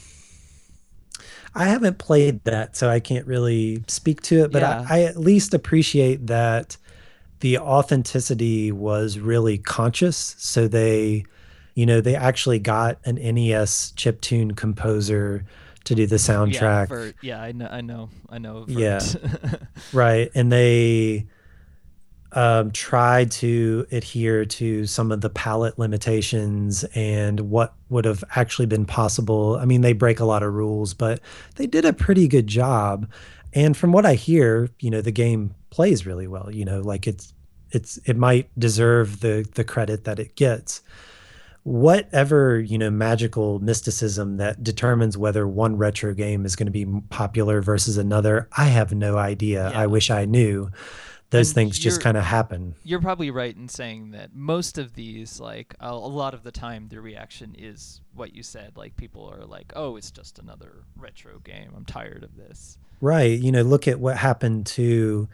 I 1.55 1.65
haven't 1.65 1.99
played 1.99 2.43
that, 2.45 2.75
so 2.75 2.89
I 2.89 2.99
can't 2.99 3.27
really 3.27 3.83
speak 3.87 4.21
to 4.23 4.43
it. 4.43 4.51
But 4.51 4.63
yeah. 4.63 4.85
I, 4.89 5.01
I 5.01 5.03
at 5.03 5.17
least 5.17 5.53
appreciate 5.53 6.27
that 6.27 6.77
the 7.41 7.59
authenticity 7.59 8.71
was 8.71 9.19
really 9.19 9.57
conscious. 9.57 10.35
So 10.39 10.67
they, 10.67 11.25
you 11.75 11.85
know, 11.85 12.01
they 12.01 12.15
actually 12.15 12.59
got 12.59 12.99
an 13.05 13.15
NES 13.15 13.91
chip 13.95 14.21
tune 14.21 14.53
composer 14.53 15.45
to 15.83 15.95
do 15.95 16.07
the 16.07 16.15
soundtrack. 16.15 16.89
Yeah, 16.89 16.95
Virt. 16.95 17.13
yeah 17.21 17.41
I 17.41 17.51
know, 17.51 17.67
I 17.69 17.81
know, 17.81 18.09
I 18.29 18.37
know. 18.39 18.65
Yeah, 18.67 19.01
right. 19.93 20.31
And 20.33 20.51
they 20.51 21.27
um, 22.33 22.71
tried 22.71 23.31
to 23.31 23.85
adhere 23.91 24.43
to 24.43 24.85
some 24.87 25.11
of 25.11 25.21
the 25.21 25.29
palette 25.29 25.77
limitations 25.77 26.83
and 26.95 27.39
what 27.41 27.73
would 27.89 28.05
have 28.05 28.23
actually 28.35 28.65
been 28.65 28.85
possible. 28.85 29.57
I 29.61 29.65
mean, 29.65 29.81
they 29.81 29.93
break 29.93 30.19
a 30.19 30.25
lot 30.25 30.41
of 30.43 30.53
rules, 30.53 30.93
but 30.93 31.19
they 31.55 31.67
did 31.67 31.85
a 31.85 31.93
pretty 31.93 32.27
good 32.27 32.47
job. 32.47 33.07
And 33.53 33.77
from 33.77 33.91
what 33.91 34.05
I 34.05 34.15
hear, 34.15 34.69
you 34.79 34.89
know, 34.89 35.01
the 35.01 35.11
game 35.11 35.53
plays 35.69 36.05
really 36.05 36.27
well. 36.27 36.49
You 36.51 36.65
know, 36.65 36.81
like 36.81 37.05
it's 37.05 37.33
it's 37.69 37.97
it 38.05 38.17
might 38.17 38.49
deserve 38.57 39.19
the 39.19 39.47
the 39.53 39.63
credit 39.63 40.05
that 40.05 40.19
it 40.19 40.35
gets. 40.35 40.81
Whatever 41.61 42.59
you 42.59 42.77
know, 42.77 42.89
magical 42.89 43.59
mysticism 43.59 44.37
that 44.37 44.63
determines 44.63 45.17
whether 45.17 45.47
one 45.47 45.77
retro 45.77 46.13
game 46.13 46.45
is 46.45 46.57
going 46.57 46.65
to 46.65 46.71
be 46.71 46.85
popular 47.09 47.61
versus 47.61 47.97
another, 47.97 48.49
I 48.57 48.65
have 48.65 48.91
no 48.91 49.17
idea. 49.17 49.69
Yeah. 49.69 49.79
I 49.79 49.87
wish 49.87 50.09
I 50.09 50.25
knew 50.25 50.71
those 51.33 51.49
and 51.49 51.55
things 51.55 51.79
just 51.79 52.01
kind 52.01 52.15
of 52.15 52.23
happen. 52.23 52.75
You're 52.83 53.01
probably 53.01 53.31
right 53.31 53.55
in 53.55 53.67
saying 53.67 54.11
that 54.11 54.33
most 54.33 54.77
of 54.77 54.93
these, 54.93 55.39
like 55.39 55.75
a, 55.79 55.89
a, 55.89 55.91
lot 55.91 56.33
of 56.33 56.43
the 56.43 56.51
time, 56.51 56.87
the 56.89 57.01
reaction 57.01 57.55
is 57.57 58.01
what 58.13 58.33
you 58.33 58.43
said. 58.43 58.77
Like 58.77 58.95
people 58.95 59.29
are 59.29 59.45
like, 59.45 59.73
"Oh, 59.75 59.97
it's 59.97 60.11
just 60.11 60.39
another 60.39 60.83
retro 60.95 61.39
game. 61.39 61.71
I'm 61.75 61.85
tired 61.85 62.23
of 62.23 62.37
this." 62.37 62.77
Right. 63.01 63.37
You 63.37 63.51
know, 63.51 63.63
look 63.63 63.87
at 63.87 63.99
what 63.99 64.15
happened 64.15 64.65
to 64.67 65.27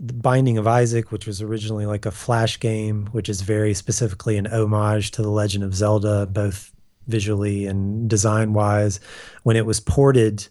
the 0.00 0.14
Binding 0.14 0.58
of 0.58 0.66
Isaac, 0.66 1.12
which 1.12 1.26
was 1.26 1.42
originally 1.42 1.86
like 1.86 2.06
a 2.06 2.10
flash 2.10 2.58
game, 2.58 3.06
which 3.12 3.28
is 3.28 3.42
very 3.42 3.74
specifically 3.74 4.36
an 4.36 4.46
homage 4.46 5.10
to 5.12 5.22
the 5.22 5.30
Legend 5.30 5.64
of 5.64 5.74
Zelda, 5.74 6.26
both 6.26 6.72
visually 7.06 7.66
and 7.66 8.08
design 8.08 8.52
wise. 8.52 9.00
When 9.42 9.56
it 9.56 9.66
was 9.66 9.80
ported 9.80 10.48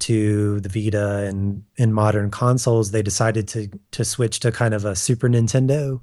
to 0.00 0.60
the 0.60 0.68
Vita 0.68 1.18
and 1.26 1.64
in 1.76 1.92
modern 1.92 2.30
consoles, 2.30 2.90
they 2.90 3.02
decided 3.02 3.48
to 3.48 3.68
to 3.92 4.04
switch 4.04 4.40
to 4.40 4.52
kind 4.52 4.74
of 4.74 4.84
a 4.84 4.96
Super 4.96 5.28
Nintendo 5.28 6.00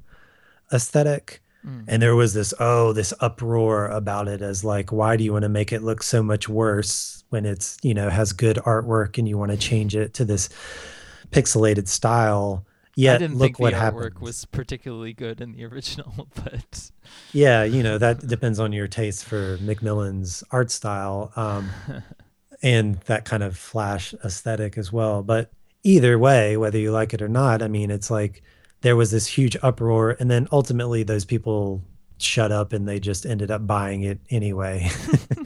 aesthetic. 0.73 1.41
Mm. 1.65 1.85
And 1.87 2.01
there 2.01 2.15
was 2.15 2.33
this 2.33 2.53
oh 2.59 2.93
this 2.93 3.13
uproar 3.19 3.87
about 3.87 4.27
it 4.27 4.41
as 4.41 4.63
like 4.63 4.91
why 4.91 5.15
do 5.15 5.23
you 5.23 5.33
want 5.33 5.43
to 5.43 5.49
make 5.49 5.71
it 5.71 5.83
look 5.83 6.01
so 6.01 6.23
much 6.23 6.49
worse 6.49 7.23
when 7.29 7.45
it's 7.45 7.77
you 7.83 7.93
know 7.93 8.09
has 8.09 8.33
good 8.33 8.57
artwork 8.57 9.17
and 9.17 9.27
you 9.27 9.37
want 9.37 9.51
to 9.51 9.57
change 9.57 9.95
it 9.95 10.13
to 10.15 10.25
this 10.25 10.49
pixelated 11.31 11.87
style. 11.87 12.65
Yet, 12.95 13.15
I 13.15 13.17
didn't 13.19 13.37
look 13.37 13.45
think 13.45 13.59
what 13.59 13.71
the 13.71 13.79
happened. 13.79 14.15
artwork 14.15 14.21
was 14.21 14.45
particularly 14.45 15.13
good 15.13 15.39
in 15.39 15.53
the 15.53 15.65
original, 15.71 16.27
but 16.35 16.91
yeah, 17.31 17.63
you 17.63 17.83
know 17.83 17.97
that 17.97 18.27
depends 18.27 18.59
on 18.59 18.73
your 18.73 18.87
taste 18.87 19.23
for 19.25 19.57
McMillen's 19.57 20.43
art 20.51 20.69
style. 20.71 21.31
Um, 21.35 21.69
and 22.61 22.95
that 23.01 23.25
kind 23.25 23.43
of 23.43 23.57
flash 23.57 24.13
aesthetic 24.23 24.77
as 24.77 24.91
well. 24.91 25.23
But 25.23 25.51
either 25.83 26.17
way, 26.17 26.57
whether 26.57 26.77
you 26.77 26.91
like 26.91 27.13
it 27.13 27.21
or 27.21 27.27
not, 27.27 27.61
I 27.61 27.67
mean, 27.67 27.91
it's 27.91 28.11
like 28.11 28.43
there 28.81 28.95
was 28.95 29.11
this 29.11 29.27
huge 29.27 29.57
uproar, 29.61 30.15
and 30.19 30.29
then 30.29 30.47
ultimately 30.51 31.03
those 31.03 31.25
people 31.25 31.83
shut 32.17 32.51
up 32.51 32.71
and 32.71 32.87
they 32.87 32.99
just 32.99 33.25
ended 33.25 33.49
up 33.49 33.65
buying 33.65 34.03
it 34.03 34.19
anyway. 34.29 34.87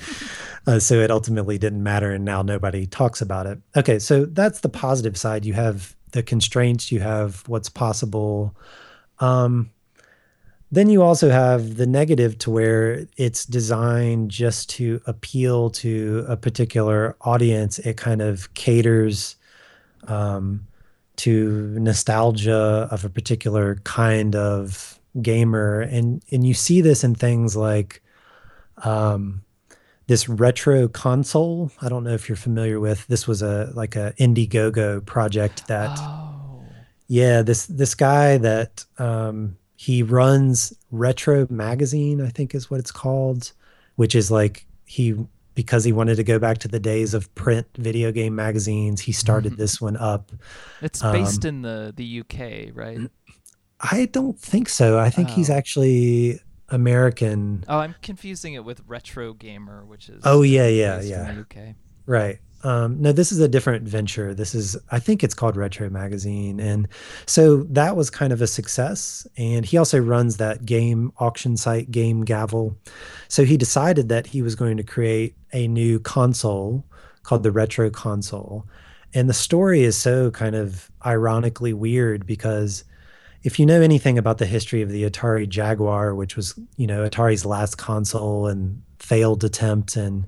uh, 0.67 0.79
so 0.79 0.95
it 0.95 1.11
ultimately 1.11 1.57
didn't 1.57 1.83
matter, 1.83 2.11
and 2.11 2.25
now 2.25 2.41
nobody 2.41 2.85
talks 2.85 3.21
about 3.21 3.45
it. 3.45 3.59
Okay, 3.75 3.99
so 3.99 4.25
that's 4.25 4.61
the 4.61 4.69
positive 4.69 5.17
side. 5.17 5.45
You 5.45 5.53
have 5.53 5.95
the 6.11 6.23
constraints, 6.23 6.91
you 6.91 6.99
have 7.01 7.47
what's 7.47 7.69
possible. 7.69 8.55
Um, 9.19 9.71
then 10.71 10.89
you 10.89 11.03
also 11.03 11.29
have 11.29 11.77
the 11.77 11.85
negative 11.85 12.37
to 12.39 12.51
where 12.51 13.07
it's 13.17 13.45
designed 13.45 14.31
just 14.31 14.69
to 14.71 14.99
appeal 15.05 15.69
to 15.69 16.25
a 16.27 16.35
particular 16.35 17.15
audience. 17.21 17.79
It 17.79 17.97
kind 17.97 18.21
of 18.21 18.53
caters 18.55 19.35
um, 20.07 20.67
to 21.17 21.77
nostalgia 21.79 22.87
of 22.91 23.05
a 23.05 23.09
particular 23.09 23.75
kind 23.83 24.35
of 24.35 24.99
gamer, 25.21 25.81
and 25.81 26.23
and 26.31 26.45
you 26.45 26.53
see 26.53 26.81
this 26.81 27.03
in 27.03 27.15
things 27.15 27.55
like 27.55 28.01
um, 28.77 29.43
this 30.07 30.27
retro 30.27 30.87
console. 30.87 31.71
I 31.81 31.89
don't 31.89 32.03
know 32.03 32.13
if 32.13 32.27
you're 32.27 32.35
familiar 32.35 32.79
with. 32.79 33.05
This 33.07 33.27
was 33.27 33.41
a 33.41 33.71
like 33.75 33.95
a 33.95 34.13
Indiegogo 34.19 35.05
project 35.05 35.67
that. 35.67 35.97
Oh. 35.99 36.31
Yeah, 37.07 37.43
this 37.43 37.67
this 37.67 37.93
guy 37.93 38.39
that 38.39 38.83
um, 38.97 39.57
he 39.86 40.02
runs 40.02 40.74
Retro 40.91 41.45
Magazine, 41.49 42.20
I 42.22 42.30
think 42.30 42.56
is 42.56 42.72
what 42.72 42.80
it's 42.80 42.91
called, 42.91 43.52
which 43.98 44.16
is 44.16 44.32
like 44.32 44.66
he 44.86 45.16
because 45.53 45.84
he 45.86 45.94
wanted 45.94 46.16
to 46.16 46.24
go 46.24 46.38
back 46.40 46.57
to 46.60 46.68
the 46.68 46.80
days 46.80 47.14
of 47.14 47.34
print 47.36 47.68
video 47.78 48.12
game 48.12 48.36
magazines. 48.36 48.99
He 49.02 49.12
started 49.12 49.53
Mhm. 49.53 49.57
this 49.57 49.80
one 49.80 49.95
up. 49.98 50.32
It's 50.82 51.02
based 51.02 51.45
Um, 51.45 51.49
in 51.49 51.62
the 51.62 51.94
the 51.95 52.03
UK, 52.22 52.72
right? 52.74 52.99
I 53.80 54.06
don't 54.12 54.40
think 54.40 54.70
so. 54.70 54.98
I 54.98 55.10
think 55.10 55.30
he's 55.30 55.49
Oh. 55.49 55.53
actually 55.56 56.40
American. 56.70 57.64
Oh, 57.68 57.78
I'm 57.80 57.94
confusing 58.02 58.53
it 58.56 58.66
with 58.66 58.82
Retro 58.88 59.34
Gamer, 59.34 59.86
which 59.86 60.10
is 60.10 60.22
Oh, 60.26 60.41
yeah, 60.41 60.68
yeah, 60.68 61.02
yeah. 61.02 61.40
UK. 61.41 61.76
Right. 62.07 62.40
Um, 62.65 62.99
no, 62.99 63.11
this 63.11 63.31
is 63.31 63.39
a 63.39 63.47
different 63.47 63.87
venture. 63.87 64.33
This 64.33 64.55
is, 64.55 64.75
I 64.89 64.97
think 64.97 65.23
it's 65.23 65.35
called 65.35 65.55
Retro 65.55 65.87
Magazine. 65.87 66.59
And 66.59 66.87
so 67.27 67.57
that 67.69 67.95
was 67.95 68.09
kind 68.09 68.33
of 68.33 68.41
a 68.41 68.47
success. 68.47 69.27
And 69.37 69.63
he 69.63 69.77
also 69.77 69.99
runs 69.99 70.37
that 70.37 70.65
game 70.65 71.13
auction 71.19 71.57
site, 71.57 71.91
Game 71.91 72.25
Gavel. 72.25 72.75
So 73.27 73.45
he 73.45 73.55
decided 73.55 74.09
that 74.09 74.25
he 74.25 74.41
was 74.41 74.55
going 74.55 74.77
to 74.77 74.83
create 74.83 75.35
a 75.53 75.67
new 75.67 75.99
console 75.99 76.83
called 77.21 77.43
the 77.43 77.51
Retro 77.51 77.91
Console. 77.91 78.65
And 79.13 79.29
the 79.29 79.33
story 79.35 79.83
is 79.83 79.95
so 79.95 80.31
kind 80.31 80.55
of 80.55 80.89
ironically 81.05 81.71
weird 81.71 82.25
because 82.25 82.83
if 83.43 83.59
you 83.59 83.67
know 83.67 83.79
anything 83.79 84.17
about 84.17 84.39
the 84.39 84.47
history 84.47 84.81
of 84.81 84.89
the 84.89 85.07
Atari 85.07 85.47
Jaguar, 85.47 86.15
which 86.15 86.35
was, 86.35 86.59
you 86.77 86.87
know, 86.87 87.07
Atari's 87.07 87.45
last 87.45 87.77
console 87.77 88.47
and 88.47 88.81
failed 88.97 89.43
attempt 89.43 89.95
and 89.95 90.25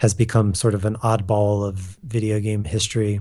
has 0.00 0.14
become 0.14 0.54
sort 0.54 0.74
of 0.74 0.86
an 0.86 0.96
oddball 0.96 1.66
of 1.68 1.98
video 2.02 2.40
game 2.40 2.64
history, 2.64 3.20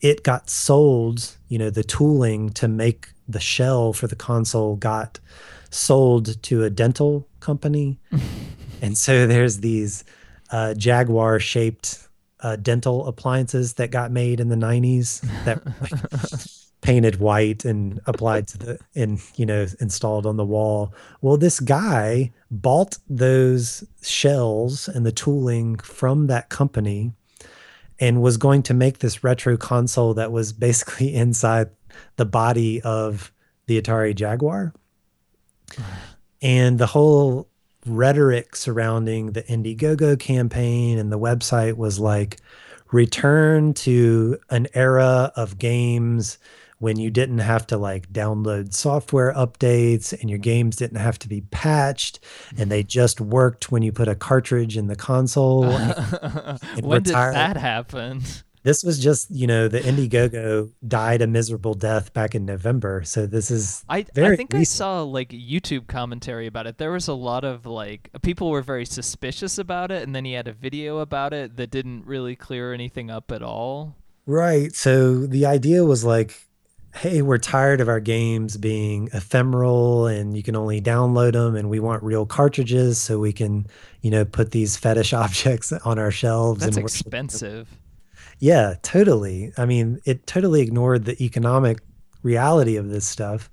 it 0.00 0.22
got 0.22 0.48
sold, 0.48 1.36
you 1.48 1.58
know, 1.58 1.70
the 1.70 1.82
tooling 1.82 2.50
to 2.50 2.68
make 2.68 3.08
the 3.26 3.40
shell 3.40 3.92
for 3.92 4.06
the 4.06 4.14
console 4.14 4.76
got 4.76 5.18
sold 5.70 6.40
to 6.44 6.62
a 6.62 6.70
dental 6.70 7.26
company. 7.40 7.98
and 8.82 8.96
so 8.96 9.26
there's 9.26 9.58
these 9.58 10.04
uh, 10.50 10.74
Jaguar 10.74 11.40
shaped 11.40 12.06
uh, 12.40 12.56
dental 12.56 13.08
appliances 13.08 13.74
that 13.74 13.90
got 13.90 14.12
made 14.12 14.38
in 14.38 14.50
the 14.50 14.56
90s 14.56 15.20
that 15.44 15.66
like, 15.80 16.40
painted 16.80 17.18
white 17.18 17.64
and 17.64 18.00
applied 18.06 18.46
to 18.46 18.58
the 18.58 18.78
and 18.94 19.18
you 19.36 19.46
know 19.46 19.66
installed 19.80 20.26
on 20.26 20.36
the 20.36 20.44
wall 20.44 20.92
well 21.22 21.38
this 21.38 21.58
guy 21.58 22.30
bought 22.62 22.98
those 23.08 23.84
shells 24.02 24.88
and 24.88 25.04
the 25.04 25.12
tooling 25.12 25.76
from 25.78 26.26
that 26.28 26.48
company 26.48 27.12
and 27.98 28.22
was 28.22 28.36
going 28.36 28.62
to 28.64 28.74
make 28.74 28.98
this 28.98 29.22
retro 29.22 29.56
console 29.56 30.14
that 30.14 30.32
was 30.32 30.52
basically 30.52 31.14
inside 31.14 31.70
the 32.16 32.24
body 32.24 32.80
of 32.82 33.32
the 33.66 33.80
Atari 33.80 34.14
Jaguar. 34.14 34.74
And 36.42 36.78
the 36.78 36.86
whole 36.86 37.48
rhetoric 37.86 38.56
surrounding 38.56 39.32
the 39.32 39.42
Indiegogo 39.42 40.18
campaign 40.18 40.98
and 40.98 41.12
the 41.12 41.18
website 41.18 41.76
was 41.76 41.98
like 41.98 42.38
return 42.92 43.74
to 43.74 44.38
an 44.50 44.66
era 44.74 45.32
of 45.36 45.58
games 45.58 46.38
when 46.84 46.98
you 46.98 47.10
didn't 47.10 47.38
have 47.38 47.66
to 47.66 47.78
like 47.78 48.12
download 48.12 48.74
software 48.74 49.32
updates 49.32 50.12
and 50.20 50.28
your 50.28 50.38
games 50.38 50.76
didn't 50.76 50.98
have 50.98 51.18
to 51.18 51.30
be 51.30 51.40
patched 51.40 52.20
and 52.58 52.70
they 52.70 52.82
just 52.82 53.22
worked 53.22 53.72
when 53.72 53.80
you 53.80 53.90
put 53.90 54.06
a 54.06 54.14
cartridge 54.14 54.76
in 54.76 54.86
the 54.86 54.94
console. 54.94 55.62
when 56.82 57.02
did 57.02 57.14
that 57.14 57.56
happen? 57.56 58.20
this 58.64 58.84
was 58.84 58.98
just, 58.98 59.30
you 59.30 59.46
know, 59.46 59.66
the 59.66 59.80
Indiegogo 59.80 60.70
died 60.86 61.22
a 61.22 61.26
miserable 61.26 61.72
death 61.72 62.12
back 62.12 62.34
in 62.34 62.44
November. 62.44 63.02
So 63.04 63.24
this 63.24 63.50
is 63.50 63.82
I, 63.88 64.04
I 64.14 64.36
think 64.36 64.54
I 64.54 64.64
saw 64.64 65.00
like 65.02 65.30
YouTube 65.30 65.86
commentary 65.86 66.46
about 66.46 66.66
it. 66.66 66.76
There 66.76 66.92
was 66.92 67.08
a 67.08 67.14
lot 67.14 67.44
of 67.44 67.64
like 67.64 68.10
people 68.20 68.50
were 68.50 68.60
very 68.60 68.84
suspicious 68.84 69.56
about 69.56 69.90
it, 69.90 70.02
and 70.02 70.14
then 70.14 70.26
he 70.26 70.34
had 70.34 70.48
a 70.48 70.52
video 70.52 70.98
about 70.98 71.32
it 71.32 71.56
that 71.56 71.70
didn't 71.70 72.04
really 72.04 72.36
clear 72.36 72.74
anything 72.74 73.10
up 73.10 73.32
at 73.32 73.42
all. 73.42 73.96
Right. 74.26 74.74
So 74.74 75.26
the 75.26 75.46
idea 75.46 75.84
was 75.84 76.04
like, 76.04 76.46
hey, 76.94 77.22
we're 77.22 77.38
tired 77.38 77.80
of 77.80 77.88
our 77.88 78.00
games 78.00 78.56
being 78.56 79.08
ephemeral 79.12 80.06
and 80.06 80.36
you 80.36 80.42
can 80.42 80.54
only 80.54 80.80
download 80.80 81.32
them 81.32 81.56
and 81.56 81.68
we 81.68 81.80
want 81.80 82.02
real 82.02 82.24
cartridges 82.24 82.98
so 82.98 83.18
we 83.18 83.32
can, 83.32 83.66
you 84.00 84.10
know, 84.10 84.24
put 84.24 84.52
these 84.52 84.76
fetish 84.78 85.12
objects 85.12 85.72
on 85.72 85.98
our 85.98 86.10
shelves 86.10 86.60
That's 86.60 86.76
and 86.76 86.84
expensive. 86.84 87.68
Yeah, 88.38 88.74
totally. 88.82 89.52
I 89.56 89.66
mean, 89.66 90.00
it 90.04 90.26
totally 90.26 90.60
ignored 90.60 91.04
the 91.04 91.20
economic 91.22 91.80
reality 92.22 92.76
of 92.76 92.88
this 92.88 93.06
stuff. 93.06 93.50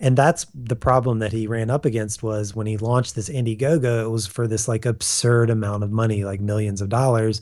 And 0.00 0.16
that's 0.16 0.46
the 0.54 0.76
problem 0.76 1.18
that 1.18 1.32
he 1.32 1.46
ran 1.46 1.70
up 1.70 1.84
against 1.84 2.22
was 2.22 2.54
when 2.54 2.68
he 2.68 2.76
launched 2.76 3.16
this 3.16 3.28
Indiegogo, 3.28 4.04
it 4.04 4.08
was 4.08 4.26
for 4.26 4.46
this 4.46 4.68
like 4.68 4.86
absurd 4.86 5.50
amount 5.50 5.82
of 5.82 5.90
money, 5.90 6.24
like 6.24 6.40
millions 6.40 6.80
of 6.80 6.88
dollars. 6.88 7.40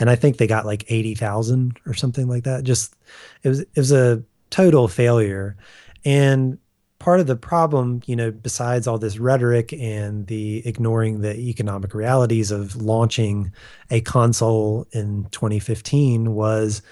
And 0.00 0.08
I 0.08 0.16
think 0.16 0.38
they 0.38 0.46
got 0.46 0.64
like 0.64 0.84
80,000 0.88 1.78
or 1.86 1.92
something 1.92 2.26
like 2.26 2.44
that. 2.44 2.64
Just 2.64 2.96
it 3.42 3.50
was 3.50 3.60
it 3.60 3.76
was 3.76 3.92
a 3.92 4.22
total 4.50 4.88
failure. 4.88 5.56
And 6.04 6.58
part 6.98 7.20
of 7.20 7.26
the 7.26 7.36
problem, 7.36 8.02
you 8.06 8.16
know, 8.16 8.30
besides 8.30 8.86
all 8.86 8.98
this 8.98 9.18
rhetoric 9.18 9.72
and 9.72 10.26
the 10.26 10.66
ignoring 10.66 11.20
the 11.20 11.36
economic 11.36 11.94
realities 11.94 12.50
of 12.50 12.76
launching 12.76 13.52
a 13.90 14.00
console 14.00 14.86
in 14.92 15.26
2015 15.30 16.34
was, 16.34 16.82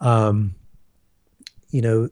um, 0.00 0.54
you 1.70 1.82
know, 1.82 2.08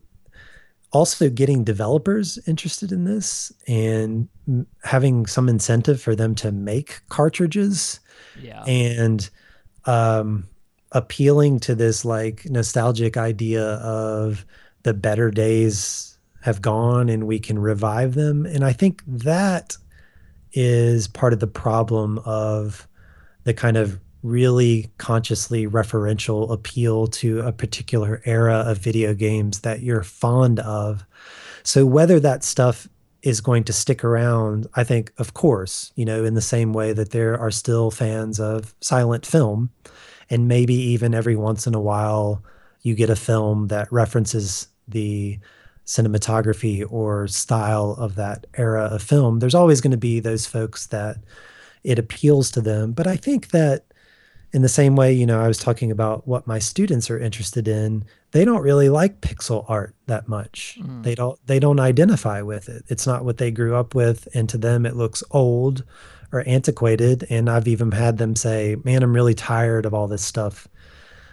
also 0.93 1.29
getting 1.29 1.63
developers 1.63 2.39
interested 2.47 2.91
in 2.91 3.05
this 3.05 3.53
and 3.67 4.29
m- 4.49 4.67
having 4.83 5.27
some 5.27 5.49
incentive 5.49 6.01
for 6.01 6.15
them 6.17 6.35
to 6.35 6.51
make 6.51 7.01
cartridges 7.09 8.01
Yeah. 8.41 8.63
and 8.65 9.29
um, 9.85 10.49
appealing 10.93 11.61
to 11.61 11.75
this 11.75 12.05
like 12.05 12.45
nostalgic 12.47 13.17
idea 13.17 13.65
of 13.65 14.45
the 14.87 14.95
better 14.95 15.33
days 15.33 16.17
have 16.43 16.63
gone 16.63 17.09
and 17.09 17.27
we 17.27 17.41
can 17.41 17.59
revive 17.59 18.15
them. 18.15 18.47
And 18.47 18.65
I 18.65 18.73
think 18.73 19.03
that 19.05 19.77
is 20.53 21.09
part 21.09 21.33
of 21.33 21.41
the 21.41 21.49
problem 21.49 22.19
of 22.25 22.87
the 23.43 23.53
kind 23.53 23.77
of 23.77 23.99
really 24.23 24.89
consciously 24.97 25.67
referential 25.67 26.53
appeal 26.53 27.09
to 27.09 27.41
a 27.41 27.51
particular 27.51 28.23
era 28.25 28.59
of 28.59 28.79
video 28.79 29.13
games 29.13 29.63
that 29.63 29.83
you're 29.83 30.05
fond 30.05 30.61
of. 30.61 31.05
So 31.65 31.85
whether 31.85 32.21
that 32.21 32.45
stuff 32.45 32.87
is 33.23 33.41
going 33.41 33.65
to 33.65 33.73
stick 33.73 34.05
around, 34.05 34.69
I 34.75 34.85
think, 34.85 35.13
of 35.19 35.35
course, 35.35 35.91
you 35.97 36.05
know, 36.05 36.25
in 36.25 36.35
the 36.35 36.41
same 36.41 36.73
way 36.73 36.93
that 36.93 37.11
there 37.11 37.37
are 37.37 37.51
still 37.51 37.91
fans 37.91 38.39
of 38.39 38.73
silent 38.81 39.27
film, 39.27 39.71
and 40.31 40.47
maybe 40.47 40.75
even 40.75 41.13
every 41.13 41.35
once 41.35 41.67
in 41.67 41.75
a 41.75 41.81
while 41.81 42.45
you 42.83 42.95
get 42.95 43.11
a 43.11 43.17
film 43.17 43.67
that 43.67 43.91
references 43.91 44.69
the 44.89 45.39
cinematography 45.87 46.85
or 46.91 47.29
style 47.29 47.93
of 47.99 48.17
that 48.17 48.47
era 48.55 48.85
of 48.85 49.03
film. 49.03 49.39
There's 49.39 49.55
always 49.55 49.81
going 49.81 49.93
to 49.93 49.97
be 49.97 50.21
those 50.21 50.47
folks 50.47 50.87
that 50.89 51.17
it 51.85 51.99
appeals 51.99 52.51
to 52.53 52.61
them. 52.61 52.93
But 52.93 53.07
I 53.07 53.17
think 53.17 53.49
that 53.51 53.85
in 54.53 54.63
the 54.63 54.69
same 54.69 54.97
way, 54.97 55.13
you 55.13 55.27
know, 55.27 55.41
I 55.41 55.49
was 55.49 55.59
talking 55.59 55.91
about 55.91 56.27
what 56.27 56.47
my 56.47 56.59
students 56.59 57.11
are 57.11 57.19
interested 57.19 57.69
in, 57.69 58.05
they 58.33 58.45
don't 58.45 58.63
really 58.63 58.89
like 58.89 59.21
pixel 59.21 59.65
art 59.69 59.95
that 60.07 60.29
much. 60.29 60.79
Mm. 60.81 61.03
They 61.03 61.15
don't 61.15 61.39
they 61.47 61.59
don't 61.59 61.81
identify 61.81 62.43
with 62.43 62.69
it. 62.69 62.85
It's 62.89 63.07
not 63.07 63.25
what 63.25 63.39
they 63.39 63.51
grew 63.51 63.77
up 63.77 63.95
with 63.95 64.29
and 64.35 64.49
to 64.49 64.59
them 64.59 64.87
it 64.87 64.97
looks 64.97 65.23
old 65.31 65.85
or 66.33 66.43
antiquated 66.47 67.27
and 67.31 67.49
I've 67.49 67.69
even 67.69 67.93
had 67.93 68.19
them 68.19 68.35
say, 68.35 68.77
"Man, 68.85 69.03
I'm 69.03 69.15
really 69.15 69.35
tired 69.35 69.87
of 69.87 69.95
all 69.95 70.09
this 70.09 70.25
stuff 70.25 70.67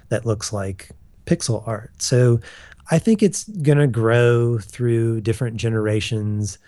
that 0.10 0.26
looks 0.26 0.54
like 0.54 0.90
pixel 1.26 1.68
art." 1.68 1.92
So 2.02 2.40
I 2.94 3.00
think 3.00 3.24
it's 3.24 3.46
going 3.46 3.80
to 3.80 3.88
grow 3.88 4.60
through 4.60 5.22
different 5.22 5.58
generations. 5.58 6.60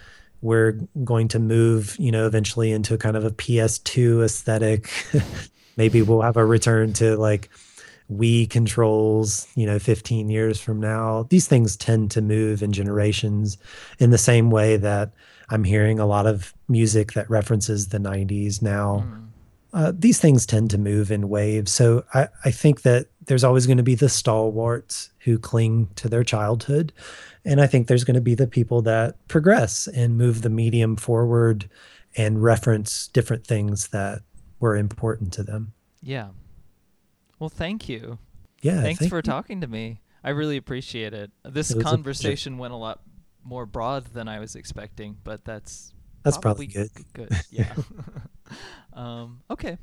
We're 0.42 0.72
going 1.04 1.28
to 1.28 1.40
move, 1.40 1.96
you 2.00 2.12
know, 2.12 2.26
eventually 2.26 2.72
into 2.72 2.98
kind 2.98 3.16
of 3.16 3.24
a 3.24 3.30
PS2 3.30 4.26
aesthetic. 4.26 4.90
Maybe 5.78 6.02
we'll 6.02 6.24
have 6.24 6.36
a 6.36 6.44
return 6.44 6.94
to 6.94 7.16
like 7.16 7.52
Wii 8.12 8.50
controls, 8.50 9.48
you 9.54 9.68
know, 9.68 9.78
15 9.78 10.32
years 10.32 10.60
from 10.60 10.80
now. 10.80 11.28
These 11.30 11.48
things 11.48 11.78
tend 11.78 12.10
to 12.12 12.24
move 12.24 12.64
in 12.64 12.74
generations 12.74 13.60
in 14.00 14.10
the 14.10 14.18
same 14.18 14.50
way 14.50 14.78
that 14.78 15.12
I'm 15.50 15.64
hearing 15.64 16.00
a 16.00 16.08
lot 16.08 16.26
of 16.26 16.56
music 16.68 17.14
that 17.14 17.30
references 17.30 17.90
the 17.90 18.00
90s 18.00 18.64
now. 18.64 19.06
Mm. 19.08 19.25
Uh, 19.76 19.92
these 19.94 20.22
things 20.22 20.46
tend 20.46 20.72
to 20.72 20.78
move 20.78 21.12
in 21.12 21.28
waves. 21.28 21.70
So 21.70 22.06
I, 22.14 22.30
I 22.46 22.52
think 22.52 22.84
that 22.84 23.08
there's 23.26 23.44
always 23.44 23.68
going 23.68 23.76
to 23.76 23.84
be 23.84 23.96
the 23.96 24.08
stalwarts 24.08 25.10
who 25.20 25.38
cling 25.38 25.90
to 25.98 26.08
their 26.08 26.24
childhood. 26.24 26.94
And 27.44 27.60
I 27.60 27.68
think 27.68 27.88
there's 27.88 28.06
going 28.06 28.16
to 28.16 28.22
be 28.22 28.36
the 28.36 28.48
people 28.48 28.82
that 28.84 29.28
progress 29.28 29.88
and 29.88 30.18
move 30.18 30.44
the 30.44 30.50
medium 30.50 30.96
forward 30.96 31.70
and 32.16 32.42
reference 32.42 33.10
different 33.10 33.46
things 33.46 33.90
that 33.90 34.22
were 34.62 34.78
important 34.78 35.34
to 35.34 35.44
them. 35.44 35.74
Yeah. 36.02 36.30
Well, 37.38 37.50
thank 37.50 37.90
you. 37.90 38.18
Yeah. 38.62 38.82
Thanks 38.82 39.00
thank 39.00 39.10
for 39.10 39.18
you. 39.18 39.24
talking 39.24 39.60
to 39.60 39.68
me. 39.68 40.00
I 40.24 40.30
really 40.30 40.56
appreciate 40.56 41.14
it. 41.14 41.32
This 41.44 41.72
it 41.72 41.84
conversation 41.84 42.54
a 42.54 42.62
went 42.62 42.74
a 42.74 42.78
lot 42.78 43.02
more 43.44 43.66
broad 43.66 44.06
than 44.06 44.30
I 44.30 44.40
was 44.40 44.56
expecting, 44.56 45.18
but 45.26 45.44
that's 45.44 45.94
that's 46.24 46.38
probably, 46.38 46.70
probably 46.70 46.92
good. 47.14 47.30
Good. 47.30 47.42
Yeah. 47.52 47.76
um, 48.96 49.42
okay. 49.50 49.78